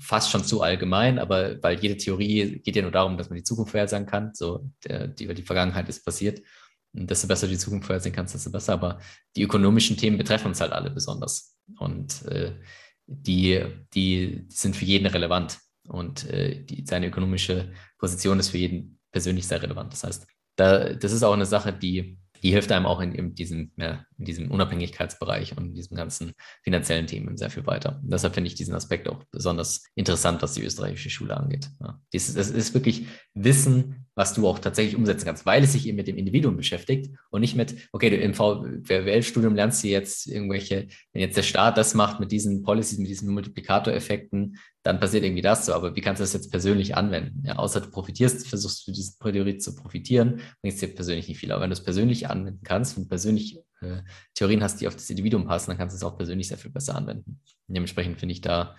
fast 0.00 0.30
schon 0.30 0.44
zu 0.44 0.62
allgemein, 0.62 1.18
aber 1.18 1.62
weil 1.62 1.78
jede 1.78 1.96
Theorie 1.96 2.60
geht 2.60 2.76
ja 2.76 2.82
nur 2.82 2.90
darum, 2.90 3.16
dass 3.16 3.30
man 3.30 3.36
die 3.36 3.44
Zukunft 3.44 3.70
vorhersagen 3.70 4.06
kann. 4.06 4.32
So, 4.34 4.70
der, 4.84 5.08
die, 5.08 5.32
die 5.34 5.42
Vergangenheit 5.42 5.88
ist 5.88 6.04
passiert. 6.04 6.42
Und 6.92 7.10
desto 7.10 7.28
besser 7.28 7.46
du 7.46 7.52
die 7.52 7.58
Zukunft 7.58 7.86
vorhersehen 7.86 8.14
kannst, 8.14 8.34
desto 8.34 8.50
besser. 8.50 8.72
Aber 8.72 8.98
die 9.36 9.42
ökonomischen 9.42 9.96
Themen 9.96 10.18
betreffen 10.18 10.48
uns 10.48 10.60
halt 10.60 10.72
alle 10.72 10.90
besonders. 10.90 11.56
Und 11.78 12.24
äh, 12.26 12.54
die, 13.06 13.64
die, 13.94 14.46
die 14.46 14.46
sind 14.48 14.74
für 14.74 14.84
jeden 14.84 15.06
relevant. 15.06 15.58
Und 15.86 16.28
äh, 16.28 16.64
die, 16.64 16.84
seine 16.86 17.06
ökonomische 17.06 17.72
Position 17.98 18.40
ist 18.40 18.50
für 18.50 18.58
jeden 18.58 18.98
persönlich 19.12 19.46
sehr 19.46 19.62
relevant. 19.62 19.92
Das 19.92 20.04
heißt, 20.04 20.26
da, 20.56 20.92
das 20.92 21.12
ist 21.12 21.22
auch 21.22 21.32
eine 21.32 21.46
Sache, 21.46 21.72
die 21.72 22.18
die 22.42 22.50
hilft 22.50 22.72
einem 22.72 22.86
auch 22.86 23.00
in, 23.00 23.12
in, 23.12 23.34
diesem, 23.34 23.72
ja, 23.76 24.04
in 24.18 24.24
diesem 24.24 24.50
Unabhängigkeitsbereich 24.50 25.56
und 25.56 25.66
in 25.68 25.74
diesem 25.74 25.96
ganzen 25.96 26.32
finanziellen 26.62 27.06
Themen 27.06 27.36
sehr 27.36 27.50
viel 27.50 27.66
weiter. 27.66 28.00
Und 28.02 28.12
deshalb 28.12 28.34
finde 28.34 28.48
ich 28.48 28.54
diesen 28.54 28.74
Aspekt 28.74 29.08
auch 29.08 29.22
besonders 29.30 29.84
interessant, 29.94 30.42
was 30.42 30.54
die 30.54 30.62
österreichische 30.62 31.10
Schule 31.10 31.36
angeht. 31.36 31.68
Ja. 31.80 32.00
Das, 32.12 32.34
das 32.34 32.50
ist 32.50 32.74
wirklich 32.74 33.06
Wissen, 33.34 34.07
was 34.18 34.34
du 34.34 34.48
auch 34.48 34.58
tatsächlich 34.58 34.96
umsetzen 34.96 35.26
kannst, 35.26 35.46
weil 35.46 35.62
es 35.62 35.74
sich 35.74 35.86
eben 35.86 35.96
mit 35.96 36.08
dem 36.08 36.16
Individuum 36.16 36.56
beschäftigt 36.56 37.14
und 37.30 37.40
nicht 37.40 37.54
mit, 37.54 37.76
okay, 37.92 38.10
du 38.10 38.16
im 38.16 38.34
VWL-Studium 38.34 39.54
lernst 39.54 39.84
du 39.84 39.88
jetzt 39.88 40.26
irgendwelche, 40.26 40.88
wenn 41.12 41.22
jetzt 41.22 41.36
der 41.36 41.44
Staat 41.44 41.78
das 41.78 41.94
macht 41.94 42.18
mit 42.18 42.32
diesen 42.32 42.64
Policies, 42.64 42.98
mit 42.98 43.06
diesen 43.08 43.32
Multiplikatoreffekten, 43.32 44.58
dann 44.82 44.98
passiert 44.98 45.22
irgendwie 45.22 45.42
das 45.42 45.66
so. 45.66 45.72
Aber 45.72 45.94
wie 45.94 46.00
kannst 46.00 46.18
du 46.18 46.24
das 46.24 46.32
jetzt 46.32 46.50
persönlich 46.50 46.96
anwenden? 46.96 47.44
Ja, 47.46 47.58
außer 47.58 47.80
du 47.80 47.90
profitierst, 47.90 48.48
versuchst 48.48 48.88
du 48.88 48.90
diese 48.90 49.16
Theorie 49.18 49.58
zu 49.58 49.76
profitieren, 49.76 50.40
bringst 50.62 50.82
dir 50.82 50.88
persönlich 50.88 51.28
nicht 51.28 51.38
viel. 51.38 51.52
Aber 51.52 51.62
wenn 51.62 51.70
du 51.70 51.74
es 51.74 51.84
persönlich 51.84 52.28
anwenden 52.28 52.64
kannst, 52.64 52.96
wenn 52.96 53.04
du 53.04 53.08
persönlich 53.08 53.60
äh, 53.82 54.02
Theorien 54.34 54.64
hast, 54.64 54.80
die 54.80 54.88
auf 54.88 54.96
das 54.96 55.08
Individuum 55.08 55.46
passen, 55.46 55.70
dann 55.70 55.78
kannst 55.78 55.94
du 55.94 55.96
es 55.98 56.02
auch 56.02 56.16
persönlich 56.16 56.48
sehr 56.48 56.58
viel 56.58 56.72
besser 56.72 56.96
anwenden. 56.96 57.40
Dementsprechend 57.68 58.18
finde 58.18 58.32
ich 58.32 58.40
da 58.40 58.74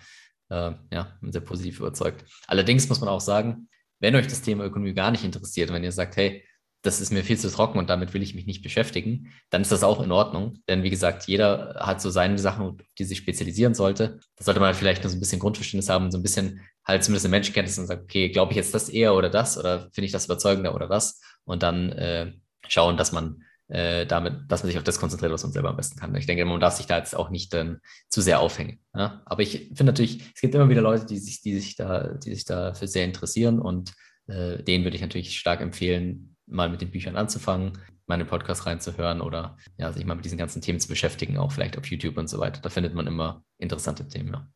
äh, 0.50 0.72
ja, 0.92 1.18
sehr 1.22 1.40
positiv 1.40 1.80
überzeugt. 1.80 2.26
Allerdings 2.46 2.90
muss 2.90 3.00
man 3.00 3.08
auch 3.08 3.22
sagen, 3.22 3.68
wenn 4.00 4.16
euch 4.16 4.26
das 4.26 4.42
Thema 4.42 4.64
Ökonomie 4.64 4.94
gar 4.94 5.10
nicht 5.10 5.24
interessiert, 5.24 5.72
wenn 5.72 5.84
ihr 5.84 5.92
sagt, 5.92 6.16
hey, 6.16 6.44
das 6.82 7.00
ist 7.00 7.12
mir 7.12 7.22
viel 7.22 7.38
zu 7.38 7.50
trocken 7.50 7.78
und 7.78 7.90
damit 7.90 8.14
will 8.14 8.22
ich 8.22 8.34
mich 8.34 8.46
nicht 8.46 8.62
beschäftigen, 8.62 9.32
dann 9.50 9.60
ist 9.60 9.70
das 9.70 9.84
auch 9.84 10.00
in 10.00 10.12
Ordnung. 10.12 10.58
Denn 10.68 10.82
wie 10.82 10.88
gesagt, 10.88 11.26
jeder 11.26 11.76
hat 11.78 12.00
so 12.00 12.08
seine 12.08 12.38
Sachen, 12.38 12.64
auf 12.64 12.76
die 12.98 13.04
sich 13.04 13.18
spezialisieren 13.18 13.74
sollte. 13.74 14.18
Da 14.36 14.44
sollte 14.44 14.60
man 14.60 14.74
vielleicht 14.74 15.02
nur 15.02 15.10
so 15.10 15.16
ein 15.16 15.20
bisschen 15.20 15.40
Grundverständnis 15.40 15.90
haben, 15.90 16.10
so 16.10 16.16
ein 16.16 16.22
bisschen 16.22 16.60
halt 16.86 17.04
zumindest 17.04 17.26
eine 17.26 17.32
Menschenkenntnis 17.32 17.78
und 17.78 17.86
sagt, 17.86 18.04
okay, 18.04 18.30
glaube 18.30 18.52
ich 18.52 18.56
jetzt 18.56 18.74
das 18.74 18.88
eher 18.88 19.14
oder 19.14 19.28
das 19.28 19.58
oder 19.58 19.90
finde 19.92 20.06
ich 20.06 20.12
das 20.12 20.24
überzeugender 20.24 20.74
oder 20.74 20.88
das? 20.88 21.20
Und 21.44 21.62
dann 21.62 21.92
äh, 21.92 22.32
schauen, 22.66 22.96
dass 22.96 23.12
man 23.12 23.42
äh, 23.70 24.04
damit, 24.04 24.50
dass 24.50 24.62
man 24.62 24.68
sich 24.68 24.78
auf 24.78 24.84
das 24.84 24.98
konzentriert, 24.98 25.32
was 25.32 25.44
man 25.44 25.52
selber 25.52 25.70
am 25.70 25.76
besten 25.76 25.98
kann. 25.98 26.14
Ich 26.16 26.26
denke, 26.26 26.44
man 26.44 26.60
darf 26.60 26.74
sich 26.74 26.86
da 26.86 26.98
jetzt 26.98 27.14
auch 27.14 27.30
nicht 27.30 27.54
äh, 27.54 27.76
zu 28.08 28.20
sehr 28.20 28.40
aufhängen. 28.40 28.80
Ja? 28.94 29.22
Aber 29.24 29.42
ich 29.42 29.68
finde 29.68 29.84
natürlich, 29.84 30.22
es 30.34 30.40
gibt 30.40 30.54
immer 30.54 30.68
wieder 30.68 30.82
Leute, 30.82 31.06
die 31.06 31.18
sich, 31.18 31.40
die 31.40 31.58
sich 31.58 31.76
da, 31.76 32.14
die 32.14 32.34
sich 32.34 32.44
dafür 32.44 32.88
sehr 32.88 33.04
interessieren 33.04 33.60
und 33.60 33.92
äh, 34.26 34.62
denen 34.62 34.84
würde 34.84 34.96
ich 34.96 35.02
natürlich 35.02 35.38
stark 35.38 35.60
empfehlen, 35.60 36.36
mal 36.46 36.68
mit 36.68 36.80
den 36.80 36.90
Büchern 36.90 37.16
anzufangen, 37.16 37.78
meine 38.06 38.24
Podcasts 38.24 38.66
reinzuhören 38.66 39.20
oder 39.20 39.56
ja, 39.78 39.92
sich 39.92 40.04
mal 40.04 40.16
mit 40.16 40.24
diesen 40.24 40.38
ganzen 40.38 40.60
Themen 40.60 40.80
zu 40.80 40.88
beschäftigen, 40.88 41.38
auch 41.38 41.52
vielleicht 41.52 41.78
auf 41.78 41.86
YouTube 41.86 42.16
und 42.16 42.28
so 42.28 42.38
weiter. 42.40 42.60
Da 42.60 42.68
findet 42.68 42.94
man 42.94 43.06
immer 43.06 43.44
interessante 43.58 44.06
Themen. 44.08 44.32
Ja. 44.32 44.48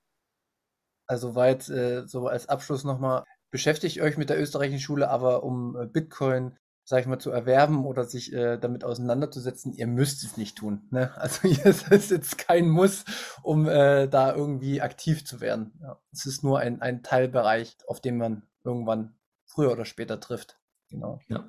Also 1.06 1.36
weit, 1.36 1.68
äh, 1.68 2.06
so 2.06 2.26
als 2.26 2.48
Abschluss 2.48 2.82
nochmal, 2.82 3.24
beschäftigt 3.52 4.00
euch 4.00 4.16
mit 4.16 4.30
der 4.30 4.40
österreichischen 4.40 4.80
Schule, 4.80 5.08
aber 5.08 5.44
um 5.44 5.76
äh, 5.76 5.86
Bitcoin 5.86 6.56
sag 6.84 7.00
ich 7.00 7.06
mal, 7.06 7.18
zu 7.18 7.30
erwerben 7.30 7.86
oder 7.86 8.04
sich 8.04 8.32
äh, 8.32 8.58
damit 8.58 8.84
auseinanderzusetzen, 8.84 9.72
ihr 9.72 9.86
müsst 9.86 10.22
es 10.22 10.36
nicht 10.36 10.56
tun. 10.56 10.86
Ne? 10.90 11.12
Also 11.16 11.48
es 11.64 11.82
ist 11.88 12.10
jetzt 12.10 12.38
kein 12.38 12.68
Muss, 12.68 13.04
um 13.42 13.66
äh, 13.68 14.06
da 14.08 14.34
irgendwie 14.34 14.80
aktiv 14.80 15.24
zu 15.24 15.40
werden. 15.40 15.72
Ja. 15.82 15.98
Es 16.12 16.26
ist 16.26 16.44
nur 16.44 16.60
ein, 16.60 16.82
ein 16.82 17.02
Teilbereich, 17.02 17.76
auf 17.86 18.00
den 18.00 18.18
man 18.18 18.42
irgendwann 18.64 19.14
früher 19.46 19.72
oder 19.72 19.84
später 19.84 20.20
trifft. 20.20 20.58
Genau. 20.90 21.20
Ja. 21.28 21.44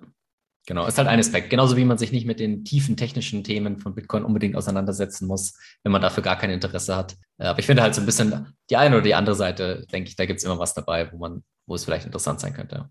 Genau, 0.67 0.87
ist 0.87 0.97
halt 0.97 1.07
ein 1.07 1.19
Aspekt. 1.19 1.51
Genauso 1.51 1.77
wie 1.77 1.85
man 1.85 1.99
sich 1.99 2.11
nicht 2.11 2.25
mit 2.25 2.39
den 2.39 2.65
tiefen 2.65 2.97
technischen 2.97 3.43
Themen 3.43 3.77
von 3.77 3.93
Bitcoin 3.93 4.23
unbedingt 4.23 4.55
auseinandersetzen 4.55 5.27
muss, 5.27 5.53
wenn 5.83 5.91
man 5.91 6.01
dafür 6.01 6.23
gar 6.23 6.39
kein 6.39 6.49
Interesse 6.49 6.95
hat. 6.95 7.15
Äh, 7.37 7.45
aber 7.45 7.59
ich 7.59 7.67
finde 7.67 7.83
halt 7.83 7.93
so 7.93 8.01
ein 8.01 8.07
bisschen 8.07 8.55
die 8.69 8.77
eine 8.77 8.95
oder 8.95 9.03
die 9.03 9.13
andere 9.13 9.35
Seite, 9.35 9.85
denke 9.91 10.09
ich, 10.09 10.15
da 10.15 10.25
gibt 10.25 10.39
es 10.39 10.43
immer 10.43 10.57
was 10.57 10.73
dabei, 10.73 11.11
wo 11.11 11.17
man 11.17 11.43
wo 11.67 11.75
es 11.75 11.83
vielleicht 11.83 12.05
interessant 12.05 12.39
sein 12.39 12.53
könnte. 12.53 12.89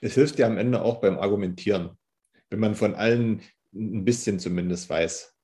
Es 0.00 0.14
hilft 0.14 0.38
ja 0.38 0.46
am 0.46 0.58
Ende 0.58 0.82
auch 0.82 1.00
beim 1.00 1.18
Argumentieren, 1.18 1.98
wenn 2.50 2.60
man 2.60 2.74
von 2.74 2.94
allen 2.94 3.42
ein 3.74 4.04
bisschen 4.04 4.38
zumindest 4.38 4.90
weiß. 4.90 5.34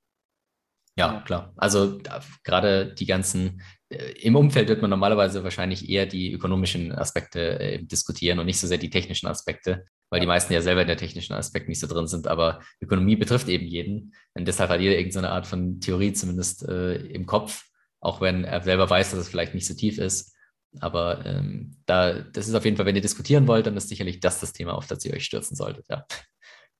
Ja, 0.97 1.21
klar. 1.21 1.53
Also 1.57 1.99
gerade 2.43 2.93
die 2.95 3.05
ganzen, 3.05 3.61
äh, 3.89 4.13
im 4.21 4.35
Umfeld 4.35 4.67
wird 4.67 4.81
man 4.81 4.89
normalerweise 4.89 5.43
wahrscheinlich 5.43 5.87
eher 5.87 6.07
die 6.07 6.33
ökonomischen 6.33 6.91
Aspekte 6.91 7.59
äh, 7.59 7.83
diskutieren 7.83 8.39
und 8.39 8.47
nicht 8.47 8.59
so 8.59 8.65
sehr 8.65 8.79
die 8.79 8.89
technischen 8.89 9.27
Aspekte, 9.27 9.85
weil 10.09 10.21
die 10.21 10.27
meisten 10.27 10.53
ja 10.53 10.61
selber 10.61 10.81
in 10.81 10.87
der 10.87 10.97
technischen 10.97 11.33
Aspekt 11.33 11.69
nicht 11.69 11.79
so 11.79 11.85
drin 11.85 12.07
sind. 12.07 12.27
Aber 12.27 12.61
Ökonomie 12.81 13.15
betrifft 13.15 13.47
eben 13.47 13.67
jeden. 13.67 14.15
Und 14.33 14.47
deshalb 14.47 14.71
hat 14.71 14.81
jeder 14.81 14.97
irgendeine 14.97 15.29
Art 15.29 15.45
von 15.45 15.79
Theorie 15.79 16.13
zumindest 16.13 16.67
äh, 16.67 16.95
im 16.95 17.27
Kopf, 17.27 17.65
auch 17.99 18.19
wenn 18.19 18.43
er 18.43 18.63
selber 18.63 18.89
weiß, 18.89 19.11
dass 19.11 19.19
es 19.19 19.29
vielleicht 19.29 19.53
nicht 19.53 19.67
so 19.67 19.75
tief 19.75 19.99
ist. 19.99 20.35
Aber 20.81 21.25
ähm, 21.25 21.77
da, 21.85 22.13
das 22.13 22.47
ist 22.47 22.55
auf 22.55 22.65
jeden 22.65 22.77
Fall, 22.77 22.85
wenn 22.85 22.95
ihr 22.95 23.01
diskutieren 23.01 23.47
wollt, 23.47 23.67
dann 23.67 23.77
ist 23.77 23.89
sicherlich 23.89 24.19
das 24.19 24.39
das 24.39 24.53
Thema, 24.53 24.73
auf 24.73 24.87
das 24.87 25.03
ihr 25.05 25.13
euch 25.13 25.25
stürzen 25.25 25.55
solltet, 25.55 25.85
ja. 25.89 26.05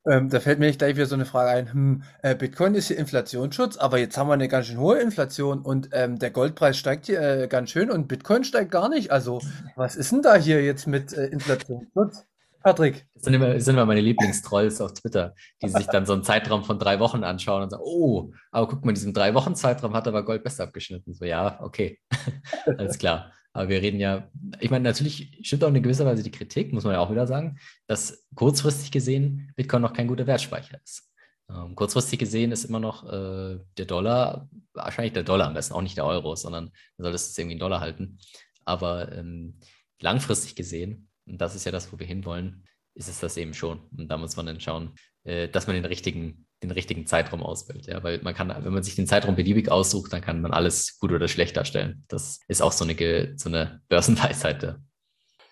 Ähm, 0.10 0.30
da 0.30 0.40
fällt 0.40 0.60
mir 0.60 0.68
nicht 0.68 0.80
gleich 0.80 0.96
wieder 0.96 1.06
so 1.06 1.16
eine 1.16 1.26
Frage 1.26 1.50
ein. 1.50 1.74
Hm, 1.74 2.04
äh, 2.22 2.34
Bitcoin 2.34 2.76
ist 2.76 2.88
hier 2.88 2.98
Inflationsschutz, 2.98 3.76
aber 3.78 3.98
jetzt 4.00 4.18
haben 4.18 4.30
wir 4.30 4.34
eine 4.34 4.48
ganz 4.48 4.68
schön 4.68 4.78
hohe 4.78 5.00
Inflation 5.00 5.62
und 5.62 5.90
ähm, 5.92 6.18
der 6.18 6.32
Goldpreis 6.32 6.78
steigt 6.78 7.08
hier 7.08 7.22
äh, 7.22 7.48
ganz 7.50 7.72
schön 7.72 7.92
und 7.92 8.08
Bitcoin 8.08 8.46
steigt 8.46 8.72
gar 8.72 8.88
nicht. 8.88 9.12
Also, 9.12 9.42
was 9.76 9.98
ist 9.98 10.14
denn 10.14 10.22
da 10.22 10.36
hier 10.36 10.64
jetzt 10.64 10.88
mit 10.88 11.12
äh, 11.12 11.28
Inflationsschutz? 11.28 12.26
Patrick. 12.64 13.06
Das 13.14 13.24
sind 13.24 13.34
immer, 13.34 13.60
sind 13.60 13.76
immer 13.76 13.86
meine 13.86 14.02
Lieblingstrolls 14.02 14.82
auf 14.82 14.94
Twitter, 14.94 15.34
die 15.62 15.70
sich 15.70 15.88
dann 15.88 16.06
so 16.06 16.14
einen 16.14 16.24
Zeitraum 16.24 16.64
von 16.64 16.80
drei 16.80 17.00
Wochen 17.00 17.24
anschauen 17.24 17.64
und 17.64 17.70
sagen, 17.70 17.84
oh, 17.86 18.32
aber 18.52 18.68
guck 18.68 18.84
mal, 18.84 18.92
in 18.92 18.96
diesem 18.96 19.14
drei 19.14 19.34
Wochen 19.34 19.56
Zeitraum 19.56 19.94
hat 19.94 20.08
aber 20.08 20.26
Gold 20.26 20.44
besser 20.44 20.64
abgeschnitten. 20.64 21.14
So, 21.14 21.24
ja, 21.24 21.60
okay, 21.62 22.00
alles 22.78 22.98
klar. 22.98 23.32
Aber 23.58 23.70
wir 23.70 23.82
reden 23.82 24.00
ja, 24.00 24.30
ich 24.60 24.70
meine, 24.70 24.84
natürlich 24.84 25.40
stimmt 25.42 25.64
auch 25.64 25.74
in 25.74 25.82
gewisser 25.82 26.06
Weise 26.06 26.22
die 26.22 26.30
Kritik, 26.30 26.74
muss 26.74 26.84
man 26.84 26.94
ja 26.94 27.00
auch 27.00 27.10
wieder 27.10 27.26
sagen, 27.26 27.58
dass 27.88 28.28
kurzfristig 28.36 28.92
gesehen 28.92 29.52
Bitcoin 29.56 29.82
noch 29.82 29.94
kein 29.94 30.08
guter 30.08 30.28
Wertspeicher 30.28 30.80
ist. 30.84 31.12
Ähm, 31.50 31.74
kurzfristig 31.74 32.20
gesehen 32.20 32.52
ist 32.52 32.66
immer 32.66 32.80
noch 32.80 33.12
äh, 33.12 33.58
der 33.78 33.86
Dollar, 33.86 34.48
wahrscheinlich 34.76 35.14
der 35.14 35.24
Dollar 35.24 35.48
am 35.48 35.56
besten, 35.56 35.74
auch 35.74 35.82
nicht 35.82 35.98
der 35.98 36.06
Euro, 36.06 36.36
sondern 36.36 36.66
man 36.66 37.04
soll 37.06 37.12
das 37.12 37.36
irgendwie 37.36 37.54
in 37.54 37.60
Dollar 37.60 37.80
halten. 37.80 38.20
Aber 38.64 39.12
ähm, 39.12 39.60
langfristig 40.02 40.54
gesehen, 40.54 41.10
und 41.26 41.42
das 41.42 41.56
ist 41.56 41.66
ja 41.66 41.72
das, 41.72 41.92
wo 41.92 41.98
wir 41.98 42.06
hinwollen, 42.06 42.64
ist 42.94 43.10
es 43.10 43.22
das 43.22 43.38
eben 43.38 43.56
schon. 43.56 43.80
Und 43.98 44.08
da 44.08 44.20
muss 44.20 44.38
man 44.38 44.46
dann 44.46 44.60
schauen, 44.60 44.94
äh, 45.24 45.50
dass 45.50 45.66
man 45.66 45.76
den 45.76 45.86
richtigen 45.86 46.46
den 46.64 46.72
richtigen 46.72 47.06
Zeitraum 47.06 47.44
auswählt. 47.44 47.88
Ja, 47.88 48.04
weil 48.04 48.20
man 48.24 48.34
kann, 48.34 48.50
wenn 48.50 48.74
man 48.74 48.84
sich 48.84 48.96
den 48.96 49.08
Zeitraum 49.08 49.36
beliebig 49.36 49.70
aussucht, 49.70 50.12
dann 50.12 50.22
kann 50.22 50.42
man 50.42 50.52
alles 50.52 50.98
gut 51.00 51.12
oder 51.12 51.28
schlecht 51.28 51.56
darstellen. 51.56 52.04
Das 52.08 52.40
ist 52.48 52.62
auch 52.62 52.72
so 52.72 52.84
eine, 52.86 53.34
so 53.38 53.50
eine 53.50 53.82
Börsenweisheit. 53.90 54.64
Ja. 54.64 54.78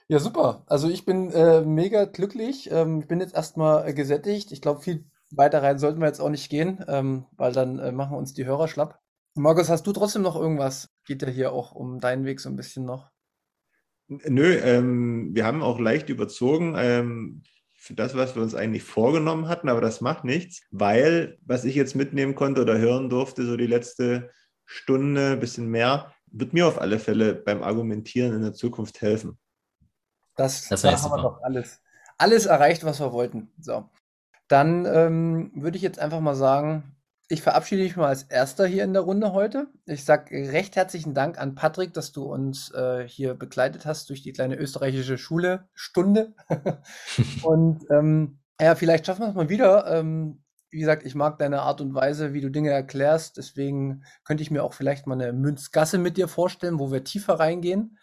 ja, 0.07 0.19
super. 0.19 0.63
Also 0.67 0.89
ich 0.89 1.05
bin 1.05 1.31
äh, 1.31 1.61
mega 1.61 2.05
glücklich. 2.05 2.69
Ähm, 2.71 3.01
ich 3.01 3.07
bin 3.07 3.19
jetzt 3.19 3.35
erstmal 3.35 3.87
äh, 3.87 3.93
gesättigt. 3.93 4.51
Ich 4.51 4.61
glaube, 4.61 4.81
viel 4.81 5.05
weiter 5.31 5.61
rein 5.61 5.79
sollten 5.79 5.99
wir 5.99 6.07
jetzt 6.07 6.19
auch 6.19 6.29
nicht 6.29 6.49
gehen, 6.49 6.83
ähm, 6.87 7.25
weil 7.37 7.51
dann 7.51 7.79
äh, 7.79 7.91
machen 7.91 8.17
uns 8.17 8.33
die 8.33 8.45
Hörer 8.45 8.67
schlapp. 8.67 8.99
Markus, 9.35 9.69
hast 9.69 9.85
du 9.85 9.91
trotzdem 9.91 10.21
noch 10.21 10.35
irgendwas? 10.35 10.89
Geht 11.05 11.21
ja 11.21 11.27
hier 11.27 11.51
auch 11.51 11.73
um 11.73 11.99
deinen 11.99 12.25
Weg 12.25 12.39
so 12.39 12.49
ein 12.49 12.55
bisschen 12.55 12.85
noch? 12.85 13.11
Nö, 14.07 14.55
ähm, 14.55 15.31
wir 15.33 15.45
haben 15.45 15.61
auch 15.61 15.79
leicht 15.79 16.09
überzogen. 16.09 16.75
Ähm, 16.77 17.43
für 17.85 17.93
das, 17.93 18.15
was 18.15 18.35
wir 18.35 18.41
uns 18.41 18.55
eigentlich 18.55 18.83
vorgenommen 18.83 19.47
hatten, 19.47 19.69
aber 19.69 19.79
das 19.79 20.01
macht 20.01 20.23
nichts, 20.23 20.63
weil 20.71 21.37
was 21.45 21.65
ich 21.65 21.75
jetzt 21.75 21.95
mitnehmen 21.95 22.33
konnte 22.33 22.61
oder 22.63 22.79
hören 22.79 23.11
durfte, 23.11 23.45
so 23.45 23.55
die 23.57 23.67
letzte 23.67 24.31
Stunde, 24.65 25.33
ein 25.33 25.39
bisschen 25.39 25.67
mehr, 25.67 26.11
wird 26.25 26.51
mir 26.53 26.65
auf 26.65 26.81
alle 26.81 26.97
Fälle 26.97 27.35
beim 27.35 27.61
Argumentieren 27.61 28.33
in 28.33 28.41
der 28.41 28.53
Zukunft 28.53 29.01
helfen. 29.01 29.37
Das, 30.35 30.67
das 30.67 30.81
da 30.81 30.99
haben 30.99 31.11
wir 31.11 31.21
doch 31.21 31.43
alles, 31.43 31.79
alles 32.17 32.47
erreicht, 32.47 32.83
was 32.83 32.99
wir 32.99 33.13
wollten. 33.13 33.51
So. 33.59 33.87
Dann 34.47 34.87
ähm, 34.87 35.51
würde 35.53 35.77
ich 35.77 35.83
jetzt 35.83 35.99
einfach 35.99 36.21
mal 36.21 36.35
sagen, 36.35 36.94
ich 37.27 37.41
verabschiede 37.41 37.83
mich 37.83 37.95
mal 37.95 38.07
als 38.07 38.23
Erster 38.23 38.67
hier 38.67 38.83
in 38.83 38.93
der 38.93 39.01
Runde 39.01 39.33
heute. 39.33 39.67
Ich 39.85 40.05
sage 40.05 40.51
recht 40.51 40.75
herzlichen 40.75 41.13
Dank 41.13 41.39
an 41.39 41.55
Patrick, 41.55 41.93
dass 41.93 42.11
du 42.11 42.23
uns 42.23 42.71
äh, 42.73 43.07
hier 43.07 43.33
begleitet 43.33 43.85
hast 43.85 44.09
durch 44.09 44.21
die 44.21 44.31
kleine 44.31 44.55
österreichische 44.57 45.17
Schule 45.17 45.67
Stunde. 45.73 46.33
und 47.43 47.85
ähm, 47.89 48.39
ja, 48.61 48.75
vielleicht 48.75 49.05
schaffen 49.05 49.23
wir 49.23 49.29
es 49.29 49.35
mal 49.35 49.49
wieder. 49.49 49.87
Ähm, 49.87 50.43
wie 50.69 50.79
gesagt, 50.79 51.05
ich 51.05 51.15
mag 51.15 51.39
deine 51.39 51.61
Art 51.61 51.81
und 51.81 51.95
Weise, 51.95 52.33
wie 52.33 52.41
du 52.41 52.49
Dinge 52.49 52.69
erklärst. 52.69 53.37
Deswegen 53.37 54.03
könnte 54.23 54.43
ich 54.43 54.51
mir 54.51 54.63
auch 54.63 54.73
vielleicht 54.73 55.07
mal 55.07 55.19
eine 55.19 55.33
Münzgasse 55.33 55.97
mit 55.97 56.17
dir 56.17 56.27
vorstellen, 56.27 56.79
wo 56.79 56.91
wir 56.91 57.03
tiefer 57.03 57.39
reingehen. 57.39 57.97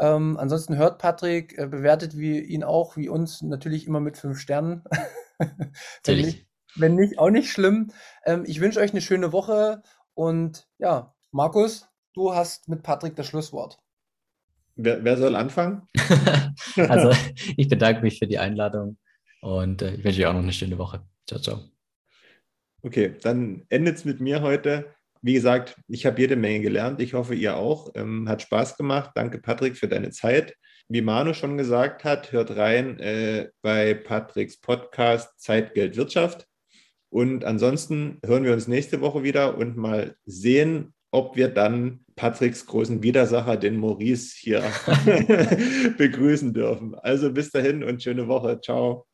Ähm, 0.00 0.36
ansonsten 0.36 0.76
hört 0.76 0.98
Patrick, 0.98 1.56
äh, 1.56 1.66
bewertet 1.66 2.16
wie 2.16 2.40
ihn 2.40 2.64
auch, 2.64 2.96
wie 2.96 3.08
uns, 3.08 3.42
natürlich 3.42 3.86
immer 3.86 4.00
mit 4.00 4.16
fünf 4.16 4.40
Sternen. 4.40 4.82
Natürlich. 5.38 6.46
Wenn 6.76 6.96
nicht, 6.96 7.18
auch 7.18 7.30
nicht 7.30 7.50
schlimm. 7.50 7.92
Ähm, 8.24 8.44
ich 8.46 8.60
wünsche 8.60 8.80
euch 8.80 8.90
eine 8.90 9.00
schöne 9.00 9.32
Woche 9.32 9.82
und 10.14 10.66
ja, 10.78 11.14
Markus, 11.30 11.88
du 12.14 12.34
hast 12.34 12.68
mit 12.68 12.82
Patrick 12.82 13.16
das 13.16 13.26
Schlusswort. 13.26 13.78
Wer, 14.76 15.04
wer 15.04 15.16
soll 15.16 15.36
anfangen? 15.36 15.88
also, 16.76 17.12
ich 17.56 17.68
bedanke 17.68 18.02
mich 18.02 18.18
für 18.18 18.26
die 18.26 18.38
Einladung 18.38 18.98
und 19.40 19.82
äh, 19.82 19.94
ich 19.94 20.04
wünsche 20.04 20.20
euch 20.20 20.26
auch 20.26 20.32
noch 20.32 20.42
eine 20.42 20.52
schöne 20.52 20.78
Woche. 20.78 21.02
Ciao, 21.26 21.40
ciao. 21.40 21.60
Okay, 22.82 23.14
dann 23.22 23.62
endet 23.68 23.96
es 23.96 24.04
mit 24.04 24.20
mir 24.20 24.42
heute. 24.42 24.94
Wie 25.22 25.32
gesagt, 25.32 25.76
ich 25.88 26.04
habe 26.04 26.20
jede 26.20 26.36
Menge 26.36 26.60
gelernt. 26.60 27.00
Ich 27.00 27.14
hoffe, 27.14 27.34
ihr 27.34 27.56
auch. 27.56 27.92
Ähm, 27.94 28.28
hat 28.28 28.42
Spaß 28.42 28.76
gemacht. 28.76 29.12
Danke, 29.14 29.38
Patrick, 29.38 29.76
für 29.76 29.88
deine 29.88 30.10
Zeit. 30.10 30.54
Wie 30.88 31.00
Manu 31.00 31.32
schon 31.32 31.56
gesagt 31.56 32.04
hat, 32.04 32.32
hört 32.32 32.56
rein 32.56 33.00
äh, 33.00 33.48
bei 33.62 33.94
Patricks 33.94 34.60
Podcast 34.60 35.40
Zeit, 35.40 35.72
Geld, 35.72 35.96
Wirtschaft. 35.96 36.46
Und 37.14 37.44
ansonsten 37.44 38.18
hören 38.26 38.42
wir 38.42 38.52
uns 38.52 38.66
nächste 38.66 39.00
Woche 39.00 39.22
wieder 39.22 39.56
und 39.56 39.76
mal 39.76 40.16
sehen, 40.26 40.94
ob 41.12 41.36
wir 41.36 41.46
dann 41.46 42.00
Patricks 42.16 42.66
großen 42.66 43.04
Widersacher, 43.04 43.56
den 43.56 43.76
Maurice, 43.76 44.34
hier 44.36 44.64
begrüßen 45.96 46.52
dürfen. 46.52 46.96
Also 46.96 47.32
bis 47.32 47.52
dahin 47.52 47.84
und 47.84 48.02
schöne 48.02 48.26
Woche. 48.26 48.60
Ciao. 48.60 49.06